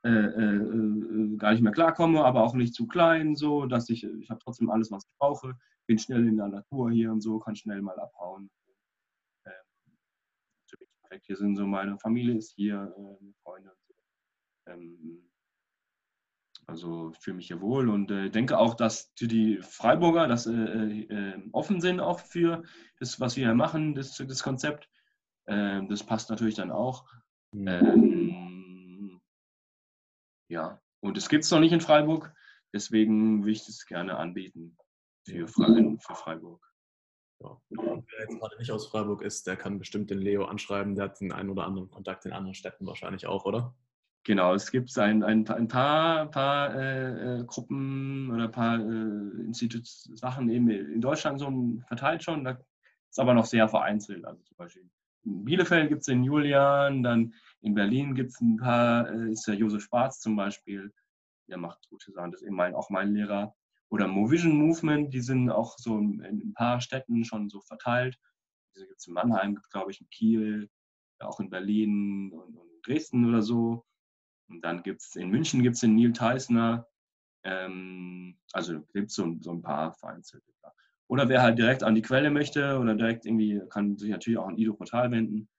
äh, 0.04 0.10
äh, 0.10 0.56
äh, 0.56 1.38
gar 1.38 1.52
nicht 1.52 1.62
mehr 1.62 1.72
klarkomme, 1.72 2.24
aber 2.24 2.44
auch 2.44 2.54
nicht 2.54 2.74
zu 2.74 2.88
klein, 2.88 3.36
so 3.36 3.66
dass 3.66 3.90
ich, 3.90 4.04
ich 4.04 4.30
habe 4.30 4.40
trotzdem 4.44 4.70
alles, 4.70 4.92
was 4.92 5.06
ich 5.06 5.16
brauche 5.18 5.56
bin 5.92 6.00
schnell 6.00 6.26
in 6.26 6.38
der 6.38 6.48
Natur 6.48 6.90
hier 6.90 7.12
und 7.12 7.20
so, 7.20 7.38
kann 7.40 7.54
schnell 7.54 7.82
mal 7.82 8.00
abhauen. 8.00 8.50
Ähm, 9.46 9.98
perfekt. 11.02 11.26
Hier 11.26 11.36
sind 11.36 11.58
so 11.58 11.68
meine 11.68 12.00
Familie 12.00 12.38
ist 12.38 12.54
hier, 12.56 12.96
äh, 12.98 13.34
Freunde. 13.44 13.76
Ähm, 14.68 15.30
also 16.66 17.12
ich 17.12 17.20
fühle 17.20 17.36
mich 17.36 17.48
hier 17.48 17.60
wohl 17.60 17.90
und 17.90 18.10
äh, 18.10 18.30
denke 18.30 18.58
auch, 18.58 18.76
dass 18.76 19.14
die 19.16 19.58
Freiburger 19.58 20.30
das, 20.30 20.48
äh, 20.48 20.54
äh, 20.54 21.50
offen 21.52 21.82
sind 21.82 22.00
auch 22.00 22.22
für 22.22 22.64
das, 23.00 23.20
was 23.20 23.36
wir 23.36 23.48
hier 23.48 23.54
machen, 23.54 23.94
das, 23.94 24.16
das 24.16 24.44
Konzept. 24.44 24.90
Ähm, 25.48 25.90
das 25.90 26.06
passt 26.06 26.30
natürlich 26.30 26.56
dann 26.56 26.72
auch. 26.72 27.06
Mhm. 27.52 27.68
Ähm, 27.68 29.22
ja, 30.50 30.82
und 31.02 31.18
es 31.18 31.28
gibt 31.28 31.44
es 31.44 31.52
noch 31.52 31.60
nicht 31.60 31.74
in 31.74 31.82
Freiburg, 31.82 32.34
deswegen 32.74 33.44
will 33.44 33.52
ich 33.52 33.66
das 33.66 33.86
gerne 33.86 34.16
anbieten 34.16 34.78
für, 35.26 35.48
Freiburg. 35.48 36.04
Für 36.04 36.16
Freiburg. 36.16 36.72
Ja. 37.40 37.58
Wer 37.70 38.04
jetzt 38.20 38.40
gerade 38.40 38.58
nicht 38.58 38.72
aus 38.72 38.88
Freiburg 38.88 39.22
ist, 39.22 39.48
der 39.48 39.56
kann 39.56 39.80
bestimmt 39.80 40.10
den 40.10 40.20
Leo 40.20 40.46
anschreiben. 40.46 40.96
Der 40.96 41.06
hat 41.06 41.20
den 41.20 41.32
einen 41.32 41.50
oder 41.50 41.66
anderen 41.66 41.90
Kontakt 41.90 42.26
in 42.26 42.34
anderen 42.34 42.54
Städten 42.54 42.86
wahrscheinlich 42.86 43.26
auch, 43.26 43.46
oder? 43.46 43.76
Genau, 44.24 44.54
es 44.54 44.70
gibt 44.70 44.96
ein, 45.00 45.24
ein, 45.24 45.48
ein 45.48 45.68
paar, 45.68 46.30
paar 46.30 46.76
äh, 46.76 47.40
äh 47.40 47.44
Gruppen 47.46 48.30
oder 48.32 48.44
ein 48.44 48.52
paar 48.52 48.80
äh, 48.80 49.46
Institutssachen 49.46 50.50
eben 50.50 50.70
in 50.70 51.02
Deutschland 51.02 51.40
so 51.40 51.52
verteilt 51.88 52.24
schon. 52.24 52.44
Da 52.44 52.60
ist 53.10 53.20
aber 53.20 53.34
noch 53.34 53.46
sehr 53.46 53.68
vereinzelt. 53.68 54.24
Also 54.24 54.44
zum 54.44 54.58
Beispiel 54.58 54.88
in 55.24 55.44
Bielefeld 55.44 55.90
gibt 55.90 56.02
es 56.02 56.06
den 56.06 56.24
Julian, 56.24 57.02
dann 57.02 57.34
in 57.62 57.74
Berlin 57.74 58.14
gibt 58.14 58.32
es 58.32 58.42
ein 58.42 58.58
paar, 58.58 59.10
äh, 59.10 59.32
ist 59.32 59.48
der 59.48 59.56
Josef 59.56 59.84
Schwarz 59.84 60.20
zum 60.20 60.36
Beispiel. 60.36 60.94
Der 61.48 61.58
macht 61.58 61.90
gute 61.90 62.12
Sachen, 62.12 62.32
das 62.32 62.42
ist 62.42 62.48
eben 62.48 62.56
mein, 62.56 62.76
auch 62.76 62.92
mein 62.92 63.14
Lehrer 63.14 63.56
oder 63.92 64.08
Movision 64.08 64.58
Movement, 64.58 65.14
die 65.14 65.20
sind 65.20 65.50
auch 65.50 65.78
so 65.78 65.98
in 65.98 66.22
ein 66.24 66.54
paar 66.54 66.80
Städten 66.80 67.26
schon 67.26 67.50
so 67.50 67.60
verteilt. 67.60 68.18
Diese 68.74 68.88
gibt 68.88 69.00
es 69.00 69.08
in 69.08 69.14
Mannheim, 69.14 69.60
glaube 69.70 69.92
ich 69.92 70.00
in 70.00 70.10
Kiel, 70.10 70.70
auch 71.20 71.42
in 71.42 71.50
Berlin 71.50 72.32
und, 72.32 72.58
und 72.58 72.88
Dresden 72.88 73.28
oder 73.28 73.42
so. 73.42 73.86
Und 74.50 74.62
dann 74.62 74.82
gibt 74.82 75.02
es 75.02 75.16
in 75.16 75.30
München 75.30 75.62
gibt 75.62 75.82
den 75.82 75.96
Neil 75.96 76.14
Teisner. 76.14 76.88
Ähm, 77.44 78.40
also 78.54 78.82
gibt 78.94 79.10
es 79.10 79.16
so, 79.16 79.36
so, 79.42 79.52
ein 79.52 79.62
paar 79.62 79.94
vereinzelte. 79.94 80.46
Oder 81.08 81.28
wer 81.28 81.42
halt 81.42 81.58
direkt 81.58 81.84
an 81.84 81.96
die 81.96 82.02
Quelle 82.02 82.32
möchte 82.32 82.80
oder 82.80 82.96
direkt 82.96 83.26
irgendwie, 83.26 83.62
kann 83.70 83.98
sich 83.98 84.10
natürlich 84.10 84.40
auch 84.40 84.48
an 84.48 84.58
Ido 84.58 84.74
Portal 84.74 85.12
wenden. 85.12 85.50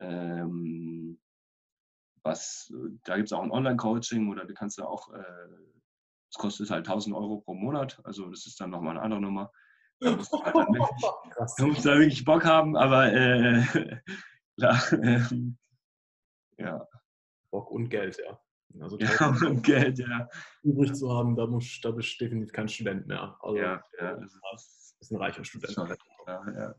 Ähm, 0.00 1.20
was, 2.22 2.72
da 3.04 3.16
gibt 3.16 3.28
es 3.28 3.34
auch 3.34 3.42
ein 3.42 3.50
Online-Coaching 3.50 4.30
oder 4.30 4.46
du 4.46 4.54
kannst 4.54 4.78
da 4.78 4.86
auch 4.86 5.12
äh, 5.12 5.48
das 6.34 6.40
kostet 6.40 6.70
halt 6.70 6.86
1000 6.88 7.14
Euro 7.14 7.40
pro 7.40 7.54
Monat, 7.54 8.00
also 8.04 8.28
das 8.28 8.46
ist 8.46 8.60
dann 8.60 8.70
nochmal 8.70 8.96
eine 8.96 9.02
andere 9.02 9.20
Nummer. 9.20 9.52
Da 10.00 10.16
musst 10.16 10.32
du 10.32 10.42
halt 10.42 10.54
wirklich, 10.54 11.54
da 11.56 11.66
musst 11.66 11.84
du 11.84 11.88
wirklich 11.90 12.24
Bock 12.24 12.44
haben, 12.44 12.76
aber 12.76 13.12
äh, 13.12 13.62
klar, 14.58 14.92
äh, 14.92 15.20
ja. 16.58 16.88
Bock 17.50 17.70
und 17.70 17.88
Geld, 17.88 18.18
ja. 18.18 18.40
Also 18.80 18.98
Ja, 18.98 19.28
und 19.46 19.62
Geld, 19.62 20.00
ja. 20.00 20.28
übrig 20.64 20.92
zu 20.94 21.08
haben, 21.12 21.36
da, 21.36 21.46
muss, 21.46 21.80
da 21.80 21.92
bist 21.92 22.20
du 22.20 22.24
definitiv 22.24 22.52
kein 22.52 22.68
Student 22.68 23.06
mehr. 23.06 23.36
Also 23.40 23.56
Ja, 23.56 23.80
ja, 24.00 24.16
das 24.16 24.32
das 24.50 24.96
ist 24.98 25.12
ein 25.12 25.18
reicher 25.18 25.44
Student. 25.44 25.72
schon 25.72 25.96
Ja, 26.26 26.52
ja. 26.52 26.74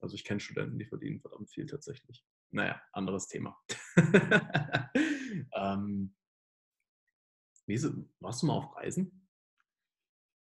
Also 0.00 0.16
ich 0.16 0.24
kenne 0.24 0.40
Studenten, 0.40 0.78
die 0.78 0.86
verdienen 0.86 1.20
verdammt 1.20 1.50
viel 1.50 1.66
tatsächlich. 1.66 2.24
Naja, 2.50 2.80
anderes 2.92 3.28
Thema. 3.28 3.56
ähm, 5.54 6.14
wie 7.66 7.74
ist, 7.74 7.84
es- 7.84 7.94
warst 8.20 8.42
du 8.42 8.46
mal 8.46 8.54
auf 8.54 8.76
Reisen? 8.76 9.26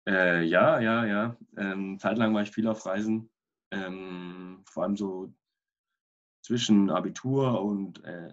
Äh, 0.07 0.43
ja, 0.43 0.79
ja, 0.79 1.05
ja. 1.05 1.37
Ähm, 1.57 1.97
zeitlang 1.99 2.33
war 2.33 2.43
ich 2.43 2.51
viel 2.51 2.67
auf 2.67 2.85
Reisen. 2.85 3.29
Ähm, 3.71 4.63
vor 4.67 4.83
allem 4.83 4.95
so 4.97 5.33
zwischen 6.41 6.89
Abitur 6.89 7.61
und 7.61 8.03
äh, 8.03 8.31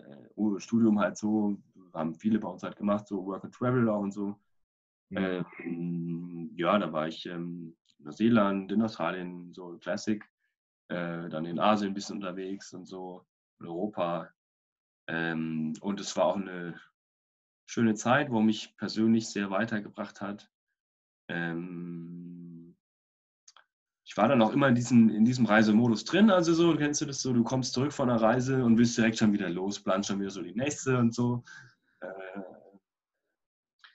Studium 0.59 0.99
halt 1.01 1.17
so, 1.17 1.57
haben 1.95 2.15
viele 2.15 2.39
bei 2.39 2.49
uns 2.49 2.63
halt 2.63 2.77
gemacht, 2.77 3.07
so 3.09 3.25
Work 3.27 3.45
and 3.45 3.55
Travel 3.55 3.89
auch 3.89 4.01
und 4.01 4.13
so. 4.13 4.37
Ähm, 5.15 6.53
ja, 6.57 6.79
da 6.79 6.93
war 6.93 7.09
ich 7.09 7.27
ähm, 7.27 7.77
in 7.99 8.05
Neuseeland, 8.07 8.73
in 8.73 8.83
Australien, 8.83 9.53
so 9.55 9.79
Classic, 9.79 10.25
äh, 10.89 11.29
dann 11.29 11.47
in 11.47 11.59
Asien 11.61 11.93
ein 11.93 11.95
bisschen 11.95 12.17
unterwegs 12.17 12.73
und 12.75 12.87
so, 12.87 13.27
in 13.61 13.67
Europa. 13.67 14.31
Ähm, 15.09 15.75
und 15.81 16.01
es 16.01 16.17
war 16.17 16.27
auch 16.27 16.37
eine 16.37 16.81
schöne 17.67 17.95
Zeit, 17.95 18.31
wo 18.31 18.41
mich 18.41 18.77
persönlich 18.77 19.29
sehr 19.29 19.51
weitergebracht 19.51 20.21
hat. 20.21 20.51
Ähm, 21.29 22.77
ich 24.05 24.17
war 24.17 24.29
dann 24.29 24.43
auch 24.43 24.53
immer 24.53 24.69
in 24.69 24.75
diesem, 24.75 25.09
in 25.09 25.25
diesem 25.25 25.47
Reisemodus 25.47 26.05
drin, 26.05 26.31
also 26.31 26.53
so, 26.53 26.77
kennst 26.77 27.01
du 27.01 27.07
das 27.07 27.23
so, 27.23 27.33
du 27.33 27.45
kommst 27.45 27.73
zurück 27.73 27.93
von 27.93 28.09
der 28.09 28.21
Reise 28.21 28.65
und 28.65 28.77
willst 28.77 28.99
direkt 28.99 29.19
schon 29.19 29.33
wieder 29.33 29.49
los, 29.49 29.83
planst 29.83 30.09
schon 30.09 30.21
wieder 30.21 30.31
so 30.31 30.43
die 30.43 30.55
nächste 30.55 30.99
und 30.99 31.15
so. 31.15 31.45
Äh, 32.01 32.41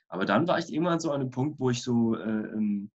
aber 0.08 0.24
dann 0.24 0.48
war 0.48 0.58
ich 0.58 0.72
irgendwann 0.72 1.00
so 1.00 1.12
an 1.12 1.20
einem 1.20 1.30
Punkt, 1.30 1.60
wo 1.60 1.70
ich 1.70 1.82
so 1.82 2.16
äh, 2.16 2.20
ähm, 2.20 2.90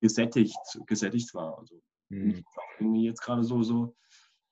gesättigt, 0.00 0.56
gesättigt 0.86 1.34
war. 1.34 1.58
Also 1.58 1.80
Hm. 2.10 2.30
ich 2.30 2.44
brauche 2.44 2.74
irgendwie 2.78 3.04
jetzt 3.04 3.20
gerade 3.20 3.44
so, 3.44 3.62
so 3.62 3.94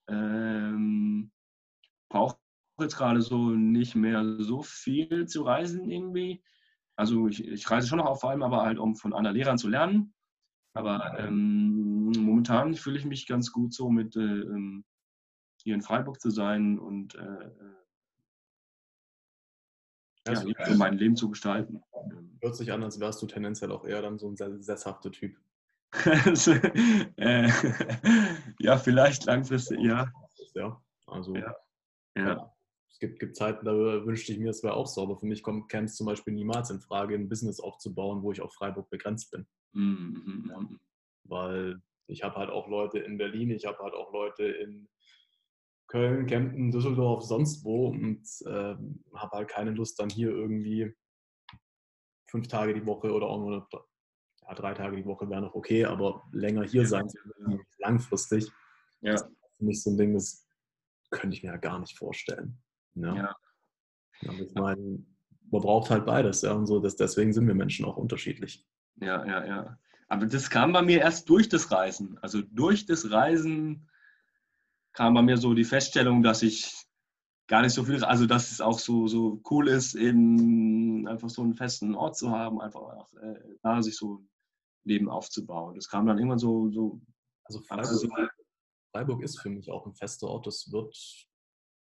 ähm, 0.08 1.30
brauche 2.08 2.36
jetzt 2.84 2.96
gerade 2.96 3.20
so 3.20 3.50
nicht 3.50 3.94
mehr 3.94 4.36
so 4.38 4.62
viel 4.62 5.26
zu 5.26 5.42
reisen 5.42 5.90
irgendwie. 5.90 6.42
Also 6.96 7.28
ich, 7.28 7.46
ich 7.46 7.70
reise 7.70 7.88
schon 7.88 7.98
noch 7.98 8.06
auf, 8.06 8.20
vor 8.20 8.30
allem 8.30 8.42
aber 8.42 8.62
halt, 8.62 8.78
um 8.78 8.96
von 8.96 9.12
anderen 9.12 9.36
Lehrern 9.36 9.58
zu 9.58 9.68
lernen. 9.68 10.14
Aber 10.74 11.18
ähm, 11.18 12.12
momentan 12.12 12.74
fühle 12.74 12.98
ich 12.98 13.04
mich 13.04 13.26
ganz 13.26 13.52
gut 13.52 13.72
so 13.72 13.88
mit 13.90 14.16
äh, 14.16 14.20
ähm, 14.20 14.84
hier 15.62 15.74
in 15.74 15.82
Freiburg 15.82 16.20
zu 16.20 16.30
sein 16.30 16.78
und 16.78 17.14
äh, 17.14 17.20
äh, 17.20 17.76
ja, 20.28 20.34
so 20.36 20.74
mein 20.76 20.98
Leben 20.98 21.16
zu 21.16 21.30
gestalten. 21.30 21.82
Hört 22.42 22.56
sich 22.56 22.72
an, 22.72 22.82
als 22.82 23.00
wärst 23.00 23.22
du 23.22 23.26
tendenziell 23.26 23.72
auch 23.72 23.84
eher 23.84 24.02
dann 24.02 24.18
so 24.18 24.28
ein 24.28 24.36
sehr 24.36 24.60
sesshafter 24.60 25.10
Typ. 25.10 25.38
äh, 27.16 27.48
ja, 28.58 28.76
vielleicht 28.76 29.24
langfristig, 29.24 29.80
ja. 29.80 30.10
Ja, 30.54 30.82
also 31.06 31.34
Ja. 31.36 31.54
Ja. 32.16 32.55
Es 32.90 32.98
gibt, 32.98 33.20
gibt 33.20 33.36
Zeiten, 33.36 33.66
da 33.66 33.72
wünschte 33.72 34.32
ich 34.32 34.38
mir, 34.38 34.50
es 34.50 34.62
wäre 34.62 34.74
auch 34.74 34.86
so, 34.86 35.02
aber 35.02 35.18
für 35.18 35.26
mich 35.26 35.42
kommt 35.42 35.72
es 35.72 35.96
zum 35.96 36.06
Beispiel 36.06 36.32
niemals 36.32 36.70
in 36.70 36.80
Frage, 36.80 37.14
ein 37.14 37.28
Business 37.28 37.60
aufzubauen, 37.60 38.22
wo 38.22 38.32
ich 38.32 38.40
auf 38.40 38.54
Freiburg 38.54 38.88
begrenzt 38.88 39.30
bin. 39.30 39.46
Mhm, 39.72 40.22
mhm, 40.24 40.50
Ja. 40.50 40.60
mhm. 40.60 40.80
Weil 41.24 41.82
ich 42.06 42.22
habe 42.22 42.36
halt 42.36 42.50
auch 42.50 42.68
Leute 42.68 42.98
in 43.00 43.18
Berlin, 43.18 43.50
ich 43.50 43.66
habe 43.66 43.78
halt 43.78 43.94
auch 43.94 44.12
Leute 44.12 44.44
in 44.44 44.88
Köln, 45.88 46.26
Kempten, 46.26 46.70
Düsseldorf, 46.70 47.22
sonst 47.22 47.64
wo 47.64 47.88
und 47.88 48.22
ähm, 48.46 49.04
habe 49.14 49.36
halt 49.36 49.48
keine 49.48 49.70
Lust, 49.70 50.00
dann 50.00 50.08
hier 50.10 50.30
irgendwie 50.30 50.94
fünf 52.28 52.48
Tage 52.48 52.74
die 52.74 52.86
Woche 52.86 53.12
oder 53.12 53.26
auch 53.26 53.38
nur 53.38 53.68
ja, 54.42 54.54
drei 54.54 54.74
Tage 54.74 54.96
die 54.96 55.04
Woche 55.04 55.28
wäre 55.28 55.42
noch 55.42 55.54
okay, 55.54 55.84
aber 55.84 56.24
länger 56.32 56.64
hier 56.64 56.86
sein 56.86 57.08
zu 57.08 57.18
langfristig, 57.78 58.50
Ja, 59.00 59.12
das 59.12 59.22
ist 59.22 59.56
für 59.58 59.64
mich 59.64 59.82
so 59.82 59.90
ein 59.90 59.98
Ding, 59.98 60.14
das 60.14 60.48
könnte 61.10 61.36
ich 61.36 61.42
mir 61.42 61.50
ja 61.50 61.56
gar 61.56 61.78
nicht 61.78 61.96
vorstellen. 61.96 62.58
Ja. 62.96 63.14
ja. 63.14 63.36
Ja, 64.22 64.32
ich 64.32 64.54
meine, 64.54 65.04
man 65.50 65.62
braucht 65.62 65.90
halt 65.90 66.06
beides, 66.06 66.42
ja, 66.42 66.52
und 66.52 66.66
so, 66.66 66.80
das, 66.80 66.96
deswegen 66.96 67.32
sind 67.32 67.46
wir 67.46 67.54
Menschen 67.54 67.84
auch 67.84 67.96
unterschiedlich. 67.96 68.66
Ja, 68.96 69.24
ja, 69.26 69.44
ja. 69.44 69.78
Aber 70.08 70.26
das 70.26 70.50
kam 70.50 70.72
bei 70.72 70.82
mir 70.82 71.00
erst 71.00 71.28
durch 71.28 71.48
das 71.48 71.70
Reisen. 71.70 72.18
Also 72.22 72.40
durch 72.42 72.86
das 72.86 73.10
Reisen 73.10 73.88
kam 74.92 75.14
bei 75.14 75.22
mir 75.22 75.36
so 75.36 75.52
die 75.52 75.64
Feststellung, 75.64 76.22
dass 76.22 76.42
ich 76.42 76.86
gar 77.48 77.62
nicht 77.62 77.74
so 77.74 77.84
viel, 77.84 78.02
also 78.04 78.26
dass 78.26 78.50
es 78.50 78.60
auch 78.60 78.78
so, 78.78 79.06
so 79.06 79.40
cool 79.50 79.68
ist, 79.68 79.94
eben 79.94 81.06
einfach 81.06 81.28
so 81.28 81.42
einen 81.42 81.54
festen 81.54 81.94
Ort 81.94 82.16
zu 82.16 82.30
haben, 82.30 82.60
einfach 82.60 83.12
äh, 83.20 83.56
da 83.62 83.82
sich 83.82 83.96
so 83.96 84.16
ein 84.16 84.28
Leben 84.84 85.08
aufzubauen. 85.08 85.74
Das 85.74 85.88
kam 85.88 86.06
dann 86.06 86.18
irgendwann 86.18 86.38
so, 86.38 86.70
so 86.70 87.00
Also 87.44 87.62
also, 87.68 88.08
Freiburg, 88.08 88.30
Freiburg 88.92 89.22
ist 89.22 89.40
für 89.40 89.50
mich 89.50 89.70
auch 89.70 89.86
ein 89.86 89.94
fester 89.94 90.28
Ort. 90.28 90.46
Das 90.46 90.72
wird, 90.72 91.25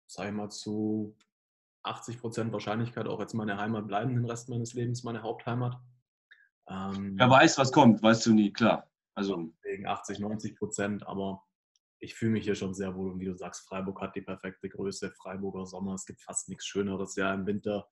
sag 0.08 0.26
ich 0.26 0.32
mal, 0.32 0.50
zu 0.50 1.16
80 1.84 2.20
Prozent 2.20 2.52
Wahrscheinlichkeit 2.52 3.06
auch 3.06 3.20
jetzt 3.20 3.34
meine 3.34 3.58
Heimat 3.58 3.86
bleiben, 3.86 4.14
den 4.14 4.24
Rest 4.24 4.48
meines 4.48 4.74
Lebens, 4.74 5.04
meine 5.04 5.22
Hauptheimat. 5.22 5.76
Ähm, 6.68 7.14
wer 7.18 7.30
weiß, 7.30 7.58
was 7.58 7.72
kommt, 7.72 8.02
weißt 8.02 8.26
du 8.26 8.34
nie, 8.34 8.52
klar. 8.52 8.90
Also, 9.14 9.52
Deswegen 9.64 9.86
80, 9.86 10.18
90 10.18 10.56
Prozent, 10.56 11.06
aber 11.06 11.44
ich 12.00 12.14
fühle 12.14 12.32
mich 12.32 12.44
hier 12.44 12.54
schon 12.54 12.74
sehr 12.74 12.94
wohl 12.94 13.10
und 13.10 13.20
wie 13.20 13.24
du 13.24 13.34
sagst, 13.34 13.66
Freiburg 13.66 14.00
hat 14.00 14.14
die 14.14 14.22
perfekte 14.22 14.68
Größe, 14.68 15.10
Freiburger 15.10 15.66
Sommer, 15.66 15.94
es 15.94 16.06
gibt 16.06 16.22
fast 16.22 16.48
nichts 16.48 16.66
Schöneres. 16.66 17.16
Ja, 17.16 17.34
im 17.34 17.46
Winter, 17.46 17.88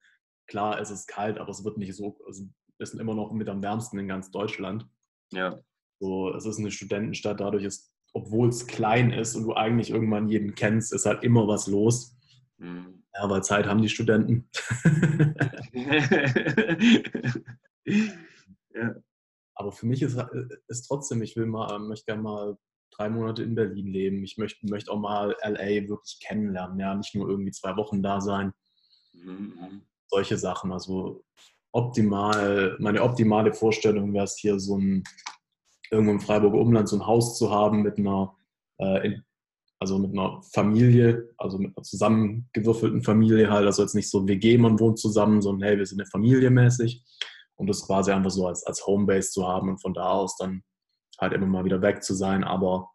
klar, 0.47 0.79
es 0.79 0.91
ist 0.91 1.07
kalt, 1.07 1.37
aber 1.37 1.49
es 1.49 1.63
wird 1.63 1.77
nicht 1.77 1.95
so, 1.95 2.17
also 2.25 2.45
wir 2.77 2.85
sind 2.85 2.99
immer 2.99 3.15
noch 3.15 3.31
mit 3.31 3.49
am 3.49 3.61
wärmsten 3.61 3.99
in 3.99 4.07
ganz 4.07 4.31
Deutschland. 4.31 4.87
ja, 5.31 5.57
So, 5.99 6.33
es 6.33 6.45
ist 6.45 6.59
eine 6.59 6.71
Studentenstadt, 6.71 7.39
dadurch 7.39 7.63
ist, 7.63 7.91
obwohl 8.13 8.49
es 8.49 8.67
klein 8.67 9.11
ist 9.11 9.35
und 9.35 9.43
du 9.43 9.53
eigentlich 9.53 9.91
irgendwann 9.91 10.29
jeden 10.29 10.55
kennst, 10.55 10.93
ist 10.93 11.05
halt 11.05 11.23
immer 11.23 11.47
was 11.47 11.67
los. 11.67 12.15
Mhm. 12.57 13.03
Ja, 13.13 13.29
weil 13.29 13.43
Zeit 13.43 13.65
haben 13.65 13.81
die 13.81 13.89
Studenten. 13.89 14.49
ja. 18.73 18.95
Aber 19.55 19.71
für 19.71 19.87
mich 19.87 20.03
ist, 20.03 20.19
ist 20.67 20.83
trotzdem, 20.83 21.23
ich 21.23 21.35
will 21.35 21.47
mal, 21.47 21.79
möchte 21.79 22.05
gerne 22.05 22.21
mal 22.21 22.57
drei 22.91 23.09
Monate 23.09 23.43
in 23.43 23.55
Berlin 23.55 23.87
leben. 23.87 24.23
Ich 24.23 24.37
möchte, 24.37 24.65
möchte 24.67 24.91
auch 24.91 24.99
mal 24.99 25.35
LA 25.43 25.87
wirklich 25.87 26.19
kennenlernen. 26.21 26.79
Ja, 26.79 26.95
nicht 26.95 27.15
nur 27.15 27.27
irgendwie 27.27 27.51
zwei 27.51 27.75
Wochen 27.75 28.03
da 28.03 28.21
sein. 28.21 28.53
Mhm. 29.13 29.81
Solche 30.09 30.37
Sachen. 30.37 30.71
Also 30.71 31.23
optimal, 31.71 32.77
meine 32.79 33.01
optimale 33.01 33.53
Vorstellung 33.53 34.13
wäre 34.13 34.25
es 34.25 34.37
hier 34.37 34.59
so 34.59 34.77
ein, 34.77 35.03
irgendwo 35.91 36.11
im 36.11 36.19
Freiburger 36.19 36.57
Umland 36.57 36.89
so 36.89 36.97
ein 36.97 37.05
Haus 37.05 37.37
zu 37.37 37.51
haben 37.51 37.81
mit 37.81 37.97
einer, 37.97 38.35
äh, 38.79 39.07
in, 39.07 39.23
also 39.79 39.99
mit 39.99 40.11
einer 40.11 40.41
Familie, 40.53 41.33
also 41.37 41.57
mit 41.57 41.75
einer 41.75 41.83
zusammengewürfelten 41.83 43.03
Familie 43.03 43.49
halt. 43.51 43.65
Also 43.65 43.83
jetzt 43.83 43.95
nicht 43.95 44.09
so 44.09 44.27
WG, 44.27 44.57
man 44.57 44.79
wohnt 44.79 44.99
zusammen, 44.99 45.41
sondern 45.41 45.67
hey, 45.67 45.77
wir 45.77 45.85
sind 45.85 45.99
eine 45.99 46.09
Familie 46.09 46.49
mäßig. 46.49 47.03
Und 47.55 47.67
das 47.67 47.85
quasi 47.85 48.11
einfach 48.11 48.29
so 48.31 48.47
als, 48.47 48.63
als 48.65 48.85
Homebase 48.85 49.31
zu 49.31 49.47
haben 49.47 49.69
und 49.69 49.81
von 49.81 49.93
da 49.93 50.09
aus 50.09 50.37
dann 50.37 50.63
halt 51.19 51.33
immer 51.33 51.47
mal 51.47 51.65
wieder 51.65 51.81
weg 51.81 52.03
zu 52.03 52.13
sein, 52.13 52.43
aber 52.43 52.91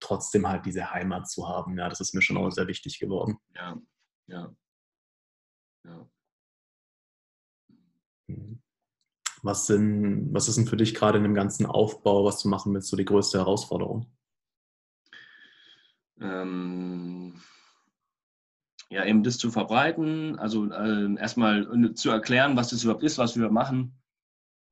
trotzdem 0.00 0.48
halt 0.48 0.66
diese 0.66 0.90
Heimat 0.90 1.28
zu 1.30 1.48
haben. 1.48 1.78
Ja, 1.78 1.88
das 1.88 2.00
ist 2.00 2.14
mir 2.14 2.22
schon 2.22 2.36
auch 2.36 2.50
sehr 2.50 2.66
wichtig 2.66 2.98
geworden. 2.98 3.38
Ja, 3.54 3.78
ja. 4.26 4.54
Ja. 5.84 6.08
Mhm. 8.28 8.63
Was, 9.44 9.66
sind, 9.66 10.32
was 10.32 10.48
ist 10.48 10.56
denn 10.56 10.66
für 10.66 10.78
dich 10.78 10.94
gerade 10.94 11.18
in 11.18 11.22
dem 11.22 11.34
ganzen 11.34 11.66
Aufbau, 11.66 12.24
was 12.24 12.40
du 12.42 12.48
machen 12.48 12.72
willst, 12.72 12.88
so 12.88 12.96
die 12.96 13.04
größte 13.04 13.36
Herausforderung? 13.36 14.06
Ähm, 16.18 17.34
ja, 18.88 19.04
eben 19.04 19.22
das 19.22 19.36
zu 19.36 19.50
verbreiten, 19.50 20.38
also 20.38 20.70
äh, 20.70 21.14
erstmal 21.16 21.92
zu 21.92 22.10
erklären, 22.10 22.56
was 22.56 22.70
das 22.70 22.84
überhaupt 22.84 23.02
ist, 23.02 23.18
was 23.18 23.38
wir 23.38 23.50
machen. 23.50 24.00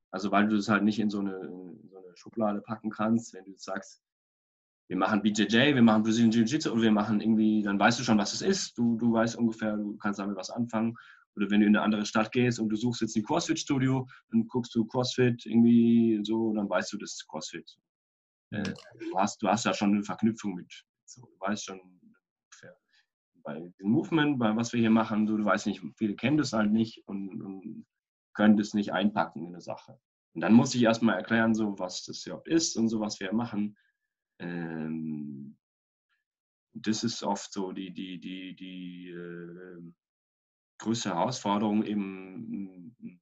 Also 0.09 0.31
weil 0.31 0.47
du 0.47 0.55
das 0.55 0.69
halt 0.69 0.83
nicht 0.83 0.97
in 0.97 1.11
so 1.11 1.19
eine, 1.19 1.35
in 1.35 1.89
so 1.89 1.97
eine 1.97 2.17
Schublade 2.17 2.61
packen 2.61 2.89
kannst, 2.89 3.33
wenn 3.35 3.45
du 3.45 3.53
sagst, 3.55 4.01
wir 4.87 4.97
machen 4.97 5.21
BJJ, 5.21 5.75
wir 5.75 5.83
machen 5.83 6.01
Brazilian 6.01 6.31
Jiu-Jitsu 6.31 6.71
und 6.71 6.81
wir 6.81 6.91
machen 6.91 7.21
irgendwie, 7.21 7.61
dann 7.61 7.79
weißt 7.79 7.99
du 7.99 8.03
schon, 8.03 8.17
was 8.17 8.33
es 8.33 8.41
ist. 8.41 8.75
Du, 8.77 8.97
du 8.97 9.13
weißt 9.13 9.35
ungefähr, 9.35 9.77
du 9.77 9.97
kannst 9.97 10.19
damit 10.19 10.35
was 10.35 10.49
anfangen. 10.49 10.97
Oder 11.35 11.49
wenn 11.49 11.61
du 11.61 11.67
in 11.67 11.75
eine 11.75 11.83
andere 11.83 12.05
Stadt 12.05 12.31
gehst 12.31 12.59
und 12.59 12.69
du 12.69 12.75
suchst 12.75 13.01
jetzt 13.01 13.15
ein 13.15 13.23
CrossFit-Studio, 13.23 14.07
dann 14.29 14.47
guckst 14.47 14.73
du 14.75 14.85
CrossFit 14.85 15.45
irgendwie 15.45 16.19
so, 16.23 16.53
dann 16.53 16.69
weißt 16.69 16.93
du, 16.93 16.97
das 16.97 17.13
ist 17.13 17.27
CrossFit. 17.27 17.77
Äh, 18.51 18.73
du, 18.99 19.17
hast, 19.17 19.41
du 19.41 19.47
hast 19.47 19.65
ja 19.65 19.73
schon 19.73 19.93
eine 19.93 20.03
Verknüpfung 20.03 20.53
mit, 20.53 20.71
so, 21.05 21.21
du 21.21 21.39
weißt 21.39 21.65
schon 21.65 21.79
ungefähr 21.79 22.77
bei 23.43 23.59
dem 23.59 23.89
Movement, 23.89 24.39
bei 24.39 24.55
was 24.55 24.73
wir 24.73 24.79
hier 24.79 24.89
machen, 24.89 25.27
so, 25.27 25.37
du 25.37 25.45
weißt 25.45 25.67
nicht, 25.67 25.81
viele 25.97 26.15
kennen 26.15 26.37
das 26.37 26.53
halt 26.53 26.71
nicht 26.71 27.05
und, 27.07 27.41
und 27.41 27.85
können 28.33 28.57
das 28.57 28.73
nicht 28.73 28.93
einpacken 28.93 29.43
in 29.43 29.47
eine 29.49 29.61
Sache. 29.61 29.99
Und 30.33 30.41
dann 30.41 30.53
muss 30.53 30.73
ich 30.73 30.83
erstmal 30.83 31.17
erklären, 31.17 31.53
so, 31.53 31.77
was 31.77 32.05
das 32.05 32.25
überhaupt 32.25 32.47
ist 32.47 32.75
und 32.75 32.89
so, 32.89 32.99
was 32.99 33.19
wir 33.19 33.33
machen. 33.33 33.77
Ähm, 34.39 35.57
das 36.73 37.03
ist 37.03 37.21
oft 37.21 37.51
so 37.53 37.71
die, 37.71 37.93
die, 37.93 38.19
die, 38.19 38.55
die 38.55 39.09
äh, 39.09 39.93
größte 40.83 41.09
Herausforderung, 41.09 41.83
eben 41.83 42.95
mm, 42.99 43.21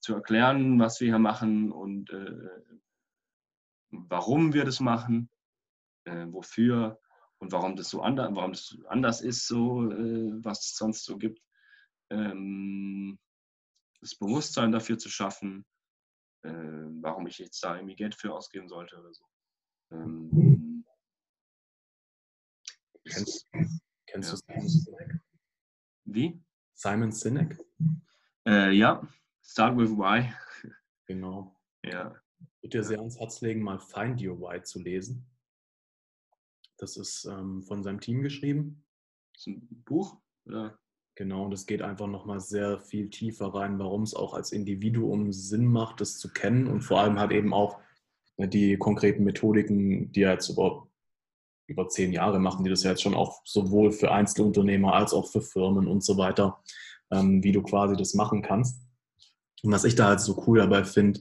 zu 0.00 0.14
erklären, 0.14 0.78
was 0.80 1.00
wir 1.00 1.08
hier 1.08 1.18
machen 1.18 1.70
und 1.70 2.10
äh, 2.10 2.62
warum 3.90 4.52
wir 4.52 4.64
das 4.64 4.80
machen, 4.80 5.30
äh, 6.04 6.26
wofür 6.28 7.00
und 7.38 7.52
warum 7.52 7.76
das 7.76 7.88
so 7.88 8.02
anders, 8.02 8.30
warum 8.34 8.52
das 8.52 8.76
anders 8.88 9.20
ist, 9.20 9.46
so 9.46 9.90
äh, 9.90 10.44
was 10.44 10.64
es 10.64 10.76
sonst 10.76 11.04
so 11.04 11.16
gibt. 11.18 11.40
Ähm, 12.10 13.18
das 14.00 14.16
Bewusstsein 14.16 14.72
dafür 14.72 14.98
zu 14.98 15.08
schaffen, 15.08 15.64
äh, 16.42 16.50
warum 16.50 17.28
ich 17.28 17.38
jetzt 17.38 17.62
da 17.62 17.76
irgendwie 17.76 17.94
Geld 17.94 18.16
für 18.16 18.34
ausgeben 18.34 18.68
sollte 18.68 18.98
oder 18.98 19.14
so. 19.14 19.24
Ähm, 19.92 20.84
kennst, 23.04 23.48
kennst 24.06 24.48
ja. 24.48 24.58
du 24.58 24.68
Sinek? 24.68 25.22
Wie? 26.04 26.42
Simon 26.74 27.12
Sinek? 27.12 27.58
Äh, 28.46 28.72
ja, 28.72 29.06
Start 29.44 29.76
with 29.76 29.90
Why. 29.90 30.32
Genau. 31.06 31.56
Ja. 31.84 32.14
Ich 32.38 32.62
würde 32.62 32.78
dir 32.78 32.84
sehr 32.84 32.98
ans 32.98 33.18
Herz 33.18 33.40
legen, 33.40 33.62
mal 33.62 33.78
Find 33.78 34.22
Your 34.22 34.38
Why 34.40 34.62
zu 34.62 34.80
lesen. 34.80 35.26
Das 36.78 36.96
ist 36.96 37.24
ähm, 37.24 37.62
von 37.62 37.82
seinem 37.82 38.00
Team 38.00 38.22
geschrieben. 38.22 38.84
Das 39.32 39.42
ist 39.42 39.46
ein 39.48 39.84
Buch? 39.84 40.20
Oder? 40.46 40.78
Genau, 41.14 41.44
und 41.44 41.52
es 41.52 41.66
geht 41.66 41.82
einfach 41.82 42.06
nochmal 42.06 42.40
sehr 42.40 42.80
viel 42.80 43.10
tiefer 43.10 43.54
rein, 43.54 43.78
warum 43.78 44.02
es 44.02 44.14
auch 44.14 44.32
als 44.32 44.50
Individuum 44.50 45.32
Sinn 45.32 45.66
macht, 45.66 46.00
das 46.00 46.18
zu 46.18 46.32
kennen 46.32 46.66
und 46.66 46.80
vor 46.80 47.00
allem 47.00 47.18
halt 47.18 47.32
eben 47.32 47.52
auch 47.52 47.80
ne, 48.38 48.48
die 48.48 48.78
konkreten 48.78 49.24
Methodiken, 49.24 50.10
die 50.12 50.22
er 50.22 50.32
jetzt 50.32 50.48
über, 50.48 50.88
über 51.66 51.88
zehn 51.88 52.12
Jahre 52.12 52.38
machen, 52.38 52.64
die 52.64 52.70
das 52.70 52.82
ja 52.82 52.90
jetzt 52.90 53.02
schon 53.02 53.14
auch 53.14 53.40
sowohl 53.44 53.92
für 53.92 54.12
Einzelunternehmer 54.12 54.94
als 54.94 55.12
auch 55.12 55.28
für 55.28 55.40
Firmen 55.40 55.86
und 55.86 56.04
so 56.04 56.16
weiter, 56.16 56.62
ähm, 57.10 57.42
wie 57.42 57.52
du 57.52 57.62
quasi 57.62 57.96
das 57.96 58.14
machen 58.14 58.42
kannst. 58.42 58.82
Und 59.62 59.72
was 59.72 59.84
ich 59.84 59.94
da 59.94 60.08
halt 60.08 60.20
so 60.20 60.42
cool 60.46 60.58
dabei 60.58 60.84
finde, 60.84 61.20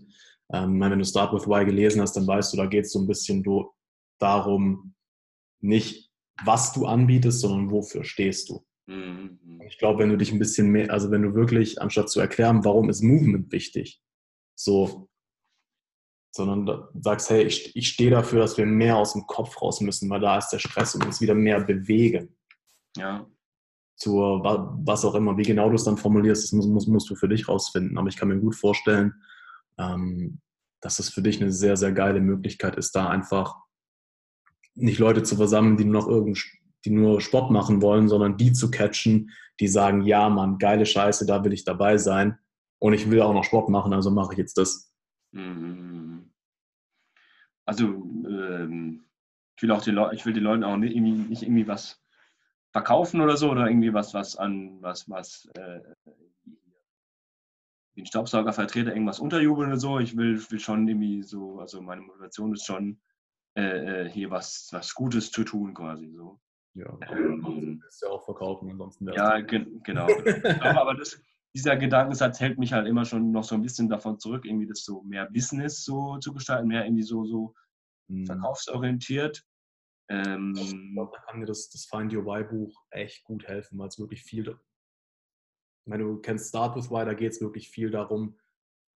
ähm, 0.52 0.80
wenn 0.80 0.98
du 0.98 1.06
Start 1.06 1.34
with 1.34 1.48
Why 1.48 1.66
gelesen 1.66 2.02
hast, 2.02 2.14
dann 2.14 2.28
weißt 2.28 2.54
du, 2.54 2.58
da 2.58 2.66
geht 2.66 2.86
es 2.86 2.92
so 2.92 3.00
ein 3.00 3.08
bisschen 3.08 3.46
darum, 4.20 4.94
nicht 5.62 6.12
was 6.44 6.74
du 6.74 6.86
anbietest, 6.86 7.42
sondern 7.42 7.72
wofür 7.72 8.04
stehst 8.04 8.50
du. 8.50 8.66
Mhm. 8.88 9.62
Ich 9.68 9.78
glaube, 9.78 10.00
wenn 10.00 10.10
du 10.10 10.18
dich 10.18 10.32
ein 10.32 10.40
bisschen 10.40 10.70
mehr, 10.70 10.92
also 10.92 11.12
wenn 11.12 11.22
du 11.22 11.36
wirklich, 11.36 11.82
anstatt 11.82 12.10
zu 12.10 12.20
erklären, 12.20 12.66
warum 12.66 12.90
ist 12.90 13.02
Movement 13.02 13.52
wichtig, 13.52 14.02
so, 14.56 15.10
sondern 16.32 16.88
sagst, 17.00 17.30
hey, 17.30 17.44
ich, 17.44 17.76
ich 17.76 17.90
stehe 17.90 18.10
dafür, 18.10 18.40
dass 18.40 18.58
wir 18.58 18.66
mehr 18.66 18.98
aus 18.98 19.14
dem 19.14 19.28
Kopf 19.28 19.62
raus 19.62 19.82
müssen, 19.82 20.10
weil 20.10 20.22
da 20.22 20.38
ist 20.38 20.50
der 20.50 20.60
Stress 20.60 20.96
und 20.96 21.06
uns 21.06 21.22
wieder 21.22 21.36
mehr 21.36 21.62
bewegen. 21.62 22.36
Ja. 22.98 23.26
Zur, 23.98 24.44
was 24.44 25.06
auch 25.06 25.14
immer, 25.14 25.38
wie 25.38 25.44
genau 25.44 25.70
du 25.70 25.76
es 25.76 25.84
dann 25.84 25.98
formulierst, 25.98 26.44
das 26.44 26.52
musst, 26.54 26.88
musst 26.88 27.10
du 27.10 27.16
für 27.16 27.28
dich 27.28 27.48
rausfinden. 27.48 27.98
Aber 27.98 28.08
ich 28.08 28.16
kann 28.16 28.30
mir 28.30 28.40
gut 28.40 28.56
vorstellen, 28.56 29.14
ähm, 29.78 30.40
dass 30.80 31.00
es 31.00 31.10
für 31.10 31.22
dich 31.22 31.42
eine 31.42 31.52
sehr, 31.52 31.78
sehr 31.78 31.92
geile 31.92 32.22
Möglichkeit 32.22 32.76
ist, 32.78 32.96
da 32.96 33.10
einfach 33.10 33.56
nicht 34.74 35.00
Leute 35.00 35.22
zu 35.22 35.36
versammeln, 35.36 35.78
die 35.78 35.86
nur 35.86 36.02
noch 36.02 36.08
irgendein 36.08 36.42
die 36.86 36.90
nur 36.90 37.22
Sport 37.22 37.52
machen 37.52 37.82
wollen, 37.82 38.10
sondern 38.10 38.38
die 38.38 38.54
zu 38.54 38.72
catchen, 38.72 39.32
die 39.60 39.68
sagen, 39.68 40.02
ja, 40.02 40.30
Mann, 40.30 40.58
geile 40.58 40.86
Scheiße, 40.86 41.26
da 41.26 41.44
will 41.44 41.54
ich 41.54 41.64
dabei 41.64 41.98
sein 41.98 42.40
und 42.80 42.94
ich 42.94 43.10
will 43.10 43.22
auch 43.22 43.34
noch 43.34 43.44
Sport 43.44 43.70
machen, 43.70 43.94
also 43.94 44.10
mache 44.10 44.34
ich 44.34 44.40
jetzt 44.40 44.58
das. 44.58 44.91
Mhm. 45.32 46.32
Also 47.66 47.86
ähm, 47.86 49.06
ich 49.56 49.64
will 49.64 49.72
auch 49.72 49.82
die 49.82 49.92
Leute, 49.92 50.16
ich 50.16 50.26
will 50.26 50.34
die 50.34 50.40
Leuten 50.40 50.64
auch 50.64 50.78
nicht 50.78 50.96
irgendwie, 50.96 51.12
nicht 51.12 51.44
irgendwie 51.44 51.68
was 51.68 52.02
verkaufen 52.72 53.22
oder 53.22 53.38
so 53.38 53.52
oder 53.52 53.68
irgendwie 53.68 53.94
was, 53.94 54.14
was 54.14 54.36
an 54.36 54.82
was, 54.82 55.10
was 55.10 55.50
äh, 55.56 55.82
wie 57.94 58.02
ein 58.02 58.06
Staubsaugervertreter 58.06 58.92
irgendwas 58.92 59.20
unterjubeln 59.20 59.70
oder 59.70 59.80
so. 59.80 60.00
Ich 60.00 60.16
will, 60.16 60.42
will 60.50 60.60
schon 60.60 60.88
irgendwie 60.88 61.24
so, 61.24 61.60
also 61.60 61.82
meine 61.82 62.02
Motivation 62.02 62.54
ist 62.54 62.66
schon, 62.66 63.00
äh, 63.56 64.06
äh 64.06 64.10
hier 64.10 64.30
was, 64.32 64.70
was 64.72 64.94
Gutes 64.94 65.32
zu 65.32 65.44
tun 65.44 65.74
quasi 65.74 66.10
so. 66.12 66.40
Ja, 66.74 66.98
ähm, 67.02 67.84
ist 67.88 68.02
ja 68.02 68.10
auch 68.10 68.24
verkaufen, 68.24 68.72
ansonsten 68.72 69.12
Ja, 69.12 69.42
ge 69.42 69.66
genau. 69.84 70.08
aber 70.62 70.96
das, 70.96 71.22
dieser 71.56 71.76
Gedankensatz 71.76 72.40
hält 72.40 72.58
mich 72.58 72.74
halt 72.74 72.88
immer 72.88 73.06
schon 73.06 73.32
noch 73.32 73.44
so 73.44 73.56
ein 73.56 73.62
bisschen 73.62 73.90
davon 73.90 74.20
zurück, 74.20 74.46
irgendwie 74.46 74.68
das 74.68 74.84
so 74.84 75.02
mehr 75.04 75.30
Business 75.30 75.84
so 75.84 76.18
zu 76.18 76.34
gestalten, 76.34 76.68
mehr 76.68 76.86
irgendwie 76.86 77.04
so, 77.04 77.26
so 77.26 77.54
hm. 78.10 78.26
verkaufsorientiert. 78.26 79.46
Ähm, 80.10 80.54
ich 80.56 80.76
glaube, 80.94 81.12
da 81.16 81.22
kann 81.24 81.40
mir 81.40 81.46
das, 81.46 81.70
das 81.70 81.86
Find 81.86 82.14
Your 82.14 82.26
Why 82.26 82.44
Buch 82.44 82.84
echt 82.90 83.24
gut 83.24 83.48
helfen, 83.48 83.78
weil 83.80 83.88
es 83.88 84.00
wirklich 84.00 84.24
viel, 84.24 84.48
ich 84.48 85.90
meine, 85.90 86.04
du 86.04 86.18
kennst 86.20 86.50
Start 86.50 86.76
with 86.76 86.90
Why, 86.90 87.06
da 87.06 87.14
geht 87.14 87.34
es 87.34 87.42
wirklich 87.42 87.70
viel 87.70 87.92
darum, 87.92 88.38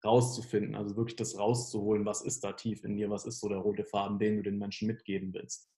rauszufinden, 0.04 0.74
also 0.74 0.96
wirklich 0.96 1.16
das 1.16 1.38
rauszuholen, 1.38 2.04
was 2.04 2.22
ist 2.22 2.42
da 2.44 2.52
tief 2.52 2.84
in 2.84 2.96
dir, 2.96 3.08
was 3.08 3.24
ist 3.24 3.40
so 3.40 3.48
der 3.48 3.58
rote 3.58 3.84
Faden, 3.84 4.18
den 4.18 4.36
du 4.36 4.42
den 4.42 4.58
Menschen 4.58 4.88
mitgeben 4.88 5.32
willst. 5.32 5.70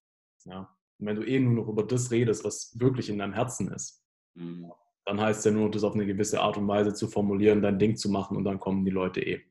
Ja. 0.45 0.77
Und 0.99 1.07
wenn 1.07 1.17
du 1.17 1.23
eh 1.23 1.39
nur 1.41 1.53
noch 1.53 1.69
über 1.69 1.85
das 1.85 2.11
redest, 2.11 2.45
was 2.45 2.79
wirklich 2.79 3.09
in 3.09 3.19
deinem 3.19 3.35
Herzen 3.35 3.71
ist, 3.71 4.03
mhm. 4.35 4.73
Dann 5.05 5.21
heißt 5.21 5.41
es 5.41 5.45
ja 5.45 5.51
nur, 5.51 5.71
das 5.71 5.85
auf 5.85 5.95
eine 5.95 6.07
gewisse 6.07 6.41
Art 6.41 6.57
und 6.57 6.67
Weise 6.67 6.95
zu 6.95 7.09
formulieren, 7.09 7.63
dein 7.63 7.79
Ding 7.79 7.97
zu 7.97 8.11
machen 8.11 8.37
und 8.37 8.45
dann 8.45 8.59
kommen 8.59 8.85
die 8.85 8.91
Leute 8.91 9.21
eh. 9.21 9.43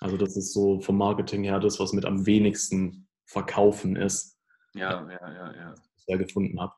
Also 0.00 0.16
das 0.16 0.36
ist 0.36 0.52
so 0.52 0.80
vom 0.80 0.96
Marketing 0.96 1.44
her 1.44 1.60
das, 1.60 1.80
was 1.80 1.92
mit 1.92 2.04
am 2.04 2.26
wenigsten 2.26 3.08
verkaufen 3.26 3.96
ist. 3.96 4.38
Ja, 4.74 5.08
ja, 5.10 5.32
ja, 5.32 5.56
ja. 5.56 5.74
Was 5.74 6.04
ich 6.06 6.18
gefunden 6.18 6.60
habe. 6.60 6.72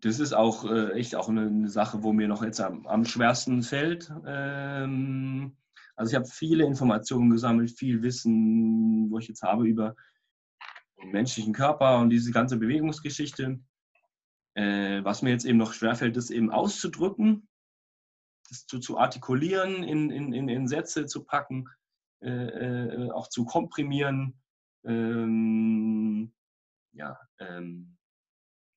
Das 0.00 0.18
ist 0.18 0.32
auch 0.32 0.64
äh, 0.64 0.92
echt 0.92 1.14
auch 1.14 1.28
eine, 1.28 1.68
Sache, 1.68 2.02
wo 2.02 2.12
mir 2.12 2.26
noch 2.26 2.42
jetzt 2.42 2.60
am, 2.60 2.86
am 2.86 3.04
schwersten 3.04 3.62
fällt. 3.62 4.12
Ähm, 4.26 5.56
also 5.94 6.10
ich 6.10 6.16
habe 6.16 6.26
viele 6.26 6.64
Informationen 6.64 7.30
gesammelt, 7.30 7.70
viel 7.70 8.02
Wissen, 8.02 9.10
wo 9.10 9.18
ich 9.18 9.28
jetzt 9.28 9.42
habe 9.42 9.68
über 9.68 9.94
menschlichen 11.04 11.52
Körper 11.52 11.98
und 12.00 12.10
diese 12.10 12.32
ganze 12.32 12.56
Bewegungsgeschichte. 12.56 13.60
Äh, 14.54 15.02
was 15.04 15.22
mir 15.22 15.30
jetzt 15.30 15.44
eben 15.44 15.58
noch 15.58 15.72
schwerfällt, 15.72 16.16
ist 16.16 16.30
eben 16.30 16.50
auszudrücken, 16.50 17.48
das 18.48 18.66
zu, 18.66 18.78
zu 18.78 18.98
artikulieren, 18.98 19.82
in, 19.82 20.10
in, 20.10 20.32
in, 20.32 20.48
in 20.48 20.68
Sätze 20.68 21.06
zu 21.06 21.24
packen, 21.24 21.68
äh, 22.20 22.28
äh, 22.28 23.10
auch 23.10 23.28
zu 23.28 23.44
komprimieren. 23.44 24.40
Ähm, 24.84 26.32
ja, 26.92 27.18
ähm, 27.38 27.96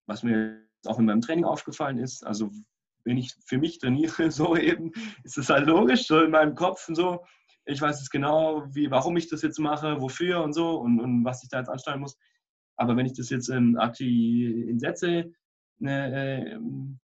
was 0.08 0.24
mir 0.24 0.66
auch 0.86 1.00
in 1.00 1.06
meinem 1.06 1.22
Training 1.22 1.46
aufgefallen 1.46 1.98
ist, 1.98 2.26
also 2.26 2.52
wenn 3.04 3.18
ich 3.18 3.36
für 3.46 3.58
mich 3.58 3.80
trainiere, 3.80 4.32
so 4.32 4.56
eben, 4.56 4.92
ist 5.24 5.38
es 5.38 5.50
halt 5.50 5.68
logisch, 5.68 6.08
so 6.08 6.22
in 6.22 6.32
meinem 6.32 6.56
Kopf 6.56 6.88
und 6.88 6.96
so, 6.96 7.26
ich 7.66 7.82
weiß 7.82 8.00
jetzt 8.00 8.12
genau, 8.12 8.64
wie, 8.74 8.92
warum 8.92 9.18
ich 9.18 9.28
das 9.28 9.42
jetzt 9.42 9.60
mache, 9.60 10.00
wofür 10.00 10.44
und 10.44 10.54
so 10.54 10.78
und, 10.80 11.00
und 11.00 11.26
was 11.26 11.44
ich 11.44 11.50
da 11.50 11.60
jetzt 11.60 11.70
anstellen 11.70 12.00
muss. 12.00 12.18
Aber 12.78 12.96
wenn 12.96 13.06
ich 13.06 13.14
das 13.14 13.30
jetzt 13.30 13.50
in, 13.50 13.76
in 13.76 14.80
Sätze 14.80 15.32
äh, 15.82 16.54
ähm, 16.54 17.00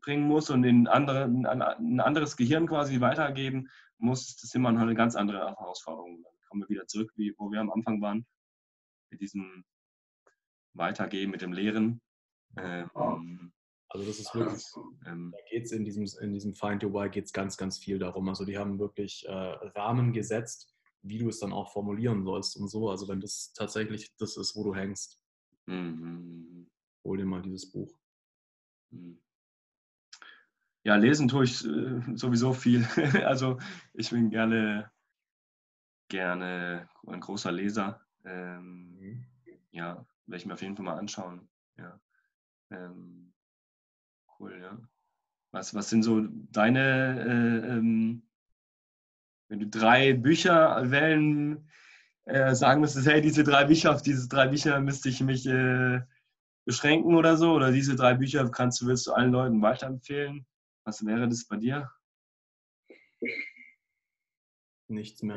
bringen 0.00 0.26
muss 0.26 0.50
und 0.50 0.64
in 0.64 0.86
andere, 0.86 1.24
ein 1.24 2.00
anderes 2.00 2.36
Gehirn 2.36 2.66
quasi 2.66 3.00
weitergeben 3.00 3.68
muss, 3.98 4.28
ist 4.28 4.42
das 4.42 4.54
immer 4.54 4.68
eine 4.68 4.94
ganz 4.94 5.16
andere 5.16 5.38
Herausforderung. 5.38 6.22
Dann 6.22 6.32
kommen 6.48 6.62
wir 6.62 6.68
wieder 6.68 6.86
zurück, 6.86 7.12
wie, 7.16 7.34
wo 7.38 7.50
wir 7.50 7.60
am 7.60 7.70
Anfang 7.70 8.00
waren, 8.00 8.26
mit 9.10 9.20
diesem 9.20 9.64
Weitergeben, 10.74 11.32
mit 11.32 11.42
dem 11.42 11.52
Lehren. 11.52 12.00
Ähm, 12.56 13.52
also 13.88 14.06
das 14.06 14.20
ist 14.20 14.34
wirklich, 14.34 14.64
ähm, 15.06 15.32
da 15.32 15.38
geht 15.50 15.64
es 15.64 15.72
in 15.72 15.84
diesem, 15.84 16.06
in 16.22 16.32
diesem 16.32 16.54
Find 16.54 16.84
Your 16.84 16.92
Why 16.92 17.10
geht's 17.10 17.32
ganz, 17.32 17.56
ganz 17.56 17.78
viel 17.78 17.98
darum. 17.98 18.28
Also 18.28 18.44
die 18.44 18.56
haben 18.56 18.78
wirklich 18.78 19.26
äh, 19.26 19.32
Rahmen 19.32 20.12
gesetzt, 20.12 20.72
wie 21.02 21.18
du 21.18 21.28
es 21.28 21.40
dann 21.40 21.52
auch 21.52 21.72
formulieren 21.72 22.22
sollst 22.24 22.56
und 22.56 22.68
so. 22.68 22.88
Also 22.88 23.08
wenn 23.08 23.20
das 23.20 23.52
tatsächlich 23.52 24.14
das 24.18 24.36
ist, 24.36 24.54
wo 24.54 24.62
du 24.62 24.74
hängst, 24.74 25.20
mhm. 25.66 26.68
Hol 27.04 27.16
dir 27.16 27.26
mal 27.26 27.42
dieses 27.42 27.70
Buch. 27.70 27.92
Mhm. 28.90 29.18
Ja, 30.82 30.96
lesen 30.96 31.28
tue 31.28 31.44
ich 31.44 31.64
äh, 31.64 32.00
sowieso 32.16 32.52
viel. 32.52 32.84
also 33.26 33.58
ich 33.92 34.10
bin 34.10 34.30
gerne, 34.30 34.90
gerne 36.08 36.88
ein 37.06 37.20
großer 37.20 37.52
Leser. 37.52 38.00
Ähm, 38.24 38.96
mhm. 38.98 39.26
Ja, 39.72 40.06
werde 40.26 40.36
ich 40.36 40.46
mir 40.46 40.54
auf 40.54 40.62
jeden 40.62 40.76
Fall 40.76 40.86
mal 40.86 40.98
anschauen. 40.98 41.48
Ja. 41.76 42.00
Ähm, 42.70 43.32
cool, 44.38 44.58
ja. 44.60 44.78
Was, 45.52 45.74
was 45.74 45.90
sind 45.90 46.02
so 46.02 46.26
deine, 46.52 47.20
äh, 47.20 47.76
ähm, 47.76 48.22
wenn 49.48 49.58
du 49.58 49.66
drei 49.66 50.12
Bücher 50.12 50.90
wählen, 50.90 51.68
äh, 52.24 52.54
sagen 52.54 52.80
müsstest, 52.80 53.08
hey, 53.08 53.20
diese 53.20 53.42
drei 53.42 53.64
Bücher, 53.64 53.92
auf 53.92 54.02
diese 54.02 54.28
drei 54.28 54.46
Bücher 54.46 54.80
müsste 54.80 55.08
ich 55.08 55.20
mich 55.20 55.46
äh, 55.46 56.00
beschränken 56.64 57.14
oder 57.14 57.36
so, 57.36 57.52
oder 57.52 57.72
diese 57.72 57.96
drei 57.96 58.14
Bücher 58.14 58.48
kannst 58.50 58.80
du, 58.80 58.86
willst 58.86 59.06
du 59.06 59.12
allen 59.12 59.32
Leuten 59.32 59.62
weiterempfehlen? 59.62 60.46
Was 60.84 61.04
wäre 61.04 61.28
das 61.28 61.44
bei 61.44 61.56
dir? 61.56 61.90
Nichts 64.88 65.22
mehr. 65.22 65.36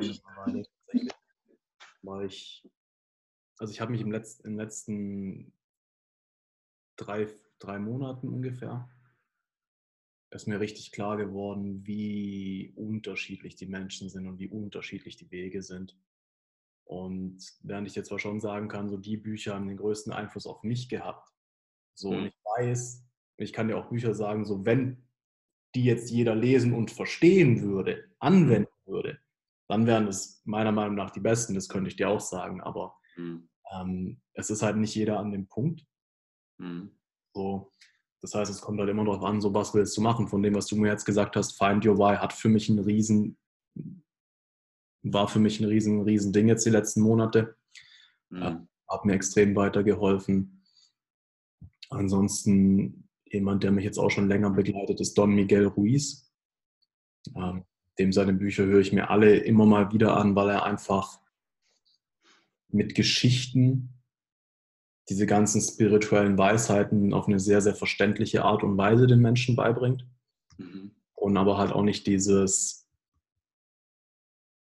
Weil 2.01 2.25
ich, 2.25 2.67
also 3.57 3.71
ich 3.71 3.79
habe 3.79 3.91
mich 3.91 4.01
im 4.01 4.11
letzten, 4.11 4.47
im 4.47 4.57
letzten 4.57 5.53
drei, 6.95 7.27
drei 7.59 7.79
Monaten 7.79 8.29
ungefähr 8.29 8.89
ist 10.33 10.47
mir 10.47 10.59
richtig 10.59 10.91
klar 10.91 11.17
geworden, 11.17 11.85
wie 11.85 12.73
unterschiedlich 12.75 13.55
die 13.55 13.67
Menschen 13.67 14.09
sind 14.09 14.27
und 14.27 14.39
wie 14.39 14.49
unterschiedlich 14.49 15.15
die 15.15 15.29
Wege 15.29 15.61
sind. 15.61 15.95
Und 16.85 17.39
während 17.61 17.87
ich 17.87 17.95
jetzt 17.95 18.09
zwar 18.09 18.19
schon 18.19 18.39
sagen 18.39 18.67
kann, 18.67 18.89
so 18.89 18.97
die 18.97 19.17
Bücher 19.17 19.55
haben 19.55 19.67
den 19.67 19.77
größten 19.77 20.13
Einfluss 20.13 20.45
auf 20.45 20.63
mich 20.63 20.89
gehabt. 20.89 21.29
So, 21.95 22.11
mhm. 22.11 22.17
und 22.17 22.25
ich 22.27 22.35
weiß, 22.57 23.05
ich 23.37 23.53
kann 23.53 23.67
dir 23.67 23.77
auch 23.77 23.89
Bücher 23.89 24.13
sagen, 24.13 24.45
so 24.45 24.65
wenn 24.65 25.07
die 25.75 25.85
jetzt 25.85 26.11
jeder 26.11 26.35
lesen 26.35 26.73
und 26.73 26.91
verstehen 26.91 27.61
würde, 27.63 28.03
anwenden 28.19 28.69
würde, 28.85 29.19
dann 29.67 29.87
wären 29.87 30.07
es 30.07 30.41
meiner 30.45 30.71
Meinung 30.71 30.95
nach 30.95 31.11
die 31.11 31.19
besten, 31.19 31.55
das 31.55 31.69
könnte 31.69 31.89
ich 31.89 31.95
dir 31.95 32.09
auch 32.09 32.19
sagen. 32.19 32.61
Aber 32.61 32.95
mhm. 33.15 33.49
ähm, 33.71 34.21
es 34.33 34.49
ist 34.49 34.61
halt 34.61 34.77
nicht 34.77 34.95
jeder 34.95 35.19
an 35.19 35.31
dem 35.31 35.47
Punkt. 35.47 35.85
Mhm. 36.59 36.91
So, 37.33 37.71
das 38.21 38.35
heißt, 38.35 38.51
es 38.51 38.61
kommt 38.61 38.79
halt 38.79 38.89
immer 38.89 39.03
darauf 39.03 39.23
an, 39.23 39.41
so 39.41 39.53
was 39.53 39.73
willst 39.73 39.97
du 39.97 40.01
machen. 40.01 40.27
Von 40.27 40.43
dem, 40.43 40.55
was 40.55 40.67
du 40.67 40.75
mir 40.75 40.89
jetzt 40.89 41.05
gesagt 41.05 41.35
hast, 41.35 41.57
Find 41.57 41.85
Your 41.85 41.97
Why 41.97 42.17
hat 42.17 42.33
für 42.33 42.49
mich 42.49 42.69
einen 42.69 42.79
riesen, 42.79 43.37
war 45.03 45.27
für 45.27 45.39
mich 45.39 45.59
ein 45.59 45.65
riesen, 45.65 46.01
riesen 46.01 46.33
Ding 46.33 46.47
jetzt 46.47 46.65
die 46.65 46.71
letzten 46.71 47.01
Monate. 47.01 47.55
Mhm. 48.29 48.67
Hat 48.87 49.05
mir 49.05 49.13
extrem 49.13 49.55
weitergeholfen. 49.55 50.63
Ansonsten 51.89 53.07
jemand, 53.25 53.63
der 53.63 53.71
mich 53.71 53.85
jetzt 53.85 53.97
auch 53.97 54.09
schon 54.09 54.27
länger 54.27 54.49
begleitet, 54.49 54.99
ist 54.99 55.17
Don 55.17 55.35
Miguel 55.35 55.67
Ruiz. 55.67 56.31
Ähm, 57.35 57.65
dem 57.99 58.11
seine 58.11 58.33
Bücher 58.33 58.65
höre 58.65 58.79
ich 58.79 58.93
mir 58.93 59.09
alle 59.09 59.37
immer 59.37 59.65
mal 59.65 59.91
wieder 59.91 60.17
an, 60.17 60.35
weil 60.35 60.49
er 60.49 60.63
einfach 60.63 61.19
mit 62.69 62.95
Geschichten 62.95 63.89
diese 65.09 65.25
ganzen 65.25 65.61
spirituellen 65.61 66.37
Weisheiten 66.37 67.13
auf 67.13 67.27
eine 67.27 67.39
sehr, 67.39 67.61
sehr 67.61 67.75
verständliche 67.75 68.43
Art 68.43 68.63
und 68.63 68.77
Weise 68.77 69.05
den 69.05 69.19
Menschen 69.19 69.55
beibringt. 69.55 70.07
Mhm. 70.57 70.91
Und 71.13 71.37
aber 71.37 71.57
halt 71.57 71.71
auch 71.71 71.83
nicht 71.83 72.07
dieses 72.07 72.82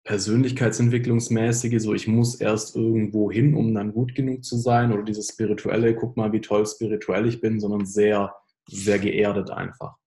Persönlichkeitsentwicklungsmäßige, 0.07 1.81
so 1.81 1.93
ich 1.93 2.07
muss 2.07 2.35
erst 2.35 2.77
irgendwo 2.77 3.29
hin, 3.29 3.53
um 3.53 3.73
dann 3.73 3.91
gut 3.91 4.15
genug 4.15 4.45
zu 4.45 4.55
sein, 4.55 4.93
oder 4.93 5.03
dieses 5.03 5.27
spirituelle, 5.27 5.93
guck 5.95 6.15
mal, 6.15 6.31
wie 6.31 6.39
toll 6.39 6.65
spirituell 6.65 7.27
ich 7.27 7.41
bin, 7.41 7.59
sondern 7.59 7.85
sehr, 7.85 8.33
sehr 8.67 8.99
geerdet 8.99 9.51
einfach. 9.51 9.97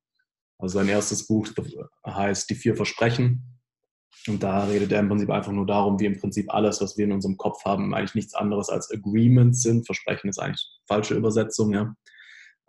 Also 0.59 0.79
sein 0.79 0.89
erstes 0.89 1.27
Buch 1.27 1.47
heißt 2.07 2.49
Die 2.49 2.55
vier 2.55 2.75
Versprechen. 2.77 3.43
Und 4.27 4.43
da 4.43 4.65
redet 4.65 4.91
er 4.91 5.01
im 5.01 5.09
Prinzip 5.09 5.29
einfach 5.29 5.53
nur 5.53 5.67
darum, 5.67 6.01
wie 6.01 6.07
im 6.07 6.19
Prinzip 6.19 6.53
alles, 6.53 6.81
was 6.81 6.97
wir 6.97 7.05
in 7.05 7.13
unserem 7.13 7.37
Kopf 7.37 7.63
haben, 7.67 7.95
eigentlich 7.95 8.15
nichts 8.15 8.35
anderes 8.35 8.71
als 8.71 8.91
Agreements 8.91 9.63
sind. 9.63 9.85
Versprechen 9.85 10.31
ist 10.31 10.39
eigentlich 10.39 10.67
falsche 10.89 11.15
Übersetzung, 11.15 11.75
ja. 11.75 11.95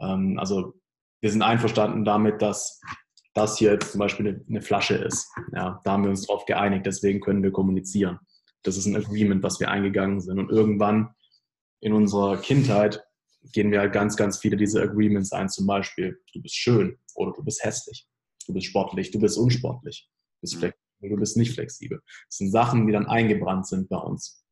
Ähm, 0.01 0.37
also 0.37 0.73
wir 1.21 1.31
sind 1.31 1.43
einverstanden 1.43 2.03
damit, 2.03 2.41
dass 2.41 2.81
das 3.33 3.57
hier 3.57 3.71
jetzt 3.71 3.91
zum 3.91 3.99
Beispiel 3.99 4.43
eine, 4.47 4.61
Flasche 4.61 4.95
ist. 4.95 5.31
Ja, 5.53 5.79
da 5.83 5.91
haben 5.91 6.03
wir 6.03 6.09
uns 6.09 6.27
darauf 6.27 6.45
geeinigt, 6.45 6.85
deswegen 6.85 7.21
können 7.21 7.43
wir 7.43 7.51
kommunizieren. 7.51 8.19
Das 8.63 8.77
ist 8.77 8.85
ein 8.85 8.95
Agreement, 8.95 9.41
was 9.43 9.59
wir 9.59 9.69
eingegangen 9.71 10.19
sind. 10.19 10.37
Und 10.37 10.49
irgendwann 10.49 11.15
in 11.79 11.93
unserer 11.93 12.37
Kindheit 12.37 13.03
gehen 13.53 13.71
wir 13.71 13.79
halt 13.79 13.93
ganz, 13.93 14.17
ganz 14.17 14.37
viele 14.37 14.57
dieser 14.57 14.83
Agreements 14.83 15.31
ein. 15.31 15.49
Zum 15.49 15.65
Beispiel, 15.65 16.19
du 16.33 16.41
bist 16.41 16.55
schön 16.55 16.97
oder 17.15 17.31
du 17.31 17.43
bist 17.43 17.63
hässlich, 17.63 18.07
du 18.45 18.53
bist 18.53 18.67
sportlich, 18.67 19.11
du 19.11 19.19
bist 19.19 19.37
unsportlich, 19.37 20.09
du 20.35 20.41
bist, 20.41 20.55
mhm. 20.55 20.59
flexibel, 20.59 21.09
du 21.09 21.15
bist 21.17 21.37
nicht 21.37 21.53
flexibel. 21.53 22.01
Das 22.27 22.37
sind 22.37 22.51
Sachen, 22.51 22.85
die 22.85 22.93
dann 22.93 23.07
eingebrannt 23.07 23.65
sind 23.67 23.89
bei 23.89 23.97
uns. 23.97 24.45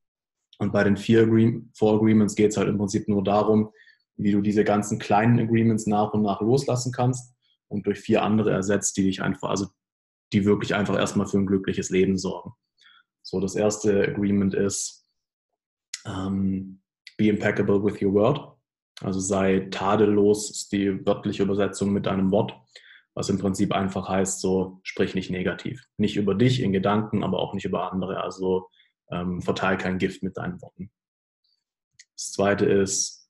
Und 0.57 0.73
bei 0.73 0.83
den 0.83 0.97
vier 0.97 1.27
Four 1.73 1.95
Agreements 1.95 2.35
geht 2.35 2.51
es 2.51 2.57
halt 2.57 2.67
im 2.67 2.77
Prinzip 2.77 3.07
nur 3.07 3.23
darum, 3.23 3.71
wie 4.17 4.31
du 4.31 4.41
diese 4.41 4.63
ganzen 4.63 4.99
kleinen 4.99 5.39
Agreements 5.39 5.85
nach 5.85 6.13
und 6.13 6.23
nach 6.23 6.41
loslassen 6.41 6.91
kannst 6.91 7.33
und 7.69 7.85
durch 7.85 7.99
vier 7.99 8.23
andere 8.23 8.51
ersetzt, 8.51 8.97
die 8.97 9.03
dich 9.03 9.21
einfach, 9.21 9.49
also 9.49 9.67
die 10.33 10.45
wirklich 10.45 10.75
einfach 10.75 10.97
erstmal 10.97 11.27
für 11.27 11.37
ein 11.37 11.47
glückliches 11.47 11.89
Leben 11.89 12.17
sorgen. 12.17 12.53
So, 13.23 13.39
das 13.39 13.55
erste 13.55 14.09
Agreement 14.09 14.53
ist, 14.53 15.07
ähm, 16.05 16.81
be 17.17 17.27
impeccable 17.27 17.83
with 17.83 18.01
your 18.01 18.13
word. 18.13 18.57
Also 19.01 19.19
sei 19.19 19.67
tadellos 19.71 20.49
ist 20.51 20.71
die 20.71 21.05
wörtliche 21.05 21.43
Übersetzung 21.43 21.93
mit 21.93 22.07
einem 22.07 22.31
Wort, 22.31 22.53
was 23.13 23.29
im 23.29 23.37
Prinzip 23.37 23.73
einfach 23.73 24.09
heißt, 24.09 24.41
so 24.41 24.79
sprich 24.83 25.15
nicht 25.15 25.29
negativ. 25.29 25.85
Nicht 25.97 26.17
über 26.17 26.35
dich 26.35 26.61
in 26.61 26.73
Gedanken, 26.73 27.23
aber 27.23 27.39
auch 27.39 27.53
nicht 27.53 27.65
über 27.65 27.91
andere. 27.91 28.21
Also 28.21 28.69
ähm, 29.11 29.41
verteil 29.41 29.77
kein 29.77 29.99
Gift 29.99 30.23
mit 30.23 30.37
deinen 30.37 30.61
Worten. 30.61 30.91
Das 32.15 32.31
zweite 32.33 32.65
ist, 32.65 33.29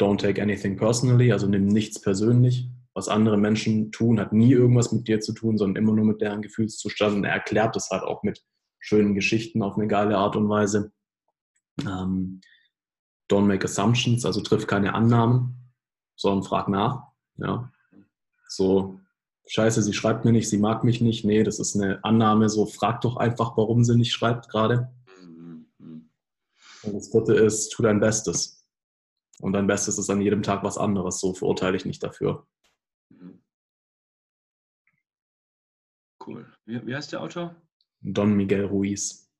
don't 0.00 0.18
take 0.18 0.40
anything 0.40 0.76
personally, 0.76 1.32
also 1.32 1.46
nimm 1.46 1.66
nichts 1.66 2.00
persönlich. 2.00 2.68
Was 2.94 3.08
andere 3.08 3.36
Menschen 3.36 3.90
tun, 3.90 4.20
hat 4.20 4.32
nie 4.32 4.52
irgendwas 4.52 4.92
mit 4.92 5.08
dir 5.08 5.20
zu 5.20 5.32
tun, 5.32 5.58
sondern 5.58 5.82
immer 5.82 5.92
nur 5.92 6.04
mit 6.04 6.20
deren 6.20 6.42
Gefühlszustand. 6.42 7.16
Und 7.16 7.24
er 7.24 7.32
erklärt 7.32 7.74
das 7.74 7.90
halt 7.90 8.04
auch 8.04 8.22
mit 8.22 8.44
schönen 8.78 9.14
Geschichten 9.14 9.62
auf 9.62 9.76
eine 9.76 9.88
geile 9.88 10.16
Art 10.16 10.36
und 10.36 10.48
Weise. 10.48 10.92
Ähm, 11.80 12.40
don't 13.30 13.46
make 13.46 13.64
assumptions, 13.64 14.24
also 14.24 14.40
triff 14.40 14.66
keine 14.66 14.94
Annahmen, 14.94 15.72
sondern 16.16 16.44
frag 16.44 16.68
nach. 16.68 17.08
Ja. 17.36 17.72
So, 18.48 19.00
scheiße, 19.46 19.82
sie 19.82 19.92
schreibt 19.92 20.24
mir 20.24 20.32
nicht, 20.32 20.48
sie 20.48 20.58
mag 20.58 20.84
mich 20.84 21.00
nicht. 21.00 21.24
Nee, 21.24 21.42
das 21.42 21.58
ist 21.58 21.74
eine 21.74 22.04
Annahme, 22.04 22.48
so 22.48 22.66
frag 22.66 23.00
doch 23.00 23.16
einfach, 23.16 23.56
warum 23.56 23.84
sie 23.84 23.96
nicht 23.96 24.12
schreibt 24.12 24.48
gerade. 24.48 24.92
Und 25.78 26.94
das 26.94 27.10
dritte 27.10 27.34
ist, 27.34 27.70
tu 27.70 27.82
dein 27.82 28.00
Bestes. 28.00 28.64
Und 29.40 29.52
dein 29.52 29.66
Bestes 29.66 29.98
ist 29.98 30.10
an 30.10 30.20
jedem 30.20 30.42
Tag 30.42 30.62
was 30.62 30.78
anderes, 30.78 31.18
so 31.20 31.34
verurteile 31.34 31.76
ich 31.76 31.84
nicht 31.84 32.02
dafür. 32.02 32.46
Cool. 36.26 36.46
Wie, 36.64 36.86
wie 36.86 36.94
heißt 36.94 37.12
der 37.12 37.20
Autor? 37.20 37.56
Don 38.00 38.36
Miguel 38.36 38.64
Ruiz. 38.64 39.30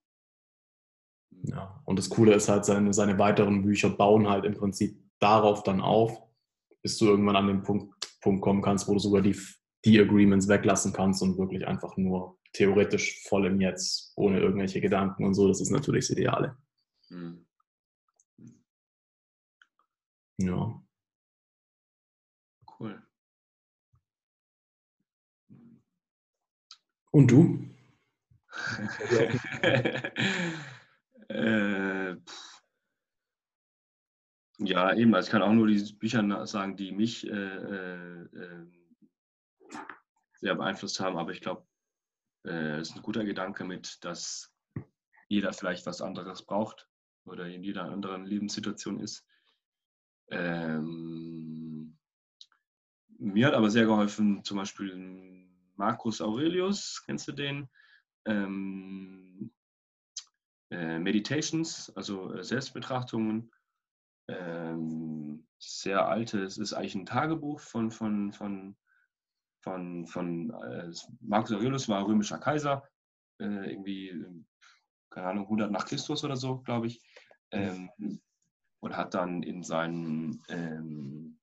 Ja, 1.43 1.81
und 1.85 1.99
das 1.99 2.09
Coole 2.09 2.35
ist 2.35 2.49
halt, 2.49 2.65
seine, 2.65 2.93
seine 2.93 3.19
weiteren 3.19 3.63
Bücher 3.63 3.91
bauen 3.91 4.29
halt 4.29 4.45
im 4.45 4.55
Prinzip 4.55 4.99
darauf 5.19 5.63
dann 5.63 5.81
auf, 5.81 6.23
bis 6.83 6.99
du 6.99 7.07
irgendwann 7.07 7.37
an 7.37 7.49
den 7.49 7.63
Punkt, 7.63 7.95
Punkt 8.21 8.43
kommen 8.43 8.63
kannst, 8.63 8.89
wo 8.89 8.95
du 8.95 8.99
sogar 8.99 9.23
die, 9.23 9.39
die 9.85 10.01
Agreements 10.01 10.49
weglassen 10.49 10.93
kannst 10.93 11.23
und 11.23 11.39
wirklich 11.39 11.67
einfach 11.67 11.97
nur 11.97 12.39
theoretisch 12.53 13.23
voll 13.29 13.47
im 13.47 13.61
Jetzt, 13.61 14.13
ohne 14.17 14.41
irgendwelche 14.41 14.81
Gedanken 14.81 15.25
und 15.25 15.35
so. 15.35 15.49
Das 15.49 15.61
ist 15.61 15.71
natürlich 15.71 16.07
das 16.07 16.17
Ideale. 16.17 16.57
Mhm. 17.11 17.47
Ja. 20.39 20.84
Und 27.15 27.31
du? 27.31 27.71
Äh, 31.31 32.17
ja, 34.59 34.95
eben. 34.95 35.15
Also 35.15 35.27
ich 35.27 35.33
kann 35.33 35.41
auch 35.41 35.53
nur 35.53 35.67
die 35.67 35.83
Bücher 35.95 36.47
sagen, 36.47 36.77
die 36.77 36.93
mich 36.93 37.27
äh, 37.27 37.31
äh, 37.31 38.29
ähm, 38.35 38.73
sehr 40.35 40.55
beeinflusst 40.55 41.01
haben. 41.01 41.17
Aber 41.17 41.33
ich 41.33 41.41
glaube, 41.41 41.67
äh, 42.45 42.81
es 42.81 42.91
ist 42.91 42.97
ein 42.97 43.03
guter 43.03 43.25
Gedanke 43.25 43.65
mit, 43.65 44.05
dass 44.05 44.53
jeder 45.29 45.55
vielleicht 45.55 45.87
was 45.87 46.03
anderes 46.03 46.45
braucht 46.45 46.91
oder 47.25 47.49
in 47.49 47.63
jeder 47.63 47.85
anderen 47.85 48.27
Lebenssituation 48.27 49.01
ist. 49.01 49.27
Ähm, 50.31 51.97
mir 53.19 53.47
hat 53.47 53.55
aber 53.55 53.71
sehr 53.71 53.87
geholfen, 53.87 54.45
zum 54.45 54.59
Beispiel 54.59 55.44
Marcus 55.77 56.21
Aurelius, 56.21 57.03
kennst 57.05 57.29
du 57.29 57.33
den? 57.33 57.69
Ähm, 58.27 59.53
äh, 60.71 60.99
Meditations, 60.99 61.95
also 61.97 62.33
äh, 62.33 62.43
Selbstbetrachtungen. 62.43 63.51
Ähm, 64.29 65.47
sehr 65.59 66.07
altes, 66.07 66.59
ist 66.59 66.73
eigentlich 66.73 66.95
ein 66.95 67.07
Tagebuch 67.07 67.61
von, 67.61 67.91
von, 67.91 68.33
von, 68.33 68.77
von, 69.63 70.07
von 70.07 70.51
äh, 70.51 70.91
Marcus 71.21 71.53
Aurelius, 71.53 71.89
war 71.89 72.07
römischer 72.07 72.39
Kaiser, 72.39 72.89
äh, 73.41 73.71
irgendwie, 73.71 74.25
keine 75.11 75.29
Ahnung, 75.29 75.45
100 75.45 75.71
nach 75.71 75.87
Christus 75.87 76.25
oder 76.25 76.37
so, 76.37 76.59
glaube 76.61 76.87
ich. 76.87 77.03
Ähm, 77.51 77.91
und 78.81 78.97
hat 78.97 79.15
dann 79.15 79.43
in 79.43 79.63
seinen, 79.63 80.43
ähm, 80.49 81.39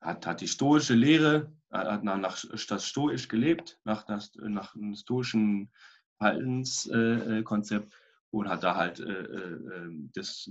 hat, 0.00 0.26
hat 0.26 0.40
die 0.40 0.48
stoische 0.48 0.94
Lehre, 0.94 1.52
hat 1.70 2.04
nach, 2.04 2.18
nach 2.18 2.44
das 2.68 2.86
stoisch 2.86 3.28
gelebt, 3.28 3.78
nach, 3.84 4.08
nach, 4.08 4.26
nach 4.36 4.74
einem 4.74 4.94
stoischen 4.94 5.70
Verhaltenskonzept 6.18 7.92
und 8.30 8.48
hat 8.48 8.62
da 8.62 8.76
halt 8.76 9.00
äh, 9.00 9.22
äh, 9.22 9.90
das, 10.14 10.48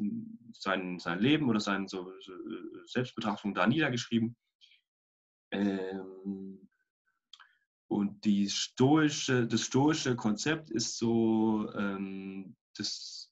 sein, 0.54 1.00
sein 1.00 1.20
Leben 1.20 1.50
oder 1.50 1.60
seine 1.60 1.88
so, 1.88 2.12
Selbstbetrachtung 2.86 3.54
da 3.54 3.68
niedergeschrieben. 3.68 4.36
Ähm, 5.52 6.70
und 7.88 8.24
die 8.24 8.50
stoische, 8.50 9.48
das 9.48 9.62
stoische 9.62 10.16
Konzept 10.16 10.70
ist 10.70 10.98
so, 10.98 11.72
ähm, 11.74 12.56
das 12.76 13.32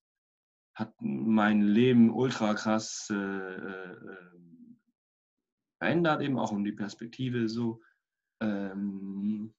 hat 0.73 0.93
mein 0.99 1.61
Leben 1.61 2.11
ultra 2.11 2.53
krass 2.53 3.07
äh, 3.11 3.15
äh, 3.15 3.97
verändert, 5.79 6.21
eben 6.21 6.39
auch 6.39 6.51
um 6.51 6.63
die 6.63 6.71
Perspektive 6.71 7.49
so. 7.49 7.81
Ähm, 8.41 9.53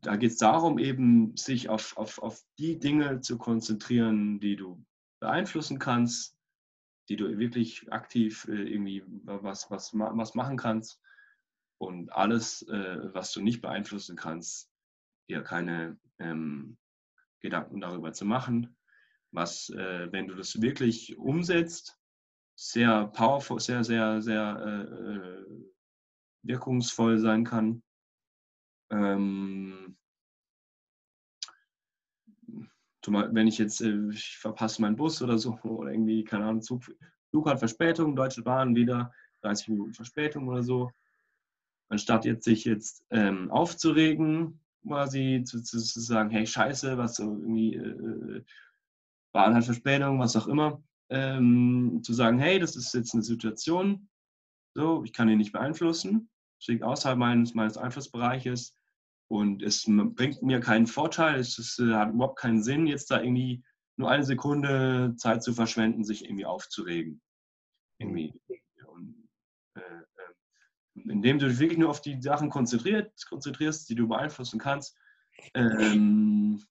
da 0.00 0.16
geht 0.16 0.32
es 0.32 0.38
darum, 0.38 0.78
eben 0.78 1.36
sich 1.36 1.68
auf, 1.68 1.96
auf, 1.96 2.18
auf 2.18 2.44
die 2.58 2.78
Dinge 2.78 3.20
zu 3.20 3.36
konzentrieren, 3.38 4.40
die 4.40 4.56
du 4.56 4.84
beeinflussen 5.20 5.78
kannst, 5.78 6.36
die 7.08 7.16
du 7.16 7.38
wirklich 7.38 7.90
aktiv 7.92 8.46
äh, 8.48 8.62
irgendwie 8.62 9.02
was, 9.24 9.70
was, 9.70 9.92
was 9.94 10.34
machen 10.34 10.56
kannst. 10.56 11.00
Und 11.80 12.12
alles, 12.12 12.62
äh, 12.68 13.14
was 13.14 13.32
du 13.32 13.40
nicht 13.40 13.60
beeinflussen 13.60 14.16
kannst, 14.16 14.70
dir 15.28 15.42
keine 15.42 15.98
ähm, 16.18 16.76
Gedanken 17.40 17.80
darüber 17.80 18.12
zu 18.12 18.24
machen. 18.24 18.76
Was, 19.30 19.70
äh, 19.70 20.10
wenn 20.10 20.26
du 20.26 20.34
das 20.34 20.60
wirklich 20.60 21.16
umsetzt, 21.18 21.97
sehr 22.58 23.06
powerful, 23.06 23.60
sehr, 23.60 23.84
sehr, 23.84 24.20
sehr 24.20 24.86
äh, 24.90 25.14
äh 25.14 25.64
wirkungsvoll 26.42 27.18
sein 27.18 27.44
kann. 27.44 27.82
Ähm, 28.90 29.96
wenn 33.06 33.46
ich 33.46 33.58
jetzt, 33.58 33.80
äh, 33.80 34.08
ich 34.10 34.38
verpasse 34.38 34.82
meinen 34.82 34.96
Bus 34.96 35.22
oder 35.22 35.38
so, 35.38 35.58
oder 35.62 35.92
irgendwie, 35.92 36.24
keine 36.24 36.46
Ahnung, 36.46 36.62
Zug, 36.62 36.82
Zug 37.30 37.48
hat 37.48 37.60
Verspätung, 37.60 38.16
Deutsche 38.16 38.42
Bahn 38.42 38.74
wieder 38.74 39.12
30 39.42 39.68
Minuten 39.68 39.94
Verspätung 39.94 40.48
oder 40.48 40.62
so. 40.62 40.90
Anstatt 41.90 42.24
jetzt 42.24 42.44
sich 42.44 42.64
jetzt 42.64 43.04
ähm, 43.10 43.50
aufzuregen, 43.50 44.60
quasi 44.82 45.42
zu, 45.44 45.62
zu, 45.62 45.78
zu, 45.78 46.00
sagen, 46.00 46.30
hey 46.30 46.46
Scheiße, 46.46 46.98
was 46.98 47.16
so 47.16 47.24
irgendwie 47.24 47.76
äh, 47.76 48.44
Bahn 49.32 49.54
hat 49.54 49.64
Verspätung, 49.64 50.18
was 50.18 50.36
auch 50.36 50.48
immer, 50.48 50.82
ähm, 51.10 52.00
zu 52.02 52.12
sagen, 52.12 52.38
hey, 52.38 52.58
das 52.58 52.76
ist 52.76 52.94
jetzt 52.94 53.14
eine 53.14 53.22
Situation, 53.22 54.08
so, 54.74 55.02
ich 55.04 55.12
kann 55.12 55.28
die 55.28 55.36
nicht 55.36 55.52
beeinflussen, 55.52 56.30
es 56.60 56.66
liegt 56.68 56.82
außerhalb 56.82 57.18
meines, 57.18 57.54
meines 57.54 57.76
Einflussbereiches 57.76 58.76
und 59.28 59.62
es 59.62 59.84
bringt 59.86 60.42
mir 60.42 60.60
keinen 60.60 60.86
Vorteil, 60.86 61.38
es 61.38 61.58
ist, 61.58 61.78
äh, 61.78 61.94
hat 61.94 62.12
überhaupt 62.12 62.38
keinen 62.38 62.62
Sinn, 62.62 62.86
jetzt 62.86 63.10
da 63.10 63.20
irgendwie 63.20 63.62
nur 63.96 64.10
eine 64.10 64.24
Sekunde 64.24 65.14
Zeit 65.16 65.42
zu 65.42 65.52
verschwenden, 65.52 66.04
sich 66.04 66.24
irgendwie 66.24 66.46
aufzuregen. 66.46 67.20
Irgendwie. 67.98 68.32
Und, 68.86 69.28
äh, 69.74 69.80
äh, 69.80 71.10
indem 71.10 71.38
du 71.38 71.48
dich 71.48 71.58
wirklich 71.58 71.78
nur 71.78 71.90
auf 71.90 72.00
die 72.00 72.20
Sachen 72.22 72.48
konzentrierst, 72.48 73.28
konzentrierst 73.28 73.88
die 73.88 73.96
du 73.96 74.08
beeinflussen 74.08 74.60
kannst, 74.60 74.96
ähm, 75.54 76.64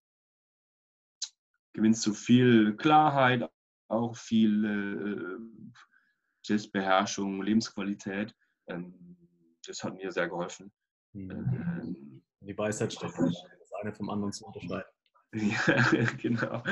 gewinnst 1.74 2.06
du 2.06 2.14
viel 2.14 2.76
Klarheit, 2.76 3.50
auch 3.88 4.16
viel 4.16 4.66
äh, 4.66 5.78
Selbstbeherrschung, 6.46 7.42
Lebensqualität. 7.42 8.36
Ähm, 8.68 9.18
das 9.66 9.84
hat 9.84 9.96
mir 9.96 10.12
sehr 10.12 10.30
geholfen. 10.30 10.72
Mhm. 11.14 11.32
Ähm, 11.32 12.24
die 12.42 12.58
Weisheit 12.58 12.94
steckt 12.94 13.18
das 13.18 13.74
eine 13.82 13.94
vom 13.94 14.10
anderen 14.10 14.32
zu 14.32 14.46
unterscheiden. 14.46 14.90
Ja, 15.34 16.08
genau. 16.22 16.64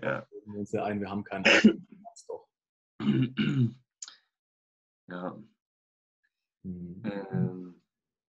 Ja. 0.00 0.26
Wir 0.46 0.58
uns 0.58 0.72
ja 0.72 0.84
ein, 0.84 1.00
wir 1.00 1.10
haben 1.10 1.24
keinen. 1.24 1.44
doch. 2.28 2.48
Ja. 5.06 5.38
Mhm. 6.62 7.02
Ähm, 7.04 7.82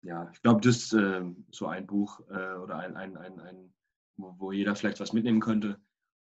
ja, 0.01 0.27
ich 0.33 0.41
glaube, 0.41 0.61
das 0.61 0.77
ist 0.77 0.93
äh, 0.93 1.23
so 1.51 1.67
ein 1.67 1.85
Buch 1.85 2.19
äh, 2.31 2.55
oder 2.55 2.79
ein, 2.79 2.97
ein, 2.97 3.15
ein, 3.15 3.39
ein, 3.39 3.73
wo 4.17 4.51
jeder 4.51 4.75
vielleicht 4.75 4.99
was 4.99 5.13
mitnehmen 5.13 5.39
könnte 5.39 5.79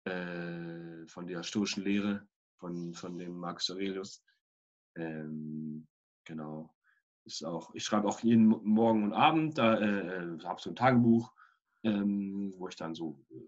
äh, 0.05 1.07
von 1.07 1.27
der 1.27 1.43
stoischen 1.43 1.84
Lehre 1.84 2.27
von, 2.59 2.93
von 2.93 3.17
dem 3.17 3.38
Marcus 3.38 3.69
Aurelius. 3.69 4.23
Ähm, 4.95 5.88
genau. 6.25 6.73
Ist 7.25 7.43
auch, 7.43 7.73
ich 7.73 7.84
schreibe 7.84 8.07
auch 8.07 8.19
jeden 8.19 8.47
Morgen 8.47 9.03
und 9.03 9.13
Abend, 9.13 9.57
da 9.57 9.75
äh, 9.75 10.35
äh 10.35 10.39
habe 10.43 10.61
so 10.61 10.69
ein 10.69 10.75
Tagebuch, 10.75 11.34
ähm, 11.84 12.53
wo 12.57 12.67
ich 12.67 12.75
dann 12.75 12.95
so 12.95 13.23
äh, 13.31 13.41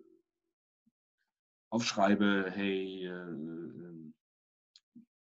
aufschreibe, 1.71 2.51
hey, 2.51 3.05
äh, 3.05 4.11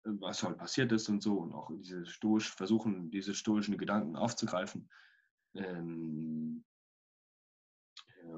was 0.04 0.44
heute 0.44 0.56
passiert 0.56 0.92
ist 0.94 1.10
und 1.10 1.22
so 1.22 1.40
und 1.40 1.54
auch 1.54 1.70
diese 1.70 2.06
stoisch 2.06 2.54
versuchen, 2.54 3.12
diese 3.12 3.34
stoischen 3.34 3.78
Gedanken 3.78 4.16
aufzugreifen. 4.16 4.90
Ähm, 5.54 6.64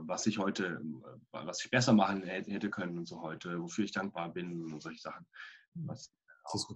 was 0.07 0.25
ich 0.25 0.37
heute, 0.37 0.81
was 1.31 1.63
ich 1.63 1.71
besser 1.71 1.93
machen 1.93 2.23
hätte 2.23 2.69
können 2.69 2.97
und 2.97 3.07
so 3.07 3.21
heute, 3.21 3.61
wofür 3.61 3.85
ich 3.85 3.91
dankbar 3.91 4.31
bin 4.31 4.71
und 4.73 4.81
solche 4.81 5.01
Sachen. 5.01 5.25
Was, 5.73 6.13
das, 6.51 6.67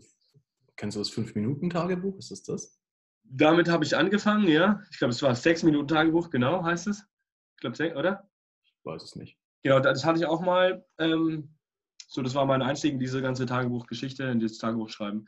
kennst 0.75 0.95
du 0.95 0.99
das 0.99 1.11
5-Minuten-Tagebuch? 1.11 2.17
Ist 2.17 2.31
das 2.31 2.43
das? 2.43 2.79
Damit 3.23 3.69
habe 3.69 3.83
ich 3.83 3.95
angefangen, 3.95 4.47
ja. 4.47 4.81
Ich 4.91 4.97
glaube, 4.97 5.11
es 5.11 5.21
war 5.21 5.33
6-Minuten-Tagebuch, 5.33 6.29
genau 6.29 6.63
heißt 6.63 6.87
es. 6.87 7.05
Ich 7.55 7.61
glaube, 7.61 7.95
oder? 7.95 8.29
Ich 8.63 8.85
weiß 8.85 9.03
es 9.03 9.15
nicht. 9.15 9.37
Genau, 9.63 9.79
das 9.79 10.03
hatte 10.03 10.19
ich 10.19 10.25
auch 10.25 10.41
mal. 10.41 10.85
Ähm, 10.97 11.55
so, 12.07 12.21
das 12.21 12.35
war 12.35 12.45
mein 12.45 12.61
Einstieg 12.61 12.93
in 12.93 12.99
diese 12.99 13.21
ganze 13.21 13.45
Tagebuchgeschichte, 13.45 14.23
in 14.25 14.39
dieses 14.39 14.57
Tagebuch 14.57 14.89
schreiben. 14.89 15.25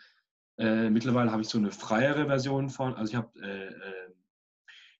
Äh, 0.57 0.89
mittlerweile 0.89 1.31
habe 1.31 1.41
ich 1.41 1.49
so 1.49 1.57
eine 1.57 1.71
freiere 1.71 2.27
Version 2.27 2.69
von, 2.69 2.93
also 2.95 3.11
ich 3.11 3.15
habe 3.15 3.39
äh, 3.41 3.67
äh, 3.67 4.13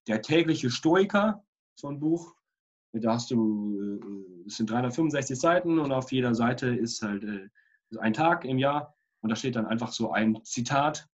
der 0.06 0.22
tägliche 0.22 0.70
Stoiker, 0.70 1.44
so 1.74 1.88
ein 1.88 2.00
Buch, 2.00 2.35
da 3.00 3.14
hast 3.14 3.30
du, 3.30 3.80
äh, 3.80 4.46
es 4.46 4.56
sind 4.56 4.70
365 4.70 5.38
Seiten 5.38 5.78
und 5.78 5.92
auf 5.92 6.12
jeder 6.12 6.34
Seite 6.34 6.68
ist 6.68 7.02
halt 7.02 7.24
äh, 7.24 7.48
ein 7.98 8.12
Tag 8.12 8.44
im 8.44 8.58
Jahr 8.58 8.94
und 9.20 9.30
da 9.30 9.36
steht 9.36 9.56
dann 9.56 9.66
einfach 9.66 9.92
so 9.92 10.12
ein 10.12 10.42
Zitat 10.44 11.08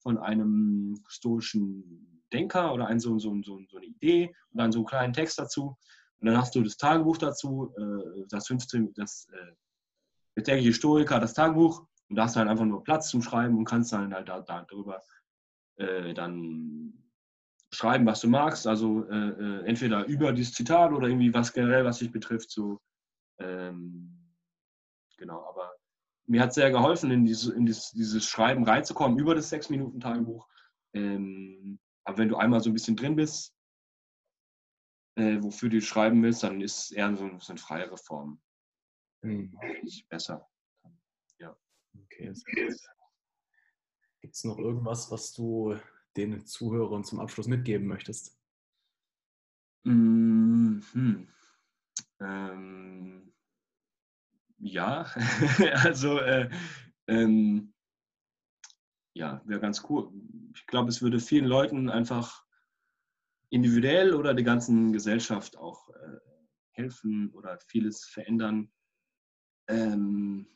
von 0.00 0.18
einem 0.18 1.02
stoischen 1.08 2.22
Denker 2.32 2.72
oder 2.72 2.86
ein, 2.86 3.00
so, 3.00 3.18
so, 3.18 3.34
so, 3.42 3.60
so 3.68 3.76
eine 3.76 3.86
Idee 3.86 4.34
und 4.50 4.58
dann 4.58 4.72
so 4.72 4.80
einen 4.80 4.86
kleinen 4.86 5.12
Text 5.12 5.38
dazu. 5.38 5.76
Und 6.18 6.28
dann 6.28 6.38
hast 6.38 6.54
du 6.54 6.62
das 6.62 6.76
Tagebuch 6.76 7.18
dazu, 7.18 7.72
äh, 7.76 8.24
das 8.28 8.46
15, 8.48 8.94
das 8.94 9.28
der 10.36 10.44
tägliche 10.44 10.74
Stoiker, 10.74 11.18
das 11.18 11.34
Tagebuch 11.34 11.86
und 12.08 12.16
da 12.16 12.24
hast 12.24 12.36
du 12.36 12.40
halt 12.40 12.48
einfach 12.48 12.64
nur 12.64 12.84
Platz 12.84 13.08
zum 13.08 13.22
Schreiben 13.22 13.56
und 13.56 13.64
kannst 13.64 13.92
dann 13.92 14.14
halt 14.14 14.28
da, 14.28 14.40
da 14.40 14.62
drüber 14.62 15.02
äh, 15.76 16.14
dann 16.14 16.92
schreiben, 17.76 18.06
was 18.06 18.20
du 18.20 18.28
magst. 18.28 18.66
Also 18.66 19.08
äh, 19.08 19.28
äh, 19.28 19.64
entweder 19.66 20.04
über 20.06 20.32
dieses 20.32 20.54
Zitat 20.54 20.92
oder 20.92 21.08
irgendwie 21.08 21.32
was 21.32 21.52
generell, 21.52 21.84
was 21.84 21.98
dich 21.98 22.10
betrifft. 22.10 22.50
So, 22.50 22.80
ähm, 23.38 24.34
genau, 25.16 25.44
aber 25.46 25.72
mir 26.26 26.42
hat 26.42 26.54
sehr 26.54 26.70
geholfen, 26.70 27.10
in, 27.10 27.24
diese, 27.24 27.54
in 27.54 27.66
dieses, 27.66 27.92
dieses, 27.92 28.26
Schreiben 28.26 28.64
reinzukommen 28.64 29.18
über 29.18 29.34
das 29.34 29.48
Sechs-Minuten-Tagebuch. 29.50 30.48
Ähm, 30.94 31.78
aber 32.04 32.18
wenn 32.18 32.28
du 32.28 32.36
einmal 32.36 32.60
so 32.60 32.70
ein 32.70 32.72
bisschen 32.72 32.96
drin 32.96 33.16
bist, 33.16 33.54
äh, 35.16 35.42
wofür 35.42 35.68
du 35.68 35.80
schreiben 35.80 36.22
willst, 36.22 36.42
dann 36.42 36.60
ist 36.60 36.78
es 36.78 36.90
eher 36.92 37.14
so, 37.16 37.30
so 37.38 37.52
eine 37.52 37.58
freiere 37.58 37.96
Form. 37.96 38.40
Mhm. 39.22 39.56
Besser. 40.08 40.48
Ja. 41.38 41.56
Okay. 42.04 42.32
Gibt 44.20 44.34
es 44.34 44.44
noch 44.44 44.58
irgendwas, 44.58 45.10
was 45.10 45.32
du 45.32 45.78
den 46.16 46.46
Zuhörern 46.46 47.04
zum 47.04 47.20
Abschluss 47.20 47.46
mitgeben 47.46 47.86
möchtest? 47.86 48.38
Mhm. 49.84 51.28
Ähm, 52.20 53.32
ja, 54.58 55.02
also 55.84 56.18
äh, 56.18 56.50
ähm, 57.06 57.72
ja, 59.14 59.40
wäre 59.44 59.60
ganz 59.60 59.84
cool. 59.88 60.12
Ich 60.54 60.66
glaube, 60.66 60.88
es 60.88 61.02
würde 61.02 61.20
vielen 61.20 61.46
Leuten 61.46 61.88
einfach 61.88 62.44
individuell 63.50 64.14
oder 64.14 64.34
der 64.34 64.44
ganzen 64.44 64.92
Gesellschaft 64.92 65.56
auch 65.56 65.88
äh, 65.90 66.18
helfen 66.72 67.30
oder 67.30 67.58
vieles 67.68 68.04
verändern, 68.04 68.72
ähm, 69.68 70.48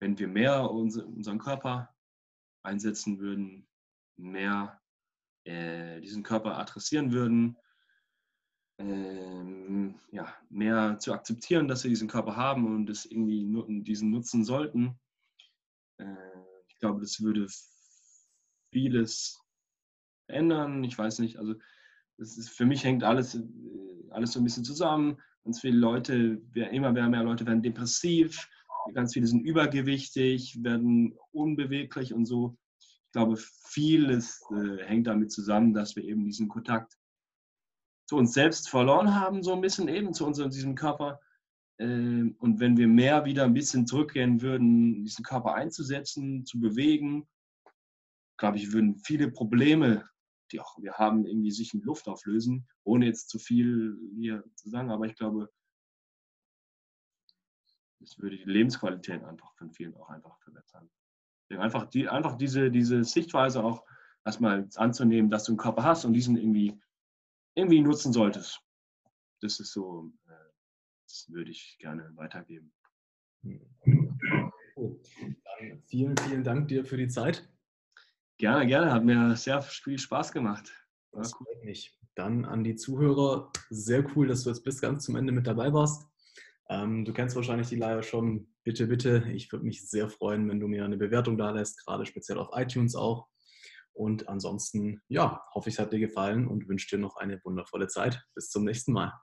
wenn 0.00 0.18
wir 0.18 0.28
mehr 0.28 0.70
unseren 0.70 1.38
Körper 1.38 1.94
einsetzen 2.62 3.18
würden, 3.18 3.68
mehr 4.16 4.80
äh, 5.48 6.00
diesen 6.00 6.22
Körper 6.22 6.58
adressieren 6.58 7.12
würden, 7.12 7.56
ähm, 8.78 9.98
ja, 10.12 10.32
mehr 10.50 10.98
zu 10.98 11.12
akzeptieren, 11.12 11.68
dass 11.68 11.84
wir 11.84 11.88
diesen 11.88 12.08
Körper 12.08 12.36
haben 12.36 12.66
und 12.66 12.90
es 12.90 13.06
irgendwie 13.06 13.46
diesen 13.82 14.10
nutzen 14.10 14.44
sollten. 14.44 14.98
Äh, 15.98 16.04
ich 16.68 16.78
glaube, 16.78 17.00
das 17.00 17.20
würde 17.20 17.46
vieles 18.72 19.42
ändern. 20.28 20.84
Ich 20.84 20.96
weiß 20.96 21.18
nicht, 21.20 21.38
also 21.38 21.54
ist, 22.18 22.50
für 22.50 22.66
mich 22.66 22.84
hängt 22.84 23.02
alles, 23.02 23.34
äh, 23.34 23.42
alles 24.10 24.32
so 24.32 24.40
ein 24.40 24.44
bisschen 24.44 24.64
zusammen. 24.64 25.18
Ganz 25.44 25.60
viele 25.60 25.78
Leute, 25.78 26.42
immer 26.54 26.92
mehr, 26.92 27.08
mehr 27.08 27.22
Leute 27.24 27.46
werden 27.46 27.62
depressiv, 27.62 28.48
ganz 28.92 29.14
viele 29.14 29.26
sind 29.26 29.40
übergewichtig, 29.40 30.62
werden 30.62 31.16
unbeweglich 31.32 32.12
und 32.12 32.26
so 32.26 32.58
ich 33.08 33.12
glaube, 33.12 33.38
vieles 33.38 34.42
äh, 34.50 34.84
hängt 34.84 35.06
damit 35.06 35.32
zusammen, 35.32 35.72
dass 35.72 35.96
wir 35.96 36.04
eben 36.04 36.26
diesen 36.26 36.46
Kontakt 36.46 36.98
zu 38.06 38.16
uns 38.16 38.34
selbst 38.34 38.68
verloren 38.68 39.14
haben, 39.14 39.42
so 39.42 39.54
ein 39.54 39.62
bisschen 39.62 39.88
eben 39.88 40.12
zu 40.12 40.26
unserem, 40.26 40.50
diesem 40.50 40.74
Körper. 40.74 41.18
Äh, 41.78 41.86
und 41.86 42.60
wenn 42.60 42.76
wir 42.76 42.86
mehr 42.86 43.24
wieder 43.24 43.44
ein 43.44 43.54
bisschen 43.54 43.86
zurückgehen 43.86 44.42
würden, 44.42 45.04
diesen 45.04 45.24
Körper 45.24 45.54
einzusetzen, 45.54 46.44
zu 46.44 46.60
bewegen, 46.60 47.26
glaube 48.36 48.58
ich, 48.58 48.72
würden 48.72 48.98
viele 48.98 49.30
Probleme, 49.30 50.06
die 50.52 50.60
auch 50.60 50.76
wir 50.78 50.92
haben, 50.92 51.24
irgendwie 51.24 51.50
sich 51.50 51.72
in 51.72 51.80
Luft 51.80 52.08
auflösen, 52.08 52.68
ohne 52.84 53.06
jetzt 53.06 53.30
zu 53.30 53.38
viel 53.38 53.98
hier 54.18 54.44
zu 54.54 54.68
sagen. 54.68 54.90
Aber 54.90 55.06
ich 55.06 55.16
glaube, 55.16 55.50
es 58.02 58.18
würde 58.18 58.36
die 58.36 58.44
Lebensqualität 58.44 59.24
einfach 59.24 59.54
von 59.54 59.72
vielen 59.72 59.96
auch 59.96 60.10
einfach 60.10 60.38
verbessern. 60.42 60.90
Einfach, 61.56 61.86
die, 61.86 62.08
einfach 62.08 62.36
diese, 62.36 62.70
diese 62.70 63.04
Sichtweise 63.04 63.64
auch 63.64 63.84
erstmal 64.24 64.68
anzunehmen, 64.76 65.30
dass 65.30 65.44
du 65.44 65.52
einen 65.52 65.58
Körper 65.58 65.84
hast 65.84 66.04
und 66.04 66.12
diesen 66.12 66.36
irgendwie, 66.36 66.78
irgendwie 67.54 67.80
nutzen 67.80 68.12
solltest. 68.12 68.60
Das 69.40 69.58
ist 69.60 69.72
so, 69.72 70.12
äh, 70.26 70.32
das 71.06 71.26
würde 71.30 71.50
ich 71.50 71.76
gerne 71.78 72.10
weitergeben. 72.16 72.72
Cool. 73.42 75.00
Dann 75.44 75.82
vielen, 75.86 76.16
vielen 76.18 76.44
Dank 76.44 76.68
dir 76.68 76.84
für 76.84 76.96
die 76.96 77.08
Zeit. 77.08 77.48
Gerne, 78.36 78.66
gerne. 78.66 78.92
Hat 78.92 79.04
mir 79.04 79.34
sehr 79.36 79.62
viel 79.62 79.98
Spaß 79.98 80.32
gemacht. 80.32 80.72
Das 81.12 81.32
freut 81.32 81.64
mich. 81.64 81.98
Dann 82.14 82.44
an 82.44 82.62
die 82.62 82.76
Zuhörer. 82.76 83.50
Sehr 83.70 84.04
cool, 84.14 84.28
dass 84.28 84.44
du 84.44 84.50
jetzt 84.50 84.62
bis 84.62 84.80
ganz 84.80 85.04
zum 85.04 85.16
Ende 85.16 85.32
mit 85.32 85.46
dabei 85.46 85.72
warst. 85.72 86.06
Ähm, 86.68 87.04
du 87.04 87.12
kennst 87.12 87.34
wahrscheinlich 87.34 87.68
die 87.68 87.76
Leier 87.76 88.02
schon. 88.02 88.46
Bitte, 88.68 88.86
bitte. 88.86 89.24
Ich 89.32 89.50
würde 89.50 89.64
mich 89.64 89.88
sehr 89.88 90.10
freuen, 90.10 90.46
wenn 90.50 90.60
du 90.60 90.68
mir 90.68 90.84
eine 90.84 90.98
Bewertung 90.98 91.38
da 91.38 91.52
lässt, 91.52 91.86
gerade 91.86 92.04
speziell 92.04 92.36
auf 92.36 92.50
iTunes 92.52 92.94
auch. 92.94 93.26
Und 93.94 94.28
ansonsten, 94.28 95.00
ja, 95.08 95.42
hoffe 95.54 95.70
ich, 95.70 95.76
es 95.76 95.78
hat 95.78 95.90
dir 95.90 95.98
gefallen 95.98 96.46
und 96.46 96.68
wünsche 96.68 96.94
dir 96.94 97.00
noch 97.00 97.16
eine 97.16 97.40
wundervolle 97.44 97.88
Zeit. 97.88 98.22
Bis 98.34 98.50
zum 98.50 98.64
nächsten 98.64 98.92
Mal. 98.92 99.14